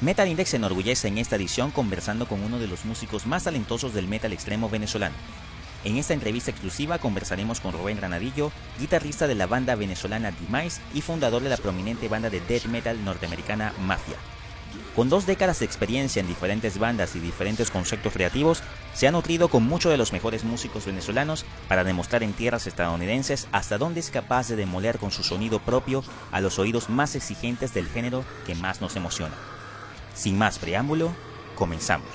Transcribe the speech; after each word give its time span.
Metal 0.00 0.26
Index 0.26 0.50
se 0.50 0.56
enorgullece 0.56 1.08
en 1.08 1.18
esta 1.18 1.36
edición 1.36 1.70
conversando 1.70 2.26
con 2.26 2.42
uno 2.42 2.58
de 2.58 2.66
los 2.66 2.86
músicos 2.86 3.26
más 3.26 3.44
talentosos 3.44 3.92
del 3.92 4.08
metal 4.08 4.32
extremo 4.32 4.70
venezolano. 4.70 5.14
En 5.84 5.98
esta 5.98 6.14
entrevista 6.14 6.50
exclusiva 6.50 6.98
conversaremos 6.98 7.60
con 7.60 7.72
Rubén 7.72 7.98
Granadillo, 7.98 8.50
guitarrista 8.78 9.26
de 9.26 9.34
la 9.34 9.46
banda 9.46 9.74
venezolana 9.74 10.32
Demise 10.32 10.80
y 10.94 11.02
fundador 11.02 11.42
de 11.42 11.50
la 11.50 11.58
prominente 11.58 12.08
banda 12.08 12.30
de 12.30 12.40
death 12.40 12.64
metal 12.64 13.04
norteamericana 13.04 13.74
Mafia. 13.82 14.16
Con 14.96 15.10
dos 15.10 15.26
décadas 15.26 15.58
de 15.58 15.66
experiencia 15.66 16.20
en 16.20 16.28
diferentes 16.28 16.78
bandas 16.78 17.14
y 17.14 17.20
diferentes 17.20 17.70
conceptos 17.70 18.14
creativos, 18.14 18.62
se 18.94 19.06
ha 19.06 19.12
nutrido 19.12 19.48
con 19.48 19.64
muchos 19.64 19.92
de 19.92 19.98
los 19.98 20.14
mejores 20.14 20.44
músicos 20.44 20.86
venezolanos 20.86 21.44
para 21.68 21.84
demostrar 21.84 22.22
en 22.22 22.32
tierras 22.32 22.66
estadounidenses 22.66 23.48
hasta 23.52 23.76
dónde 23.76 24.00
es 24.00 24.10
capaz 24.10 24.48
de 24.48 24.56
demoler 24.56 24.98
con 24.98 25.10
su 25.10 25.22
sonido 25.22 25.58
propio 25.58 26.02
a 26.32 26.40
los 26.40 26.58
oídos 26.58 26.88
más 26.88 27.16
exigentes 27.16 27.74
del 27.74 27.88
género 27.88 28.24
que 28.46 28.54
más 28.54 28.80
nos 28.80 28.96
emociona. 28.96 29.34
Sin 30.14 30.36
más 30.38 30.58
preámbulo, 30.58 31.12
comenzamos. 31.54 32.08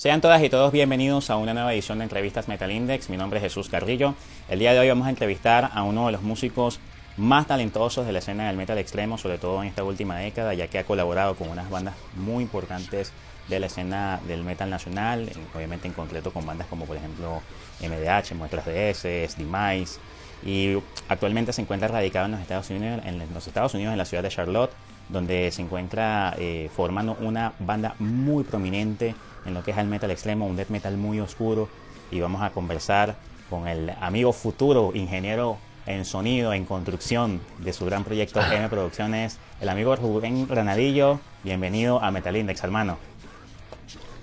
Sean 0.00 0.22
todas 0.22 0.42
y 0.42 0.48
todos 0.48 0.72
bienvenidos 0.72 1.28
a 1.28 1.36
una 1.36 1.52
nueva 1.52 1.74
edición 1.74 1.98
de 1.98 2.04
entrevistas 2.04 2.48
Metal 2.48 2.70
Index. 2.70 3.10
Mi 3.10 3.18
nombre 3.18 3.36
es 3.38 3.42
Jesús 3.42 3.68
Carrillo. 3.68 4.14
El 4.48 4.58
día 4.58 4.72
de 4.72 4.78
hoy 4.78 4.88
vamos 4.88 5.06
a 5.06 5.10
entrevistar 5.10 5.70
a 5.74 5.82
uno 5.82 6.06
de 6.06 6.12
los 6.12 6.22
músicos 6.22 6.80
más 7.20 7.46
talentososos 7.46 8.06
de 8.06 8.12
la 8.12 8.20
escena 8.20 8.46
del 8.46 8.56
metal 8.56 8.78
extremo, 8.78 9.18
sobre 9.18 9.36
todo 9.36 9.62
en 9.62 9.68
esta 9.68 9.84
última 9.84 10.16
década, 10.16 10.54
ya 10.54 10.68
que 10.68 10.78
ha 10.78 10.84
colaborado 10.84 11.34
con 11.34 11.50
unas 11.50 11.68
bandas 11.68 11.94
muy 12.16 12.42
importantes 12.42 13.12
de 13.48 13.60
la 13.60 13.66
escena 13.66 14.20
del 14.26 14.42
metal 14.42 14.70
nacional, 14.70 15.30
obviamente 15.54 15.86
en 15.86 15.92
concreto 15.92 16.32
con 16.32 16.46
bandas 16.46 16.66
como 16.68 16.86
por 16.86 16.96
ejemplo 16.96 17.42
MDH, 17.80 18.34
Muestras 18.34 18.64
de 18.64 18.90
S, 18.90 19.28
Demise, 19.36 19.98
y 20.44 20.78
actualmente 21.08 21.52
se 21.52 21.60
encuentra 21.60 21.88
radicado 21.88 22.24
en 22.24 22.32
los 22.32 22.40
Estados 22.40 22.70
Unidos, 22.70 23.02
en 23.04 23.18
los 23.34 23.46
Estados 23.46 23.74
Unidos, 23.74 23.92
en 23.92 23.98
la 23.98 24.06
ciudad 24.06 24.22
de 24.22 24.30
Charlotte, 24.30 24.72
donde 25.10 25.50
se 25.50 25.60
encuentra 25.60 26.34
eh, 26.38 26.70
formando 26.74 27.18
una 27.20 27.52
banda 27.58 27.96
muy 27.98 28.44
prominente 28.44 29.14
en 29.44 29.52
lo 29.52 29.62
que 29.62 29.72
es 29.72 29.78
el 29.78 29.88
metal 29.88 30.10
extremo, 30.10 30.46
un 30.46 30.56
death 30.56 30.70
metal 30.70 30.96
muy 30.96 31.20
oscuro, 31.20 31.68
y 32.10 32.20
vamos 32.20 32.40
a 32.40 32.50
conversar 32.50 33.16
con 33.50 33.68
el 33.68 33.90
amigo 34.00 34.32
futuro 34.32 34.92
ingeniero 34.94 35.58
en 35.90 36.04
sonido, 36.04 36.52
en 36.52 36.64
construcción 36.64 37.40
de 37.58 37.72
su 37.72 37.84
gran 37.84 38.04
proyecto 38.04 38.40
M 38.40 38.68
Producciones, 38.68 39.38
el 39.60 39.68
amigo 39.68 39.96
Rubén 39.96 40.46
Granadillo. 40.46 41.20
Bienvenido 41.42 42.02
a 42.02 42.10
Metal 42.10 42.36
Index, 42.36 42.62
hermano. 42.62 42.96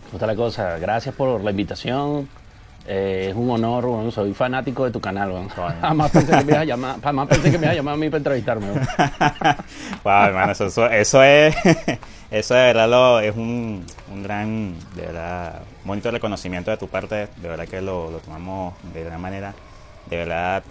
¿Cómo 0.05 0.13
está 0.13 0.27
la 0.27 0.35
cosa? 0.35 0.77
Gracias 0.79 1.13
por 1.13 1.43
la 1.43 1.51
invitación. 1.51 2.29
Eh, 2.87 3.27
es 3.31 3.35
un 3.35 3.49
honor, 3.49 4.09
soy 4.13 4.33
fanático 4.33 4.85
de 4.85 4.91
tu 4.91 5.01
canal. 5.01 5.49
Jamás 5.81 6.11
pensé 6.13 6.37
que 6.37 6.45
me 6.45 6.51
ibas 6.51 6.61
a 6.61 6.65
llamar, 6.65 7.01
jamás 7.01 7.27
pensé 7.27 7.51
que 7.51 7.57
me 7.57 7.65
ibas 7.65 7.73
a 7.73 7.75
llamar 7.75 7.93
a 7.95 7.97
mí 7.97 8.09
para 8.09 8.17
entrevistarme. 8.19 8.67
wow, 10.05 10.23
hermano, 10.23 10.53
eso, 10.53 10.67
eso, 10.89 11.23
es, 11.23 11.55
eso 12.31 12.53
de 12.53 12.61
verdad 12.61 12.89
lo, 12.89 13.19
es 13.19 13.35
un, 13.35 13.85
un, 14.13 14.23
gran, 14.23 14.75
de 14.95 15.01
verdad, 15.01 15.61
bonito 15.83 16.09
reconocimiento 16.11 16.71
de 16.71 16.77
tu 16.77 16.87
parte. 16.87 17.27
De 17.35 17.49
verdad 17.49 17.67
que 17.67 17.81
lo, 17.81 18.09
lo 18.09 18.19
tomamos 18.19 18.73
de 18.93 19.03
gran 19.03 19.19
manera. 19.19 19.53
De 20.09 20.15
verdad, 20.15 20.63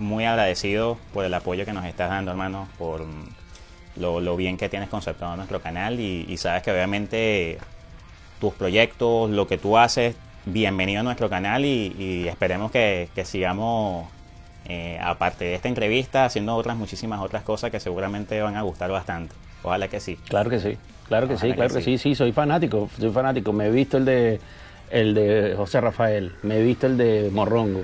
muy 0.00 0.24
agradecido 0.24 0.98
por 1.12 1.24
el 1.24 1.34
apoyo 1.34 1.64
que 1.64 1.72
nos 1.72 1.84
estás 1.84 2.10
dando, 2.10 2.30
hermano, 2.30 2.68
por 2.78 3.04
lo, 3.96 4.20
lo 4.20 4.36
bien 4.36 4.56
que 4.56 4.68
tienes 4.68 4.88
conceptuado 4.88 5.36
nuestro 5.36 5.60
canal 5.60 6.00
y, 6.00 6.26
y, 6.28 6.36
sabes 6.36 6.62
que 6.62 6.72
obviamente 6.72 7.58
tus 8.40 8.54
proyectos, 8.54 9.30
lo 9.30 9.46
que 9.46 9.58
tú 9.58 9.76
haces, 9.76 10.16
bienvenido 10.46 11.00
a 11.00 11.02
nuestro 11.02 11.28
canal 11.28 11.64
y, 11.64 11.94
y 11.98 12.28
esperemos 12.28 12.70
que, 12.70 13.08
que 13.14 13.24
sigamos, 13.24 14.08
eh, 14.66 14.98
aparte 15.02 15.44
de 15.44 15.54
esta 15.54 15.68
entrevista, 15.68 16.24
haciendo 16.24 16.56
otras 16.56 16.76
muchísimas 16.76 17.20
otras 17.20 17.42
cosas 17.42 17.70
que 17.70 17.80
seguramente 17.80 18.40
van 18.40 18.56
a 18.56 18.62
gustar 18.62 18.90
bastante. 18.90 19.34
Ojalá 19.62 19.88
que 19.88 20.00
sí. 20.00 20.16
Claro 20.28 20.48
que 20.48 20.60
sí, 20.60 20.78
claro 21.08 21.28
que 21.28 21.36
sí, 21.36 21.52
claro 21.52 21.74
que, 21.74 21.82
sí. 21.82 21.98
sí, 21.98 22.14
soy 22.14 22.32
fanático, 22.32 22.88
soy 22.98 23.10
fanático. 23.10 23.52
Me 23.52 23.66
he 23.66 23.70
visto 23.70 23.98
el 23.98 24.06
de, 24.06 24.40
el 24.90 25.14
de 25.14 25.54
José 25.56 25.80
Rafael, 25.80 26.32
me 26.42 26.56
he 26.56 26.62
visto 26.62 26.86
el 26.86 26.96
de 26.96 27.30
Morrongo. 27.30 27.82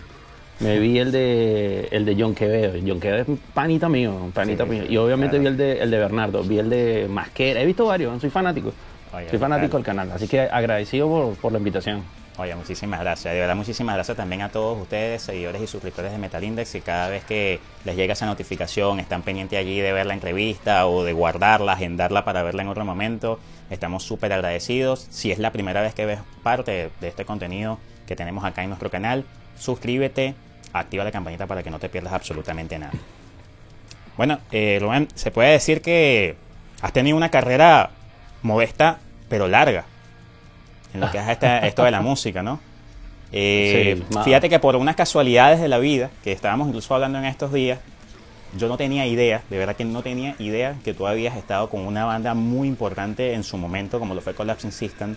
Me 0.58 0.78
vi 0.78 0.98
el 0.98 1.12
de 1.12 1.88
el 1.90 2.04
de 2.04 2.16
John 2.18 2.34
Quevedo. 2.34 2.78
John 2.86 2.98
Quevedo 2.98 3.32
es 3.34 3.38
panita 3.52 3.88
mío, 3.88 4.30
panita 4.32 4.64
sí, 4.64 4.70
mío. 4.70 4.84
Y 4.88 4.96
obviamente 4.96 5.38
claro. 5.38 5.42
vi 5.42 5.46
el 5.48 5.56
de, 5.56 5.82
el 5.82 5.90
de 5.90 5.98
Bernardo, 5.98 6.42
vi 6.42 6.58
el 6.58 6.70
de 6.70 7.06
Masquera. 7.10 7.60
He 7.60 7.66
visto 7.66 7.84
varios, 7.84 8.18
soy 8.20 8.30
fanático. 8.30 8.72
Oye, 9.12 9.28
soy 9.28 9.38
fanático 9.38 9.76
del 9.76 9.84
canal. 9.84 10.10
Así 10.12 10.26
que 10.26 10.40
agradecido 10.40 11.08
por, 11.08 11.34
por, 11.36 11.52
la 11.52 11.58
invitación. 11.58 12.02
Oye, 12.38 12.54
muchísimas 12.54 13.00
gracias. 13.00 13.34
De 13.34 13.40
verdad, 13.40 13.54
muchísimas 13.54 13.94
gracias 13.94 14.16
también 14.16 14.42
a 14.42 14.48
todos 14.48 14.80
ustedes, 14.80 15.22
seguidores 15.22 15.60
y 15.60 15.66
suscriptores 15.66 16.12
de 16.12 16.18
Metal 16.18 16.42
Index. 16.42 16.74
Y 16.74 16.80
cada 16.80 17.08
vez 17.10 17.24
que 17.24 17.60
les 17.84 17.96
llega 17.96 18.14
esa 18.14 18.26
notificación, 18.26 18.98
están 18.98 19.22
pendientes 19.22 19.58
allí 19.58 19.80
de 19.80 19.92
ver 19.92 20.06
la 20.06 20.14
entrevista 20.14 20.86
o 20.86 21.04
de 21.04 21.12
guardarla, 21.12 21.72
agendarla 21.72 22.24
para 22.24 22.42
verla 22.42 22.62
en 22.62 22.68
otro 22.68 22.84
momento. 22.84 23.38
Estamos 23.68 24.04
súper 24.04 24.32
agradecidos. 24.32 25.06
Si 25.10 25.30
es 25.30 25.38
la 25.38 25.52
primera 25.52 25.82
vez 25.82 25.94
que 25.94 26.06
ves 26.06 26.20
parte 26.42 26.90
de 27.00 27.08
este 27.08 27.26
contenido 27.26 27.78
que 28.06 28.16
tenemos 28.16 28.44
acá 28.44 28.62
en 28.62 28.70
nuestro 28.70 28.90
canal, 28.90 29.24
suscríbete, 29.58 30.34
activa 30.80 31.04
la 31.04 31.12
campanita 31.12 31.46
para 31.46 31.62
que 31.62 31.70
no 31.70 31.78
te 31.78 31.88
pierdas 31.88 32.12
absolutamente 32.12 32.78
nada. 32.78 32.92
Bueno, 34.16 34.38
eh, 34.50 34.78
Rubén, 34.80 35.08
se 35.14 35.30
puede 35.30 35.52
decir 35.52 35.82
que 35.82 36.36
has 36.80 36.92
tenido 36.92 37.16
una 37.16 37.30
carrera 37.30 37.90
modesta, 38.42 38.98
pero 39.28 39.46
larga, 39.48 39.84
en 40.94 41.00
lo 41.00 41.10
que 41.10 41.18
es 41.18 41.28
esta, 41.28 41.58
esto 41.66 41.84
de 41.84 41.90
la 41.90 42.00
música, 42.02 42.42
¿no? 42.42 42.60
Eh, 43.32 44.02
sí, 44.08 44.18
fíjate 44.24 44.48
que 44.48 44.58
por 44.58 44.76
unas 44.76 44.96
casualidades 44.96 45.60
de 45.60 45.68
la 45.68 45.78
vida, 45.78 46.10
que 46.22 46.32
estábamos 46.32 46.68
incluso 46.68 46.94
hablando 46.94 47.18
en 47.18 47.24
estos 47.24 47.52
días, 47.52 47.80
yo 48.56 48.68
no 48.68 48.76
tenía 48.76 49.06
idea, 49.06 49.42
de 49.50 49.58
verdad 49.58 49.76
que 49.76 49.84
no 49.84 50.02
tenía 50.02 50.34
idea 50.38 50.76
que 50.84 50.94
tú 50.94 51.06
habías 51.06 51.36
estado 51.36 51.68
con 51.68 51.86
una 51.86 52.04
banda 52.04 52.34
muy 52.34 52.68
importante 52.68 53.34
en 53.34 53.42
su 53.42 53.58
momento, 53.58 53.98
como 53.98 54.14
lo 54.14 54.22
fue 54.22 54.34
Collapsing 54.34 54.72
System, 54.72 55.16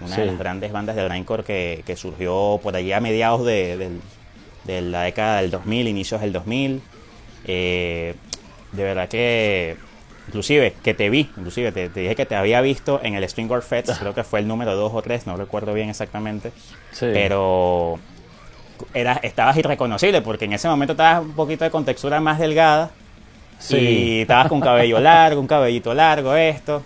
una 0.00 0.14
sí. 0.14 0.20
de 0.22 0.26
las 0.26 0.38
grandes 0.38 0.72
bandas 0.72 0.96
de 0.96 1.04
grindcore 1.04 1.44
que, 1.44 1.82
que 1.86 1.94
surgió 1.94 2.58
por 2.60 2.74
allí 2.74 2.92
a 2.92 3.00
mediados 3.00 3.44
de, 3.44 3.76
del 3.76 4.00
de 4.64 4.80
la 4.82 5.02
década 5.02 5.40
del 5.40 5.50
2000, 5.50 5.88
inicios 5.88 6.20
del 6.20 6.32
2000. 6.32 6.82
Eh, 7.46 8.14
de 8.72 8.82
verdad 8.84 9.08
que, 9.08 9.76
inclusive, 10.28 10.74
que 10.82 10.94
te 10.94 11.10
vi, 11.10 11.30
inclusive 11.36 11.72
te, 11.72 11.88
te 11.88 12.00
dije 12.00 12.14
que 12.14 12.26
te 12.26 12.36
había 12.36 12.60
visto 12.60 13.00
en 13.02 13.14
el 13.14 13.24
Stringcore 13.28 13.62
Fest, 13.62 13.90
creo 13.98 14.14
que 14.14 14.24
fue 14.24 14.40
el 14.40 14.48
número 14.48 14.74
2 14.74 14.92
o 14.94 15.02
3, 15.02 15.26
no 15.26 15.36
recuerdo 15.36 15.74
bien 15.74 15.90
exactamente. 15.90 16.52
Sí. 16.92 17.06
Pero 17.12 17.98
era, 18.94 19.14
estabas 19.22 19.56
irreconocible 19.56 20.22
porque 20.22 20.44
en 20.44 20.52
ese 20.52 20.68
momento 20.68 20.92
estabas 20.92 21.22
un 21.22 21.32
poquito 21.32 21.64
de 21.64 21.70
contextura 21.70 22.20
más 22.20 22.38
delgada. 22.38 22.90
Sí. 23.58 23.76
Y 23.76 24.20
estabas 24.22 24.48
con 24.48 24.60
cabello 24.60 24.98
largo, 24.98 25.40
un 25.40 25.46
cabellito 25.46 25.94
largo, 25.94 26.34
esto. 26.34 26.82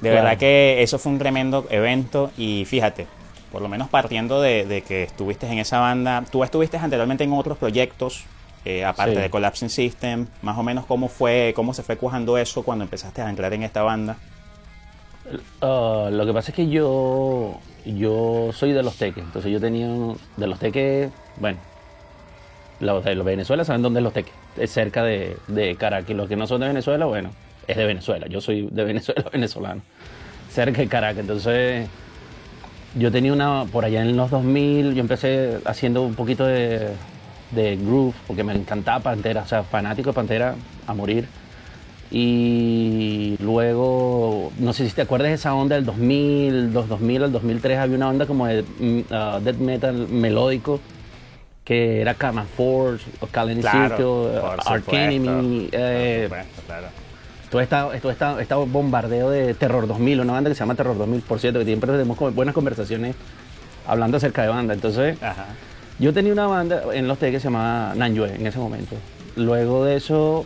De 0.00 0.10
claro. 0.10 0.24
verdad 0.24 0.38
que 0.38 0.82
eso 0.82 0.98
fue 0.98 1.12
un 1.12 1.18
tremendo 1.18 1.66
evento 1.70 2.30
y 2.36 2.64
fíjate, 2.64 3.06
por 3.50 3.62
lo 3.62 3.68
menos 3.68 3.88
partiendo 3.88 4.40
de, 4.40 4.64
de, 4.66 4.82
que 4.82 5.04
estuviste 5.04 5.46
en 5.46 5.58
esa 5.58 5.80
banda, 5.80 6.24
tú 6.30 6.44
estuviste 6.44 6.76
anteriormente 6.76 7.24
en 7.24 7.32
otros 7.32 7.58
proyectos, 7.58 8.24
eh, 8.64 8.84
aparte 8.84 9.14
sí. 9.14 9.20
de 9.22 9.30
Collapsing 9.30 9.70
System, 9.70 10.26
más 10.42 10.58
o 10.58 10.62
menos 10.62 10.84
cómo 10.86 11.08
fue, 11.08 11.52
cómo 11.54 11.72
se 11.74 11.82
fue 11.82 11.96
cuajando 11.96 12.36
eso 12.38 12.62
cuando 12.62 12.84
empezaste 12.84 13.22
a 13.22 13.30
entrar 13.30 13.52
en 13.54 13.62
esta 13.62 13.82
banda. 13.82 14.16
Uh, 15.60 16.10
lo 16.10 16.24
que 16.24 16.32
pasa 16.32 16.50
es 16.50 16.54
que 16.54 16.68
yo, 16.68 17.58
yo 17.84 18.50
soy 18.52 18.72
de 18.72 18.82
los 18.82 18.96
teques, 18.96 19.24
entonces 19.24 19.52
yo 19.52 19.60
tenía 19.60 19.88
de 20.36 20.46
los 20.46 20.58
teques, 20.58 21.10
bueno, 21.36 21.58
los 22.80 23.04
de 23.04 23.14
los 23.14 23.26
Venezuela 23.26 23.64
saben 23.64 23.82
dónde 23.82 24.00
es 24.00 24.04
los 24.04 24.12
teques, 24.12 24.32
es 24.56 24.70
cerca 24.70 25.02
de, 25.02 25.36
de 25.46 25.76
Caracas, 25.76 26.16
los 26.16 26.28
que 26.28 26.36
no 26.36 26.46
son 26.46 26.60
de 26.60 26.68
Venezuela, 26.68 27.04
bueno, 27.04 27.30
es 27.66 27.76
de 27.76 27.84
Venezuela, 27.84 28.26
yo 28.26 28.40
soy 28.40 28.68
de 28.70 28.84
Venezuela 28.84 29.24
venezolano, 29.32 29.82
cerca 30.50 30.80
de 30.80 30.88
Caracas, 30.88 31.20
entonces 31.20 31.88
yo 32.98 33.12
tenía 33.12 33.32
una, 33.32 33.64
por 33.70 33.84
allá 33.84 34.02
en 34.02 34.16
los 34.16 34.30
2000, 34.30 34.94
yo 34.94 35.00
empecé 35.00 35.58
haciendo 35.64 36.02
un 36.02 36.14
poquito 36.14 36.44
de, 36.44 36.88
de 37.52 37.76
groove, 37.76 38.14
porque 38.26 38.44
me 38.44 38.54
encantaba 38.54 39.00
Pantera, 39.00 39.42
o 39.42 39.46
sea, 39.46 39.62
fanático 39.62 40.10
de 40.10 40.14
Pantera 40.14 40.54
a 40.86 40.94
morir. 40.94 41.28
Y 42.10 43.36
luego, 43.40 44.50
no 44.58 44.72
sé 44.72 44.88
si 44.88 44.94
te 44.94 45.02
acuerdas 45.02 45.28
de 45.28 45.34
esa 45.34 45.54
onda 45.54 45.76
del 45.76 45.84
2000, 45.84 46.72
los 46.72 46.88
2000 46.88 47.24
al 47.24 47.32
2003, 47.32 47.78
había 47.78 47.96
una 47.96 48.08
onda 48.08 48.26
como 48.26 48.46
de 48.46 48.62
uh, 48.62 49.40
death 49.40 49.58
metal 49.58 50.08
melódico, 50.08 50.80
que 51.64 52.00
era 52.00 52.14
Karma 52.14 52.44
Force, 52.44 53.04
claro, 53.60 53.96
Circle, 53.96 54.40
Arch 54.66 54.92
Enemy. 54.92 55.68
Eh, 55.70 56.28
claro 56.66 56.97
todo 57.50 57.60
esta, 57.60 57.88
todo 58.00 58.12
esta, 58.12 58.40
esta, 58.40 58.56
bombardeo 58.56 59.30
de 59.30 59.54
Terror 59.54 59.86
2000, 59.86 60.20
una 60.20 60.34
banda 60.34 60.50
que 60.50 60.54
se 60.54 60.60
llama 60.60 60.74
Terror 60.74 60.96
2000, 60.96 61.22
por 61.22 61.40
cierto, 61.40 61.58
que 61.58 61.64
siempre 61.64 61.90
tenemos 61.90 62.18
buenas 62.34 62.54
conversaciones 62.54 63.16
hablando 63.86 64.16
acerca 64.18 64.42
de 64.42 64.48
banda. 64.48 64.74
Entonces, 64.74 65.20
Ajá. 65.22 65.46
yo 65.98 66.12
tenía 66.12 66.32
una 66.32 66.46
banda 66.46 66.82
en 66.92 67.08
Los 67.08 67.18
T 67.18 67.30
que 67.30 67.40
se 67.40 67.44
llamaba 67.44 67.94
Nanyue 67.94 68.34
en 68.34 68.46
ese 68.46 68.58
momento. 68.58 68.96
Luego 69.36 69.84
de 69.84 69.96
eso, 69.96 70.44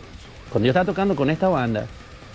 cuando 0.49 0.65
yo 0.65 0.71
estaba 0.71 0.85
tocando 0.85 1.15
con 1.15 1.29
esta 1.29 1.49
banda, 1.49 1.87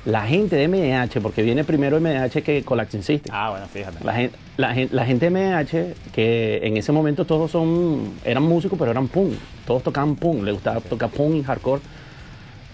la 0.05 0.27
gente 0.27 0.57
de 0.57 0.69
MDH, 0.69 1.21
porque 1.21 1.43
viene 1.43 1.65
primero 1.65 2.01
MDH 2.01 2.43
que 2.43 2.63
Collapsing 2.65 3.03
System. 3.03 3.35
Ah, 3.35 3.51
bueno, 3.51 3.67
fíjate. 3.67 4.05
La 4.05 4.15
gente, 4.15 4.39
la, 4.57 4.75
la 4.91 5.05
gente 5.05 5.29
de 5.29 5.31
MDH, 5.31 6.13
que 6.13 6.61
en 6.63 6.77
ese 6.77 6.93
momento 6.93 7.25
todos 7.25 7.51
son, 7.51 8.15
eran 8.25 8.43
músicos, 8.43 8.79
pero 8.79 8.91
eran 8.91 9.09
punk. 9.09 9.35
Todos 9.67 9.83
tocaban 9.83 10.17
punk, 10.17 10.45
les 10.45 10.55
gustaba 10.55 10.81
tocar 10.81 11.11
punk 11.11 11.37
y 11.37 11.43
hardcore. 11.43 11.83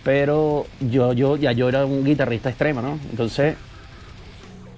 Pero 0.05 0.67
yo, 0.81 1.13
yo, 1.13 1.37
ya 1.37 1.53
yo 1.53 1.69
era 1.69 1.87
un 1.87 2.05
guitarrista 2.05 2.51
extremo, 2.51 2.83
¿no? 2.83 2.99
Entonces, 3.11 3.57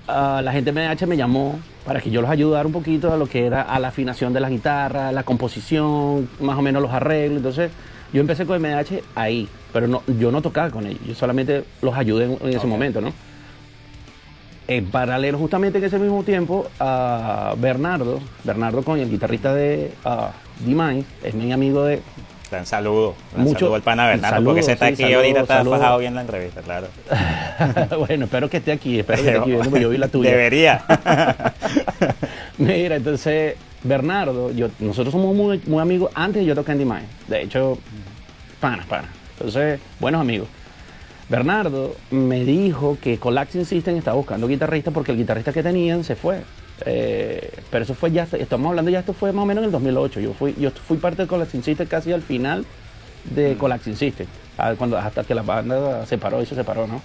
la 0.07 0.53
gente 0.53 0.73
de 0.73 0.89
MDH 0.89 1.07
me 1.07 1.17
llamó 1.17 1.59
para 1.85 2.01
que 2.01 2.11
yo 2.11 2.21
los 2.21 2.31
ayudara 2.31 2.67
un 2.67 2.73
poquito 2.73 3.13
a 3.13 3.17
lo 3.17 3.27
que 3.27 3.47
era 3.47 3.63
a 3.63 3.79
la 3.79 3.89
afinación 3.89 4.33
de 4.33 4.41
la 4.41 4.49
guitarra, 4.49 5.13
la 5.13 5.25
composición, 5.25 6.29
más 6.41 6.57
o 6.57 6.63
menos 6.63 6.81
los 6.81 6.93
arreglos. 6.93 7.39
Entonces, 7.39 7.71
yo 8.13 8.21
empecé 8.21 8.47
con 8.47 8.61
MDH 8.63 9.03
ahí, 9.15 9.49
pero 9.73 9.89
no, 9.89 10.03
yo 10.19 10.31
no 10.31 10.43
tocaba 10.43 10.71
con 10.71 10.87
ellos, 10.87 11.01
yo 11.07 11.15
solamente 11.15 11.65
los 11.83 11.95
ayudé 11.97 12.27
en, 12.27 12.39
en 12.41 12.57
ese 12.57 12.67
momento, 12.67 13.01
¿no? 13.01 13.13
En 14.69 14.87
paralelo, 14.87 15.39
justamente 15.39 15.79
en 15.79 15.85
ese 15.85 15.99
mismo 15.99 16.25
tiempo, 16.25 16.67
a 16.81 17.55
Bernardo, 17.59 18.21
Bernardo 18.43 18.83
Coña, 18.83 19.05
el 19.05 19.11
guitarrista 19.11 19.55
de 19.55 19.93
uh, 20.05 20.67
D-Mind, 20.67 21.05
es 21.23 21.35
mi 21.35 21.53
amigo 21.53 21.85
de. 21.85 22.01
Un 22.53 22.65
saludo. 22.67 23.15
Un 23.37 23.43
Mucho- 23.45 23.59
saludo 23.61 23.75
al 23.77 23.83
pana 23.83 24.07
Bernardo, 24.09 24.37
saludo, 24.37 24.51
porque 24.51 24.63
se 24.63 24.73
está 24.73 24.87
sí, 24.87 24.93
aquí 24.95 25.03
saludo, 25.03 25.19
ahorita, 25.19 25.41
está 25.41 25.57
saludo. 25.59 25.77
fajado 25.79 25.99
bien 25.99 26.15
la 26.15 26.21
entrevista, 26.23 26.61
claro. 26.63 26.87
bueno, 28.07 28.25
espero 28.27 28.49
que 28.51 28.57
esté 28.59 28.73
aquí, 28.73 28.99
espero 29.01 29.23
que 29.23 29.29
esté 29.29 29.41
aquí 29.41 29.51
viendo, 29.51 29.69
porque 29.71 29.83
yo 29.83 29.91
vi 29.91 29.99
la 29.99 30.09
tuya. 30.09 30.31
Debería. 30.31 30.85
Mira, 32.59 32.97
entonces, 32.97 33.55
Bernardo, 33.83 34.51
yo, 34.53 34.69
nosotros 34.79 35.13
somos 35.13 35.35
muy, 35.35 35.61
muy 35.67 35.81
amigos 35.81 36.11
antes 36.15 36.43
de 36.43 36.47
yo 36.47 36.55
tocar 36.55 36.75
en 36.77 36.79
D-Mind. 36.89 37.07
De 37.29 37.43
hecho, 37.43 37.79
panas, 38.61 38.87
panas. 38.87 39.11
Entonces, 39.39 39.81
buenos 40.01 40.21
amigos. 40.21 40.49
Bernardo 41.29 41.97
me 42.13 42.45
dijo 42.45 42.97
que 43.03 43.19
Collapsing 43.19 43.65
System 43.67 43.97
estaba 43.97 44.17
buscando 44.17 44.47
guitarrista 44.47 44.93
porque 44.93 45.11
el 45.13 45.19
guitarrista 45.19 45.53
que 45.53 45.63
tenían 45.63 46.05
se 46.05 46.15
fue. 46.15 46.39
Eh, 46.85 47.51
pero 47.71 47.85
eso 47.85 47.95
fue 47.95 48.11
ya, 48.13 48.27
estamos 48.39 48.69
hablando 48.69 48.91
ya, 48.91 48.99
esto 49.01 49.15
fue 49.15 49.33
más 49.33 49.43
o 49.45 49.47
menos 49.47 49.63
en 49.63 49.67
el 49.67 49.73
2008. 49.73 50.21
Yo 50.21 50.35
fui, 50.35 50.55
yo 50.59 50.71
fui 50.71 50.99
parte 50.99 51.23
de 51.23 51.29
Collapsing 51.29 51.63
System 51.63 51.87
casi 51.87 52.13
al 52.13 52.23
final 52.23 52.65
de 53.35 53.57
Collapsing 53.57 53.97
System, 53.97 54.27
ah, 54.59 54.75
cuando, 54.77 54.99
hasta 54.99 55.25
que 55.25 55.35
la 55.35 55.43
banda 55.43 56.05
se 56.07 56.19
paró 56.19 56.43
y 56.43 56.47
se 56.47 56.55
separó, 56.55 56.87
¿no? 56.87 57.01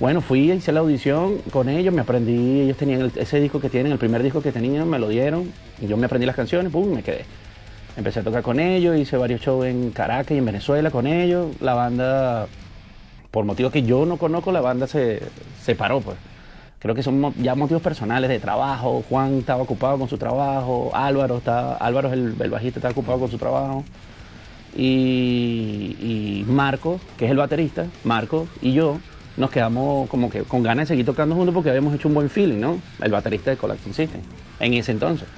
Bueno, 0.00 0.20
fui, 0.20 0.50
hice 0.50 0.72
la 0.72 0.80
audición 0.80 1.38
con 1.52 1.68
ellos, 1.68 1.94
me 1.94 2.00
aprendí, 2.00 2.62
ellos 2.62 2.76
tenían 2.76 3.02
el- 3.02 3.12
ese 3.14 3.40
disco 3.40 3.60
que 3.60 3.68
tienen, 3.68 3.92
el 3.92 3.98
primer 3.98 4.22
disco 4.22 4.42
que 4.42 4.50
tenían, 4.50 4.88
me 4.88 4.98
lo 4.98 5.08
dieron, 5.08 5.52
y 5.80 5.86
yo 5.86 5.96
me 5.96 6.06
aprendí 6.06 6.26
las 6.26 6.34
canciones, 6.34 6.72
pum, 6.72 6.92
me 6.94 7.02
quedé. 7.02 7.24
Empecé 7.96 8.20
a 8.20 8.22
tocar 8.24 8.42
con 8.42 8.58
ellos, 8.58 8.96
hice 8.96 9.16
varios 9.16 9.42
shows 9.42 9.66
en 9.66 9.90
Caracas 9.90 10.32
y 10.32 10.38
en 10.38 10.46
Venezuela 10.46 10.90
con 10.90 11.06
ellos. 11.06 11.48
La 11.60 11.74
banda, 11.74 12.46
por 13.30 13.44
motivos 13.44 13.70
que 13.70 13.82
yo 13.82 14.06
no 14.06 14.16
conozco, 14.16 14.50
la 14.50 14.62
banda 14.62 14.86
se 14.86 15.20
separó, 15.62 16.00
pues. 16.00 16.16
Creo 16.82 16.96
que 16.96 17.02
son 17.04 17.32
ya 17.40 17.54
motivos 17.54 17.80
personales 17.80 18.28
de 18.28 18.40
trabajo. 18.40 19.04
Juan 19.08 19.38
estaba 19.38 19.62
ocupado 19.62 19.96
con 19.98 20.08
su 20.08 20.18
trabajo, 20.18 20.90
Álvaro, 20.92 21.36
está, 21.36 21.74
Álvaro 21.76 22.08
es 22.08 22.14
el, 22.14 22.32
bajista, 22.50 22.80
está 22.80 22.90
ocupado 22.90 23.20
con 23.20 23.30
su 23.30 23.38
trabajo. 23.38 23.84
Y, 24.76 26.44
Marco, 26.48 26.98
que 27.16 27.26
es 27.26 27.30
el 27.30 27.36
baterista, 27.36 27.86
Marco 28.02 28.48
y 28.60 28.72
yo 28.72 28.98
nos 29.36 29.50
quedamos 29.50 30.08
como 30.10 30.28
que 30.28 30.42
con 30.42 30.62
ganas 30.62 30.88
de 30.88 30.94
seguir 30.94 31.06
tocando 31.06 31.36
juntos 31.36 31.54
porque 31.54 31.70
habíamos 31.70 31.94
hecho 31.94 32.08
un 32.08 32.14
buen 32.14 32.28
feeling, 32.28 32.58
¿no? 32.58 32.80
El 33.00 33.12
baterista 33.12 33.50
de 33.50 33.56
Collapsing 33.56 33.94
System, 33.94 34.20
en 34.58 34.74
ese 34.74 34.90
entonces. 34.90 35.28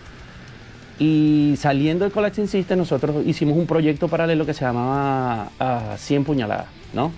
Y 0.99 1.57
saliendo 1.59 2.07
de 2.07 2.11
Collapsing 2.11 2.49
System, 2.49 2.79
nosotros 2.79 3.25
hicimos 3.27 3.59
un 3.59 3.67
proyecto 3.67 4.09
paralelo 4.09 4.47
que 4.47 4.55
se 4.55 4.65
llamaba 4.65 5.51
ah, 5.61 5.95
100 5.99 6.25
puñaladas, 6.25 6.67
¿no? 6.95 7.13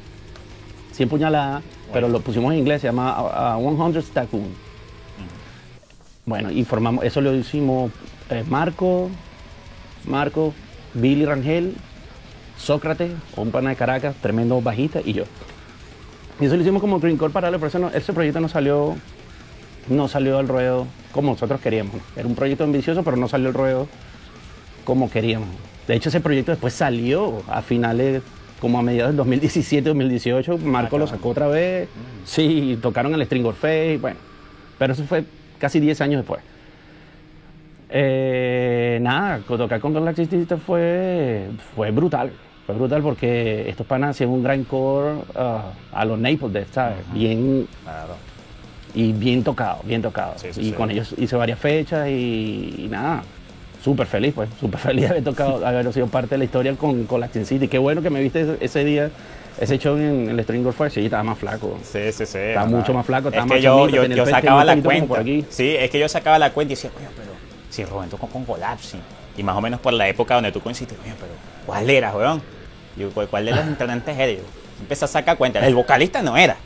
100 0.93 1.09
puñaladas, 1.09 1.63
pero 1.93 2.09
lo 2.09 2.21
pusimos 2.21 2.53
en 2.53 2.59
inglés, 2.61 2.81
se 2.81 2.89
llama 2.89 3.15
ah, 3.17 3.59
100 3.61 4.03
Stackoon. 4.03 4.67
Bueno, 6.25 6.51
y 6.51 6.65
formamos, 6.65 7.05
eso 7.05 7.21
lo 7.21 7.35
hicimos 7.35 7.93
eh, 8.31 8.45
Marco, 8.49 9.09
Marco, 10.07 10.53
Billy 10.95 11.25
Rangel, 11.25 11.75
Sócrates, 12.59 13.13
un 13.37 13.51
pana 13.51 13.71
de 13.71 13.77
Caracas, 13.77 14.17
tremendo 14.21 14.61
bajista, 14.61 15.01
y 15.05 15.13
yo. 15.13 15.25
Y 16.41 16.47
eso 16.47 16.57
lo 16.57 16.63
hicimos 16.63 16.81
como 16.81 16.99
Green 16.99 17.17
Core 17.17 17.33
paralelo, 17.33 17.59
pero 17.61 17.69
ese, 17.69 17.79
no- 17.79 17.91
ese 17.91 18.13
proyecto 18.13 18.41
no 18.41 18.49
salió, 18.49 18.97
no 19.89 20.09
salió 20.09 20.39
al 20.39 20.49
ruedo 20.49 20.87
como 21.13 21.31
nosotros 21.33 21.61
queríamos. 21.61 21.95
Era 22.17 22.27
un 22.27 22.35
proyecto 22.35 22.65
ambicioso, 22.65 23.03
pero 23.05 23.17
no 23.17 23.29
salió 23.29 23.49
al 23.49 23.55
ruedo 23.55 23.87
como 24.85 25.09
queríamos. 25.11 25.49
De 25.87 25.95
hecho, 25.95 26.09
ese 26.09 26.21
proyecto 26.21 26.51
después 26.51 26.75
salió 26.75 27.43
a 27.49 27.63
finales, 27.63 28.23
como 28.61 28.79
a 28.79 28.83
mediados 28.83 29.11
del 29.11 29.17
2017, 29.19 29.89
2018. 29.89 30.59
Marco 30.59 30.99
lo 30.99 31.07
sacó 31.07 31.31
otra 31.31 31.49
vez. 31.49 31.89
Sí, 32.25 32.79
tocaron 32.81 33.15
el 33.15 33.23
String 33.23 33.47
Face, 33.53 33.99
bueno. 34.01 34.19
Pero 34.79 34.93
eso 34.93 35.05
fue 35.05 35.25
casi 35.59 35.81
10 35.81 36.01
años 36.01 36.21
después. 36.21 36.41
Eh, 37.89 38.99
nada, 39.01 39.39
tocar 39.47 39.81
con 39.81 39.95
Galaxy 39.95 40.27
fue, 40.67 41.49
fue 41.75 41.91
brutal. 41.91 42.33
Fue 42.67 42.75
brutal 42.75 43.01
porque 43.03 43.69
estos 43.69 43.87
panas 43.87 44.11
hacían 44.11 44.31
un 44.31 44.43
gran 44.43 44.65
core 44.65 45.21
ah, 45.37 45.71
a 45.93 46.05
los 46.05 46.19
Naples 46.19 46.53
Death, 46.53 46.73
¿sabes? 46.73 46.97
Bien, 47.13 47.69
Claro. 47.85 48.17
y 48.93 49.13
bien 49.13 49.45
tocado, 49.45 49.83
bien 49.85 50.03
tocado. 50.03 50.33
Sí, 50.37 50.49
sí, 50.51 50.61
y 50.61 50.65
sí. 50.67 50.73
con 50.73 50.91
ellos 50.91 51.15
hice 51.17 51.37
varias 51.37 51.61
fechas 51.61 52.09
y, 52.09 52.75
y 52.79 52.89
nada, 52.91 53.23
súper 53.87 54.09
feliz, 54.09 54.35
pues, 54.35 54.49
súper 54.59 54.81
feliz 54.89 55.03
de 55.03 55.11
haber 55.11 55.23
tocado, 55.23 55.65
haber 55.65 55.93
sido 55.93 56.09
parte 56.09 56.31
de 56.31 56.39
la 56.39 56.45
historia 56.45 56.75
con, 56.75 57.05
con 57.05 57.21
la 57.21 57.29
City. 57.29 57.69
Qué 57.69 57.79
bueno 57.79 58.03
que 58.03 58.11
me 58.11 58.21
viste 58.21 58.57
ese, 58.61 58.85
día, 58.85 59.11
ese 59.61 59.79
show 59.79 59.97
en 59.97 60.29
el 60.29 60.41
String 60.41 60.73
Force, 60.73 61.01
sí, 61.01 61.05
estaba 61.05 61.23
más 61.23 61.39
flaco. 61.39 61.79
Sí, 61.85 62.11
sí, 62.11 62.27
sí. 62.27 62.39
Está 62.39 62.63
ajá. 62.63 62.69
mucho 62.69 62.93
más 62.93 63.07
flaco, 63.07 63.29
está 63.29 63.43
es 63.43 63.47
más 63.47 63.57
que 63.57 63.63
yo, 63.63 63.89
yo, 63.89 64.05
yo 64.05 64.27
sacaba 64.27 64.65
la 64.65 64.77
cuenta. 64.83 65.23
Sí, 65.51 65.77
es 65.79 65.89
que 65.89 66.01
yo 66.01 66.09
sacaba 66.09 66.37
la 66.41 66.53
cuenta 66.53 66.73
y 66.73 66.75
decía, 66.75 66.91
coño, 66.91 67.09
pero 67.17 67.31
si 67.71 67.85
Rubén 67.85 68.11
tocó 68.11 68.27
con 68.27 68.45
Collapsing. 68.45 69.01
Y 69.37 69.45
más 69.45 69.55
o 69.55 69.61
menos 69.61 69.79
por 69.79 69.93
la 69.93 70.09
época 70.09 70.35
donde 70.35 70.51
tú 70.51 70.61
coincidiste, 70.61 70.97
coño, 70.97 71.15
pero 71.21 71.33
¿cuál 71.65 71.89
era, 71.89 72.13
weón? 72.17 72.43
Yo, 72.97 73.11
¿cuál, 73.11 73.29
cuál 73.29 73.45
de 73.45 73.53
los 73.53 73.67
integrantes 73.69 74.19
era? 74.19 74.33
Yo 74.33 74.41
empecé 74.81 75.05
a 75.05 75.09
sacar 75.09 75.37
cuenta. 75.37 75.65
El 75.65 75.77
vocalista 75.77 76.23
no 76.23 76.37
era. 76.37 76.57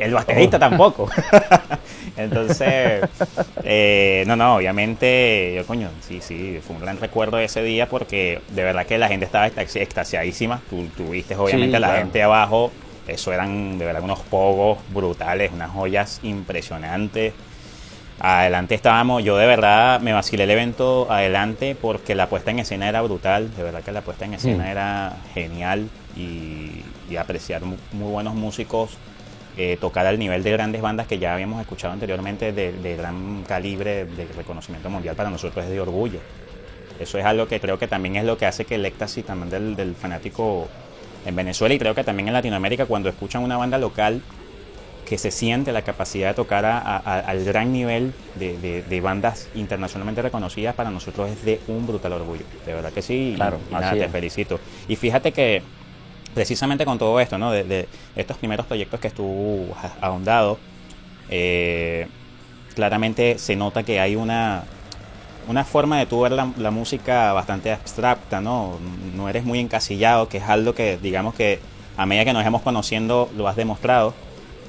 El 0.00 0.14
baterista 0.14 0.56
Oh. 0.56 0.60
tampoco. 0.60 1.10
Entonces, 2.16 3.02
eh, 3.64 4.24
no, 4.26 4.36
no, 4.36 4.56
obviamente, 4.56 5.52
yo, 5.56 5.66
coño, 5.66 5.88
sí, 6.00 6.20
sí, 6.20 6.60
fue 6.66 6.76
un 6.76 6.82
gran 6.82 6.98
recuerdo 6.98 7.36
de 7.36 7.44
ese 7.44 7.62
día 7.62 7.88
porque 7.88 8.40
de 8.48 8.62
verdad 8.64 8.86
que 8.86 8.98
la 8.98 9.08
gente 9.08 9.26
estaba 9.26 9.48
extasi- 9.48 9.80
extasiadísima. 9.80 10.60
Tú, 10.68 10.86
tú 10.96 11.10
viste, 11.10 11.36
obviamente, 11.36 11.76
Sí, 11.76 11.80
la 11.80 11.88
claro. 11.88 11.98
gente 12.02 12.22
abajo. 12.22 12.72
Eso 13.06 13.32
eran 13.32 13.78
de 13.78 13.84
verdad 13.86 14.02
unos 14.02 14.20
pogos 14.20 14.78
brutales, 14.92 15.50
unas 15.52 15.70
joyas 15.70 16.20
impresionantes. 16.22 17.32
Adelante 18.22 18.74
estábamos, 18.74 19.24
yo 19.24 19.38
de 19.38 19.46
verdad 19.46 19.98
me 20.00 20.12
vacilé 20.12 20.44
el 20.44 20.50
evento 20.50 21.10
adelante 21.10 21.74
porque 21.80 22.14
la 22.14 22.28
puesta 22.28 22.50
en 22.50 22.58
escena 22.58 22.86
era 22.86 23.00
brutal, 23.00 23.50
de 23.56 23.62
verdad 23.62 23.82
que 23.82 23.92
la 23.92 24.02
puesta 24.02 24.26
en 24.26 24.34
escena 24.34 24.64
Mm. 24.64 24.68
era 24.68 25.12
genial 25.32 25.88
y, 26.14 26.82
y 27.08 27.16
apreciar 27.16 27.62
mu- 27.62 27.78
muy, 27.92 28.10
buenos 28.12 28.34
músicos, 28.34 28.98
eh, 29.62 29.76
tocar 29.78 30.06
al 30.06 30.18
nivel 30.18 30.42
de 30.42 30.52
grandes 30.52 30.80
bandas 30.80 31.06
que 31.06 31.18
ya 31.18 31.34
habíamos 31.34 31.60
escuchado 31.60 31.92
anteriormente 31.92 32.52
de, 32.52 32.72
de 32.72 32.96
gran 32.96 33.42
calibre, 33.46 34.06
de 34.06 34.26
reconocimiento 34.36 34.88
mundial 34.88 35.14
para 35.16 35.28
nosotros 35.28 35.64
es 35.64 35.70
de 35.70 35.78
orgullo. 35.80 36.18
Eso 36.98 37.18
es 37.18 37.24
algo 37.26 37.46
que 37.46 37.60
creo 37.60 37.78
que 37.78 37.86
también 37.86 38.16
es 38.16 38.24
lo 38.24 38.38
que 38.38 38.46
hace 38.46 38.64
que 38.64 38.76
el 38.76 38.84
éxtasis 38.86 39.24
también 39.26 39.50
del, 39.50 39.76
del 39.76 39.94
fanático 39.94 40.68
en 41.26 41.36
Venezuela 41.36 41.74
y 41.74 41.78
creo 41.78 41.94
que 41.94 42.04
también 42.04 42.28
en 42.28 42.34
Latinoamérica 42.34 42.86
cuando 42.86 43.08
escuchan 43.10 43.42
una 43.42 43.56
banda 43.58 43.76
local 43.76 44.22
que 45.06 45.18
se 45.18 45.30
siente 45.30 45.72
la 45.72 45.82
capacidad 45.82 46.28
de 46.28 46.34
tocar 46.34 46.64
a- 46.64 46.78
a- 46.78 46.96
a- 46.98 47.18
al 47.20 47.44
gran 47.44 47.72
nivel 47.72 48.12
de, 48.36 48.56
de- 48.58 48.82
de 48.82 49.00
bandas 49.00 49.48
internacionalmente 49.54 50.22
reconocidas, 50.22 50.74
para 50.74 50.90
nosotros 50.90 51.28
es 51.30 51.44
de 51.44 51.60
un 51.68 51.86
brutal 51.86 52.12
orgullo. 52.12 52.44
De 52.64 52.72
verdad 52.74 52.92
que 52.92 53.02
sí. 53.02 53.32
Claro, 53.36 53.58
y 53.68 53.74
nada, 53.74 53.92
te 54.06 54.08
felicito. 54.08 54.60
Y 54.88 54.96
fíjate 54.96 55.32
que 55.32 55.62
precisamente 56.34 56.84
con 56.84 56.98
todo 56.98 57.18
esto, 57.20 57.38
¿no? 57.38 57.50
De, 57.52 57.88
estos 58.16 58.36
primeros 58.36 58.66
proyectos 58.66 59.00
que 59.00 59.10
tú 59.10 59.66
has 59.82 59.92
ahondado, 60.00 60.58
eh, 61.28 62.06
claramente 62.74 63.38
se 63.38 63.56
nota 63.56 63.82
que 63.82 64.00
hay 64.00 64.16
una, 64.16 64.64
una 65.48 65.64
forma 65.64 65.98
de 65.98 66.06
tú 66.06 66.20
ver 66.20 66.32
la, 66.32 66.70
música 66.70 67.32
bastante 67.32 67.72
abstracta, 67.72 68.40
¿no? 68.40 68.78
No 69.14 69.28
eres 69.28 69.44
muy 69.44 69.58
encasillado, 69.58 70.28
que 70.28 70.38
es 70.38 70.44
algo 70.44 70.74
que, 70.74 70.98
digamos 70.98 71.34
que 71.34 71.60
a 71.96 72.06
medida 72.06 72.24
que 72.24 72.32
nos 72.32 72.46
hemos 72.46 72.62
conociendo, 72.62 73.30
lo 73.36 73.48
has 73.48 73.56
demostrado, 73.56 74.14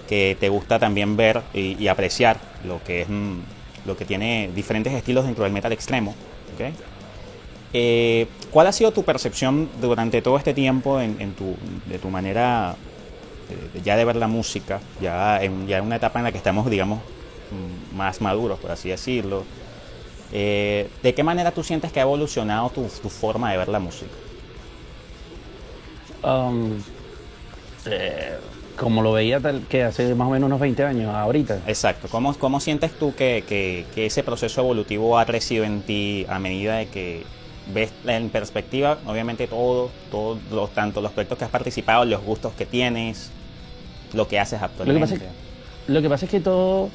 que 0.09 0.35
te 0.39 0.49
gusta 0.49 0.79
también 0.79 1.15
ver 1.15 1.41
y, 1.53 1.87
apreciar 1.87 2.37
lo 2.65 2.83
que 2.83 3.03
es 3.03 3.09
mm, 3.09 3.39
lo 3.85 3.95
que 3.95 4.05
tiene 4.05 4.49
diferentes 4.53 4.93
estilos 4.93 5.25
dentro 5.25 5.43
del 5.43 5.53
metal 5.53 5.71
extremo. 5.71 6.13
¿ok? 6.55 6.75
Eh, 7.73 8.27
¿Cuál 8.51 8.67
ha 8.67 8.71
sido 8.71 8.91
tu 8.91 9.03
percepción 9.03 9.69
durante 9.79 10.21
todo 10.21 10.37
este 10.37 10.53
tiempo 10.53 10.99
en, 10.99 11.19
en 11.21 11.33
tu, 11.33 11.55
de 11.85 11.99
tu 11.99 12.09
manera 12.09 12.75
eh, 13.49 13.81
ya 13.83 13.95
de 13.95 14.05
ver 14.05 14.15
la 14.17 14.27
música, 14.27 14.81
ya 15.01 15.41
en, 15.41 15.67
ya 15.67 15.77
en 15.77 15.85
una 15.85 15.95
etapa 15.97 16.19
en 16.19 16.25
la 16.25 16.31
que 16.31 16.37
estamos, 16.37 16.69
digamos, 16.69 16.99
mm, 17.51 17.95
más 17.95 18.21
maduros, 18.21 18.59
por 18.59 18.71
así 18.71 18.89
decirlo? 18.89 19.43
Eh, 20.33 20.89
¿De 21.03 21.13
qué 21.13 21.23
manera 21.23 21.51
tú 21.51 21.63
sientes 21.63 21.91
que 21.91 21.99
ha 21.99 22.03
evolucionado 22.03 22.69
tu, 22.69 22.87
tu 23.01 23.09
forma 23.09 23.51
de 23.51 23.57
ver 23.57 23.67
la 23.67 23.79
música? 23.79 24.11
Um, 26.23 26.77
eh, 27.85 28.37
como 28.77 29.01
lo 29.01 29.11
veía 29.13 29.39
tal 29.39 29.63
que 29.67 29.83
hace 29.83 30.15
más 30.15 30.27
o 30.27 30.31
menos 30.31 30.47
unos 30.47 30.59
20 30.59 30.83
años, 30.83 31.13
ahorita. 31.13 31.61
Exacto. 31.67 32.07
¿Cómo, 32.09 32.33
cómo 32.35 32.59
sientes 32.59 32.91
tú 32.97 33.13
que, 33.15 33.43
que, 33.47 33.85
que 33.93 34.05
ese 34.05 34.23
proceso 34.23 34.61
evolutivo 34.61 35.19
ha 35.19 35.25
crecido 35.25 35.65
en 35.65 35.81
ti 35.81 36.25
a 36.29 36.39
medida 36.39 36.77
de 36.77 36.87
que 36.87 37.23
ves 37.73 37.91
en 38.05 38.29
perspectiva, 38.29 38.97
obviamente 39.05 39.47
todo, 39.47 39.89
todos 40.09 40.39
los, 40.51 40.71
tanto 40.71 41.01
los 41.01 41.11
proyectos 41.11 41.37
que 41.37 41.45
has 41.45 41.51
participado, 41.51 42.05
los 42.05 42.23
gustos 42.23 42.53
que 42.53 42.65
tienes, 42.65 43.31
lo 44.13 44.27
que 44.27 44.39
haces 44.39 44.59
Lo 44.61 44.67
que 44.67 44.71
actualmente? 44.71 44.99
pasa 45.01 45.15
es, 45.15 45.21
lo 45.87 46.01
que, 46.01 46.09
pasa 46.09 46.25
es 46.25 46.31
que 46.31 46.39
todo, 46.39 46.89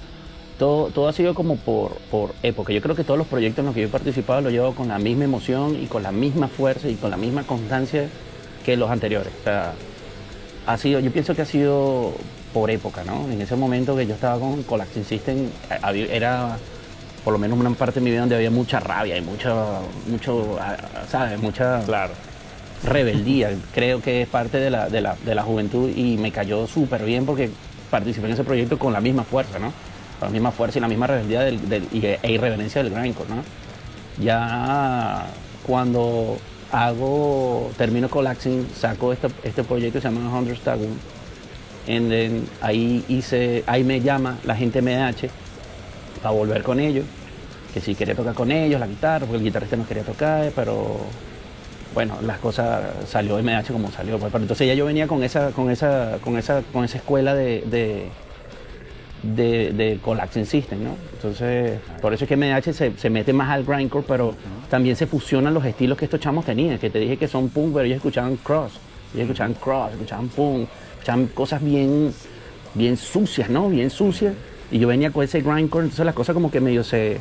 todo, 0.59 0.89
todo 0.89 1.09
ha 1.09 1.13
sido 1.13 1.35
como 1.35 1.57
por, 1.57 1.97
por 2.11 2.35
época. 2.43 2.73
Yo 2.73 2.81
creo 2.81 2.97
que 2.97 3.05
todos 3.05 3.19
los 3.19 3.27
proyectos 3.27 3.61
en 3.61 3.67
los 3.67 3.75
que 3.75 3.83
yo 3.83 3.87
he 3.89 3.91
participado 3.91 4.41
lo 4.41 4.51
llevo 4.51 4.75
con 4.75 4.89
la 4.89 4.99
misma 4.99 5.25
emoción 5.25 5.79
y 5.83 5.87
con 5.87 6.03
la 6.03 6.13
misma 6.13 6.49
fuerza 6.49 6.89
y 6.89 6.95
con 6.95 7.11
la 7.11 7.17
misma 7.17 7.45
constancia 7.45 8.09
que 8.65 8.77
los 8.77 8.91
anteriores. 8.91 9.33
O 9.41 9.45
sea, 9.45 9.75
ha 10.67 10.77
sido, 10.77 11.01
yo 11.01 11.11
pienso 11.13 11.35
que 11.35 11.43
ha 11.43 11.47
sido 11.47 12.13
por 12.53 12.71
época, 12.71 13.05
¿no? 13.05 13.31
En 13.31 13.41
ese 13.41 13.55
momento 13.55 13.97
que 13.97 14.07
yo 14.07 14.15
estaba 14.15 14.39
con 14.41 14.63
Collapsing 14.63 15.05
System, 15.05 15.49
era 16.11 16.59
por 17.27 17.33
lo 17.33 17.41
menos 17.41 17.59
una 17.59 17.71
parte 17.71 17.99
de 17.99 18.05
mi 18.05 18.11
vida 18.13 18.21
donde 18.21 18.37
había 18.37 18.53
mucha 18.53 18.79
rabia 18.79 19.17
y 19.17 19.21
mucho, 19.21 19.81
mucho, 20.09 20.59
ah, 20.61 20.77
¿sabes? 21.11 21.41
Mucha 21.43 21.83
Claro. 21.85 22.13
rebeldía. 22.85 23.51
Creo 23.75 24.01
que 24.01 24.23
es 24.23 24.29
parte 24.29 24.59
de 24.59 24.71
la, 24.71 24.89
de 24.89 25.01
la, 25.01 25.17
de 25.25 25.35
la 25.35 25.43
juventud 25.43 25.91
y 25.91 26.17
me 26.19 26.31
cayó 26.31 26.69
súper 26.69 27.05
bien 27.05 27.27
porque 27.27 27.51
participé 27.91 28.29
en 28.29 28.35
ese 28.35 28.45
proyecto 28.45 28.79
con 28.79 28.93
la 28.93 29.01
misma 29.01 29.25
fuerza, 29.25 29.59
¿no? 29.59 29.73
Con 30.21 30.29
la 30.29 30.31
misma 30.31 30.53
fuerza 30.53 30.79
y 30.79 30.83
la 30.83 30.87
misma 30.87 31.09
rebeldía 31.09 31.41
del, 31.41 31.69
del- 31.69 31.89
y, 31.93 32.07
e 32.07 32.21
irreverencia 32.31 32.85
del 32.85 32.93
grindcore, 32.95 33.29
¿no? 33.29 33.43
Ya 34.23 35.27
cuando 35.67 36.39
hago, 36.71 37.73
termino 37.77 38.09
Collapsing, 38.09 38.69
saco 38.79 39.13
este, 39.13 39.27
este 39.43 39.65
proyecto 39.65 39.99
que 39.99 40.03
se 40.09 40.15
llama 40.15 40.33
Hundred 40.33 40.57
Stagun. 40.59 40.97
And 41.89 42.09
then 42.09 42.49
ahí 42.61 43.05
hice, 43.09 43.65
ahí 43.67 43.83
me 43.83 44.01
llama 44.01 44.39
la 44.45 44.55
gente 44.55 44.81
MDH 44.81 45.29
para 46.27 46.37
volver 46.37 46.65
con 46.65 46.81
ellos, 46.81 47.05
que 47.73 47.81
si 47.81 47.95
quería 47.95 48.17
tocar 48.17 48.35
con 48.35 48.51
ellos 48.51 48.81
la 48.81 48.89
guitarra, 48.89 49.21
porque 49.21 49.37
el 49.37 49.45
guitarrista 49.45 49.77
no 49.77 49.87
quería 49.87 50.03
tocar, 50.03 50.51
pero 50.57 50.97
bueno, 51.95 52.19
las 52.21 52.39
cosas 52.39 52.83
salió 53.07 53.39
MH 53.41 53.71
como 53.71 53.93
salió. 53.93 54.19
pues, 54.19 54.33
Pero 54.33 54.43
entonces 54.43 54.67
ya 54.67 54.75
yo 54.75 54.87
venía 54.87 55.07
con 55.07 55.23
esa, 55.23 55.53
con 55.53 55.71
esa, 55.71 56.19
con 56.25 56.37
esa, 56.37 56.63
con 56.73 56.85
esa 56.85 56.97
escuela 56.99 57.33
de, 57.33 57.63
de, 57.71 58.09
de, 59.23 59.73
de 59.73 60.01
Collapsing 60.03 60.47
System, 60.47 60.83
¿no? 60.83 60.97
Entonces, 61.13 61.79
por 62.03 62.13
eso 62.13 62.25
es 62.25 62.29
que 62.29 62.37
MH 62.37 62.73
se, 62.73 62.99
se 62.99 63.09
mete 63.09 63.33
más 63.33 63.49
al 63.51 63.63
grindcore, 63.63 64.05
pero 64.09 64.35
también 64.69 64.97
se 64.97 65.07
fusionan 65.07 65.55
los 65.55 65.65
estilos 65.65 65.97
que 65.97 66.07
estos 66.07 66.19
chamos 66.19 66.45
tenían, 66.45 66.77
que 66.79 66.91
te 66.91 66.99
dije 66.99 67.17
que 67.17 67.29
son 67.29 67.51
punk, 67.51 67.73
pero 67.73 67.85
ellos 67.85 67.99
escuchaban 67.99 68.37
cross, 68.39 68.73
ellos 69.15 69.27
escuchaban 69.27 69.55
cross, 69.55 69.93
escuchaban 69.93 70.27
punk, 70.29 70.67
escuchaban 70.95 71.27
cosas 71.29 71.63
bien, 71.63 72.13
bien 72.75 72.97
sucias, 72.97 73.49
¿no? 73.49 73.69
Bien 73.69 73.91
sucias. 73.91 74.35
Y 74.71 74.79
yo 74.79 74.89
venía 74.89 75.11
con 75.11 75.25
ese 75.25 75.41
grindcore, 75.41 75.85
entonces 75.85 76.05
las 76.05 76.15
cosas 76.15 76.35
como 76.35 76.51
que 76.51 76.61
medio 76.61 76.83
se, 76.83 77.21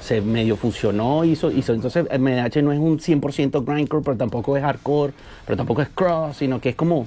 se 0.00 0.20
medio 0.20 0.56
fusionó, 0.56 1.24
hizo, 1.24 1.50
hizo. 1.50 1.72
Entonces 1.72 2.04
MDH 2.04 2.62
no 2.62 2.72
es 2.72 2.78
un 2.78 2.98
100% 2.98 3.64
grindcore, 3.64 4.04
pero 4.04 4.16
tampoco 4.16 4.56
es 4.56 4.62
hardcore, 4.62 5.12
pero 5.46 5.56
tampoco 5.56 5.82
es 5.82 5.88
cross, 5.88 6.36
sino 6.36 6.60
que 6.60 6.70
es 6.70 6.74
como, 6.74 7.06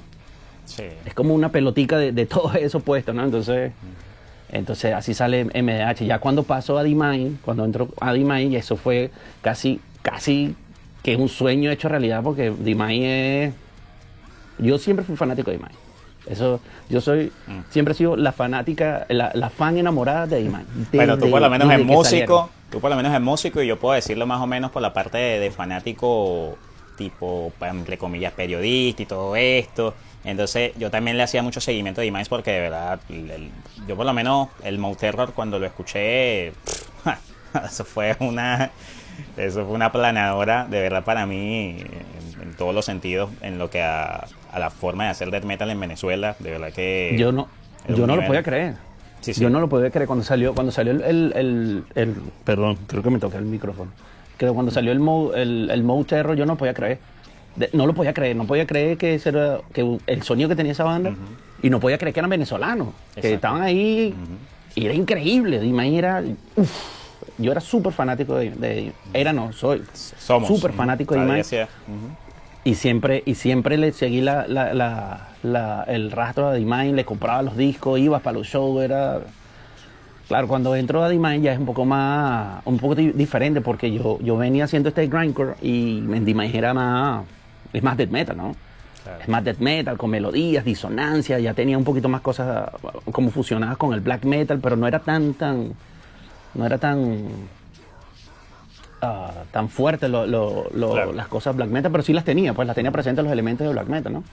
Sí. 0.64 0.82
es 1.04 1.14
como 1.14 1.32
una 1.32 1.50
pelotica 1.52 1.96
de, 1.96 2.10
de 2.10 2.26
todo 2.26 2.52
eso 2.54 2.80
puesto, 2.80 3.12
¿no? 3.12 3.22
Entonces, 3.24 3.70
entonces 4.50 4.94
así 4.94 5.14
sale 5.14 5.44
MDH. 5.44 6.04
Ya 6.06 6.18
cuando 6.18 6.42
pasó 6.42 6.76
a 6.78 6.82
D-Mine, 6.82 7.36
cuando 7.44 7.64
entró 7.64 7.88
a 8.00 8.12
D-Mine, 8.12 8.56
eso 8.56 8.76
fue 8.76 9.10
casi, 9.42 9.80
casi 10.02 10.56
que 11.04 11.14
un 11.16 11.28
sueño 11.28 11.70
hecho 11.70 11.88
realidad, 11.88 12.22
porque 12.22 12.50
D-Mine 12.50 13.44
es... 13.44 13.54
Yo 14.58 14.78
siempre 14.78 15.04
fui 15.04 15.14
fanático 15.16 15.50
de 15.52 15.58
D-Mine. 15.58 15.76
Eso, 16.28 16.60
yo 16.88 17.00
soy, 17.00 17.32
siempre 17.70 17.92
he 17.92 17.96
sido 17.96 18.16
la 18.16 18.32
fanática, 18.32 19.06
la, 19.08 19.30
la 19.34 19.48
fan 19.50 19.78
enamorada 19.78 20.26
de 20.26 20.36
D-Mine. 20.42 20.64
Bueno, 20.92 21.16
tú 21.18 21.30
por 21.30 21.40
lo 21.40 21.50
menos 21.50 21.68
desde 21.68 21.82
es 21.82 21.86
que 21.88 21.94
músico, 21.94 22.50
tú 22.70 22.80
por 22.80 22.90
lo 22.90 22.96
menos 22.96 23.14
es 23.14 23.20
músico 23.20 23.62
y 23.62 23.66
yo 23.68 23.78
puedo 23.78 23.94
decirlo 23.94 24.26
más 24.26 24.40
o 24.40 24.46
menos 24.46 24.70
por 24.72 24.82
la 24.82 24.92
parte 24.92 25.18
de, 25.18 25.38
de 25.38 25.50
fanático 25.52 26.56
tipo, 26.98 27.52
entre 27.60 27.98
comillas, 27.98 28.32
periodista 28.32 29.02
y 29.02 29.06
todo 29.06 29.36
esto. 29.36 29.94
Entonces 30.24 30.72
yo 30.76 30.90
también 30.90 31.16
le 31.16 31.22
hacía 31.22 31.42
mucho 31.42 31.60
seguimiento 31.60 32.00
de 32.00 32.08
imágenes 32.08 32.28
porque 32.28 32.50
de 32.50 32.60
verdad, 32.60 32.98
el- 33.08 33.30
el- 33.30 33.50
yo 33.86 33.94
por 33.96 34.06
lo 34.06 34.12
menos 34.12 34.48
el 34.64 34.78
Mow 34.78 34.96
Terror 34.96 35.32
cuando 35.32 35.58
lo 35.60 35.66
escuché, 35.66 36.48
eso 37.64 37.84
fue 37.84 38.16
una... 38.20 38.70
Eso 39.38 39.64
fue 39.64 39.74
una 39.74 39.90
planadora, 39.92 40.66
de 40.68 40.78
verdad, 40.78 41.02
para 41.02 41.24
mí, 41.24 41.78
en, 41.80 42.42
en 42.42 42.54
todos 42.54 42.74
los 42.74 42.84
sentidos, 42.84 43.30
en 43.40 43.56
lo 43.58 43.70
que 43.70 43.82
a, 43.82 44.26
a 44.52 44.58
la 44.58 44.70
forma 44.70 45.04
de 45.04 45.10
hacer 45.10 45.30
death 45.30 45.44
metal 45.44 45.70
en 45.70 45.78
Venezuela, 45.80 46.36
de 46.38 46.50
verdad 46.50 46.72
que... 46.72 47.14
Yo 47.18 47.32
no, 47.32 47.48
yo 47.88 48.06
no 48.06 48.16
lo 48.16 48.26
podía 48.26 48.42
creer. 48.42 48.74
Sí, 49.20 49.34
sí. 49.34 49.40
Yo 49.40 49.50
no 49.50 49.60
lo 49.60 49.68
podía 49.68 49.90
creer 49.90 50.06
cuando 50.06 50.24
salió, 50.24 50.54
cuando 50.54 50.70
salió 50.72 50.92
el, 50.92 51.02
el, 51.02 51.32
el- 51.34 51.84
el- 51.94 52.14
perdón, 52.44 52.78
creo 52.86 53.02
que 53.02 53.10
me 53.10 53.18
toqué 53.18 53.38
el 53.38 53.44
micrófono. 53.44 53.90
Que 54.38 54.46
cuando 54.48 54.70
salió 54.70 54.92
el 54.92 55.00
Mo, 55.00 55.32
el, 55.34 55.68
el 55.70 55.82
Mo 55.82 56.04
Terror, 56.04 56.36
yo 56.36 56.46
no 56.46 56.56
podía 56.56 56.74
creer. 56.74 56.98
De- 57.56 57.70
no 57.72 57.86
lo 57.86 57.94
podía 57.94 58.12
creer, 58.12 58.36
no 58.36 58.46
podía 58.46 58.66
creer 58.66 58.98
que 58.98 59.14
ese 59.14 59.30
era 59.30 59.58
que 59.72 59.98
el 60.06 60.22
sonido 60.22 60.48
que 60.48 60.54
tenía 60.56 60.72
esa 60.72 60.84
banda 60.84 61.14
y 61.62 61.70
no 61.70 61.80
podía 61.80 61.96
creer 61.98 62.12
que 62.12 62.20
eran 62.20 62.30
venezolanos, 62.30 62.88
que 63.20 63.32
estaban 63.32 63.62
ahí 63.62 64.14
y 64.74 64.84
era 64.84 64.92
increíble. 64.94 65.58
Dime, 65.58 65.96
era, 65.96 66.22
uf, 66.54 66.70
yo 67.38 67.50
era 67.50 67.60
súper 67.62 67.92
fanático 67.94 68.36
de, 68.36 68.50
de- 68.50 68.92
era 69.14 69.32
no, 69.32 69.52
soy 69.54 69.82
Somos. 69.92 70.46
súper 70.48 70.72
fanático 70.72 71.14
de 71.14 71.20
Iman. 71.22 71.42
sea. 71.44 71.66
Y 72.66 72.74
siempre, 72.74 73.22
y 73.24 73.36
siempre 73.36 73.76
le 73.76 73.92
seguí 73.92 74.20
la, 74.20 74.44
la- 74.48 74.74
la- 74.74 75.28
la- 75.44 75.84
el 75.86 76.10
rastro 76.10 76.50
de 76.50 76.58
Dimine, 76.58 76.94
le 76.94 77.04
compraba 77.04 77.40
los 77.42 77.56
discos, 77.56 78.00
iba 78.00 78.18
para 78.18 78.38
los 78.38 78.48
shows, 78.48 78.82
era... 78.82 79.20
Claro, 80.26 80.48
cuando 80.48 80.74
entro 80.74 81.04
a 81.04 81.08
Dimine 81.08 81.40
ya 81.42 81.52
es 81.52 81.60
un 81.60 81.66
poco 81.66 81.84
más, 81.84 82.60
un 82.64 82.76
poco 82.78 82.96
di- 82.96 83.12
diferente 83.12 83.60
porque 83.60 83.92
yo, 83.92 84.18
yo 84.20 84.36
venía 84.36 84.64
haciendo 84.64 84.88
este 84.88 85.06
grindcore 85.06 85.54
y 85.62 85.98
en 85.98 86.24
Dimine 86.24 86.58
era 86.58 86.74
más, 86.74 87.24
es 87.72 87.84
más 87.84 87.96
death 87.96 88.10
metal, 88.10 88.36
¿no? 88.36 88.56
Claro. 89.04 89.20
Es 89.22 89.28
más 89.28 89.44
death 89.44 89.58
metal, 89.60 89.96
con 89.96 90.10
melodías, 90.10 90.64
disonancias, 90.64 91.40
ya 91.40 91.54
tenía 91.54 91.78
un 91.78 91.84
poquito 91.84 92.08
más 92.08 92.20
cosas 92.20 92.68
como 93.12 93.30
fusionadas 93.30 93.76
con 93.76 93.94
el 93.94 94.00
black 94.00 94.24
metal, 94.24 94.58
pero 94.60 94.74
no 94.74 94.88
era 94.88 94.98
tan, 94.98 95.34
tan, 95.34 95.68
no 96.54 96.66
era 96.66 96.78
tan, 96.78 97.26
ah, 99.02 99.30
tan 99.52 99.68
fuerte 99.68 100.08
lo- 100.08 100.26
lo- 100.26 100.68
lo- 100.74 100.92
Claro. 100.92 101.12
las 101.12 101.28
cosas 101.28 101.54
black 101.56 101.68
metal, 101.70 101.90
pero 101.92 102.02
sí 102.02 102.12
las 102.12 102.24
tenía, 102.24 102.54
pues 102.54 102.66
las 102.66 102.74
tenía 102.74 102.90
presentes 102.90 103.24
los 103.24 103.32
elementos 103.32 103.66
de 103.66 103.72
black 103.72 103.88
metal, 103.88 104.12
¿no? 104.12 104.24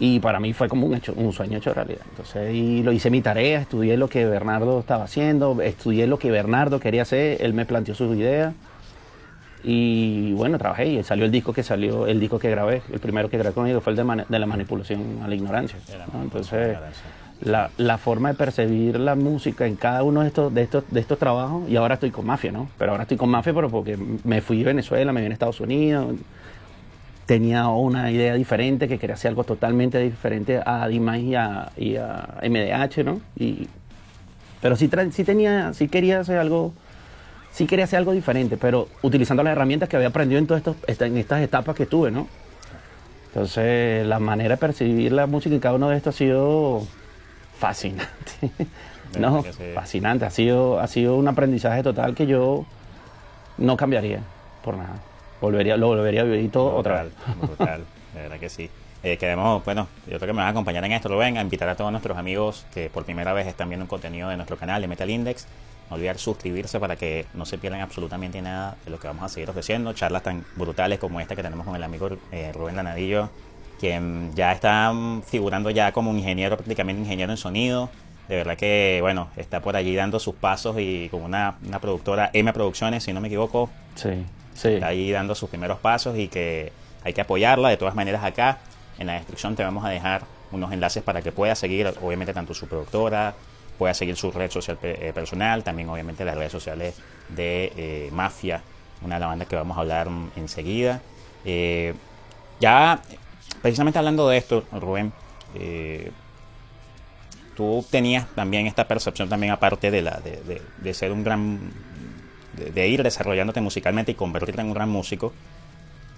Y 0.00 0.18
para 0.18 0.40
mí 0.40 0.52
fue 0.52 0.68
como 0.68 0.86
un, 0.86 0.94
hecho, 0.94 1.12
un 1.16 1.32
sueño 1.32 1.58
hecho 1.58 1.72
realidad. 1.72 2.00
Entonces, 2.10 2.52
y 2.52 2.82
lo 2.82 2.90
hice 2.92 3.10
mi 3.10 3.20
tarea, 3.22 3.60
estudié 3.60 3.96
lo 3.96 4.08
que 4.08 4.26
Bernardo 4.26 4.80
estaba 4.80 5.04
haciendo, 5.04 5.60
estudié 5.62 6.06
lo 6.08 6.18
que 6.18 6.30
Bernardo 6.32 6.80
quería 6.80 7.02
hacer, 7.02 7.40
él 7.40 7.54
me 7.54 7.64
planteó 7.64 7.94
sus 7.94 8.16
ideas. 8.16 8.54
Y 9.62 10.32
bueno, 10.34 10.58
trabajé 10.58 10.86
y 10.86 11.02
salió 11.04 11.24
el 11.24 11.30
disco 11.30 11.52
que 11.54 11.62
salió, 11.62 12.06
el 12.06 12.20
disco 12.20 12.38
que 12.38 12.50
grabé, 12.50 12.82
el 12.92 13.00
primero 13.00 13.30
que 13.30 13.38
grabé 13.38 13.54
conmigo 13.54 13.80
fue 13.80 13.92
el 13.92 13.96
de, 13.96 14.38
la 14.38 14.46
manipulación 14.46 15.20
a 15.24 15.28
la 15.28 15.34
ignorancia. 15.34 15.78
Entonces, 16.22 16.68
ignorancia. 16.72 17.02
La, 17.44 17.70
la 17.76 17.98
forma 17.98 18.30
de 18.30 18.34
percibir 18.34 18.98
la 18.98 19.14
música 19.14 19.66
en 19.66 19.76
cada 19.76 20.02
uno 20.02 20.22
de 20.22 20.28
estos, 20.28 20.52
de 20.52 20.62
estos, 20.62 20.84
de 20.90 21.00
estos 21.00 21.18
trabajos, 21.18 21.68
y 21.68 21.76
ahora 21.76 21.94
estoy 21.94 22.10
con 22.10 22.26
Mafia, 22.26 22.50
¿no? 22.50 22.68
Pero 22.78 22.92
ahora 22.92 23.02
estoy 23.02 23.18
con 23.18 23.28
Mafia, 23.28 23.52
pero 23.52 23.68
porque 23.68 23.98
me 24.24 24.40
fui 24.40 24.62
a 24.62 24.66
Venezuela, 24.66 25.12
me 25.12 25.20
vine 25.20 25.32
a 25.32 25.34
Estados 25.34 25.60
Unidos, 25.60 26.16
tenía 27.26 27.68
una 27.68 28.10
idea 28.10 28.34
diferente, 28.34 28.88
que 28.88 28.98
quería 28.98 29.14
hacer 29.14 29.30
algo 29.30 29.44
totalmente 29.44 29.98
diferente 29.98 30.60
a 30.64 30.88
D-Max 30.88 31.70
y 31.76 31.96
a, 31.96 32.40
MDH, 32.42 33.04
¿no? 33.04 33.20
Y, 33.36 33.68
pero 34.62 34.76
sí, 34.76 34.90
sí 35.12 35.24
tenía, 35.24 35.74
sí 35.74 35.88
quería 35.88 36.20
hacer 36.20 36.38
algo, 36.38 36.72
sí 37.52 37.66
quería 37.66 37.84
hacer 37.84 37.98
algo 37.98 38.12
diferente, 38.12 38.56
pero 38.56 38.88
utilizando 39.02 39.42
las 39.42 39.52
herramientas 39.52 39.90
que 39.90 39.96
había 39.96 40.08
aprendido 40.08 40.38
en, 40.38 40.46
todos 40.46 40.58
estos, 40.58 40.76
en 41.02 41.18
estas 41.18 41.42
etapas 41.42 41.76
que 41.76 41.84
tuve, 41.84 42.10
¿no? 42.10 42.26
Entonces, 43.26 44.06
la 44.06 44.18
manera 44.20 44.54
de 44.54 44.56
percibir 44.58 45.12
la 45.12 45.26
música 45.26 45.54
en 45.54 45.60
cada 45.60 45.74
uno 45.74 45.90
de 45.90 45.96
estos 45.96 46.14
ha 46.14 46.18
sido 46.18 46.86
fascinante. 47.58 48.50
no, 49.18 49.42
sí. 49.42 49.50
fascinante. 49.74 50.24
Ha 50.24 50.30
sido, 50.30 50.80
ha 50.80 50.86
sido 50.86 51.16
un 51.16 51.28
aprendizaje 51.28 51.82
total 51.82 52.14
que 52.14 52.26
yo 52.26 52.64
no 53.58 53.76
cambiaría 53.76 54.20
por 54.62 54.76
nada. 54.76 54.96
Volvería, 55.40 55.76
lo 55.76 55.88
volvería 55.88 56.22
a 56.22 56.24
vivir 56.24 56.50
todo 56.50 56.74
otra 56.74 57.04
vez. 57.04 57.12
Brutal, 57.40 57.84
de 58.14 58.20
verdad 58.22 58.38
que 58.38 58.48
sí. 58.48 58.70
Eh, 59.02 59.18
queremos, 59.18 59.62
bueno, 59.66 59.86
yo 60.06 60.16
creo 60.16 60.28
que 60.28 60.32
me 60.32 60.38
van 60.38 60.46
a 60.46 60.50
acompañar 60.50 60.82
en 60.82 60.92
esto, 60.92 61.10
Rubén, 61.10 61.36
a 61.36 61.42
invitar 61.42 61.68
a 61.68 61.76
todos 61.76 61.90
nuestros 61.90 62.16
amigos 62.16 62.64
que 62.72 62.88
por 62.88 63.04
primera 63.04 63.34
vez 63.34 63.46
están 63.46 63.68
viendo 63.68 63.84
un 63.84 63.88
contenido 63.88 64.30
de 64.30 64.36
nuestro 64.36 64.56
canal 64.56 64.80
de 64.80 64.88
Metal 64.88 65.10
Index. 65.10 65.46
No 65.90 65.96
olvidar 65.96 66.16
suscribirse 66.16 66.80
para 66.80 66.96
que 66.96 67.26
no 67.34 67.44
se 67.44 67.58
pierdan 67.58 67.82
absolutamente 67.82 68.40
nada 68.40 68.76
de 68.82 68.90
lo 68.90 68.98
que 68.98 69.06
vamos 69.06 69.24
a 69.24 69.28
seguir 69.28 69.50
ofreciendo. 69.50 69.92
Charlas 69.92 70.22
tan 70.22 70.46
brutales 70.56 70.98
como 70.98 71.20
esta 71.20 71.36
que 71.36 71.42
tenemos 71.42 71.66
con 71.66 71.76
el 71.76 71.82
amigo 71.82 72.08
eh, 72.32 72.50
Rubén 72.54 72.76
Lanadillo, 72.76 73.28
quien 73.80 74.32
ya 74.34 74.52
está 74.52 74.92
mm, 74.92 75.22
figurando 75.22 75.70
ya 75.70 75.92
como 75.92 76.10
un 76.10 76.18
ingeniero, 76.18 76.56
prácticamente 76.56 77.02
ingeniero 77.02 77.32
en 77.32 77.38
sonido. 77.38 77.90
De 78.28 78.36
verdad 78.36 78.56
que, 78.56 78.98
bueno, 79.02 79.28
está 79.36 79.60
por 79.60 79.76
allí 79.76 79.94
dando 79.94 80.18
sus 80.18 80.34
pasos 80.34 80.76
y 80.78 81.08
con 81.10 81.22
una, 81.22 81.56
una 81.66 81.78
productora, 81.78 82.30
M 82.32 82.50
Producciones, 82.54 83.02
si 83.04 83.12
no 83.12 83.20
me 83.20 83.28
equivoco, 83.28 83.68
Sí, 83.96 84.24
sí. 84.54 84.68
está 84.74 84.86
ahí 84.88 85.10
dando 85.10 85.34
sus 85.34 85.50
primeros 85.50 85.78
pasos 85.78 86.16
y 86.16 86.28
que 86.28 86.72
hay 87.04 87.12
que 87.12 87.20
apoyarla. 87.20 87.68
De 87.68 87.76
todas 87.76 87.94
maneras, 87.94 88.24
acá 88.24 88.58
en 88.98 89.08
la 89.08 89.14
descripción 89.14 89.56
te 89.56 89.62
vamos 89.62 89.84
a 89.84 89.90
dejar 89.90 90.22
unos 90.52 90.72
enlaces 90.72 91.02
para 91.02 91.20
que 91.20 91.32
pueda 91.32 91.54
seguir, 91.54 91.92
obviamente, 92.00 92.32
tanto 92.32 92.54
su 92.54 92.66
productora, 92.66 93.34
pueda 93.78 93.92
seguir 93.92 94.16
su 94.16 94.30
red 94.30 94.50
social 94.50 94.78
eh, 94.82 95.10
personal, 95.14 95.62
también, 95.62 95.88
obviamente, 95.90 96.24
las 96.24 96.36
redes 96.36 96.52
sociales 96.52 96.94
de 97.28 97.72
eh, 97.76 98.08
Mafia, 98.12 98.62
una 99.02 99.16
de 99.16 99.20
las 99.20 99.28
bandas 99.28 99.48
que 99.48 99.56
vamos 99.56 99.76
a 99.76 99.80
hablar 99.80 100.08
enseguida. 100.36 101.02
ya, 102.60 103.00
precisamente 103.64 103.98
hablando 103.98 104.28
de 104.28 104.36
esto, 104.36 104.64
Rubén, 104.72 105.10
tú 107.54 107.84
tenías 107.90 108.26
también 108.34 108.66
esta 108.66 108.86
percepción 108.86 109.28
también 109.28 109.52
aparte 109.52 109.90
de 109.90 110.02
la 110.02 110.20
de, 110.20 110.60
de, 110.76 110.94
ser 110.94 111.12
un 111.12 111.24
gran 111.24 111.72
de, 112.52 112.88
ir 112.88 113.02
desarrollándote 113.02 113.60
musicalmente 113.60 114.12
y 114.12 114.14
convertirte 114.14 114.60
en 114.60 114.68
un 114.68 114.74
gran 114.74 114.90
músico 114.90 115.32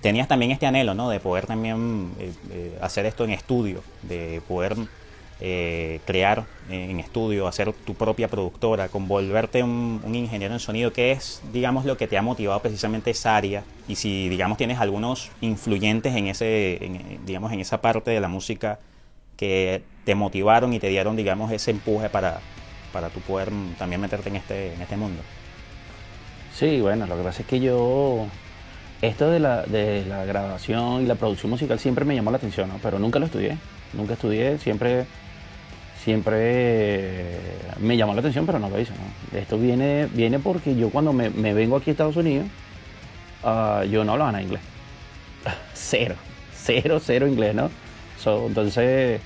tenías 0.00 0.28
también 0.28 0.50
este 0.50 0.66
anhelo 0.66 0.94
no 0.94 1.08
de 1.08 1.20
poder 1.20 1.46
también 1.46 2.12
eh, 2.18 2.32
eh, 2.50 2.78
hacer 2.80 3.06
esto 3.06 3.24
en 3.24 3.30
estudio 3.30 3.82
de 4.02 4.42
poder 4.48 4.76
eh, 5.40 6.00
crear 6.06 6.44
en 6.70 6.98
estudio 6.98 7.46
hacer 7.46 7.72
tu 7.72 7.94
propia 7.94 8.28
productora 8.28 8.88
convolverte 8.88 9.62
un, 9.62 10.00
ingeniero 10.14 10.54
en 10.54 10.60
sonido 10.60 10.92
que 10.92 11.12
es 11.12 11.42
digamos 11.52 11.84
lo 11.84 11.96
que 11.98 12.08
te 12.08 12.16
ha 12.16 12.22
motivado 12.22 12.60
precisamente 12.60 13.10
esa 13.10 13.36
área 13.36 13.62
y 13.86 13.96
si 13.96 14.30
digamos 14.30 14.56
tienes 14.56 14.78
algunos 14.78 15.30
influyentes 15.42 16.16
en 16.16 16.28
ese 16.28 16.80
digamos 17.26 17.52
en 17.52 17.60
esa 17.60 17.82
parte 17.82 18.10
de 18.10 18.20
la 18.20 18.28
música 18.28 18.78
que 19.36 19.82
te 20.04 20.14
motivaron 20.14 20.72
y 20.72 20.78
te 20.78 20.88
dieron, 20.88 21.16
digamos, 21.16 21.52
ese 21.52 21.70
empuje 21.70 22.08
para, 22.08 22.40
para 22.92 23.10
tú 23.10 23.20
poder 23.20 23.50
también 23.78 24.00
meterte 24.00 24.28
en 24.28 24.36
este, 24.36 24.74
en 24.74 24.80
este 24.80 24.96
mundo? 24.96 25.20
Sí, 26.54 26.80
bueno, 26.80 27.06
lo 27.06 27.16
que 27.16 27.22
pasa 27.22 27.42
es 27.42 27.48
que 27.48 27.60
yo, 27.60 28.26
esto 29.02 29.30
de 29.30 29.40
la, 29.40 29.62
de 29.62 30.04
la 30.06 30.24
grabación 30.24 31.02
y 31.02 31.06
la 31.06 31.16
producción 31.16 31.50
musical 31.50 31.78
siempre 31.78 32.04
me 32.04 32.14
llamó 32.14 32.30
la 32.30 32.38
atención, 32.38 32.68
¿no? 32.68 32.78
pero 32.82 32.98
nunca 32.98 33.18
lo 33.18 33.26
estudié, 33.26 33.58
nunca 33.92 34.14
estudié, 34.14 34.58
siempre, 34.58 35.06
siempre 36.06 37.36
me 37.80 37.96
llamó 37.96 38.14
la 38.14 38.20
atención, 38.20 38.46
pero 38.46 38.60
no 38.60 38.70
lo 38.70 38.80
hice. 38.80 38.92
Esto 39.34 39.58
viene, 39.58 40.06
viene 40.12 40.38
porque 40.38 40.76
yo 40.76 40.88
cuando 40.88 41.12
me, 41.12 41.30
vengo 41.30 41.76
aquí 41.76 41.90
a 41.90 41.94
Estados 41.94 42.14
Unidos, 42.14 42.46
ah, 43.42 43.82
yo 43.90 44.04
no 44.04 44.12
hablaba 44.12 44.30
nada 44.30 44.44
inglés. 44.44 44.60
cero, 45.74 46.14
cero, 46.54 47.00
cero 47.04 47.26
inglés, 47.26 47.56
¿no? 47.56 47.70
entonces, 48.46 49.20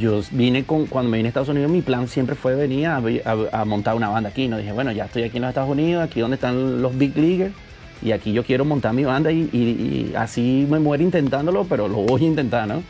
yo 0.00 0.22
vine 0.32 0.64
con, 0.64 0.86
cuando 0.86 1.08
me 1.08 1.18
vine 1.18 1.28
a 1.28 1.30
Estados 1.30 1.48
Unidos, 1.50 1.70
mi 1.70 1.82
plan 1.82 2.08
siempre 2.08 2.34
fue 2.34 2.56
venir 2.56 2.88
a, 2.88 3.64
montar 3.64 3.94
una 3.94 4.08
banda 4.08 4.30
aquí. 4.30 4.48
No 4.48 4.58
dije, 4.58 4.72
bueno, 4.72 4.90
ya 4.90 5.04
estoy 5.04 5.22
aquí 5.22 5.36
en 5.36 5.42
los 5.42 5.50
Estados 5.50 5.70
Unidos, 5.70 6.02
aquí 6.02 6.18
donde 6.18 6.34
están 6.34 6.82
los 6.82 6.98
big 6.98 7.16
leaguers, 7.16 7.54
y 8.02 8.10
aquí 8.10 8.32
yo 8.32 8.42
quiero 8.42 8.64
montar 8.64 8.92
mi 8.92 9.04
banda 9.04 9.30
y, 9.30 10.12
así 10.16 10.66
me 10.68 10.80
muero 10.80 11.04
intentándolo, 11.04 11.64
pero 11.64 11.86
lo 11.86 11.98
voy 11.98 12.24
a 12.24 12.26
intentar, 12.26 12.66
¿no? 12.66 12.82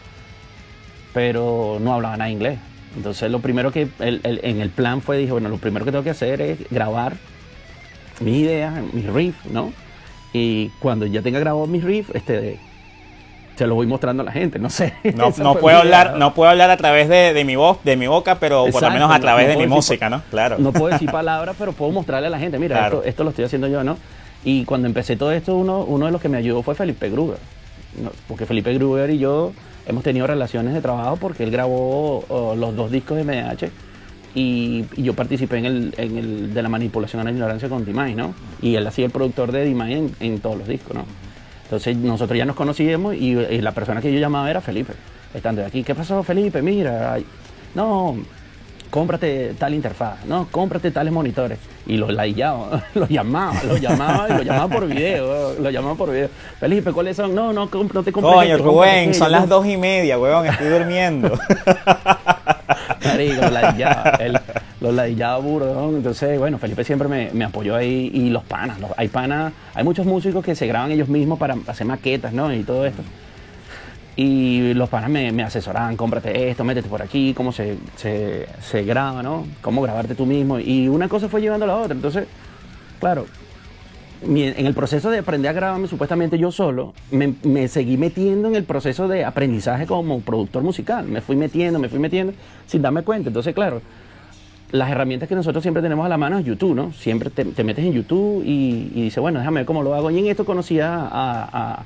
Pero 1.12 1.78
no 1.78 1.92
hablaba 1.92 2.16
nada 2.16 2.30
inglés. 2.30 2.58
Entonces, 2.96 3.30
lo 3.30 3.40
primero 3.40 3.70
que 3.70 3.88
en 4.00 4.60
el 4.60 4.70
plan 4.70 5.02
fue, 5.02 5.18
dije, 5.18 5.32
bueno, 5.32 5.48
lo 5.48 5.58
primero 5.58 5.84
que 5.84 5.90
tengo 5.90 6.02
que 6.02 6.10
hacer 6.10 6.40
es 6.40 6.58
grabar 6.70 7.14
mis 8.20 8.36
ideas, 8.36 8.74
mis 8.92 9.06
riffs, 9.06 9.44
¿no? 9.46 9.72
Y 10.32 10.70
cuando 10.80 11.06
ya 11.06 11.20
tenga 11.22 11.38
grabado 11.38 11.66
mis 11.66 11.84
riffs, 11.84 12.14
este, 12.14 12.58
se 13.56 13.66
lo 13.66 13.74
voy 13.74 13.86
mostrando 13.86 14.22
a 14.22 14.26
la 14.26 14.32
gente, 14.32 14.58
no 14.58 14.70
sé. 14.70 14.94
No, 15.14 15.32
no 15.36 15.56
puedo 15.56 15.78
hablar, 15.78 16.16
no 16.16 16.34
puedo 16.34 16.50
hablar 16.50 16.70
a 16.70 16.76
través 16.78 17.08
de, 17.08 17.44
mi 17.44 17.56
voz, 17.56 17.78
de 17.84 17.96
mi 17.96 18.06
boca, 18.06 18.36
pero 18.38 18.66
por 18.66 18.82
lo 18.82 18.90
menos 18.90 19.10
a 19.10 19.20
través 19.20 19.48
de 19.48 19.56
mi 19.56 19.66
música, 19.66 20.08
¿no? 20.08 20.22
Claro. 20.30 20.56
No 20.58 20.72
puedo 20.72 20.92
decir 20.92 21.10
palabras, 21.12 21.54
pero 21.58 21.72
puedo 21.72 21.92
mostrarle 21.92 22.28
a 22.28 22.30
la 22.30 22.38
gente, 22.38 22.58
mira, 22.58 22.90
esto, 23.04 23.24
lo 23.24 23.30
estoy 23.30 23.44
haciendo 23.44 23.68
yo, 23.68 23.84
¿no? 23.84 23.98
Y 24.44 24.64
cuando 24.64 24.86
empecé 24.86 25.16
todo 25.16 25.32
esto, 25.32 25.54
uno, 25.56 25.80
uno 25.80 26.06
de 26.06 26.12
los 26.12 26.20
que 26.20 26.28
me 26.28 26.38
ayudó 26.38 26.62
fue 26.62 26.74
Felipe 26.74 27.10
Gruber. 27.10 27.38
Porque 28.28 28.47
Felipe 28.47 28.73
Gruber 28.75 29.11
y 29.11 29.19
yo 29.19 29.52
hemos 29.87 30.02
tenido 30.02 30.26
relaciones 30.26 30.75
de 30.75 30.81
trabajo 30.81 31.16
porque 31.16 31.45
él 31.45 31.50
grabó 31.50 32.25
oh, 32.28 32.55
los 32.57 32.75
dos 32.76 32.90
discos 32.90 33.16
de 33.16 33.25
MDH 33.25 33.71
y, 34.35 34.85
yo 34.97 35.14
participé 35.14 35.59
en 35.59 35.64
el, 35.64 35.95
en 35.97 36.19
el, 36.19 36.55
de 36.55 36.62
la 36.62 36.69
manipulación 36.69 37.21
a 37.21 37.25
la 37.25 37.31
ignorancia 37.31 37.69
con 37.69 37.85
Dimay, 37.85 38.14
¿no? 38.14 38.35
Y 38.61 38.75
él 38.75 38.87
hacía 38.87 39.07
el 39.07 39.11
productor 39.11 39.51
de 39.51 39.64
Dimay 39.64 39.94
en, 39.94 40.16
en 40.20 40.40
todos 40.40 40.59
los 40.59 40.68
discos, 40.68 40.94
¿no? 40.94 41.05
Entonces 41.66 41.96
nosotros 41.96 42.38
ya 42.38 42.44
nos 42.44 42.55
conocíamos 42.55 43.16
y, 43.16 43.35
la 43.35 43.72
persona 43.72 44.01
que 44.01 44.12
yo 44.12 44.20
llamaba 44.20 44.49
era 44.49 44.61
Felipe, 44.61 44.92
estando 45.35 45.64
aquí. 45.64 45.83
¿Qué 45.83 45.96
pasó, 45.96 46.22
Felipe? 46.22 46.62
Mira, 46.62 47.18
no, 47.75 48.16
cómprate 48.90 49.55
tal 49.59 49.75
interfaz, 49.75 50.25
no, 50.27 50.49
cómprate 50.51 50.90
tales 50.90 51.12
monitores. 51.12 51.59
Y 51.87 51.96
los 51.96 52.12
laillaba, 52.12 52.85
los 52.94 53.09
llamaba, 53.09 53.62
los 53.64 53.81
llamaba 53.81 54.29
y 54.29 54.33
los 54.33 54.44
llamaba 54.44 54.68
por 54.68 54.87
video, 54.87 55.55
los 55.61 55.72
llamaba 55.72 55.94
por 55.94 56.11
video. 56.11 56.29
Felipe, 56.59 56.92
¿cuáles 56.92 57.16
son? 57.16 57.35
No, 57.35 57.53
no, 57.53 57.68
no 57.72 58.03
te 58.03 58.12
compres. 58.12 58.35
Coño, 58.35 58.59
Rubén, 58.59 59.14
son 59.14 59.31
las 59.31 59.49
dos 59.49 59.66
y 59.66 59.77
media, 59.77 60.18
weón, 60.18 60.46
estoy 60.46 60.68
durmiendo. 60.68 61.38
Marico, 63.05 63.49
ladillaba, 63.49 64.11
él, 64.20 64.38
los 64.81 64.94
ladillaba 64.94 65.38
burro, 65.38 65.90
Entonces, 65.90 66.38
bueno, 66.38 66.59
Felipe 66.59 66.85
siempre 66.85 67.09
me, 67.33 67.44
apoyó 67.44 67.77
ahí 67.77 68.11
y 68.12 68.31
los 68.31 68.42
panas, 68.44 68.79
hay 68.96 69.09
panas, 69.09 69.53
hay 69.75 69.85
muchos 69.85 70.07
músicos 70.07 70.44
que 70.44 70.55
se 70.55 70.66
graban 70.66 70.90
ellos 70.90 71.09
mismos 71.09 71.38
para 71.38 71.57
hacer 71.66 71.87
maquetas, 71.87 72.33
¿no? 72.33 72.53
Y 72.53 72.62
todo 72.62 72.87
esto. 72.87 73.03
Y 74.16 74.72
los 74.72 74.88
panas 74.88 75.11
me, 75.11 75.31
me 75.31 75.42
asesoraban, 75.42 75.96
cómprate 75.96 76.48
esto, 76.48 76.64
métete 76.64 76.88
por 76.88 77.02
aquí, 77.02 77.35
cómo 77.35 77.52
se, 77.52 77.76
se, 77.96 78.85
graba, 78.85 79.22
¿no? 79.22 79.46
Cómo 79.61 79.83
grabarte 79.83 80.14
tú 80.14 80.24
mismo. 80.24 80.59
Y 80.59 80.88
una 80.88 81.09
cosa 81.09 81.29
fue 81.29 81.42
llevando 81.42 81.64
a 81.64 81.68
la 81.68 81.76
otra. 81.76 81.94
Entonces, 81.94 82.26
claro, 82.98 83.26
en 84.22 84.66
el 84.66 84.72
proceso 84.72 85.11
de 85.11 85.18
aprender 85.18 85.50
a 85.50 85.52
grabarme 85.52 85.87
supuestamente 85.87 86.38
yo 86.38 86.50
solo, 86.50 86.94
me, 87.11 87.35
me, 87.42 87.68
seguí 87.68 87.98
metiendo 87.98 88.48
en 88.48 88.57
el 88.57 88.64
proceso 88.64 89.07
de 89.07 89.24
aprendizaje 89.24 89.87
como 89.87 90.20
productor 90.20 90.62
musical. 90.62 91.07
Me 91.07 91.20
fui 91.20 91.37
metiendo, 91.37 91.79
me 91.79 91.90
fui 91.90 91.98
metiendo 91.98 92.33
sin 92.66 92.81
darme 92.81 93.02
cuenta. 93.02 93.29
Entonces, 93.29 93.55
claro, 93.55 93.83
las 94.72 94.90
herramientas 94.90 95.29
que 95.29 95.35
nosotros 95.35 95.62
siempre 95.62 95.83
tenemos 95.83 96.07
a 96.07 96.09
la 96.09 96.16
mano 96.16 96.38
es 96.38 96.44
YouTube, 96.44 96.74
¿no? 96.74 96.92
Siempre 96.92 97.31
te, 97.31 97.44
metes 97.64 97.85
en 97.85 97.92
YouTube 97.92 98.42
y, 98.44 98.90
y 98.94 99.02
dices, 99.02 99.20
bueno, 99.20 99.38
déjame 99.38 99.61
ver 99.61 99.66
cómo 99.66 99.83
lo 99.83 99.94
hago. 99.94 100.11
Y 100.11 100.18
en 100.18 100.26
esto 100.26 100.44
conocí 100.44 100.81
a, 100.81 101.85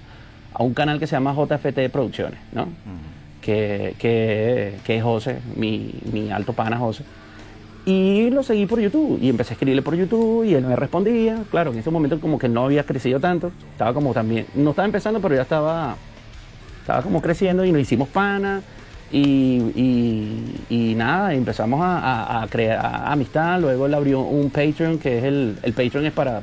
un 0.59 0.75
canal 0.75 0.99
que 0.99 1.07
se 1.07 1.17
llama 1.17 1.35
JFT 1.35 1.91
Producciones, 1.91 2.41
¿no? 2.53 2.69
que, 3.41 3.95
que, 3.99 4.75
que, 4.85 4.97
es 4.99 5.03
José, 5.03 5.39
mi, 5.57 5.95
mi 6.13 6.31
alto 6.31 6.53
pana 6.53 6.77
José 6.77 7.05
y 7.87 8.31
lo 8.31 8.43
seguí 8.43 8.67
por 8.67 8.79
YouTube 8.81 9.19
y 9.21 9.29
empecé 9.29 9.53
a 9.53 9.55
escribirle 9.55 9.83
por 9.83 9.95
YouTube 9.95 10.45
y 10.45 10.55
él 10.55 10.65
me 10.65 10.77
respondía. 10.77 11.39
Claro, 11.51 11.73
en 11.73 11.79
ese 11.79 11.91
momento 11.91 12.21
como 12.21 12.39
que 12.39 12.49
no 12.49 12.65
había 12.65 12.85
crecido 12.85 13.21
tanto, 13.21 13.53
estaba 13.73 13.95
como 13.95 14.13
también, 14.13 14.47
no 14.55 14.71
estaba 14.71 14.87
empezando, 14.87 15.21
pero 15.21 15.35
ya 15.35 15.43
estaba, 15.43 15.97
estaba 16.81 17.03
como 17.03 17.23
creciendo 17.23 17.65
y 17.65 17.73
nos 17.73 17.81
hicimos 17.81 18.09
pana 18.09 18.63
y, 19.11 20.55
y, 20.69 20.95
nada, 20.95 21.35
empezamos 21.35 21.81
a, 21.83 22.47
crear 22.51 23.03
amistad. 23.07 23.61
Luego 23.61 23.87
él 23.87 23.95
abrió 23.95 24.21
un 24.21 24.51
Patreon, 24.51 24.99
que 24.99 25.19
es 25.19 25.25
el, 25.25 25.57
el 25.63 25.73
Patreon 25.73 26.07
es 26.07 26.13
para 26.13 26.43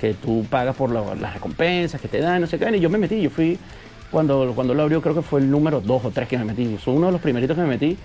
que 0.00 0.14
tú 0.14 0.46
pagas 0.48 0.76
por 0.76 0.90
las 0.90 1.34
recompensas 1.34 2.00
que 2.00 2.08
te 2.08 2.20
dan, 2.20 2.40
no 2.40 2.46
sé 2.46 2.58
qué. 2.58 2.76
Y 2.76 2.80
yo 2.80 2.90
me 2.90 2.98
metí, 2.98 3.20
yo 3.20 3.30
fui, 3.30 3.58
cuando, 4.10 4.52
cuando 4.54 4.74
lo 4.74 4.82
abrió 4.82 5.00
creo 5.02 5.14
que 5.14 5.22
fue 5.22 5.40
el 5.40 5.50
número 5.50 5.80
dos 5.80 6.04
o 6.04 6.10
tres 6.10 6.28
que 6.28 6.38
me 6.38 6.44
metí. 6.44 6.76
Fue 6.82 6.94
uno 6.94 7.06
de 7.06 7.12
los 7.12 7.20
primeritos 7.20 7.56
que 7.56 7.62
me 7.62 7.68
metí. 7.68 7.96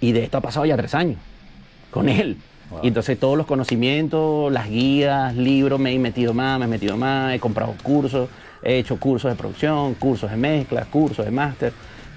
Y 0.00 0.12
de 0.12 0.24
esto 0.24 0.38
ha 0.38 0.40
pasado 0.40 0.64
ya 0.66 0.76
tres 0.76 0.94
años 0.94 1.18
con 1.90 2.08
él. 2.08 2.36
Y 2.82 2.88
entonces 2.88 3.18
todos 3.18 3.36
los 3.36 3.46
conocimientos, 3.46 4.50
las 4.52 4.68
guías, 4.68 5.34
libros, 5.36 5.80
me 5.80 5.92
he 5.92 5.98
metido 5.98 6.32
más, 6.32 6.58
me 6.58 6.66
he 6.66 6.68
metido 6.68 6.96
más, 6.96 7.34
he 7.34 7.40
comprado 7.40 7.74
cursos, 7.82 8.28
he 8.62 8.78
hecho 8.78 8.96
cursos 8.96 9.30
de 9.30 9.36
producción, 9.36 9.94
cursos 9.94 10.30
de 10.30 10.36
mezcla, 10.36 10.84
cursos 10.84 11.24
de 11.24 11.32
máster, 11.32 11.72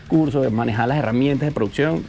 cursos 0.08 0.43
de 0.43 0.52
manejar 0.52 0.88
las 0.88 0.99
herramientas 0.99 1.47
de 1.47 1.52
producción. 1.52 2.04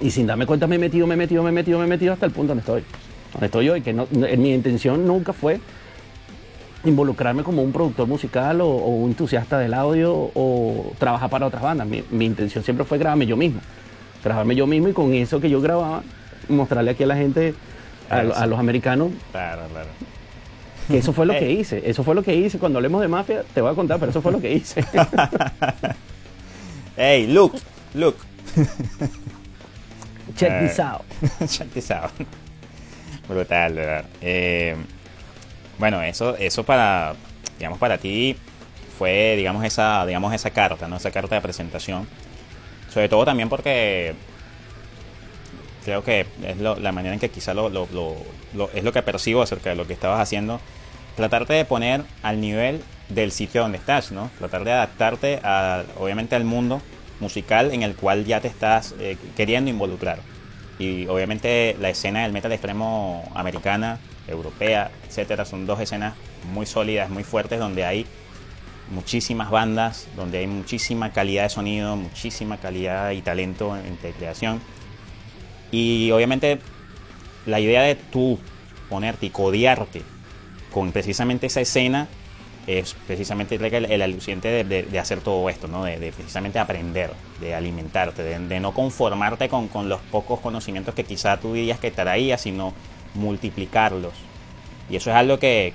Y 0.00 0.10
sin 0.10 0.26
darme 0.26 0.46
cuenta 0.46 0.66
me 0.66 0.76
he 0.76 0.78
metido, 0.78 1.06
me 1.06 1.14
he 1.14 1.16
metido, 1.16 1.42
me 1.42 1.48
he 1.48 1.52
metido, 1.52 1.78
me 1.78 1.86
he 1.86 1.88
metido 1.88 2.12
hasta 2.12 2.26
el 2.26 2.32
punto 2.32 2.54
donde 2.54 2.60
estoy. 2.60 2.84
Donde 3.32 3.46
estoy 3.46 3.68
hoy, 3.68 3.80
que 3.80 3.92
no, 3.92 4.06
mi 4.10 4.52
intención 4.52 5.06
nunca 5.06 5.32
fue 5.32 5.60
involucrarme 6.84 7.42
como 7.42 7.62
un 7.62 7.72
productor 7.72 8.08
musical 8.08 8.60
o, 8.60 8.68
un 8.68 9.10
entusiasta 9.10 9.58
del 9.58 9.74
audio 9.74 10.12
o 10.34 10.92
trabajar 10.98 11.30
para 11.30 11.46
otras 11.46 11.62
bandas. 11.62 11.86
Mi, 11.86 12.02
mi 12.10 12.26
intención 12.26 12.64
siempre 12.64 12.84
fue 12.84 12.98
grabarme 12.98 13.26
yo 13.26 13.36
mismo. 13.36 13.60
Grabarme 14.24 14.54
yo 14.54 14.66
mismo 14.66 14.88
y 14.88 14.92
con 14.92 15.14
eso 15.14 15.40
que 15.40 15.48
yo 15.50 15.60
grababa 15.60 16.02
mostrarle 16.48 16.90
aquí 16.90 17.04
a 17.04 17.06
la 17.06 17.16
gente, 17.16 17.54
a, 18.08 18.46
los 18.46 18.58
americanos. 18.58 19.10
Claro, 19.30 19.62
claro. 19.70 19.88
Que 20.88 20.98
eso 20.98 21.12
fue 21.12 21.26
lo 21.26 21.34
que 21.34 21.50
hice. 21.58 21.88
Eso 21.88 22.02
fue 22.02 22.14
lo 22.14 22.22
que 22.22 22.34
hice. 22.34 22.58
Cuando 22.58 22.78
hablemos 22.78 23.00
de 23.00 23.08
mafia, 23.08 23.44
te 23.54 23.60
voy 23.60 23.72
a 23.72 23.74
contar, 23.74 23.98
pero 23.98 24.10
eso 24.10 24.20
fue 24.20 24.32
lo 24.32 24.40
que 24.40 24.52
hice. 24.52 24.84
hey, 26.96 27.26
look, 27.28 27.54
look. 27.94 28.16
Check 30.36 30.60
this 30.60 30.78
out. 30.80 31.02
Check 31.46 31.70
this 31.72 31.90
out. 31.90 32.10
Brutal, 33.30 33.74
verdad. 33.74 34.04
Eh, 34.20 34.74
bueno, 35.78 36.02
eso, 36.02 36.36
eso 36.36 36.64
para, 36.64 37.14
digamos, 37.58 37.78
para 37.78 37.96
ti 37.96 38.36
fue, 38.98 39.36
digamos, 39.36 39.64
esa, 39.64 40.04
digamos, 40.04 40.34
esa 40.34 40.50
carta, 40.50 40.88
¿no? 40.88 40.96
Esa 40.96 41.12
carta 41.12 41.36
de 41.36 41.40
presentación. 41.40 42.08
Sobre 42.92 43.08
todo 43.08 43.24
también 43.24 43.48
porque 43.48 44.14
creo 45.84 46.02
que 46.02 46.26
es 46.44 46.58
la 46.58 46.92
manera 46.92 47.14
en 47.14 47.20
que 47.20 47.28
quizá 47.28 47.54
lo, 47.54 47.68
es 48.74 48.84
lo 48.84 48.92
que 48.92 49.02
percibo 49.02 49.42
acerca 49.42 49.70
de 49.70 49.76
lo 49.76 49.86
que 49.86 49.92
estabas 49.92 50.20
haciendo. 50.20 50.60
Tratarte 51.14 51.52
de 51.54 51.64
poner 51.64 52.02
al 52.24 52.40
nivel 52.40 52.82
del 53.10 53.30
sitio 53.30 53.62
donde 53.62 53.78
estás, 53.78 54.10
¿no? 54.10 54.28
Tratar 54.38 54.64
de 54.64 54.72
adaptarte, 54.72 55.40
a, 55.44 55.84
obviamente, 55.98 56.34
al 56.34 56.44
mundo 56.44 56.82
musical 57.20 57.70
en 57.72 57.84
el 57.84 57.94
cual 57.94 58.24
ya 58.24 58.40
te 58.40 58.48
estás 58.48 58.94
eh, 58.98 59.16
queriendo 59.36 59.70
involucrar. 59.70 60.18
Y 60.80 61.06
obviamente 61.08 61.76
la 61.78 61.90
escena 61.90 62.22
del 62.22 62.32
metal 62.32 62.50
extremo 62.52 63.30
americana, 63.34 64.00
europea, 64.26 64.90
etcétera, 65.06 65.44
son 65.44 65.66
dos 65.66 65.78
escenas 65.78 66.14
muy 66.54 66.64
sólidas, 66.64 67.10
muy 67.10 67.22
fuertes, 67.22 67.58
donde 67.58 67.84
hay 67.84 68.06
muchísimas 68.90 69.50
bandas, 69.50 70.08
donde 70.16 70.38
hay 70.38 70.46
muchísima 70.46 71.12
calidad 71.12 71.42
de 71.42 71.50
sonido, 71.50 71.96
muchísima 71.96 72.56
calidad 72.56 73.10
y 73.10 73.20
talento 73.20 73.76
en, 73.76 73.96
creación. 74.14 74.62
Y 75.70 76.10
obviamente 76.12 76.60
la 77.44 77.60
idea 77.60 77.82
de 77.82 77.94
tú 77.94 78.38
ponerte 78.88 79.26
y 79.26 79.30
codiarte 79.30 80.00
con 80.72 80.92
precisamente 80.92 81.46
esa 81.46 81.60
escena 81.60 82.08
es 82.66 82.94
precisamente 83.06 83.56
el, 83.56 83.64
el 83.86 84.18
de, 84.90 84.98
hacer 84.98 85.20
todo 85.20 85.48
esto, 85.48 85.66
¿no? 85.66 85.84
de, 85.84 86.12
precisamente 86.12 86.58
aprender, 86.58 87.10
de 87.40 87.54
alimentarte, 87.54 88.22
de, 88.22 88.60
no 88.60 88.72
conformarte 88.72 89.48
con, 89.48 89.68
con, 89.68 89.88
los 89.88 90.00
pocos 90.00 90.40
conocimientos 90.40 90.94
que 90.94 91.04
quizá 91.04 91.38
tú 91.38 91.54
dirías 91.54 91.78
que 91.78 91.90
traías, 91.90 92.40
sino 92.42 92.72
multiplicarlos. 93.14 94.12
Y 94.88 94.96
eso 94.96 95.10
es 95.10 95.16
algo 95.16 95.38
que, 95.38 95.72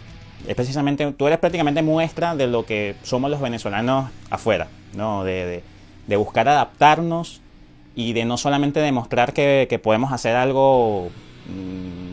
es 0.48 0.56
precisamente, 0.56 1.12
tú 1.14 1.28
eres 1.28 1.40
prácticamente 1.40 1.82
muestra 1.82 2.36
de 2.36 2.48
lo 2.48 2.66
que 2.66 2.96
somos 3.04 3.32
los 3.32 3.42
venezolanos 3.42 4.12
afuera, 4.30 4.68
¿no? 4.94 5.24
De, 5.24 5.64
buscar 6.18 6.48
adaptarnos 6.48 7.42
y 7.96 8.14
de 8.14 8.26
no 8.26 8.38
solamente 8.38 8.80
demostrar 8.80 9.34
que, 9.34 9.80
podemos 9.82 10.12
hacer 10.12 10.36
algo 10.36 11.10
mm, 11.48 12.05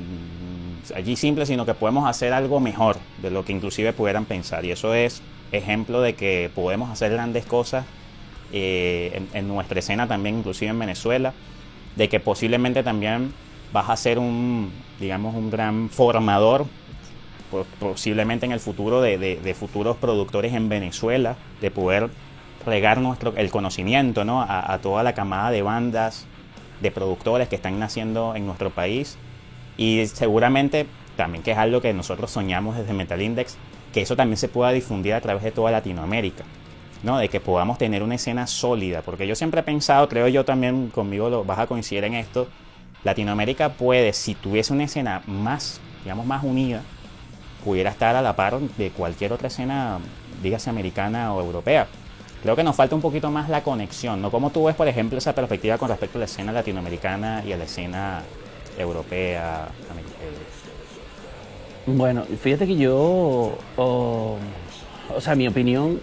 allí 0.95 1.17
simple, 1.17 1.47
sino 1.47 1.65
que 1.65 1.75
podemos 1.75 2.09
hacer 2.09 2.33
algo 2.33 2.61
mejor 2.61 2.97
de 3.21 3.31
lo 3.31 3.45
que 3.45 3.53
inclusive 3.53 3.93
pudieran 3.93 4.25
pensar. 4.25 4.65
Y 4.65 4.73
eso 4.73 4.95
es 4.95 5.23
ejemplo 5.53 6.01
de 6.01 6.15
que 6.15 6.51
podemos 6.55 6.91
hacer 6.91 7.13
grandes 7.13 7.45
cosas 7.47 7.85
eh, 8.53 9.23
en, 9.33 9.49
nuestra 9.49 9.79
escena 9.79 10.09
también, 10.09 10.39
inclusive 10.39 10.71
en 10.71 10.79
Venezuela, 10.79 11.33
de 11.97 12.09
que 12.09 12.21
posiblemente 12.21 12.83
también 12.83 13.33
vas 13.73 13.89
a 13.89 13.97
ser 13.97 14.19
un, 14.19 14.73
digamos, 14.99 15.35
un 15.35 15.51
gran 15.51 15.89
formador 15.89 16.67
posiblemente 17.79 18.47
en 18.47 18.53
el 18.53 18.61
futuro 18.61 19.03
de, 19.03 19.57
futuros 19.59 19.97
productores 19.99 20.55
en 20.55 20.69
Venezuela, 20.69 21.37
de 21.61 21.71
poder 21.71 22.09
regar 22.65 23.01
nuestro, 23.01 23.35
el 23.37 23.51
conocimiento 23.51 24.25
¿no? 24.25 24.43
a, 24.43 24.79
toda 24.79 25.03
la 25.03 25.13
camada 25.13 25.51
de 25.51 25.63
bandas, 25.63 26.27
de 26.81 26.91
productores 26.91 27.49
que 27.49 27.57
están 27.57 27.79
naciendo 27.79 28.35
en 28.35 28.47
nuestro 28.47 28.71
país. 28.71 29.19
Y 29.77 30.07
seguramente 30.07 30.87
también 31.17 31.43
que 31.43 31.53
es 31.53 31.59
algo 31.59 31.81
que 31.81 31.93
nosotros 31.93 32.31
soñamos 32.31 32.77
desde 32.77 32.93
Metal 32.93 33.21
Index, 33.21 33.57
que 33.93 34.03
eso 34.03 34.17
también 34.17 34.37
se 34.37 34.49
pueda 34.49 34.73
difundir 34.73 35.15
a 35.15 35.21
través 35.21 35.43
de 35.43 35.53
toda 35.53 35.71
Latinoamérica. 35.71 36.45
¿no? 37.03 37.19
de 37.19 37.29
que 37.29 37.41
podamos 37.41 37.79
tener 37.79 38.05
una 38.05 38.15
escena 38.15 38.47
sólida, 38.47 39.03
porque 39.03 39.27
yo 39.27 39.35
siempre 39.35 39.61
he 39.61 39.65
pensado, 39.65 40.09
creo 40.09 40.29
yo 40.29 40.45
también 40.45 40.89
conmigo 40.89 41.29
lo 41.29 41.45
vas 41.45 41.59
a 41.59 41.67
coincidir 41.67 42.05
en 42.05 42.15
esto, 42.15 42.47
Latinoamérica 43.03 43.71
puede, 43.71 44.13
si 44.13 44.35
tuviese 44.35 44.73
una 44.73 44.85
escena 44.85 45.23
más, 45.27 45.81
digamos, 46.05 46.27
más 46.27 46.45
unida, 46.45 46.83
pudiera 47.65 47.91
estar 47.91 48.15
a 48.15 48.23
la 48.23 48.37
par 48.37 48.61
de 48.61 48.91
cualquier 48.91 49.33
otra 49.33 49.49
escena, 49.49 49.99
dígase 50.43 50.71
americana 50.71 51.35
o 51.35 51.41
europea. 51.41 51.89
Creo 52.43 52.57
que 52.57 52.65
nos 52.65 52.77
falta 52.77 52.95
un 52.95 53.03
poquito 53.03 53.31
más 53.31 53.49
la 53.49 53.63
conexión, 53.63 54.21
¿no? 54.21 54.31
¿Cómo 54.31 54.51
tú 54.51 54.65
ves, 54.65 54.75
por 54.75 54.89
ejemplo, 54.89 55.19
esa 55.19 55.35
perspectiva 55.35 55.79
con 55.79 55.89
respecto 55.89 56.19
a 56.19 56.21
la 56.21 56.25
escena 56.25 56.53
latinoamericana 56.53 57.43
y 57.47 57.53
a 57.53 57.57
la 57.57 57.65
escena 57.65 58.23
europea? 58.79 59.69
Bueno, 61.87 62.25
fíjate 62.41 62.67
que 62.67 62.77
yo, 62.77 63.59
o, 63.77 64.39
sea, 65.21 65.35
mi 65.35 65.49
opinión 65.49 66.01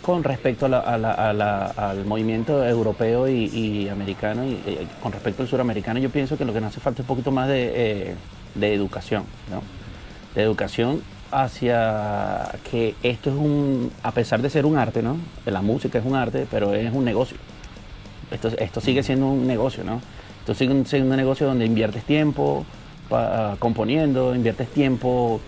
con 0.00 0.24
respecto 0.24 0.66
al 0.66 2.04
movimiento 2.06 2.66
europeo 2.66 3.28
y, 3.28 3.88
americano 3.90 4.44
y, 4.46 4.52
eh, 4.66 4.86
con 5.02 5.12
respecto 5.12 5.42
al 5.42 5.48
suramericano, 5.48 6.00
yo 6.00 6.08
pienso 6.08 6.38
que 6.38 6.46
lo 6.46 6.52
que 6.54 6.60
nos 6.60 6.70
hace 6.70 6.80
falta 6.80 7.02
es 7.02 7.04
un 7.04 7.14
poquito 7.14 7.30
más 7.30 7.48
de, 7.48 7.72
eh, 7.74 8.14
de 8.54 8.74
educación, 8.74 9.24
¿no? 9.50 9.62
de 10.34 10.42
educación 10.42 11.02
hacia 11.30 12.52
que 12.70 12.94
esto 13.02 13.30
es 13.30 13.36
un, 13.36 13.92
a 14.02 14.12
pesar 14.12 14.40
de 14.40 14.48
ser 14.48 14.64
un 14.64 14.78
arte, 14.78 15.02
¿no? 15.02 15.18
La 15.44 15.60
música 15.62 15.98
es 15.98 16.06
un 16.06 16.14
arte, 16.14 16.46
pero 16.50 16.74
es 16.74 16.92
un 16.92 17.04
negocio. 17.04 17.36
Esto, 18.30 18.48
esto 18.58 18.80
sigue 18.80 19.02
siendo 19.02 19.26
un 19.26 19.46
negocio, 19.46 19.84
¿no? 19.84 20.00
Esto 20.48 20.64
sigue 20.64 20.82
siendo 20.86 21.10
un 21.10 21.16
negocio 21.18 21.46
donde 21.46 21.66
inviertes 21.66 22.04
tiempo 22.04 22.64
componiendo, 23.58 24.34
inviertes 24.34 24.68
tiempo 24.68 25.42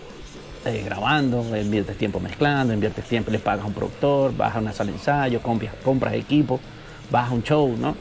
eh, 0.63 0.83
grabando, 0.85 1.43
inviertes 1.57 1.97
tiempo 1.97 2.19
mezclando, 2.19 2.71
inviertes 2.71 3.05
tiempo, 3.05 3.31
le 3.31 3.39
pagas 3.39 3.63
a 3.63 3.67
un 3.67 3.73
productor, 3.73 4.37
vas 4.37 4.55
a 4.55 4.59
una 4.59 4.71
sala 4.71 4.91
de 4.91 4.97
ensayo, 4.97 5.41
compras, 5.41 5.73
compras 5.83 6.13
equipo, 6.13 6.59
vas 7.09 7.31
a 7.31 7.33
un 7.33 7.41
show, 7.41 7.75
¿no? 7.79 7.95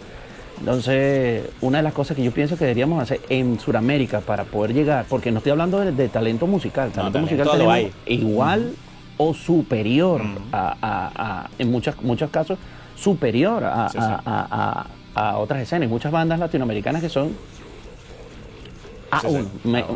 Entonces, 0.58 1.44
una 1.62 1.78
de 1.78 1.84
las 1.84 1.94
cosas 1.94 2.18
que 2.18 2.22
yo 2.22 2.32
pienso 2.32 2.58
que 2.58 2.64
deberíamos 2.66 3.02
hacer 3.02 3.22
en 3.30 3.58
Sudamérica 3.58 4.20
para 4.20 4.44
poder 4.44 4.74
llegar, 4.74 5.06
porque 5.08 5.32
no 5.32 5.38
estoy 5.38 5.52
hablando 5.52 5.80
de, 5.80 6.08
talento 6.10 6.46
musical, 6.46 6.90
talento 6.90 7.20
musical 7.20 7.48
tenemos 7.50 7.92
igual 8.08 8.74
o 9.16 9.32
superior 9.32 10.20
a, 10.52 11.48
en 11.58 11.70
muchos, 11.70 12.02
muchos 12.02 12.28
casos, 12.28 12.58
superior 12.94 13.64
a, 13.64 14.84
otras 15.14 15.62
escenas. 15.62 15.88
muchas 15.88 16.12
bandas 16.12 16.38
latinoamericanas 16.38 17.02
que 17.02 17.08
son 17.08 17.34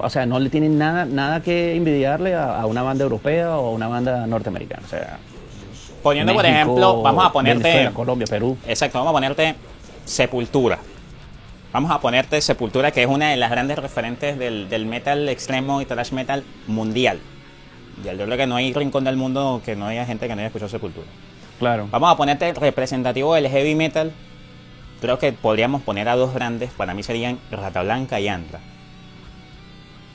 o 0.03 0.11
sea, 0.11 0.27
no 0.27 0.39
le 0.39 0.51
tienen 0.51 0.79
nada, 0.79 1.05
nada 1.05 1.41
que 1.41 1.77
envidiarle 1.77 2.35
a, 2.35 2.67
una 2.67 2.83
banda 2.83 3.05
europea 3.05 3.57
o 3.57 3.69
a 3.69 3.71
una 3.71 3.89
banda 3.89 4.27
norteamericana. 4.27 4.83
O 4.85 4.89
sea, 4.89 5.19
poniendo 6.03 6.35
por 6.35 6.45
ejemplo, 6.45 7.03
vamos 7.03 7.25
a 7.25 7.33
ponerte 7.33 7.91
Colombia, 7.95 8.27
Perú. 8.29 8.57
Exacto, 8.67 8.99
vamos 8.99 9.11
a 9.11 9.15
ponerte 9.15 9.55
Sepultura. 10.05 10.79
Vamos 11.73 11.91
a 11.91 12.01
ponerte 12.01 12.41
Sepultura, 12.41 12.91
que 12.91 13.03
es 13.03 13.09
una 13.09 13.31
de 13.31 13.37
las 13.37 13.51
grandes 13.51 13.79
referentes 13.79 14.39
del, 14.39 14.87
metal 14.87 15.29
extremo 15.29 15.81
y 15.81 15.87
thrash 15.87 16.13
metal 16.13 16.45
mundial. 16.67 17.19
Yo 18.05 18.13
creo 18.13 18.37
que 18.37 18.47
no 18.47 18.57
hay 18.57 18.73
rincón 18.73 19.05
del 19.05 19.17
mundo 19.17 19.63
que 19.65 19.77
no 19.77 19.87
haya 19.87 20.05
gente 20.05 20.27
que 20.27 20.35
no 20.35 20.41
haya 20.41 20.49
escuchado 20.49 20.69
Sepultura. 20.69 21.07
Claro. 21.59 21.89
Vamos 21.91 22.11
a 22.11 22.17
ponerte 22.17 22.53
representativo 22.53 23.35
del 23.35 23.49
heavy 23.49 23.77
metal. 23.77 24.13
Creo 25.05 25.19
que 25.19 25.35
podríamos 25.35 25.83
poner 25.83 26.09
a 26.09 26.17
dos 26.17 26.33
grandes. 26.33 26.71
Para 26.71 26.95
mí 26.95 27.03
serían 27.03 27.39
Rata 27.51 27.83
Blanca 27.83 28.21
y 28.21 28.29
Andra 28.29 28.61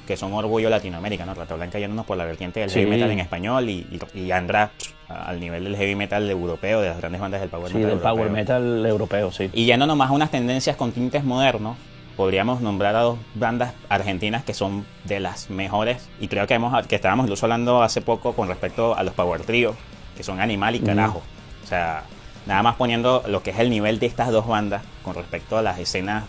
que 0.08 0.17
son 0.17 0.34
orgullo 0.34 0.71
Latinoamérica, 0.71 1.23
¿no? 1.28 1.36
Rata 1.36 1.54
Blanca 1.54 1.78
yéndonos 1.78 2.08
por 2.08 2.17
la 2.17 2.25
vertiente 2.25 2.62
del 2.62 2.71
heavy 2.71 2.89
metal 2.89 3.12
en 3.12 3.19
español 3.19 3.69
y, 3.69 3.86
y, 4.15 4.32
Andra 4.32 4.71
al 5.08 5.39
nivel 5.39 5.65
del 5.65 5.75
heavy 5.75 5.93
metal 5.93 6.28
europeo, 6.28 6.82
de 6.82 6.88
las 6.88 6.97
grandes 6.97 7.21
bandas 7.21 7.41
del 7.41 7.52
power 7.52 7.67
sí, 7.67 7.75
metal. 7.75 7.89
del 7.91 7.99
power 7.99 8.30
metal 8.32 8.86
europeo, 8.88 9.32
sí. 9.32 9.52
Y 9.54 9.65
yéndonos 9.65 9.95
más 9.95 10.10
a 10.10 10.13
unas 10.13 10.32
tendencias 10.32 10.75
con 10.75 10.91
tintes 10.93 11.23
modernos, 11.23 11.78
podríamos 12.17 12.60
nombrar 12.62 12.95
a 12.95 13.02
dos 13.02 13.19
bandas 13.36 13.75
argentinas 13.89 14.43
que 14.43 14.56
son 14.56 14.84
de 15.04 15.19
las 15.19 15.52
mejores 15.52 16.10
y 16.19 16.28
creo 16.28 16.47
que 16.47 16.56
hemos 16.56 16.88
que 16.88 16.95
estábamos 16.95 17.25
incluso 17.25 17.45
hablando 17.45 17.84
hace 17.84 18.02
poco 18.02 18.34
con 18.34 18.47
respecto 18.47 18.97
a 18.97 19.04
los 19.04 19.13
Power 19.13 19.41
Trio, 19.41 19.75
que 20.17 20.23
son 20.23 20.39
Animal 20.39 20.75
y 20.75 20.80
Carajo. 20.80 21.21
O 21.63 21.67
sea, 21.67 22.06
nada 22.50 22.64
más 22.64 22.76
poniendo 22.78 23.24
lo 23.28 23.44
que 23.44 23.52
es 23.52 23.60
el 23.60 23.70
nivel 23.70 24.00
de 24.00 24.08
estas 24.08 24.32
dos 24.32 24.48
bandas 24.48 24.82
con 25.04 25.14
respecto 25.14 25.56
a 25.60 25.62
las 25.62 25.78
escenas 25.78 26.24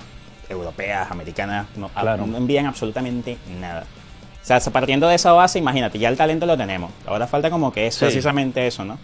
europeas, 0.50 1.10
americanas, 1.10 1.66
no, 1.76 1.90
envían 2.36 2.66
absolutamente 2.66 3.38
nada. 3.58 3.86
O 4.42 4.44
sea, 4.44 4.60
partiendo 4.70 5.08
de 5.08 5.14
esa 5.14 5.32
base, 5.32 5.58
imagínate, 5.58 5.98
ya 5.98 6.10
el 6.10 6.18
talento 6.18 6.44
lo 6.44 6.58
tenemos. 6.58 6.92
Ahora 7.06 7.26
falta 7.26 7.50
como 7.50 7.72
que 7.72 7.86
es 7.86 7.96
precisamente 7.96 8.66
eso, 8.66 8.84
¿no? 8.84 8.98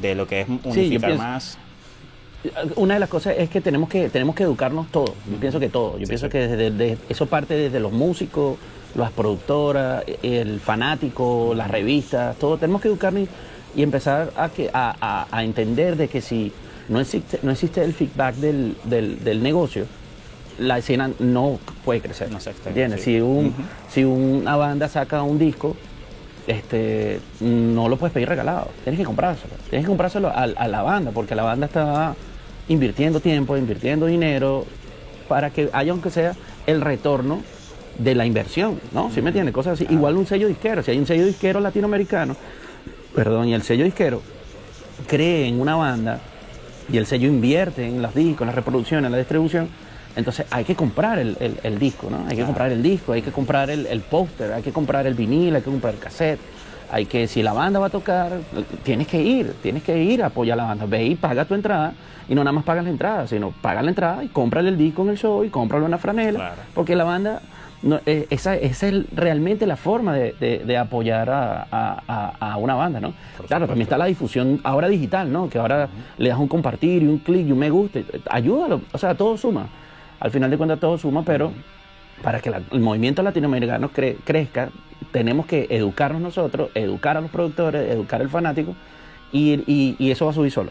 De 0.00 0.16
lo 0.16 0.26
que 0.26 0.40
es 0.40 0.48
unificar 0.48 1.16
más. 1.16 1.56
Una 2.74 2.94
de 2.94 3.00
las 3.00 3.08
cosas 3.08 3.34
es 3.38 3.48
que 3.48 3.60
tenemos 3.60 3.88
que 3.88 4.08
tenemos 4.08 4.34
que 4.34 4.42
educarnos 4.42 4.90
todos. 4.90 5.12
Yo 5.30 5.38
pienso 5.38 5.60
que 5.60 5.68
todo. 5.68 5.98
Yo 5.98 6.06
pienso 6.06 6.28
que 6.28 6.48
desde, 6.48 6.98
eso 7.08 7.26
parte 7.26 7.54
desde 7.54 7.78
los 7.78 7.92
músicos, 7.92 8.58
las 8.96 9.12
productoras, 9.12 10.04
el 10.22 10.60
fanático, 10.60 11.52
las 11.54 11.70
revistas, 11.70 12.36
todo. 12.36 12.58
Tenemos 12.58 12.80
que 12.80 12.88
educarnos 12.88 13.22
y, 13.22 13.28
empezar 13.82 14.32
a, 14.36 14.48
que, 14.48 14.70
a, 14.72 15.26
a, 15.30 15.44
entender 15.44 15.96
de 15.96 16.08
que 16.08 16.20
si 16.20 16.52
no 16.88 17.00
existe, 17.00 17.38
no 17.42 17.50
existe 17.50 17.82
el 17.82 17.92
feedback 17.94 18.36
del, 18.36 18.76
del, 18.84 19.22
del 19.22 19.42
negocio, 19.42 19.86
la 20.58 20.78
escena 20.78 21.10
no 21.18 21.58
puede 21.84 22.00
crecer. 22.00 22.30
No 22.30 22.38
¿Entiendes? 22.66 23.02
Si, 23.02 23.20
un, 23.20 23.54
si 23.90 24.04
una 24.04 24.56
banda 24.56 24.88
saca 24.88 25.22
un 25.22 25.38
disco, 25.38 25.76
este, 26.46 27.20
no 27.40 27.88
lo 27.88 27.96
puedes 27.96 28.12
pedir 28.12 28.28
regalado. 28.28 28.70
Tienes 28.84 28.98
que 28.98 29.04
comprárselo. 29.04 29.54
Tienes 29.68 29.84
que 29.84 29.88
comprárselo 29.88 30.30
a, 30.34 30.46
la 30.46 30.82
banda, 30.82 31.10
porque 31.12 31.34
la 31.34 31.42
banda 31.42 31.66
está 31.66 32.14
invirtiendo 32.68 33.20
tiempo, 33.20 33.56
invirtiendo 33.56 34.06
dinero, 34.06 34.64
para 35.28 35.50
que 35.50 35.68
haya, 35.72 35.92
aunque 35.92 36.10
sea, 36.10 36.34
el 36.66 36.80
retorno 36.80 37.42
de 37.98 38.14
la 38.14 38.26
inversión, 38.26 38.78
¿no? 38.92 39.10
¿Sí 39.10 39.22
me 39.22 39.30
entiendes? 39.30 39.54
Cosas 39.54 39.74
así. 39.74 39.86
Igual 39.92 40.16
un 40.16 40.26
sello 40.26 40.48
disquero. 40.48 40.82
Si 40.82 40.90
hay 40.90 40.98
un 40.98 41.06
sello 41.06 41.24
disquero 41.24 41.60
latinoamericano, 41.60 42.36
perdón, 43.16 43.48
y 43.48 43.54
el 43.54 43.62
sello 43.62 43.84
disquero 43.84 44.22
cree 45.08 45.48
en 45.48 45.60
una 45.60 45.74
banda 45.74 46.20
y 46.92 46.98
el 46.98 47.06
sello 47.06 47.26
invierte 47.26 47.86
en 47.86 48.00
los 48.00 48.14
discos, 48.14 48.42
en 48.42 48.48
la 48.48 48.52
reproducción, 48.52 49.04
en 49.04 49.10
la 49.10 49.18
distribución, 49.18 49.68
entonces 50.14 50.46
hay 50.50 50.64
que 50.64 50.74
comprar 50.74 51.18
el, 51.18 51.78
disco, 51.78 52.08
¿no? 52.10 52.24
Hay 52.28 52.36
que 52.36 52.44
comprar 52.44 52.72
el 52.72 52.82
disco, 52.82 53.12
hay 53.12 53.22
que 53.22 53.32
comprar 53.32 53.68
el, 53.70 54.00
póster, 54.00 54.52
hay 54.52 54.62
que 54.62 54.72
comprar 54.72 55.06
el 55.06 55.14
vinil, 55.14 55.54
hay 55.54 55.62
que 55.62 55.70
comprar 55.70 55.94
el 55.94 56.00
cassette, 56.00 56.40
hay 56.90 57.04
que, 57.04 57.26
si 57.26 57.42
la 57.42 57.52
banda 57.52 57.80
va 57.80 57.86
a 57.86 57.90
tocar, 57.90 58.32
tienes 58.82 59.08
que 59.08 59.20
ir, 59.20 59.54
tienes 59.62 59.82
que 59.82 60.02
ir 60.02 60.22
a 60.22 60.26
apoyar 60.26 60.58
a 60.58 60.62
la 60.62 60.68
banda. 60.68 60.86
Ve 60.86 61.04
y 61.04 61.16
paga 61.16 61.44
tu 61.44 61.54
entrada, 61.54 61.92
y 62.28 62.34
no 62.34 62.42
nada 62.42 62.52
más 62.52 62.64
pagas 62.64 62.84
la 62.84 62.90
entrada, 62.90 63.26
sino 63.26 63.50
paga 63.50 63.82
la 63.82 63.90
entrada 63.90 64.24
y 64.24 64.28
cómprale 64.28 64.70
el 64.70 64.78
disco 64.78 65.02
en 65.02 65.10
el 65.10 65.18
show 65.18 65.44
y 65.44 65.50
cómprale 65.50 65.84
una 65.84 65.98
franela, 65.98 66.38
Claro. 66.38 66.62
porque 66.74 66.96
la 66.96 67.04
banda, 67.04 67.42
no, 67.82 68.00
eh, 68.06 68.26
esa, 68.30 68.56
esa 68.56 68.88
es 68.88 69.04
realmente 69.14 69.66
la 69.66 69.76
forma 69.76 70.14
de, 70.14 70.32
de- 70.40 70.58
de 70.64 70.76
apoyar 70.78 71.28
a, 71.30 71.66
a- 71.70 72.02
a- 72.08 72.52
a 72.52 72.56
una 72.56 72.74
banda, 72.74 73.00
¿no? 73.00 73.12
Claro, 73.46 73.66
también 73.66 73.82
está 73.84 73.98
la 73.98 74.06
difusión 74.06 74.60
ahora 74.64 74.88
digital, 74.88 75.30
¿no? 75.32 75.48
Que 75.48 75.58
ahora 75.58 75.88
le 76.18 76.28
das 76.28 76.38
un 76.38 76.48
compartir 76.48 77.02
y 77.02 77.06
un 77.06 77.18
clic 77.18 77.46
y 77.46 77.52
un 77.52 77.58
me 77.58 77.70
gusta, 77.70 78.00
ayúdalo, 78.30 78.80
o 78.92 78.98
sea, 78.98 79.14
todo 79.14 79.36
suma. 79.36 79.68
Al 80.20 80.30
final 80.30 80.50
de 80.50 80.56
cuentas 80.56 80.80
todo 80.80 80.96
suma, 80.98 81.22
pero 81.22 81.52
para 82.22 82.40
que 82.40 82.50
la- 82.50 82.62
el 82.72 82.80
movimiento 82.80 83.22
latinoamericano 83.22 83.90
cre- 83.94 84.16
crezca, 84.24 84.70
tenemos 85.12 85.46
que 85.46 85.66
educarnos 85.70 86.20
nosotros, 86.22 86.70
educar 86.74 87.16
a 87.16 87.20
los 87.20 87.30
productores, 87.30 87.90
educar 87.92 88.20
al 88.20 88.30
fanático, 88.30 88.74
y, 89.32 89.54
y- 89.70 89.96
y 89.98 90.10
eso 90.10 90.24
va 90.24 90.30
a 90.30 90.34
subir 90.34 90.50
solo. 90.50 90.70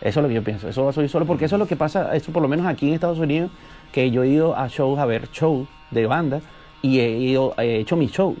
Eso 0.00 0.20
es 0.20 0.22
lo 0.22 0.28
que 0.28 0.34
yo 0.34 0.42
pienso, 0.42 0.68
eso 0.68 0.84
va 0.84 0.90
a 0.90 0.92
subir 0.94 1.08
solo, 1.10 1.26
porque 1.26 1.44
eso 1.44 1.56
es 1.56 1.58
lo 1.58 1.66
que 1.66 1.76
pasa, 1.76 2.14
eso 2.16 2.32
por 2.32 2.40
lo 2.42 2.48
menos 2.48 2.66
aquí 2.66 2.88
en 2.88 2.94
Estados 2.94 3.18
Unidos, 3.18 3.50
que 3.92 4.10
yo 4.10 4.22
he 4.22 4.28
ido 4.28 4.56
a 4.56 4.66
shows 4.68 4.98
a 4.98 5.04
ver 5.04 5.28
shows 5.30 5.68
de 5.90 6.06
banda 6.06 6.40
y 6.80 7.00
he, 7.00 7.10
ido, 7.18 7.54
he 7.58 7.76
hecho 7.76 7.96
mi 7.96 8.08
show. 8.08 8.34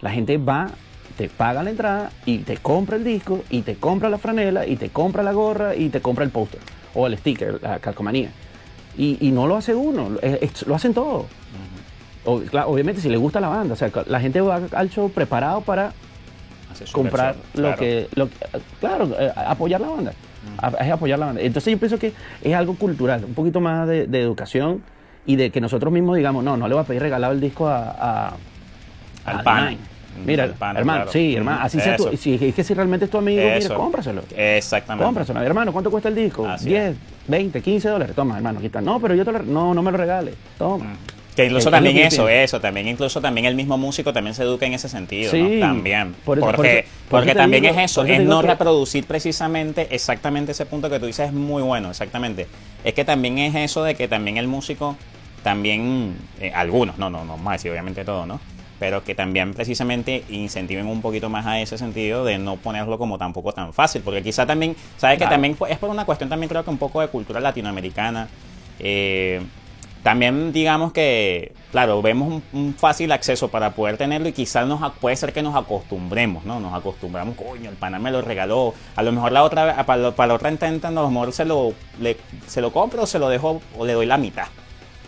La 0.00 0.10
gente 0.10 0.38
va, 0.38 0.68
te 1.16 1.28
paga 1.28 1.62
la 1.64 1.70
entrada 1.70 2.10
y 2.24 2.38
te 2.38 2.56
compra 2.58 2.96
el 2.96 3.04
disco 3.04 3.40
y 3.50 3.62
te 3.62 3.76
compra 3.76 4.08
la 4.08 4.18
franela 4.18 4.66
y 4.66 4.76
te 4.76 4.90
compra 4.90 5.22
la 5.24 5.32
gorra 5.32 5.74
y 5.74 5.88
te 5.88 6.00
compra 6.00 6.24
el 6.24 6.30
póster 6.30 6.60
o 6.94 7.06
el 7.06 7.16
sticker, 7.18 7.60
la 7.62 7.78
calcomanía. 7.80 8.30
Y, 8.96 9.18
y 9.26 9.32
no 9.32 9.46
lo 9.46 9.56
hace 9.56 9.74
uno, 9.74 10.10
lo 10.66 10.74
hacen 10.74 10.94
todos. 10.94 11.24
O- 12.24 12.38
claro, 12.40 12.68
obviamente 12.70 13.00
si 13.00 13.08
le 13.08 13.16
gusta 13.16 13.40
la 13.40 13.48
banda, 13.48 13.74
o 13.74 13.76
sea, 13.76 13.90
la 14.06 14.20
gente 14.20 14.40
va 14.40 14.60
al 14.72 14.90
show 14.90 15.10
preparado 15.10 15.62
para 15.62 15.92
comprar 16.92 17.34
versión, 17.34 17.62
lo 17.64 17.68
claro. 17.68 17.80
que, 17.80 18.08
lo 18.14 18.28
que- 18.28 18.36
claro, 18.78 19.08
eh, 19.18 19.32
apoyar 19.34 19.80
la 19.80 19.88
banda, 19.88 20.12
Es 20.80 20.90
apoyar 20.90 21.18
la 21.18 21.26
banda. 21.26 21.40
Entonces 21.40 21.72
yo 21.72 21.78
pienso 21.78 21.98
que 21.98 22.12
es 22.42 22.54
algo 22.54 22.74
cultural, 22.74 23.24
un 23.24 23.34
poquito 23.34 23.60
más 23.60 23.86
de, 23.88 24.06
de 24.06 24.20
educación 24.20 24.82
y 25.26 25.36
de 25.36 25.50
que 25.50 25.60
nosotros 25.60 25.92
mismos 25.92 26.16
digamos, 26.16 26.42
no, 26.44 26.56
no 26.56 26.68
le 26.68 26.74
voy 26.74 26.82
a 26.82 26.86
pedir 26.86 27.02
regalado 27.02 27.32
el 27.32 27.40
disco 27.40 27.68
a, 27.68 27.90
a- 27.90 28.34
Al 29.24 29.40
a 29.40 29.42
pana. 29.42 29.70
Nine. 29.70 29.78
Mira, 30.26 30.44
hermano, 30.44 30.82
claro. 30.84 31.10
sí, 31.12 31.34
hermano, 31.34 31.60
así 31.62 31.80
sea 31.80 31.96
si 32.18 32.34
es 32.34 32.54
que 32.54 32.62
si 32.62 32.74
realmente 32.74 33.06
es 33.06 33.10
tu 33.10 33.16
amigo, 33.16 33.40
mira, 33.42 33.74
cómpraselo. 33.76 34.22
Exactamente. 34.36 35.04
Cómpraselo, 35.06 35.40
hermano, 35.40 35.72
¿cuánto 35.72 35.90
cuesta 35.90 36.10
el 36.10 36.14
disco? 36.14 36.46
Así 36.46 36.68
10, 36.68 36.96
20, 37.28 37.62
15 37.62 37.88
dólares. 37.88 38.14
Toma, 38.14 38.36
hermano, 38.36 38.58
aquí 38.58 38.66
está. 38.66 38.82
No, 38.82 39.00
pero 39.00 39.14
yo 39.14 39.24
te 39.24 39.32
lo, 39.32 39.38
no, 39.42 39.72
no 39.72 39.82
me 39.82 39.90
lo 39.90 39.96
regales. 39.96 40.34
Toma. 40.58 40.84
Que 41.34 41.46
incluso 41.46 41.68
Es- 41.68 41.72
también 41.72 41.96
que 41.96 42.06
eso, 42.06 42.28
eso, 42.28 42.60
también 42.60 42.88
incluso 42.88 43.20
también 43.22 43.46
el 43.46 43.54
mismo 43.54 43.78
músico 43.78 44.12
también 44.12 44.34
se 44.34 44.42
educa 44.42 44.66
en 44.66 44.74
ese 44.74 44.88
sentido, 44.90 45.30
Sí, 45.30 45.40
¿no? 45.42 45.60
También. 45.66 46.14
por 46.24 46.36
eso- 46.38 46.46
porque 46.46 46.56
por 46.58 46.66
eso- 46.66 46.88
por 47.08 47.20
porque 47.20 47.34
también 47.34 47.62
digo- 47.62 47.74
es 47.74 47.90
eso, 47.90 48.04
es 48.04 48.20
no 48.20 48.42
que- 48.42 48.48
reproducir 48.48 49.06
precisamente 49.06 49.88
exactamente 49.90 50.52
ese 50.52 50.66
punto 50.66 50.90
que 50.90 51.00
tú 51.00 51.06
dices 51.06 51.28
es 51.28 51.32
muy 51.32 51.62
bueno, 51.62 51.88
exactamente. 51.90 52.46
Es 52.84 52.92
que 52.92 53.04
también 53.06 53.38
es 53.38 53.54
eso 53.54 53.82
de 53.82 53.94
que 53.94 54.08
también 54.08 54.36
el 54.36 54.46
músico, 54.46 54.96
también, 55.42 56.16
eh, 56.40 56.52
algunos, 56.54 56.98
no, 56.98 57.08
no, 57.08 57.24
no 57.24 57.36
más 57.38 57.54
decir 57.54 57.70
obviamente 57.70 58.04
todo, 58.04 58.26
¿no? 58.26 58.38
Pero 58.78 59.02
que 59.04 59.14
también 59.14 59.54
precisamente 59.54 60.24
incentiven 60.28 60.86
un 60.86 61.00
poquito 61.00 61.30
más 61.30 61.46
a 61.46 61.60
ese 61.60 61.78
sentido 61.78 62.24
de 62.24 62.36
no 62.38 62.56
ponerlo 62.56 62.98
como 62.98 63.16
tampoco 63.16 63.52
tan 63.52 63.72
fácil, 63.72 64.02
porque 64.04 64.22
quizá 64.22 64.44
también, 64.44 64.76
¿sabes? 64.98 65.14
Que 65.14 65.18
Claro. 65.24 65.32
también 65.34 65.56
es 65.70 65.78
por 65.78 65.88
una 65.88 66.04
cuestión 66.04 66.28
también 66.28 66.48
creo 66.50 66.62
que 66.64 66.70
un 66.70 66.78
poco 66.78 67.00
de 67.00 67.08
cultura 67.08 67.40
latinoamericana. 67.40 68.28
Eh, 68.80 69.40
también 70.02 70.52
digamos 70.52 70.92
que, 70.92 71.52
claro, 71.70 72.02
vemos 72.02 72.42
un, 72.52 72.74
fácil 72.74 73.12
acceso 73.12 73.48
para 73.48 73.70
poder 73.74 73.96
tenerlo 73.96 74.28
y 74.28 74.32
quizás 74.32 74.66
nos, 74.66 74.80
puede 74.94 75.16
ser 75.16 75.32
que 75.32 75.42
nos 75.42 75.54
acostumbremos, 75.54 76.44
¿no? 76.44 76.58
Nos 76.60 76.74
acostumbramos, 76.74 77.36
coño, 77.36 77.70
el 77.70 77.76
pana 77.76 77.98
me 77.98 78.10
lo 78.10 78.20
regaló. 78.22 78.74
A 78.96 79.02
lo 79.02 79.12
mejor 79.12 79.32
la 79.32 79.42
otra 79.44 79.84
para, 79.86 80.10
para 80.12 80.26
la 80.28 80.34
otra 80.34 80.50
intenta, 80.50 80.88
a 80.88 80.90
lo 80.90 81.08
mejor 81.10 81.32
se 81.32 81.44
lo, 81.44 81.72
le- 82.00 82.16
se 82.46 82.60
lo 82.60 82.72
compro 82.72 83.02
o 83.02 83.06
se 83.06 83.18
lo 83.18 83.28
dejo 83.28 83.60
o 83.78 83.84
le 83.86 83.92
doy 83.92 84.06
la 84.06 84.18
mitad. 84.18 84.46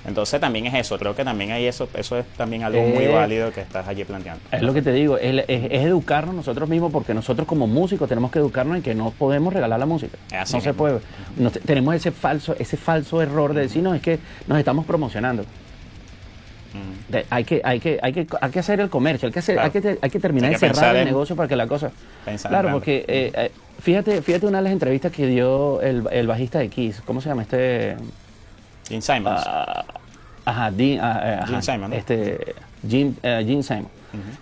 Entonces 0.07 0.39
también 0.41 0.67
es 0.67 0.75
eso, 0.75 0.99
creo 0.99 1.17
que 1.17 1.25
también 1.25 1.53
hay 1.53 1.65
eso, 1.67 1.89
eso 1.95 2.19
es 2.19 2.27
también 2.37 2.63
algo 2.63 2.83
muy 2.83 3.07
válido 3.07 3.51
que 3.53 3.63
estás 3.63 3.89
allí 3.89 4.05
planteando. 4.05 4.43
Es 4.53 4.61
lo 4.61 4.75
que 4.75 4.83
te 4.83 4.93
digo, 4.93 5.17
es, 5.17 5.45
es- 5.49 5.65
es 5.71 5.85
educarnos 5.85 6.35
nosotros 6.35 6.69
mismos 6.69 6.93
porque 6.93 7.15
nosotros 7.15 7.49
como 7.49 7.67
músicos 7.67 8.09
tenemos 8.09 8.31
que 8.31 8.39
educarnos 8.39 8.77
en 8.77 8.83
que 8.83 8.95
no 8.95 9.11
podemos 9.13 9.53
regalar 9.55 9.79
la 9.81 9.87
música. 9.87 10.19
Así 10.39 10.55
no 10.57 10.61
se 10.61 10.75
puede. 10.75 11.01
No 11.39 11.51
tenemos 11.51 11.95
ese 11.95 12.11
falso, 12.11 12.55
ese 12.59 12.77
falso 12.77 13.23
error 13.23 13.55
de 13.55 13.63
decir, 13.63 13.83
no, 13.83 13.95
es 13.95 14.03
que 14.03 14.19
nos 14.47 14.59
estamos 14.59 14.85
promocionando. 14.85 15.45
Mm. 16.75 17.13
De- 17.13 17.27
hay, 17.31 17.45
que, 17.45 17.61
hay, 17.65 17.81
que, 17.81 17.99
hay, 18.03 18.13
que, 18.13 18.27
hay 18.41 18.51
que 18.51 18.59
hacer 18.59 18.81
el 18.81 18.91
comercio, 18.91 19.29
hay 19.29 19.33
que, 19.33 19.39
hacer, 19.39 19.55
Claro. 19.55 19.71
hay 19.75 19.81
que, 19.81 19.99
hay 20.03 20.11
que 20.11 20.21
terminar 20.21 20.49
Hay 20.49 20.55
de 20.55 20.59
cerrar 20.59 20.97
el 20.97 21.03
en- 21.03 21.09
negocio 21.09 21.35
para 21.37 21.49
que 21.49 21.57
la 21.57 21.67
cosa... 21.67 21.93
Claro, 22.49 22.73
porque 22.73 23.05
eh, 23.09 23.33
eh, 23.35 23.51
fíjate, 23.81 24.21
fíjate 24.23 24.47
una 24.47 24.59
de 24.59 24.65
las 24.65 24.73
entrevistas 24.73 25.13
que 25.13 25.27
dio 25.27 25.81
el, 25.83 26.05
el 26.11 26.27
bajista 26.27 26.59
de 26.59 26.69
Kiss, 26.69 27.01
¿cómo 27.07 27.21
se 27.21 27.29
llama 27.29 27.43
este? 27.43 27.97
Gene 28.89 29.03
Simons. 29.03 29.43
Ah, 29.47 29.85
ajá, 30.45 30.71
Dean- 30.71 31.01
ah, 31.03 31.21
eh, 31.25 31.35
ajá, 31.39 31.47
Gene 31.47 31.63
Simon, 31.63 31.91
¿no? 31.91 31.97
Este, 31.97 32.55
Jim, 32.89 33.15
eh, 33.23 33.45
Gene 33.47 33.63
Simon. 33.63 33.89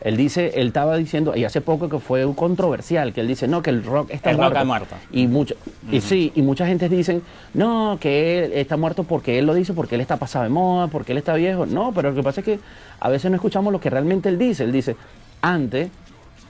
Él 0.02 0.18
dice, 0.18 0.52
él 0.56 0.66
estaba 0.66 0.98
diciendo, 0.98 1.34
y 1.34 1.44
hace 1.46 1.62
poco 1.62 1.88
que 1.88 1.98
fue 1.98 2.26
un 2.26 2.34
controversial, 2.34 3.14
que 3.14 3.22
él 3.22 3.28
dice, 3.28 3.48
no, 3.48 3.62
que 3.62 3.70
el 3.70 3.82
rock 3.82 4.10
está 4.10 4.28
El 4.30 4.36
rock 4.36 4.42
muerto. 4.48 4.58
ha 4.60 4.64
muerto. 4.66 4.94
Y, 5.12 5.26
mucho, 5.28 5.54
y 5.90 6.02
sí, 6.02 6.30
y 6.34 6.42
mucha 6.42 6.66
gente 6.66 6.90
dicen, 6.90 7.22
no, 7.54 7.96
que 7.98 8.44
él 8.44 8.52
está 8.52 8.76
muerto 8.76 9.04
porque 9.04 9.38
él 9.38 9.46
lo 9.46 9.54
dice, 9.54 9.72
porque 9.72 9.94
él 9.94 10.02
está 10.02 10.18
pasado 10.18 10.42
de 10.42 10.50
moda, 10.50 10.88
porque 10.88 11.12
él 11.12 11.18
está 11.18 11.32
viejo. 11.34 11.64
No, 11.64 11.92
pero 11.94 12.10
lo 12.10 12.16
que 12.16 12.22
pasa 12.22 12.40
es 12.42 12.44
que 12.44 12.60
a 13.00 13.08
veces 13.08 13.30
no 13.30 13.36
escuchamos 13.36 13.72
lo 13.72 13.80
que 13.80 13.88
realmente 13.88 14.28
él 14.28 14.36
dice. 14.38 14.64
Él 14.64 14.72
dice, 14.72 14.94
antes 15.40 15.88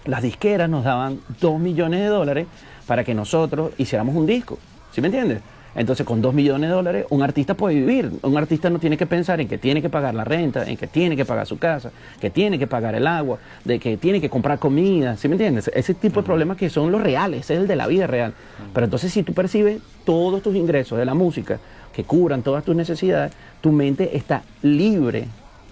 las 0.05 0.21
disqueras 0.21 0.69
nos 0.69 0.83
daban 0.83 1.21
dos 1.41 1.61
millones 1.61 2.01
de 2.01 2.07
dólares 2.07 2.47
para 2.89 3.05
que 3.05 3.15
nosotros 3.15 3.71
hiciéramos 3.79 4.17
un 4.17 4.27
disco. 4.27 4.59
¿Sí 4.91 5.01
me 5.01 5.07
entiendes? 5.07 5.43
Entonces, 5.75 6.05
con 6.05 6.21
dos 6.21 6.35
millones 6.35 6.69
de 6.69 6.75
dólares, 6.75 7.07
un 7.09 7.23
artista 7.23 7.55
puede 7.55 7.77
vivir. 7.77 8.11
Un 8.23 8.37
artista 8.37 8.69
no 8.69 8.79
tiene 8.79 8.97
que 8.99 9.07
pensar 9.07 9.41
en 9.41 9.49
que 9.49 9.57
tiene 9.57 9.81
que 9.81 9.89
pagar 9.89 10.15
la 10.15 10.25
renta, 10.25 10.69
en 10.69 10.77
que 10.77 10.87
tiene 10.87 11.17
que 11.17 11.25
pagar 11.25 11.47
su 11.47 11.59
casa, 11.59 11.91
que 12.21 12.29
tiene 12.29 12.59
que 12.59 12.67
pagar 12.67 12.95
el 12.95 13.07
agua, 13.07 13.39
de 13.65 13.79
que 13.79 13.97
tiene 13.97 14.21
que 14.21 14.29
comprar 14.29 14.59
comida. 14.59 15.17
¿Sí 15.17 15.29
me 15.29 15.35
entiendes? 15.35 15.71
Ese 15.75 15.95
tipo 15.95 16.21
de 16.21 16.27
problemas 16.27 16.57
que 16.59 16.69
son 16.69 16.93
los 16.93 17.01
reales, 17.03 17.51
es 17.51 17.59
el 17.59 17.67
de 17.67 17.77
la 17.77 17.87
vida 17.87 18.07
real. 18.07 18.35
Pero 18.75 18.85
entonces, 18.85 19.13
si 19.13 19.23
tú 19.23 19.33
percibes 19.33 19.81
todos 20.05 20.43
tus 20.43 20.55
ingresos 20.57 20.99
de 20.99 21.05
la 21.07 21.15
música 21.15 21.59
que 21.95 22.05
cubran 22.05 22.43
todas 22.43 22.65
tus 22.65 22.77
necesidades, 22.77 23.33
tu 23.63 23.73
mente 23.73 24.17
está 24.17 24.43
libre 24.63 25.27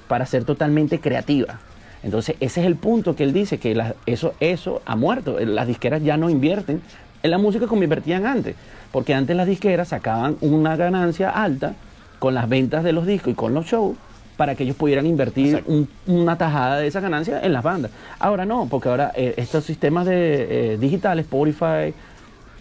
para 0.08 0.24
ser 0.26 0.44
totalmente 0.44 0.98
creativa. 1.00 1.60
Entonces, 2.02 2.36
ese 2.40 2.60
es 2.62 2.66
el 2.66 2.76
punto 2.76 3.14
que 3.14 3.24
él 3.24 3.34
dice, 3.34 3.58
que 3.58 3.74
la- 3.74 3.94
eso, 4.06 4.32
eso 4.40 4.80
ha 4.86 4.96
muerto. 4.96 5.38
Las 5.40 5.66
disqueras 5.66 6.02
ya 6.02 6.16
no 6.16 6.30
invierten 6.30 6.80
en 7.22 7.30
la 7.30 7.36
música 7.36 7.66
como 7.66 7.82
invertían 7.82 8.24
antes, 8.24 8.54
porque 8.92 9.14
antes 9.14 9.36
las 9.36 9.46
disqueras 9.46 9.88
sacaban 9.88 10.36
una 10.40 10.76
ganancia 10.76 11.30
alta 11.30 11.74
con 12.18 12.34
las 12.34 12.48
ventas 12.48 12.84
de 12.84 12.92
los 12.92 13.06
discos 13.06 13.32
y 13.32 13.34
con 13.34 13.54
los 13.54 13.66
shows 13.66 13.96
para 14.36 14.54
que 14.54 14.64
ellos 14.64 14.76
pudieran 14.76 15.06
invertir 15.06 15.62
un- 15.66 15.88
una 16.06 16.36
tajada 16.38 16.78
de 16.78 16.86
esa 16.86 17.00
ganancia 17.00 17.40
en 17.42 17.52
las 17.52 17.62
bandas. 17.62 17.90
Ahora 18.18 18.44
no, 18.46 18.66
porque 18.70 18.88
ahora 18.88 19.12
eh, 19.14 19.34
estos 19.36 19.64
sistemas 19.64 20.06
de, 20.06 20.72
eh, 20.74 20.78
digitales, 20.78 21.26
Spotify, 21.26 21.92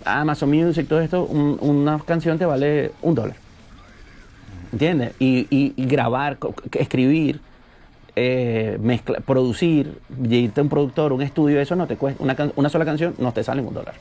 Amazon 0.05 0.49
Music, 0.49 0.87
todo 0.87 0.99
esto, 1.01 1.23
un- 1.25 1.57
una 1.61 1.99
canción 1.99 2.37
te 2.37 2.45
vale 2.45 2.91
un 3.01 3.15
dólar. 3.15 3.35
¿Entiendes? 4.71 5.13
Y, 5.19 5.47
y- 5.49 5.73
y 5.75 5.85
grabar, 5.85 6.37
escribir, 6.73 7.39
eh, 8.15 8.77
mezcla- 8.81 9.19
producir, 9.21 9.97
irte 10.29 10.59
a 10.59 10.63
un 10.63 10.69
productor, 10.69 11.11
un 11.13 11.21
estudio, 11.21 11.59
eso 11.59 11.75
no 11.75 11.87
te 11.87 11.95
cuesta. 11.95 12.21
Una, 12.23 12.35
una 12.55 12.69
sola 12.69 12.85
canción 12.85 13.15
no 13.17 13.31
te 13.31 13.43
sale 13.43 13.61
un 13.61 13.73
dólar. 13.73 13.95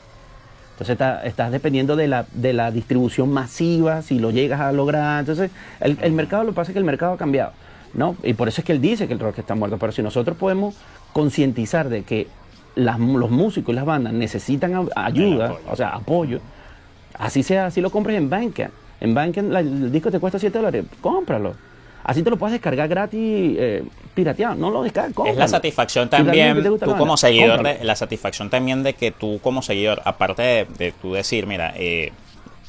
Entonces 0.79 0.93
está- 0.93 1.25
estás 1.25 1.51
dependiendo 1.51 1.97
de 1.97 2.07
la, 2.07 2.25
de 2.33 2.53
la 2.53 2.71
distribución 2.71 3.29
masiva, 3.31 4.01
si 4.01 4.17
lo 4.17 4.31
llegas 4.31 4.61
a 4.61 4.71
lograr. 4.71 5.19
Entonces, 5.19 5.51
el, 5.81 5.97
el 6.01 6.13
mercado, 6.13 6.45
lo 6.45 6.51
que 6.51 6.55
pasa 6.55 6.71
es 6.71 6.73
que 6.73 6.79
el 6.79 6.85
mercado 6.85 7.11
ha 7.13 7.17
cambiado, 7.17 7.51
¿no? 7.93 8.15
Y 8.23 8.33
por 8.33 8.47
eso 8.47 8.61
es 8.61 8.65
que 8.65 8.71
él 8.71 8.79
dice 8.79 9.05
que 9.05 9.13
el 9.13 9.19
rock 9.19 9.39
está 9.39 9.55
muerto. 9.55 9.77
Pero 9.77 9.91
si 9.91 10.01
nosotros 10.01 10.37
podemos 10.37 10.75
concientizar 11.11 11.89
de 11.89 12.03
que 12.03 12.27
las- 12.75 12.97
los 12.97 13.29
músicos 13.29 13.73
y 13.73 13.75
las 13.75 13.83
bandas 13.83 14.13
necesitan 14.13 14.87
ayuda, 14.95 15.55
o 15.69 15.75
sea, 15.75 15.89
apoyo, 15.89 16.39
así 17.17 17.43
sea, 17.43 17.65
así 17.65 17.81
lo 17.81 17.89
compres 17.89 18.17
en 18.17 18.29
Bandcamp. 18.29 18.71
En 19.01 19.13
Bandcamp 19.13 19.51
el 19.53 19.91
disco 19.91 20.11
te 20.11 20.19
cuesta 20.21 20.39
7 20.39 20.59
dólares, 20.59 20.85
cómpralo. 21.01 21.55
Así 22.05 22.23
te 22.23 22.29
lo 22.29 22.37
puedes 22.37 22.53
descargar 22.53 22.87
gratis, 22.87 23.19
eh, 23.59 23.83
pirateado. 24.13 24.55
No 24.55 24.69
lo 24.71 24.83
descargues, 24.83 25.15
Es 25.27 25.37
la 25.37 25.47
satisfacción 25.47 26.05
Si 26.05 26.09
también, 26.09 26.63
tú 26.63 26.95
como 26.97 27.17
seguidor, 27.17 27.63
de, 27.63 27.83
la 27.83 27.95
satisfacción 27.95 28.49
también 28.49 28.83
de 28.83 28.93
que 28.93 29.11
tú 29.11 29.39
como 29.41 29.61
seguidor, 29.61 30.01
aparte 30.05 30.41
de, 30.41 30.67
de 30.77 30.91
tú 30.91 31.13
decir, 31.13 31.45
mira, 31.45 31.73
eh, 31.75 32.11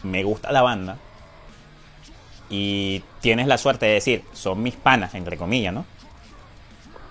me 0.02 0.22
gusta 0.22 0.52
la 0.52 0.62
banda 0.62 0.96
y 2.50 3.02
tienes 3.20 3.46
la 3.46 3.58
suerte 3.58 3.86
de 3.86 3.92
decir, 3.92 4.24
son 4.32 4.62
mis 4.62 4.74
panas, 4.74 5.14
entre 5.14 5.36
comillas, 5.36 5.72
¿no? 5.72 5.84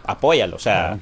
Apóyalo, 0.06 0.58
o 0.58 0.60
sea, 0.60 0.74
Claro. 0.88 1.00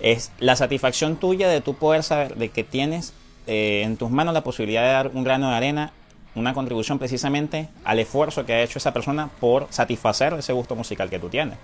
es 0.00 0.32
la 0.38 0.56
satisfacción 0.56 1.16
tuya 1.16 1.48
de 1.48 1.60
tú 1.60 1.74
poder 1.74 2.02
saber 2.02 2.34
de 2.34 2.48
que 2.48 2.64
tienes 2.64 3.14
eh, 3.46 3.82
en 3.84 3.96
tus 3.96 4.10
manos 4.10 4.34
la 4.34 4.42
posibilidad 4.42 4.82
de 4.82 4.88
dar 4.88 5.10
un 5.14 5.22
grano 5.22 5.50
de 5.50 5.56
arena, 5.56 5.92
una 6.34 6.52
contribución 6.52 6.98
precisamente 6.98 7.68
al 7.84 8.00
esfuerzo 8.00 8.44
que 8.44 8.54
ha 8.54 8.62
hecho 8.62 8.78
esa 8.78 8.92
persona 8.92 9.30
por 9.40 9.68
satisfacer 9.70 10.32
ese 10.34 10.52
gusto 10.52 10.74
musical 10.74 11.08
que 11.08 11.18
tú 11.18 11.28
tienes. 11.28 11.56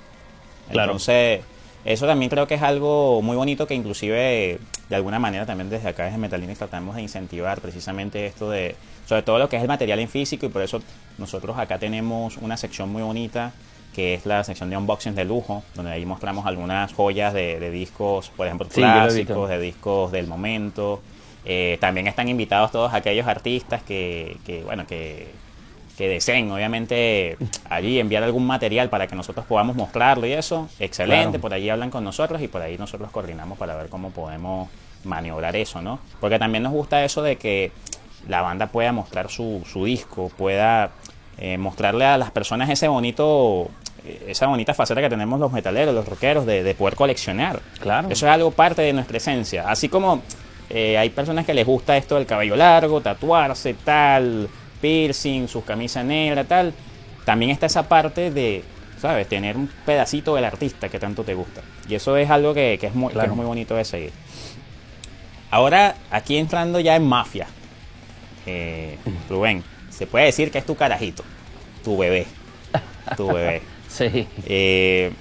Claro. 0.73 0.93
Entonces, 0.93 1.41
eso 1.85 2.07
también 2.07 2.31
creo 2.31 2.47
que 2.47 2.55
es 2.55 2.63
algo 2.63 3.23
muy 3.23 3.37
bonito 3.37 3.67
que 3.67 3.75
inclusive 3.75 4.59
de 4.89 4.97
alguna 4.97 5.19
manera 5.19 5.47
también 5.47 5.69
desde 5.69 5.89
acá, 5.89 6.05
desde 6.05 6.19
Metalinux, 6.19 6.59
tratamos 6.59 6.95
de 6.97 7.03
incentivar 7.03 7.61
precisamente 7.61 8.27
esto 8.27 8.51
de, 8.51 8.77
sobre 9.07 9.23
todo 9.23 9.39
lo 9.39 9.49
que 9.49 9.57
es 9.57 9.63
el 9.63 9.69
material 9.69 9.99
en 9.99 10.09
físico 10.09 10.47
y 10.47 10.49
por 10.49 10.63
eso 10.63 10.81
nosotros 11.19 11.59
acá 11.59 11.79
tenemos 11.79 12.37
una 12.37 12.57
sección 12.57 12.91
muy 12.91 13.03
bonita 13.03 13.53
que 13.95 14.15
es 14.15 14.27
la 14.27 14.43
sección 14.43 14.71
de 14.71 14.77
unboxing 14.77 15.15
de 15.15 15.25
lujo, 15.25 15.63
donde 15.75 15.93
ahí 15.93 16.07
mostramos 16.07 16.47
algunas 16.47 16.95
joyas 16.95 17.35
de, 17.35 17.71
discos, 17.71 18.31
por 18.31 18.47
ejemplo, 18.47 18.67
clásicos, 18.67 19.51
de 19.51 19.61
discos 19.61 20.11
del 20.13 20.27
momento. 20.27 21.03
Eh, 21.45 21.77
también 21.79 22.07
están 22.07 22.29
invitados 22.29 22.71
todos 22.71 22.95
aquellos 22.95 23.27
artistas 23.27 23.83
que, 23.83 24.39
que 24.47 24.63
bueno, 24.63 24.87
que, 24.87 25.31
que 25.97 26.09
deseen, 26.09 26.51
obviamente, 26.51 27.37
allí 27.69 27.99
enviar 27.99 28.23
algún 28.23 28.47
material 28.47 28.89
para 28.89 29.07
que 29.07 29.15
nosotros 29.15 29.45
podamos 29.47 29.77
mostrarlo 29.77 30.27
y 30.27 30.33
eso. 30.33 30.69
Excelente, 30.79 31.39
por 31.39 31.53
allí 31.53 31.69
hablan 31.71 31.91
con 31.91 32.05
nosotros 32.05 32.41
y 32.43 32.49
por 32.49 32.63
ahí 32.63 32.79
nosotros 32.79 33.11
coordinamos 33.11 33.59
para 33.59 33.77
ver 33.77 33.89
cómo 33.89 34.11
podemos 34.11 34.69
maniobrar 35.05 35.57
eso, 35.57 35.83
¿no? 35.83 35.99
Porque 36.21 36.39
también 36.39 36.63
nos 36.63 36.73
gusta 36.73 37.05
eso 37.05 37.23
de 37.23 37.37
que 37.37 37.73
la 38.29 38.41
banda 38.41 38.69
pueda 38.69 38.93
mostrar 38.93 39.31
su, 39.31 39.63
su 39.71 39.85
disco, 39.85 40.31
pueda 40.37 40.93
eh, 41.39 41.59
mostrarle 41.59 42.05
a 42.07 42.17
las 42.17 42.31
personas 42.31 42.71
ese 42.71 42.89
bonito 42.89 43.69
eh, 44.05 44.27
esa 44.29 44.47
bonita 44.47 44.75
faceta 44.75 45.01
que 45.01 45.09
tenemos 45.09 45.39
los 45.39 45.53
metaleros, 45.53 45.95
los 45.95 46.07
rockeros, 46.07 46.45
de, 46.47 46.75
poder 46.75 46.97
coleccionar. 46.97 47.61
Claro. 47.81 48.09
Eso 48.09 48.27
es 48.27 48.33
algo 48.33 48.51
parte 48.51 48.83
de 48.83 48.93
nuestra 48.93 49.17
esencia. 49.17 49.69
Así 49.69 49.89
como 49.89 50.23
eh, 50.71 50.99
hay 50.99 51.11
personas 51.11 51.47
que 51.47 51.55
les 51.55 51.67
gusta 51.67 51.97
esto 51.97 52.17
del 52.17 52.27
cabello 52.27 52.57
largo, 52.57 53.01
tatuarse, 53.01 53.75
tal, 53.75 54.49
piercing, 54.83 55.49
sus 55.49 55.65
camisas 55.65 56.05
negras, 56.05 56.47
tal. 56.47 56.75
También 57.25 57.51
está 57.51 57.67
esa 57.67 57.89
parte 57.89 58.31
de, 58.31 58.63
¿sabes? 59.01 59.27
Tener 59.29 59.57
un 59.57 59.71
pedacito 59.87 60.35
del 60.35 60.45
artista 60.45 60.91
que 60.91 60.99
tanto 60.99 61.25
te 61.25 61.35
gusta. 61.35 61.63
Y 61.89 61.95
eso 61.95 62.17
es 62.19 62.29
algo 62.29 62.53
que, 62.53 62.75
es, 62.75 62.95
muy, 62.95 63.15
muy 63.15 63.47
bonito 63.47 63.75
de 63.75 63.85
seguir. 63.87 64.13
Ahora, 65.51 65.95
aquí 66.11 66.37
entrando 66.37 66.81
ya 66.81 66.97
en 66.97 67.07
mafia. 67.07 67.47
Eh, 68.45 68.99
Rubén, 69.31 69.63
se 69.89 70.07
puede 70.07 70.27
decir 70.27 70.51
que 70.51 70.59
es 70.59 70.67
tu 70.67 70.75
carajito, 70.75 71.23
tu 71.85 71.97
bebé. 71.97 72.27
Tu 73.17 73.27
bebé. 73.27 73.63
Sí. 73.93 74.27
Eh, 74.47 75.13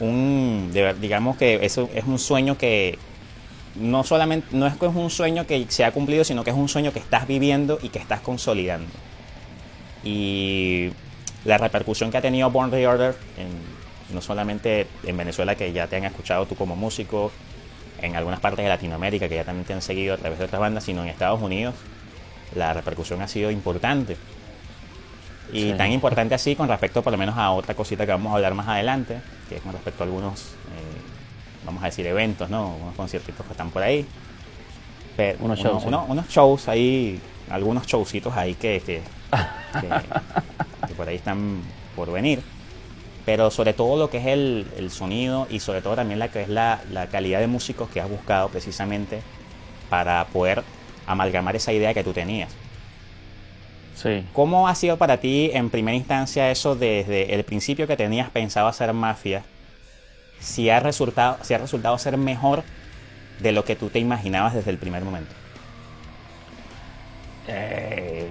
un, 0.00 0.70
digamos 1.00 1.38
que 1.38 1.64
eso 1.64 1.88
es 1.94 2.04
un 2.04 2.18
sueño 2.18 2.58
que 2.58 2.98
no 3.78 4.04
solamente 4.04 4.48
no 4.52 4.66
es 4.66 4.76
que 4.76 4.86
es 4.86 4.94
un 4.94 5.10
sueño 5.10 5.46
que 5.46 5.66
se 5.68 5.84
ha 5.84 5.92
cumplido, 5.92 6.24
sino 6.24 6.44
que 6.44 6.50
es 6.50 6.56
un 6.56 6.68
sueño 6.68 6.92
que 6.92 6.98
estás 6.98 7.26
viviendo 7.26 7.78
y 7.82 7.88
que 7.88 7.98
estás 7.98 8.20
consolidando. 8.20 8.92
Y 10.04 10.90
la 11.44 11.58
repercusión 11.58 12.10
que 12.10 12.18
ha 12.18 12.22
tenido 12.22 12.50
Born 12.50 12.70
Reorder, 12.70 13.16
en, 13.36 14.14
no 14.14 14.20
solamente 14.20 14.86
en 15.04 15.16
Venezuela, 15.16 15.54
que 15.54 15.72
ya 15.72 15.86
te 15.86 15.96
han 15.96 16.04
escuchado 16.04 16.46
tú 16.46 16.54
como 16.54 16.76
músico, 16.76 17.32
en 18.00 18.14
algunas 18.16 18.40
partes 18.40 18.64
de 18.64 18.68
Latinoamérica, 18.68 19.28
que 19.28 19.36
ya 19.36 19.44
también 19.44 19.64
te 19.64 19.72
han 19.72 19.82
seguido 19.82 20.14
a 20.14 20.16
través 20.18 20.38
de 20.38 20.44
otras 20.44 20.60
bandas, 20.60 20.84
sino 20.84 21.02
en 21.02 21.08
Estados 21.08 21.40
Unidos, 21.40 21.74
la 22.54 22.72
repercusión 22.72 23.22
ha 23.22 23.28
sido 23.28 23.50
importante. 23.50 24.16
Y 25.52 25.72
tan 25.74 25.92
importante 25.92 26.34
así 26.34 26.56
con 26.56 26.68
respecto 26.68 27.02
por 27.02 27.12
lo 27.12 27.18
menos 27.18 27.36
a 27.38 27.52
otra 27.52 27.74
cosita 27.74 28.04
que 28.04 28.10
vamos 28.10 28.32
a 28.32 28.36
hablar 28.36 28.54
más 28.54 28.66
adelante, 28.66 29.20
que 29.48 29.56
es 29.56 29.62
con 29.62 29.72
respecto 29.72 30.02
a 30.02 30.06
algunos, 30.06 30.40
eh, 30.40 30.95
vamos 31.66 31.82
a 31.82 31.86
decir, 31.86 32.06
eventos, 32.06 32.48
¿no? 32.48 32.76
Unos 32.76 32.94
conciertos 32.94 33.34
que 33.34 33.52
están 33.52 33.70
por 33.70 33.82
ahí. 33.82 34.06
Pero 35.16 35.38
unos, 35.40 35.58
shows, 35.58 35.84
unos 35.84 36.28
shows 36.28 36.68
ahí, 36.68 37.20
algunos 37.50 37.86
showcitos 37.86 38.36
ahí 38.36 38.54
que, 38.60 38.80
que, 38.80 39.00
por 40.96 41.08
ahí 41.08 41.16
están 41.16 41.60
por 41.94 42.10
venir. 42.10 42.42
Pero 43.24 43.50
sobre 43.50 43.72
todo 43.72 43.96
lo 43.96 44.08
que 44.08 44.18
es 44.18 44.26
el, 44.26 44.66
el 44.76 44.90
sonido 44.90 45.48
y 45.50 45.60
sobre 45.60 45.82
todo 45.82 45.96
también 45.96 46.18
la 46.18 46.28
que 46.28 46.42
es 46.42 46.48
la, 46.48 46.80
la 46.92 47.08
calidad 47.08 47.40
de 47.40 47.48
músicos 47.48 47.88
que 47.90 48.00
has 48.00 48.08
buscado 48.08 48.48
precisamente 48.48 49.20
para 49.90 50.24
poder 50.26 50.62
amalgamar 51.06 51.56
esa 51.56 51.72
idea 51.72 51.92
que 51.92 52.04
tú 52.04 52.12
tenías. 52.12 52.54
¿Cómo 54.34 54.68
ha 54.68 54.74
sido 54.74 54.98
para 54.98 55.16
ti 55.16 55.50
en 55.54 55.70
primera 55.70 55.96
instancia 55.96 56.50
eso 56.50 56.76
desde 56.76 57.34
el 57.34 57.44
principio 57.44 57.86
que 57.86 57.96
tenías 57.96 58.28
pensado 58.30 58.68
hacer 58.68 58.92
mafia? 58.92 59.42
Si 60.40 60.70
ha 60.70 60.80
resultado, 60.80 61.38
si 61.42 61.54
ha 61.54 61.58
resultado 61.58 61.96
ser 61.98 62.16
mejor 62.16 62.62
de 63.40 63.52
lo 63.52 63.64
que 63.64 63.76
tú 63.76 63.88
te 63.90 63.98
imaginabas 63.98 64.54
desde 64.54 64.70
el 64.70 64.78
primer 64.78 65.04
momento. 65.04 65.34
Eh, 67.48 68.30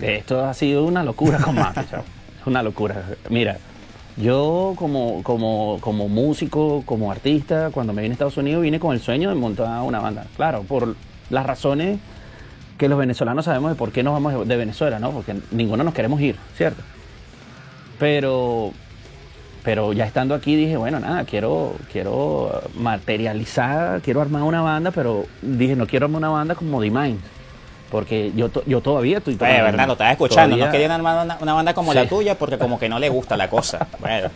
esto 0.00 0.44
ha 0.44 0.54
sido 0.54 0.84
una 0.84 1.02
locura 1.02 1.38
con 1.38 1.54
mafia, 1.54 2.02
una 2.46 2.62
locura. 2.62 3.02
Mira, 3.30 3.58
yo 4.16 4.74
como, 4.76 5.22
como, 5.22 5.78
como 5.80 6.08
músico, 6.08 6.82
como 6.86 7.10
artista, 7.10 7.70
cuando 7.70 7.92
me 7.92 8.02
vine 8.02 8.12
a 8.12 8.14
Estados 8.14 8.36
Unidos 8.36 8.62
vine 8.62 8.78
con 8.78 8.94
el 8.94 9.00
sueño 9.00 9.28
de 9.28 9.34
montar 9.34 9.82
una 9.82 10.00
banda. 10.00 10.26
Claro, 10.36 10.62
por 10.62 10.94
las 11.30 11.46
razones 11.46 11.98
que 12.78 12.88
los 12.88 12.98
venezolanos 12.98 13.44
sabemos 13.44 13.70
de 13.70 13.76
por 13.76 13.92
qué 13.92 14.02
nos 14.02 14.14
vamos 14.14 14.46
de 14.46 14.56
Venezuela, 14.56 14.98
¿no? 14.98 15.10
Porque 15.10 15.34
ninguno 15.50 15.84
nos 15.84 15.94
queremos 15.94 16.20
ir, 16.20 16.36
¿cierto? 16.56 16.82
Pero, 17.98 18.72
pero 19.64 19.94
ya 19.94 20.04
estando 20.04 20.34
aquí 20.34 20.54
dije, 20.56 20.76
bueno, 20.76 21.00
nada, 21.00 21.24
quiero, 21.24 21.74
quiero 21.90 22.62
materializar, 22.74 24.02
quiero 24.02 24.20
armar 24.20 24.42
una 24.42 24.60
banda, 24.60 24.90
pero 24.90 25.24
dije, 25.40 25.74
no 25.74 25.86
quiero 25.86 26.04
armar 26.04 26.18
una 26.18 26.28
banda 26.28 26.54
como 26.54 26.82
The 26.82 26.90
Mind. 26.90 27.20
Porque 27.90 28.32
yo, 28.34 28.50
yo 28.66 28.80
todavía 28.80 29.18
estoy... 29.18 29.36
Bueno, 29.36 29.64
verdad, 29.64 29.86
lo 29.86 29.92
estás 29.92 30.12
escuchando. 30.12 30.56
No 30.56 30.70
querían 30.70 30.90
armar 30.90 31.38
una, 31.40 31.54
banda 31.54 31.72
como 31.72 31.94
la 31.94 32.06
tuya 32.06 32.36
porque 32.36 32.58
como 32.58 32.78
que 32.78 32.88
no 32.88 32.98
le 32.98 33.08
gusta 33.08 33.36
la 33.36 33.48
cosa. 33.48 33.86
Bueno. 34.00 34.30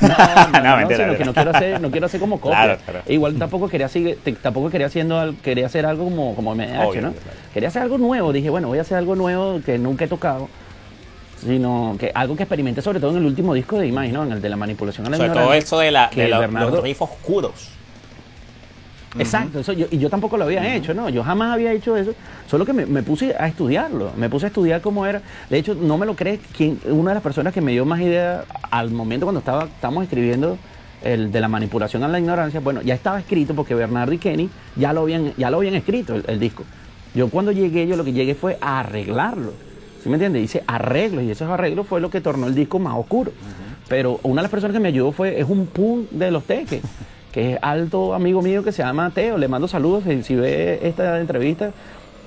No, 0.00 0.08
no, 0.08 0.80
no, 0.80 0.88
sino 0.88 1.16
que 1.16 1.24
no 1.24 1.34
quiero 1.34 1.50
hacer, 1.50 1.80
no 1.80 1.90
quiero 1.90 2.06
hacer 2.06 2.20
como 2.20 2.40
copia. 2.40 2.78
Igual 3.06 3.36
tampoco 3.36 3.68
quería 3.68 3.88
seguir, 3.88 4.18
tampoco 4.42 4.70
quería 4.70 4.88
haciendo, 4.88 5.34
quería 5.42 5.66
hacer 5.66 5.86
algo 5.86 6.04
como, 6.04 6.34
como 6.34 6.54
MH, 6.54 7.00
¿no? 7.00 7.14
Quería 7.52 7.68
hacer 7.68 7.82
algo 7.82 7.98
nuevo. 7.98 8.32
Dije, 8.32 8.50
bueno, 8.50 8.68
voy 8.68 8.78
a 8.78 8.82
hacer 8.82 8.98
algo 8.98 9.14
nuevo 9.14 9.60
que 9.64 9.78
nunca 9.78 10.04
he 10.04 10.08
tocado. 10.08 10.48
Sino 11.44 11.96
que 11.98 12.10
algo 12.14 12.36
que 12.36 12.44
experimenté 12.44 12.80
sobre 12.80 13.00
todo 13.00 13.10
en 13.12 13.18
el 13.18 13.26
último 13.26 13.54
disco 13.54 13.78
de 13.78 13.86
Image, 13.88 14.12
¿no? 14.12 14.24
En 14.24 14.32
el 14.32 14.40
de 14.40 14.48
la 14.48 14.56
manipulación 14.56 15.06
a 15.06 15.10
la 15.10 15.16
Sobre 15.16 15.30
todo 15.30 15.52
eso 15.52 15.78
de, 15.78 15.90
la, 15.90 16.08
de 16.08 16.28
los 16.28 16.82
riffs 16.82 17.02
oscuros. 17.02 17.74
Exacto, 19.18 19.60
eso 19.60 19.72
yo, 19.72 19.86
y 19.90 19.98
yo 19.98 20.10
tampoco 20.10 20.36
lo 20.36 20.44
había 20.44 20.74
hecho, 20.74 20.92
¿no? 20.92 21.08
Yo 21.08 21.22
jamás 21.22 21.52
había 21.52 21.72
hecho 21.72 21.96
eso, 21.96 22.12
solo 22.48 22.64
que 22.64 22.72
me, 22.72 23.02
puse 23.02 23.34
a 23.38 23.46
estudiarlo, 23.46 24.12
me 24.16 24.28
puse 24.28 24.46
a 24.46 24.48
estudiar 24.48 24.80
cómo 24.80 25.06
era. 25.06 25.22
De 25.48 25.58
hecho, 25.58 25.74
no 25.74 25.98
me 25.98 26.06
lo 26.06 26.16
crees, 26.16 26.40
quien, 26.56 26.80
una 26.86 27.10
de 27.10 27.14
las 27.14 27.22
personas 27.22 27.52
que 27.52 27.60
me 27.60 27.72
dio 27.72 27.84
más 27.84 28.00
idea 28.00 28.44
al 28.70 28.90
momento 28.90 29.26
cuando 29.26 29.38
estaba, 29.38 29.64
estábamos 29.64 30.04
escribiendo 30.04 30.58
el 31.02 31.30
de 31.30 31.40
la 31.40 31.48
manipulación 31.48 32.02
a 32.02 32.08
la 32.08 32.18
ignorancia, 32.18 32.60
bueno, 32.60 32.82
ya 32.82 32.94
estaba 32.94 33.20
escrito 33.20 33.54
porque 33.54 33.74
Bernardo 33.74 34.12
y 34.12 34.18
Kenny 34.18 34.48
ya 34.74 34.92
lo 34.92 35.02
habían, 35.02 35.34
ya 35.36 35.50
lo 35.50 35.58
habían 35.58 35.74
escrito 35.74 36.14
el, 36.14 36.40
disco. 36.40 36.64
Yo 37.14 37.28
cuando 37.28 37.52
llegué, 37.52 37.86
yo 37.86 37.96
lo 37.96 38.04
que 38.04 38.12
llegué 38.12 38.34
fue 38.34 38.58
a 38.60 38.80
arreglarlo. 38.80 39.52
¿Sí 40.04 40.10
me 40.10 40.16
entiendes? 40.16 40.42
Dice 40.42 40.62
arreglos 40.66 41.24
y 41.24 41.30
esos 41.30 41.48
arreglos 41.48 41.86
fue 41.86 41.98
lo 41.98 42.10
que 42.10 42.20
tornó 42.20 42.46
el 42.46 42.54
disco 42.54 42.78
más 42.78 42.94
oscuro. 42.94 43.32
Pero 43.88 44.20
una 44.22 44.42
de 44.42 44.42
las 44.42 44.50
personas 44.50 44.74
que 44.74 44.80
me 44.80 44.88
ayudó 44.88 45.12
fue, 45.12 45.40
es 45.40 45.48
un 45.48 45.66
pun 45.66 46.06
de 46.10 46.30
los 46.30 46.44
teques 46.44 46.82
que 47.32 47.54
es 47.54 47.58
alto 47.62 48.14
amigo 48.14 48.42
mío 48.42 48.62
que 48.62 48.70
se 48.70 48.82
llama 48.82 49.10
Teo. 49.10 49.38
Le 49.38 49.48
mando 49.48 49.66
saludos 49.66 50.04
si, 50.22 50.34
ve 50.36 50.78
esta 50.82 51.18
entrevista. 51.18 51.72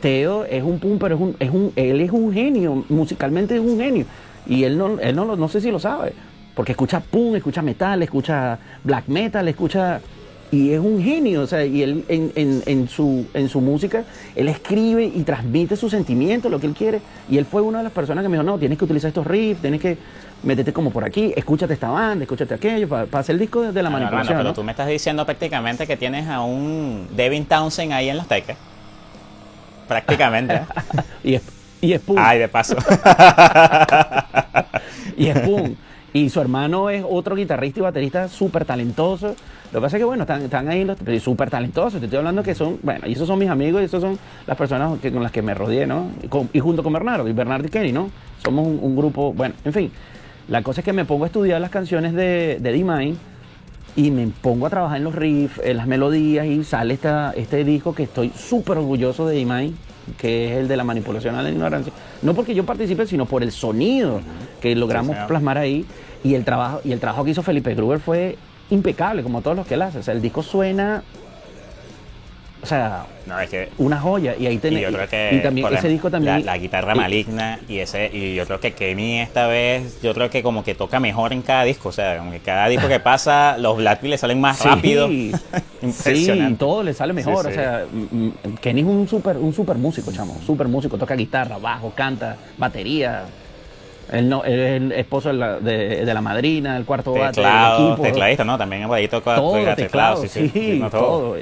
Teo 0.01 0.43
es 0.43 0.63
un 0.63 0.79
pum, 0.79 0.97
pero 0.97 1.15
es 1.15 1.21
un, 1.21 1.35
es 1.39 1.49
un, 1.51 1.71
él 1.75 2.01
es 2.01 2.11
un 2.11 2.33
genio, 2.33 2.83
musicalmente 2.89 3.55
es 3.55 3.61
un 3.61 3.77
genio. 3.77 4.05
Y 4.47 4.63
él 4.63 4.77
no, 4.77 4.99
él 4.99 5.15
no, 5.15 5.35
no 5.35 5.47
sé 5.47 5.61
si 5.61 5.69
lo 5.69 5.79
sabe, 5.79 6.13
porque 6.55 6.71
escucha 6.71 6.99
pum, 6.99 7.35
escucha 7.35 7.61
metal, 7.61 8.01
escucha 8.01 8.57
black 8.83 9.07
metal, 9.07 9.47
escucha 9.47 10.01
y 10.51 10.71
es 10.71 10.79
un 10.79 11.03
genio, 11.03 11.41
o 11.41 11.47
sea, 11.47 11.65
y 11.65 11.83
él 11.83 12.05
en, 12.07 12.31
en, 12.35 12.63
en, 12.65 12.87
su, 12.87 13.25
en 13.33 13.49
su 13.49 13.59
música, 13.59 14.05
él 14.35 14.47
escribe 14.47 15.03
y 15.03 15.23
transmite 15.23 15.75
sus 15.75 15.91
sentimientos, 15.91 16.49
lo 16.49 16.59
que 16.59 16.67
él 16.67 16.73
quiere, 16.73 17.01
y 17.29 17.37
él 17.37 17.45
fue 17.45 17.61
una 17.61 17.79
de 17.79 17.83
las 17.83 17.93
personas 17.93 18.23
que 18.23 18.29
me 18.29 18.37
dijo, 18.37 18.43
no, 18.43 18.57
tienes 18.57 18.77
que 18.77 18.85
utilizar 18.85 19.09
estos 19.09 19.27
riffs, 19.27 19.61
tienes 19.61 19.81
que 19.81 19.97
métete 20.43 20.71
como 20.71 20.91
por 20.91 21.03
aquí, 21.03 21.33
escúchate 21.35 21.73
esta 21.73 21.89
banda, 21.89 22.23
escúchate 22.23 22.53
aquello, 22.53 22.87
para, 22.87 23.19
hacer 23.19 23.33
el 23.33 23.39
disco 23.39 23.61
de, 23.61 23.83
la 23.83 23.89
manipulación. 23.89 24.37
pero 24.37 24.53
tú 24.53 24.63
me 24.63 24.71
estás 24.71 24.87
diciendo 24.87 25.25
prácticamente 25.25 25.87
que 25.87 25.97
tienes 25.97 26.27
a 26.27 26.41
un 26.41 27.07
Devin 27.15 27.45
Townsend 27.45 27.91
ahí 27.91 28.09
en 28.09 28.17
los 28.17 28.27
teques. 28.27 28.55
Prácticamente. 29.87 30.61
y, 31.23 31.35
es, 31.35 31.41
y 31.81 31.93
es 31.93 32.01
Ay, 32.15 32.39
de 32.39 32.47
paso. 32.47 32.75
y 35.17 35.27
es 35.27 35.39
pum. 35.39 35.75
Y 36.13 36.29
su 36.29 36.41
hermano 36.41 36.89
es 36.89 37.03
otro 37.07 37.35
guitarrista 37.35 37.79
y 37.79 37.83
baterista 37.83 38.27
súper 38.27 38.65
talentoso. 38.65 39.35
Lo 39.71 39.79
que 39.79 39.83
pasa 39.83 39.97
es 39.97 40.01
que, 40.01 40.05
bueno, 40.05 40.23
están, 40.23 40.41
están 40.43 40.69
ahí 40.69 40.85
los 40.85 40.97
súper 41.21 41.49
talentosos. 41.49 41.99
Te 41.99 42.05
estoy 42.05 42.17
hablando 42.17 42.41
que 42.41 42.55
son, 42.55 42.79
bueno, 42.83 43.07
y 43.07 43.13
esos 43.13 43.27
son 43.27 43.37
mis 43.37 43.49
amigos 43.49 43.81
y 43.81 43.85
esos 43.85 44.01
son 44.01 44.17
las 44.45 44.57
personas 44.57 44.97
con 44.99 45.23
las 45.23 45.31
que 45.31 45.41
me 45.41 45.53
rodeé, 45.53 45.85
¿no? 45.85 46.09
Y, 46.53 46.59
junto 46.59 46.83
con 46.83 46.93
Bernardo, 46.93 47.27
y 47.27 47.33
Bernardo 47.33 47.67
y 47.67 47.69
Kenny, 47.69 47.91
¿no? 47.91 48.09
Somos 48.43 48.65
un, 48.65 48.95
grupo, 48.95 49.33
bueno, 49.33 49.55
en 49.65 49.73
fin. 49.73 49.91
La 50.47 50.61
cosa 50.61 50.79
es 50.79 50.85
que 50.85 50.93
me 50.93 51.03
pongo 51.03 51.25
a 51.25 51.27
estudiar 51.27 51.59
las 51.59 51.69
canciones 51.69 52.13
de, 52.13 52.59
de 52.61 52.71
D-Mine 52.71 53.15
y 53.97 54.11
me 54.11 54.27
pongo 54.27 54.67
a 54.67 54.69
trabajar 54.69 54.97
en 54.97 55.03
los 55.03 55.13
riffs, 55.13 55.59
en 55.61 55.75
las 55.75 55.87
melodías 55.87 56.45
y 56.45 56.63
sale 56.63 56.93
esta, 56.93 57.33
este 57.35 57.65
disco 57.65 57.93
que 57.93 58.03
estoy 58.03 58.29
súper 58.29 58.77
orgulloso 58.77 59.27
de 59.27 59.35
D-Mine, 59.35 59.73
que 60.17 60.53
es 60.53 60.57
el 60.59 60.67
de 60.69 60.77
la 60.77 60.85
manipulación 60.85 61.35
a 61.35 61.41
la 61.41 61.49
ignorancia. 61.49 61.91
No 62.21 62.33
porque 62.33 62.55
yo 62.55 62.65
participe, 62.65 63.05
sino 63.05 63.25
por 63.25 63.43
el 63.43 63.51
sonido 63.51 64.21
que 64.61 64.75
logramos 64.75 65.17
plasmar 65.27 65.57
ahí 65.57 65.85
y 66.23 66.35
el 66.35 66.45
trabajo 66.45 66.79
y 66.85 66.91
el 66.93 66.99
trabajo 66.99 67.25
que 67.25 67.31
hizo 67.31 67.43
Felipe 67.43 67.75
Gruber 67.75 67.99
fue 67.99 68.37
impecable 68.69 69.23
como 69.23 69.41
todos 69.41 69.55
los 69.57 69.65
que 69.67 69.75
él 69.75 69.81
hace 69.81 69.99
o 69.99 70.03
sea 70.03 70.13
el 70.13 70.21
disco 70.21 70.43
suena 70.43 71.03
sea, 72.63 73.05
No, 73.25 73.39
es 73.39 73.49
que 73.49 73.69
una 73.77 73.97
joya. 73.99 74.35
Y 74.37 74.45
ahí 74.47 74.55
y 74.55 74.57
tenés. 74.57 74.81
yo 74.81 74.91
creo 74.91 75.07
que 75.07 75.35
y 75.35 75.41
también 75.41 75.67
ese 75.67 75.83
la- 75.83 75.89
disco 75.89 76.09
también. 76.11 76.39
la, 76.45 76.53
la 76.53 76.57
guitarra 76.57 76.93
y- 76.95 76.97
maligna 76.97 77.59
y 77.69 77.77
ese 77.79 78.09
y 78.11 78.35
yo 78.35 78.45
creo 78.45 78.59
que 78.59 78.73
Kenny 78.73 79.19
esta 79.19 79.47
vez 79.47 80.01
yo 80.01 80.13
creo 80.13 80.29
que 80.29 80.43
como 80.43 80.63
que 80.65 80.75
toca 80.75 80.99
mejor 80.99 81.31
en 81.31 81.43
cada 81.43 81.63
disco 81.63 81.89
o 81.89 81.91
sea 81.93 82.17
como 82.17 82.31
que 82.31 82.39
cada 82.39 82.67
disco 82.67 82.87
que 82.89 82.99
pasa 82.99 83.57
los 83.59 83.77
Blackbeat 83.77 84.09
le 84.09 84.17
salen 84.17 84.41
más 84.41 84.57
Sí, 84.57 84.67
rápido 84.67 85.07
Sí, 85.07 85.31
impresionante 85.81 86.57
todo 86.57 86.83
le 86.83 86.93
sale 86.93 87.13
mejor. 87.13 87.43
Sí, 87.45 87.47
O 87.47 87.51
sí. 87.51 87.55
sea, 87.57 87.85
mm, 87.89 88.25
mm, 88.25 88.33
Kenny 88.59 88.81
es 88.81 88.87
un 88.87 89.07
super, 89.07 89.37
un 89.37 89.53
super 89.53 89.77
músico, 89.77 90.11
chamo. 90.11 90.35
Super 90.45 90.67
músico. 90.67 90.97
Toca 90.97 91.15
guitarra, 91.15 91.57
bajo, 91.59 91.91
canta, 91.91 92.35
batería. 92.57 93.23
Él, 94.11 94.29
no, 94.29 94.43
él 94.43 94.59
es 94.59 94.81
el 94.81 94.91
esposo 94.93 95.29
de 95.29 95.35
la, 95.35 95.59
de, 95.59 96.05
de 96.05 96.13
la 96.13 96.21
madrina, 96.21 96.77
el 96.77 96.85
cuarto 96.85 97.13
del 97.13 97.31
teclado 97.31 97.87
equipo. 97.89 98.03
tecladista 98.03 98.43
no 98.45 98.57
también 98.57 98.91
ahí 98.91 99.07
toca 99.07 99.35
todo, 99.35 99.57
toca 99.59 99.75
teclado, 99.75 100.25
sí, 100.25 100.49
sí, 100.49 100.79
no, 100.81 100.89
todo. 100.89 101.35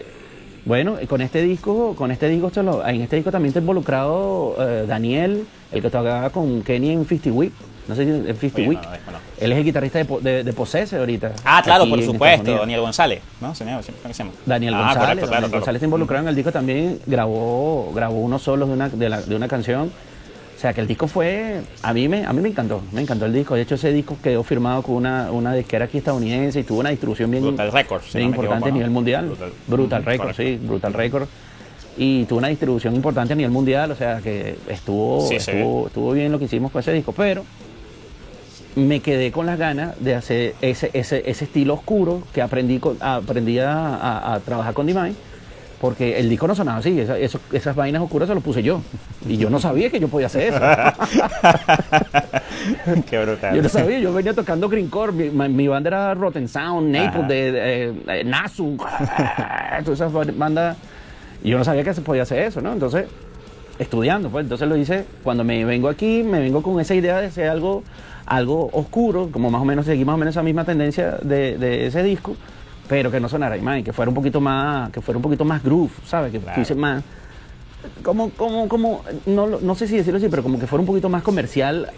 Bueno, 0.66 0.95
con 1.07 1.22
este 1.22 1.43
disco, 1.43 1.95
con 1.95 2.09
este 2.09 2.28
disco, 2.28 2.51
en 2.88 3.01
este 3.01 3.18
disco 3.18 3.32
también 3.32 3.49
está 3.49 3.59
involucrado 3.59 4.55
eh, 4.59 4.86
Daniel, 4.88 5.45
el 5.72 5.82
que 5.82 5.89
tocaba 5.91 6.30
con 6.32 6.63
Kenny 6.63 6.89
en 6.91 7.05
50 7.05 7.30
Week. 7.32 7.51
No 7.88 7.93
sé 7.95 8.03
si 8.03 8.09
en 8.09 8.26
50 8.36 8.57
Oye, 8.61 8.68
Week. 8.70 8.80
no. 8.82 9.20
Él 9.39 9.51
es 9.51 9.57
el 9.59 9.63
guitarrista 9.63 10.03
de, 10.03 10.20
de, 10.22 10.43
de 10.43 10.53
Possessor 10.53 11.01
ahorita. 11.01 11.34
ah 11.45 11.61
claro 11.63 11.88
por 11.88 12.01
supuesto. 12.01 12.57
Daniel 12.57 12.82
González 12.82 13.22
no 13.39 13.53
señor 13.53 13.84
Daniel 14.43 14.74
ah, 14.74 14.78
González, 14.80 14.95
correcto, 14.95 14.95
claro, 14.95 15.20
Daniel 15.20 15.28
claro. 15.28 15.49
González 15.51 15.80
está 15.80 15.86
involucrado 15.86 16.24
en 16.24 16.30
el 16.30 16.36
disco 16.36 16.51
también, 16.51 16.99
grabó, 17.05 17.91
grabó 17.93 18.16
unos 18.22 18.41
solos 18.41 18.68
de 18.68 18.74
una, 18.74 18.89
de, 18.89 19.07
la- 19.09 19.22
de 19.22 19.36
una 19.36 19.47
canción. 19.47 19.91
O 20.56 20.60
sea 20.60 20.74
que 20.74 20.80
el 20.82 20.88
disco 20.88 21.08
fue, 21.08 21.62
a 21.82 21.93
mí 21.93 22.08
me, 22.08 22.26
a 22.26 22.32
mí 22.32 22.41
me 22.41 22.47
encantó, 22.49 22.82
me 22.93 23.01
encantó 23.01 23.26
el 23.26 23.34
disco. 23.34 23.56
De 23.56 23.62
hecho 23.64 23.76
ese 23.76 23.91
disco 23.91 24.18
quedó 24.24 24.41
firmado 24.41 24.82
con 24.84 24.95
una, 24.95 25.30
una 25.32 25.53
disquera 25.53 25.86
aquí 25.86 25.97
estadounidense 25.97 26.62
y 26.62 26.64
tuvo 26.64 26.80
una 26.80 26.91
distribución 26.91 27.30
bien, 27.30 27.43
Brutal 27.43 27.72
Records, 27.74 28.06
si 28.06 28.18
bien 28.20 28.30
no 28.32 28.36
importante 28.36 28.70
equivoco, 28.70 28.70
a 28.70 28.78
nivel 28.78 28.89
mundial. 28.91 29.26
Brutal. 29.28 29.51
Brutal, 29.68 30.06
Records, 30.06 30.38
sí, 30.38 30.60
Brutal 30.62 30.93
Records. 30.93 31.28
Y 31.97 32.24
tuvo 32.26 32.39
una 32.39 32.47
distribución 32.47 32.95
importante 32.95 33.34
a 33.34 33.36
nivel 33.36 33.51
mundial, 33.51 33.91
o 33.91 33.95
sea 33.95 34.22
que 34.22 34.58
estuvo, 34.70 35.22
Sí, 35.28 35.39
sí. 35.41 35.51
estuvo, 35.51 35.88
estuvo 35.88 36.12
bien 36.14 36.32
lo 36.32 36.39
que 36.39 36.45
hicimos 36.45 36.72
con 36.72 36.80
ese 36.80 36.93
disco. 36.93 37.12
Pero 37.12 37.43
me 38.76 39.01
quedé 39.01 39.32
con 39.34 39.45
las 39.45 39.58
ganas 39.60 40.01
de 40.01 40.16
hacer 40.16 40.56
ese, 40.62 40.89
ese, 40.93 41.24
ese 41.30 41.45
estilo 41.45 41.74
oscuro 41.76 42.24
que 42.34 42.41
aprendí, 42.41 42.80
con- 42.80 42.97
aprendí 43.01 43.60
a, 43.60 43.95
a- 43.95 44.34
a 44.36 44.39
trabajar 44.39 44.74
con 44.74 44.86
Divine, 44.88 45.16
porque 45.86 46.18
el 46.20 46.28
disco 46.30 46.48
no 46.48 46.56
sonaba 46.56 46.80
así, 46.80 47.00
esa- 47.00 47.20
eso- 47.20 47.40
esas 47.54 47.76
vainas 47.76 48.02
oscuras 48.02 48.28
se 48.28 48.34
las 48.34 48.44
puse 48.44 48.64
yo. 48.64 48.82
Y 49.30 49.38
yo 49.38 49.52
no 49.52 49.60
sabía 49.60 49.92
que 49.92 50.00
yo 50.00 50.08
podía 50.08 50.26
hacer 50.26 50.52
eso. 50.52 50.60
qué 53.08 53.24
brutal 53.24 53.56
Yo 53.56 53.62
no 53.62 53.70
sabía, 53.70 54.00
yo 54.00 54.12
venía 54.12 54.34
tocando 54.34 54.68
Greencore, 54.68 55.12
mi, 55.12 55.30
mi 55.50 55.68
banda 55.68 55.90
era 55.90 56.14
Rotten 56.16 56.48
Sound, 56.48 56.90
Naples, 56.90 57.28
de- 57.28 57.94
eh, 58.08 58.24
Nasu, 58.24 58.76
todas 59.84 60.02
esas 60.02 60.12
bandas. 60.38 60.76
Y 61.44 61.50
yo 61.52 61.60
no 61.60 61.64
sabía 61.64 61.84
que 61.84 61.94
se 61.94 62.02
podía 62.02 62.24
hacer 62.24 62.40
eso, 62.40 62.62
¿no? 62.62 62.74
Entonces, 62.74 63.06
estudiando, 63.78 64.30
pues, 64.30 64.44
entonces 64.46 64.68
lo 64.68 64.76
hice. 64.76 65.06
Cuando 65.24 65.44
me 65.44 65.64
vengo 65.66 65.88
aquí, 65.88 66.24
me 66.24 66.40
vengo 66.40 66.64
con 66.64 66.80
esa 66.80 66.96
idea 66.96 67.22
de 67.22 67.28
hacer 67.28 67.48
algo, 67.48 67.84
algo 68.26 68.72
oscuro, 68.74 69.30
como 69.32 69.52
más 69.52 69.62
o 69.62 69.66
menos, 69.66 69.86
seguí 69.86 70.04
más 70.04 70.16
o 70.16 70.18
menos 70.18 70.34
esa 70.34 70.42
misma 70.42 70.66
tendencia 70.66 71.12
de, 71.22 71.60
de 71.60 71.86
ese 71.86 72.02
disco, 72.02 72.36
pero 72.88 73.10
que 73.12 73.20
no 73.20 73.28
sonara 73.30 73.58
Iman, 73.58 73.84
que 73.84 73.94
fuera 73.94 74.10
un 74.10 74.16
poquito 74.16 74.40
más, 74.42 74.90
que 74.92 75.02
fuera 75.02 75.18
un 75.18 75.24
poquito 75.24 75.44
más 75.46 75.64
groove, 75.64 75.92
¿sabes? 76.06 76.32
Que 76.32 76.40
Claro. 76.40 76.56
fuese 76.56 76.76
más 76.76 77.04
como, 78.04 78.32
como, 78.32 78.68
como, 78.68 79.04
no, 79.28 79.46
no 79.48 79.76
sé 79.76 79.88
si 79.88 79.96
decirlo 79.98 80.18
así, 80.18 80.28
pero 80.28 80.42
como 80.42 80.60
que 80.60 80.66
fuera 80.68 80.80
un 80.82 80.88
poquito 80.88 81.08
más 81.10 81.22
comercial 81.24 81.92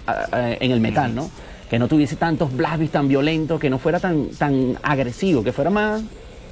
en 0.59 0.71
el 0.71 0.79
metal, 0.81 1.15
¿no? 1.15 1.29
Que 1.69 1.79
no 1.79 1.87
tuviese 1.87 2.15
tantos 2.17 2.55
blast 2.55 2.79
beats 2.79 2.91
tan 2.91 3.07
violentos, 3.07 3.59
que 3.59 3.69
no 3.69 3.77
fuera 3.79 3.99
tan, 3.99 4.27
tan 4.29 4.77
agresivo, 4.83 5.43
que 5.43 5.53
fuera 5.53 5.69
más, 5.69 6.01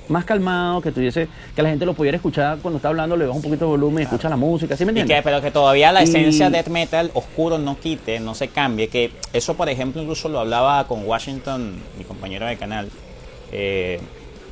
más 0.07 0.23
calmado, 0.23 0.81
que 0.81 0.91
tuviese, 0.91 1.27
que 1.55 1.61
la 1.61 1.69
gente 1.69 1.85
lo 1.85 1.93
pudiera 1.93 2.15
escuchar 2.15 2.59
cuando 2.61 2.77
está 2.77 2.89
hablando, 2.89 3.17
le 3.17 3.25
baja 3.25 3.35
un 3.35 3.41
poquito 3.43 3.65
de 3.65 3.71
volumen, 3.71 4.03
escucha 4.03 4.29
la 4.29 4.37
música, 4.37 4.77
¿sí 4.77 4.85
me 4.85 4.91
Y 4.91 4.95
que, 4.95 5.01
entiendes? 5.01 5.23
pero 5.25 5.41
que 5.41 5.51
todavía 5.51 5.91
la 5.91 6.01
Y- 6.01 6.05
esencia 6.05 6.49
death 6.49 6.67
metal 6.67 7.11
oscuro 7.13 7.57
no 7.57 7.77
quite, 7.77 8.19
no 8.21 8.35
se 8.35 8.47
cambie. 8.49 8.87
Que 8.87 9.11
eso, 9.33 9.55
por 9.55 9.67
ejemplo, 9.69 10.01
incluso 10.01 10.29
lo 10.29 10.39
hablaba 10.39 10.85
con 10.87 11.05
Washington, 11.05 11.75
mi 11.97 12.03
compañero 12.05 12.45
de 12.45 12.55
canal, 12.57 12.89
eh, 13.51 13.99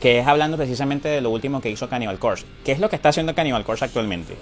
que 0.03 0.19
es 0.19 0.27
hablando 0.27 0.57
precisamente 0.57 1.07
de 1.07 1.21
lo 1.21 1.29
último 1.29 1.61
que 1.61 1.69
hizo 1.69 1.87
Cannibal 1.87 2.19
Corpse. 2.19 2.45
¿Qué 2.65 2.73
es 2.73 2.79
lo 2.79 2.89
que 2.89 2.97
está 2.97 3.07
haciendo 3.09 3.33
Cannibal 3.33 3.63
Corpse 3.63 3.85
actualmente? 3.85 4.35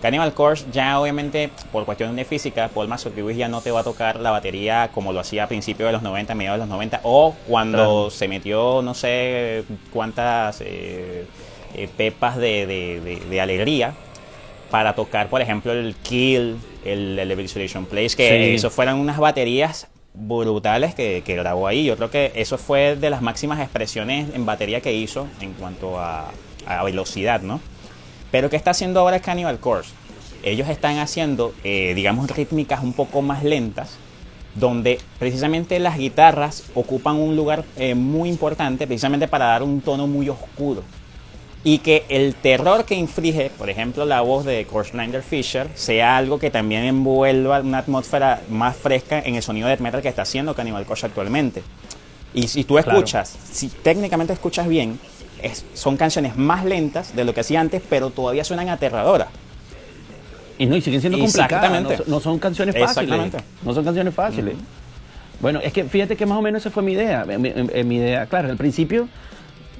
Cannibal 0.00 0.32
Corpse 0.32 0.64
ya 0.72 0.98
obviamente 0.98 1.50
por 1.72 1.84
cuestión 1.84 2.16
de 2.16 2.24
física, 2.24 2.68
Paul 2.74 2.88
Masockiewicz 2.88 3.36
ya 3.36 3.48
no 3.48 3.60
te 3.60 3.70
va 3.70 3.80
a 3.80 3.84
tocar 3.84 4.18
la 4.18 4.30
batería 4.30 4.88
como 4.94 5.12
lo 5.12 5.20
hacía 5.20 5.44
a 5.44 5.46
principios 5.46 5.88
de 5.88 5.92
los 5.92 6.00
90, 6.02 6.34
mediados 6.34 6.58
de 6.58 6.62
los 6.66 6.68
90 6.70 7.00
o 7.02 7.34
cuando 7.46 8.10
se 8.10 8.28
metió 8.28 8.80
no 8.80 8.94
sé 8.94 9.64
cuántas 9.92 10.62
eh, 10.62 11.26
eh, 11.74 11.88
pepas 11.96 12.36
de, 12.38 12.66
de- 12.66 13.00
de- 13.00 13.20
de 13.28 13.40
alegría 13.42 13.92
para 14.70 14.94
tocar 14.94 15.28
por 15.28 15.42
ejemplo 15.42 15.72
el 15.72 15.94
Kill, 16.02 16.56
el, 16.84 17.18
el 17.18 17.28
Place, 17.90 18.16
que 18.16 18.28
Sí. 18.48 18.54
eso 18.56 18.70
fueran 18.70 18.96
unas 18.98 19.18
baterías 19.18 19.86
brutales 20.14 20.94
que, 20.94 21.22
que 21.24 21.36
grabó 21.36 21.66
ahí. 21.66 21.84
Yo 21.84 21.96
creo 21.96 22.10
que 22.10 22.32
eso 22.36 22.56
fue 22.56 22.96
de 22.96 23.10
las 23.10 23.20
máximas 23.20 23.60
expresiones 23.60 24.34
en 24.34 24.46
batería 24.46 24.80
que 24.80 24.94
hizo 24.94 25.26
en 25.40 25.52
cuanto 25.52 25.98
a, 25.98 26.30
a 26.66 26.84
velocidad, 26.84 27.42
¿no? 27.42 27.60
Pero 28.30 28.50
¿qué 28.50 28.56
está 28.56 28.70
haciendo 28.70 29.00
ahora 29.00 29.20
Cannibal 29.20 29.58
Corpse? 29.58 29.92
Ellos 30.42 30.68
están 30.68 30.98
haciendo, 30.98 31.54
eh, 31.64 31.94
digamos, 31.94 32.30
rítmicas 32.30 32.82
un 32.82 32.92
poco 32.92 33.22
más 33.22 33.44
lentas, 33.44 33.96
donde 34.54 35.00
precisamente 35.18 35.78
las 35.78 35.98
guitarras 35.98 36.64
ocupan 36.74 37.16
un 37.16 37.34
lugar 37.34 37.64
eh, 37.76 37.94
muy 37.94 38.28
importante, 38.28 38.86
precisamente 38.86 39.26
para 39.26 39.46
dar 39.46 39.62
un 39.62 39.80
tono 39.80 40.06
muy 40.06 40.28
oscuro. 40.28 40.82
Y 41.66 41.78
que 41.78 42.04
el 42.10 42.34
terror 42.34 42.84
que 42.84 42.94
inflige, 42.94 43.50
por 43.56 43.70
ejemplo, 43.70 44.04
la 44.04 44.20
voz 44.20 44.44
de 44.44 44.66
Snyder 44.90 45.22
Fisher, 45.22 45.66
sea 45.74 46.18
algo 46.18 46.38
que 46.38 46.50
también 46.50 46.84
envuelva 46.84 47.60
una 47.60 47.78
atmósfera 47.78 48.42
más 48.50 48.76
fresca 48.76 49.18
en 49.20 49.34
el 49.36 49.42
sonido 49.42 49.68
de 49.68 49.78
metal 49.78 50.02
que 50.02 50.08
está 50.08 50.22
haciendo 50.22 50.54
Cannibal 50.54 50.84
Corpse 50.84 51.06
actualmente. 51.06 51.62
Y 52.34 52.48
si 52.48 52.64
tú 52.64 52.74
Claro. 52.74 52.90
escuchas, 52.92 53.34
si 53.50 53.68
técnicamente 53.68 54.34
escuchas 54.34 54.68
bien, 54.68 54.98
es- 55.42 55.64
son 55.72 55.96
canciones 55.96 56.36
más 56.36 56.66
lentas 56.66 57.16
de 57.16 57.24
lo 57.24 57.32
que 57.32 57.40
hacía 57.40 57.60
antes, 57.60 57.80
pero 57.88 58.10
todavía 58.10 58.44
suenan 58.44 58.68
aterradoras. 58.68 59.28
Y 60.58 60.66
no, 60.66 60.76
y 60.76 60.82
siguen 60.82 61.00
siendo 61.00 61.18
complicadas, 61.18 61.82
no, 61.82 61.88
no 62.06 62.20
son 62.20 62.38
canciones 62.38 62.76
fáciles. 62.78 63.32
No 63.64 63.72
son 63.74 63.84
canciones 63.84 64.14
fáciles. 64.14 64.54
Bueno, 65.40 65.60
es 65.60 65.72
que 65.72 65.84
fíjate 65.84 66.14
que 66.16 66.26
más 66.26 66.38
o 66.38 66.42
menos 66.42 66.60
esa 66.62 66.70
fue 66.70 66.82
mi 66.82 66.92
idea. 66.92 67.24
Mi, 67.24 67.38
mi- 67.38 67.84
mi 67.84 67.96
idea, 67.96 68.26
claro, 68.26 68.50
al 68.50 68.56
principio, 68.56 69.08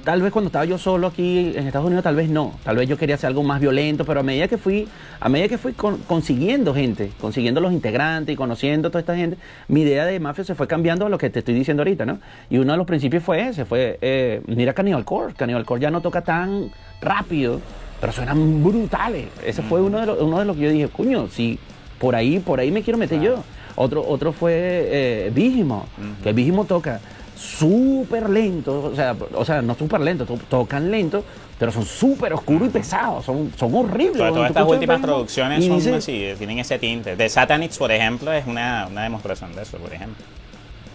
tal 0.05 0.21
vez 0.21 0.31
cuando 0.31 0.47
estaba 0.47 0.63
yo 0.65 0.77
solo 0.77 1.07
aquí 1.07 1.51
en 1.55 1.65
Estados 1.67 1.87
Unidos, 1.87 2.03
tal 2.03 2.15
vez 2.15 2.29
no. 2.29 2.53
Tal 2.63 2.77
vez 2.77 2.87
yo 2.87 2.97
quería 2.97 3.15
hacer 3.15 3.27
algo 3.27 3.43
más 3.43 3.59
violento, 3.59 4.05
pero 4.05 4.21
a 4.21 4.23
medida 4.23 4.47
que 4.47 4.57
fui, 4.57 4.87
a 5.19 5.27
medida 5.27 5.49
que 5.49 5.57
fui 5.57 5.73
con- 5.73 5.97
consiguiendo 6.07 6.73
gente, 6.73 7.11
consiguiendo 7.19 7.59
los 7.59 7.73
integrantes 7.73 8.31
y 8.33 8.37
conociendo 8.37 8.87
a 8.87 8.91
toda 8.91 9.01
esta 9.01 9.15
gente, 9.15 9.37
mi 9.67 9.81
idea 9.81 10.05
de 10.05 10.19
mafia 10.19 10.43
se 10.43 10.55
fue 10.55 10.67
cambiando 10.67 11.05
a 11.07 11.09
lo 11.09 11.17
que 11.17 11.29
te 11.29 11.39
estoy 11.39 11.55
diciendo 11.55 11.81
ahorita, 11.81 12.05
¿no? 12.05 12.19
Y 12.49 12.57
uno 12.59 12.71
de 12.73 12.77
los 12.77 12.87
principios 12.87 13.23
fue 13.23 13.49
ese, 13.49 13.65
fue, 13.65 13.97
eh, 14.01 14.41
mira 14.47 14.73
Cannibal 14.73 15.03
Corpse. 15.03 15.35
Cannibal 15.35 15.65
Corpse 15.65 15.81
ya 15.83 15.91
no 15.91 16.01
toca 16.01 16.21
tan 16.21 16.71
rápido, 17.01 17.59
pero 17.99 18.13
suenan 18.13 18.63
brutales. 18.63 19.25
Ese 19.45 19.61
fue 19.63 19.81
uno 19.81 19.99
de 19.99 20.05
los, 20.05 20.21
uno 20.21 20.39
de 20.39 20.45
los 20.45 20.55
que 20.55 20.61
yo 20.63 20.69
dije, 20.69 20.87
coño, 20.87 21.27
si 21.29 21.59
por 21.99 22.15
ahí, 22.15 22.39
por 22.39 22.59
ahí 22.59 22.71
me 22.71 22.83
quiero 22.83 22.97
meter 22.99 23.19
yo. 23.19 23.43
Otro, 23.77 24.07
otro 24.07 24.31
fue 24.31 24.53
eh, 24.55 25.31
Vigimo, 25.35 25.85
que 26.23 26.31
Vigimo 26.31 26.63
toca 26.63 27.01
súper 27.35 28.29
lento, 28.29 28.83
o 28.91 28.95
sea, 28.95 29.15
o 29.33 29.45
sea, 29.45 29.61
no 29.61 29.75
súper 29.75 30.01
lento, 30.01 30.25
to- 30.25 30.39
tocan 30.49 30.89
lento, 30.89 31.23
pero 31.59 31.71
son 31.71 31.85
súper 31.85 32.33
oscuros 32.33 32.67
y 32.69 32.71
pesados, 32.71 33.25
son, 33.25 33.51
son 33.57 33.73
horribles. 33.75 34.17
Sobre 34.17 34.31
tú 34.31 34.43
estas 34.45 34.63
últimas 34.73 34.99
producciones 35.01 35.65
son 35.65 35.93
así, 35.95 36.25
tienen 36.37 36.59
ese 36.59 36.79
tinte. 36.79 37.15
De 37.15 37.29
Satanics, 37.29 37.77
por 37.77 37.91
ejemplo, 37.91 38.31
es 38.33 38.45
una, 38.47 38.87
una 38.89 39.03
demostración 39.03 39.53
de 39.55 39.61
eso, 39.63 39.77
por 39.77 39.93
ejemplo. 39.93 40.23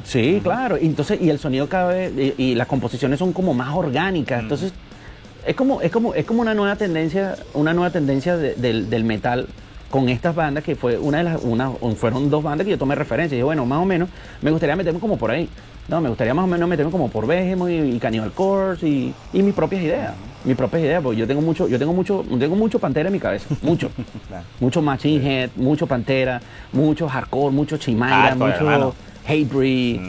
Sí, 0.04 0.40
claro. 0.42 0.78
Y 0.78 0.86
entonces, 0.86 1.20
y 1.20 1.28
el 1.30 1.38
sonido 1.38 1.68
vez, 1.88 2.12
y, 2.38 2.42
y 2.42 2.54
las 2.54 2.66
composiciones 2.66 3.18
son 3.18 3.32
como 3.32 3.52
más 3.54 3.74
orgánicas. 3.74 4.40
Entonces, 4.40 4.72
es 5.46 5.54
como, 5.54 5.80
es 5.82 5.90
como, 5.92 6.14
es 6.14 6.24
como 6.24 6.40
una 6.42 6.54
nueva 6.54 6.76
tendencia, 6.76 7.36
una 7.54 7.72
nueva 7.74 7.90
tendencia 7.90 8.36
de- 8.36 8.54
del, 8.54 8.88
del 8.90 9.04
metal 9.04 9.46
con 9.90 10.08
estas 10.08 10.34
bandas 10.34 10.62
que 10.64 10.76
fue 10.76 10.98
una 10.98 11.18
de 11.18 11.24
las, 11.24 11.42
una, 11.42 11.70
un- 11.80 11.96
fueron 11.96 12.30
dos 12.30 12.42
bandas 12.42 12.64
que 12.64 12.70
yo 12.70 12.78
tomé 12.78 12.94
referencia. 12.94 13.34
Y 13.34 13.38
dije, 13.38 13.44
bueno, 13.44 13.66
más 13.66 13.78
o 13.80 13.84
menos, 13.84 14.08
me 14.40 14.50
gustaría 14.50 14.74
meterme 14.76 15.00
como 15.00 15.16
por 15.18 15.30
ahí. 15.30 15.48
No, 15.90 16.00
me 16.00 16.08
gustaría 16.08 16.32
más 16.32 16.44
o 16.44 16.46
menos 16.46 16.68
meterme 16.68 16.92
como 16.92 17.08
por 17.08 17.26
Behemoth 17.26 17.68
y, 17.68 17.96
y 17.96 17.98
Cannibal 17.98 18.30
Corpse 18.30 18.86
y, 18.88 19.12
y 19.32 19.42
mis 19.42 19.52
propias 19.52 19.82
ideas. 19.82 20.14
Mis 20.44 20.56
propias 20.56 20.84
ideas, 20.84 21.02
porque 21.02 21.18
yo 21.18 21.26
tengo 21.26 21.42
mucho, 21.42 21.66
yo 21.66 21.80
tengo 21.80 21.92
mucho, 21.92 22.24
tengo 22.38 22.54
mucho 22.54 22.78
pantera 22.78 23.08
en 23.08 23.12
mi 23.12 23.18
cabeza. 23.18 23.52
Mucho. 23.60 23.90
Claro. 24.28 24.44
Mucho 24.60 24.80
Machine 24.80 25.26
Head, 25.42 25.50
mucho 25.56 25.88
Pantera, 25.88 26.40
mucho 26.72 27.08
hardcore, 27.08 27.52
mucho 27.52 27.76
Chimaira, 27.76 28.16
Hardcore, 28.28 28.52
mucho 28.52 28.64
hermano. 28.64 28.94
Hatebreed. 29.26 30.00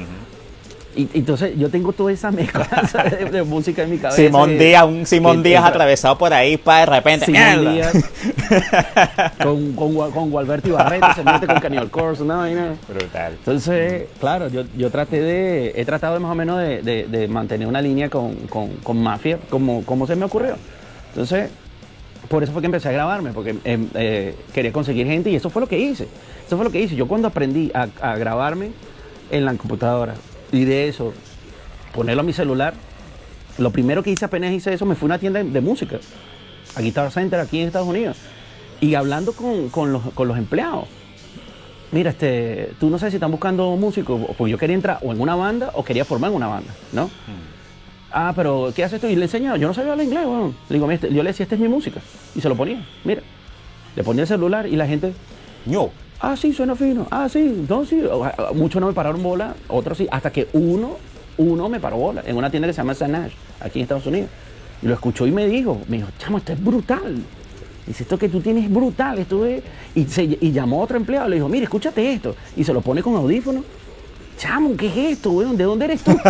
Y, 0.96 1.08
entonces 1.14 1.58
yo 1.58 1.70
tengo 1.70 1.94
toda 1.94 2.12
esa 2.12 2.32
mezcla 2.32 2.68
de, 3.20 3.26
de 3.26 3.44
música 3.44 3.84
en 3.84 3.92
mi 3.92 3.98
cabeza. 3.98 4.22
Simón 4.22 4.58
Díaz, 4.58 4.84
un 4.86 5.06
Simón 5.06 5.42
Díaz 5.42 5.64
atravesado 5.64 6.18
por 6.18 6.34
ahí 6.34 6.58
para 6.58 6.80
de 6.82 6.86
repente. 6.98 7.26
Simón. 7.28 7.74
Díaz 7.74 7.94
con, 9.44 9.74
con, 9.74 10.12
con 10.12 10.30
Gualberto 10.32 10.68
Ibarrete 10.70 11.08
se 11.16 11.24
mete 11.24 11.48
con 11.48 11.90
Corpse, 11.90 12.24
no, 12.24 12.50
y 12.50 12.54
no. 12.54 12.78
Brutal. 12.88 13.34
Entonces, 13.34 14.04
claro, 14.20 14.48
yo, 14.50 14.64
yo 14.78 14.90
traté 14.90 15.22
de, 15.22 15.74
he 15.76 15.86
tratado 15.86 16.16
de 16.16 16.20
más 16.20 16.32
o 16.32 16.36
menos 16.36 16.60
de, 16.60 16.82
de- 16.82 17.08
de 17.08 17.28
mantener 17.28 17.68
una 17.68 17.82
línea 17.82 18.10
con, 18.10 18.36
con- 18.48 18.76
con 18.84 19.02
Mafia, 19.02 19.40
como, 19.50 19.84
como 19.86 20.06
se 20.08 20.16
me 20.16 20.26
ocurrió. 20.26 20.56
Entonces, 21.10 21.50
por 22.28 22.44
eso 22.44 22.52
fue 22.52 22.62
que 22.62 22.68
empecé 22.68 22.90
a 22.90 22.92
grabarme, 22.92 23.32
porque 23.32 23.56
em, 23.64 23.88
eh, 23.96 24.36
quería 24.54 24.72
conseguir 24.72 25.08
gente 25.08 25.30
y 25.30 25.36
eso 25.36 25.50
fue 25.50 25.62
lo 25.62 25.68
que 25.68 25.80
hice. 25.80 26.08
Eso 26.46 26.56
fue 26.58 26.66
lo 26.66 26.72
que 26.72 26.82
hice. 26.82 26.96
Yo 26.96 27.08
cuando 27.08 27.28
aprendí 27.30 27.72
a, 27.74 27.88
a 28.02 28.16
grabarme 28.18 28.72
en 29.32 29.46
la 29.46 29.54
computadora 29.56 30.16
y 30.52 30.66
de 30.66 30.88
eso 30.88 31.14
ponerlo 31.94 32.22
a 32.22 32.26
mi 32.26 32.34
celular, 32.34 32.74
lo 33.58 33.72
primero 33.72 34.02
que 34.04 34.12
hice 34.12 34.26
apenas 34.26 34.52
hice 34.54 34.74
eso, 34.74 34.86
me 34.86 34.96
fui 34.96 35.06
a 35.06 35.08
una 35.08 35.20
tienda 35.20 35.44
de, 35.44 35.62
música, 35.62 36.00
a 36.76 36.82
Guitar 36.82 37.12
Center 37.12 37.40
aquí 37.40 37.60
en 37.60 37.68
Estados 37.68 37.88
Unidos, 37.88 38.18
y 38.80 38.96
hablando 38.96 39.34
con, 39.34 39.70
con 39.70 39.92
los, 39.92 40.02
con 40.14 40.28
los 40.28 40.38
empleados. 40.38 40.88
Mira, 41.92 42.12
este, 42.12 42.72
tú 42.80 42.90
no 42.90 42.98
sabes 42.98 43.12
si 43.12 43.18
están 43.18 43.32
buscando 43.32 43.76
músicos, 43.76 44.22
porque 44.38 44.52
yo 44.52 44.58
quería 44.58 44.76
entrar 44.76 45.00
o 45.02 45.12
en 45.12 45.20
una 45.20 45.36
banda 45.36 45.72
o 45.74 45.84
quería 45.84 46.06
formar 46.06 46.32
una 46.32 46.48
banda, 46.48 46.74
¿no? 46.94 47.10
Ah, 48.14 48.32
pero 48.36 48.72
¿qué 48.76 48.84
haces 48.84 49.00
tú? 49.02 49.08
Y 49.08 49.16
le 49.16 49.24
enseñaba, 49.26 49.58
yo 49.58 49.68
no 49.68 49.74
sabía 49.74 49.92
hablar 49.92 50.06
inglés, 50.06 50.26
bueno. 50.26 50.54
Le 50.70 50.74
digo, 50.76 50.88
"Mira, 50.88 50.96
este- 50.96 51.14
yo 51.14 51.22
le 51.24 51.30
decía, 51.30 51.44
esta 51.44 51.56
es 51.56 51.62
mi 51.62 51.68
música. 51.68 52.00
Y 52.36 52.42
se 52.42 52.50
lo 52.50 52.56
ponía, 52.56 52.86
mira. 53.04 53.22
Le 53.96 54.04
ponía 54.04 54.22
el 54.24 54.28
celular 54.28 54.68
y 54.68 54.76
la 54.76 54.88
gente, 54.88 55.14
No. 55.66 55.92
Ah, 56.22 56.36
sí, 56.38 56.54
suena 56.54 56.76
fino. 56.76 57.08
Ah, 57.12 57.28
sí, 57.30 57.66
no, 57.68 57.86
sí. 57.86 58.02
Muchos 58.54 58.80
no 58.82 58.88
me 58.88 58.94
pararon 58.94 59.22
bola, 59.24 59.56
otros 59.68 59.98
sí. 59.98 60.08
Hasta 60.12 60.32
que 60.32 60.48
uno, 60.54 60.98
uno 61.38 61.70
me 61.70 61.80
paró 61.80 61.98
bola 61.98 62.24
en 62.26 62.38
una 62.38 62.50
tienda 62.50 62.68
que 62.68 62.74
se 62.74 62.78
llama 62.78 62.94
Sanash, 62.94 63.34
aquí 63.60 63.80
en 63.80 63.84
Estados 63.84 64.06
Unidos. 64.06 64.30
Y 64.82 64.88
lo 64.88 64.94
escuchó 64.94 65.28
y 65.28 65.32
me 65.32 65.48
dijo, 65.48 65.80
me 65.88 65.98
dijo, 65.98 66.10
chamo, 66.20 66.38
esto 66.40 66.54
es 66.54 66.64
brutal. 66.64 67.18
Dice, 67.86 68.04
esto 68.04 68.18
que 68.18 68.30
tú 68.30 68.40
tienes 68.42 68.66
es 68.66 68.72
brutal, 68.74 69.20
esto 69.20 69.46
es... 69.46 69.62
Y, 69.96 70.06
se- 70.06 70.38
y 70.40 70.52
llamó 70.52 70.82
a 70.82 70.84
otro 70.86 70.98
empleado, 70.98 71.28
le 71.30 71.36
dijo, 71.38 71.50
mire, 71.50 71.64
escúchate 71.66 72.14
esto. 72.14 72.36
Y 72.56 72.64
se 72.64 72.74
lo 72.74 72.82
pone 72.82 73.02
con 73.04 73.16
audífono. 73.16 73.64
Chamo, 74.38 74.76
¿qué 74.76 74.88
es 74.88 74.98
esto, 75.18 75.32
weón? 75.32 75.56
¿De 75.58 75.64
dónde 75.66 75.86
eres 75.86 76.02
tú? 76.04 76.12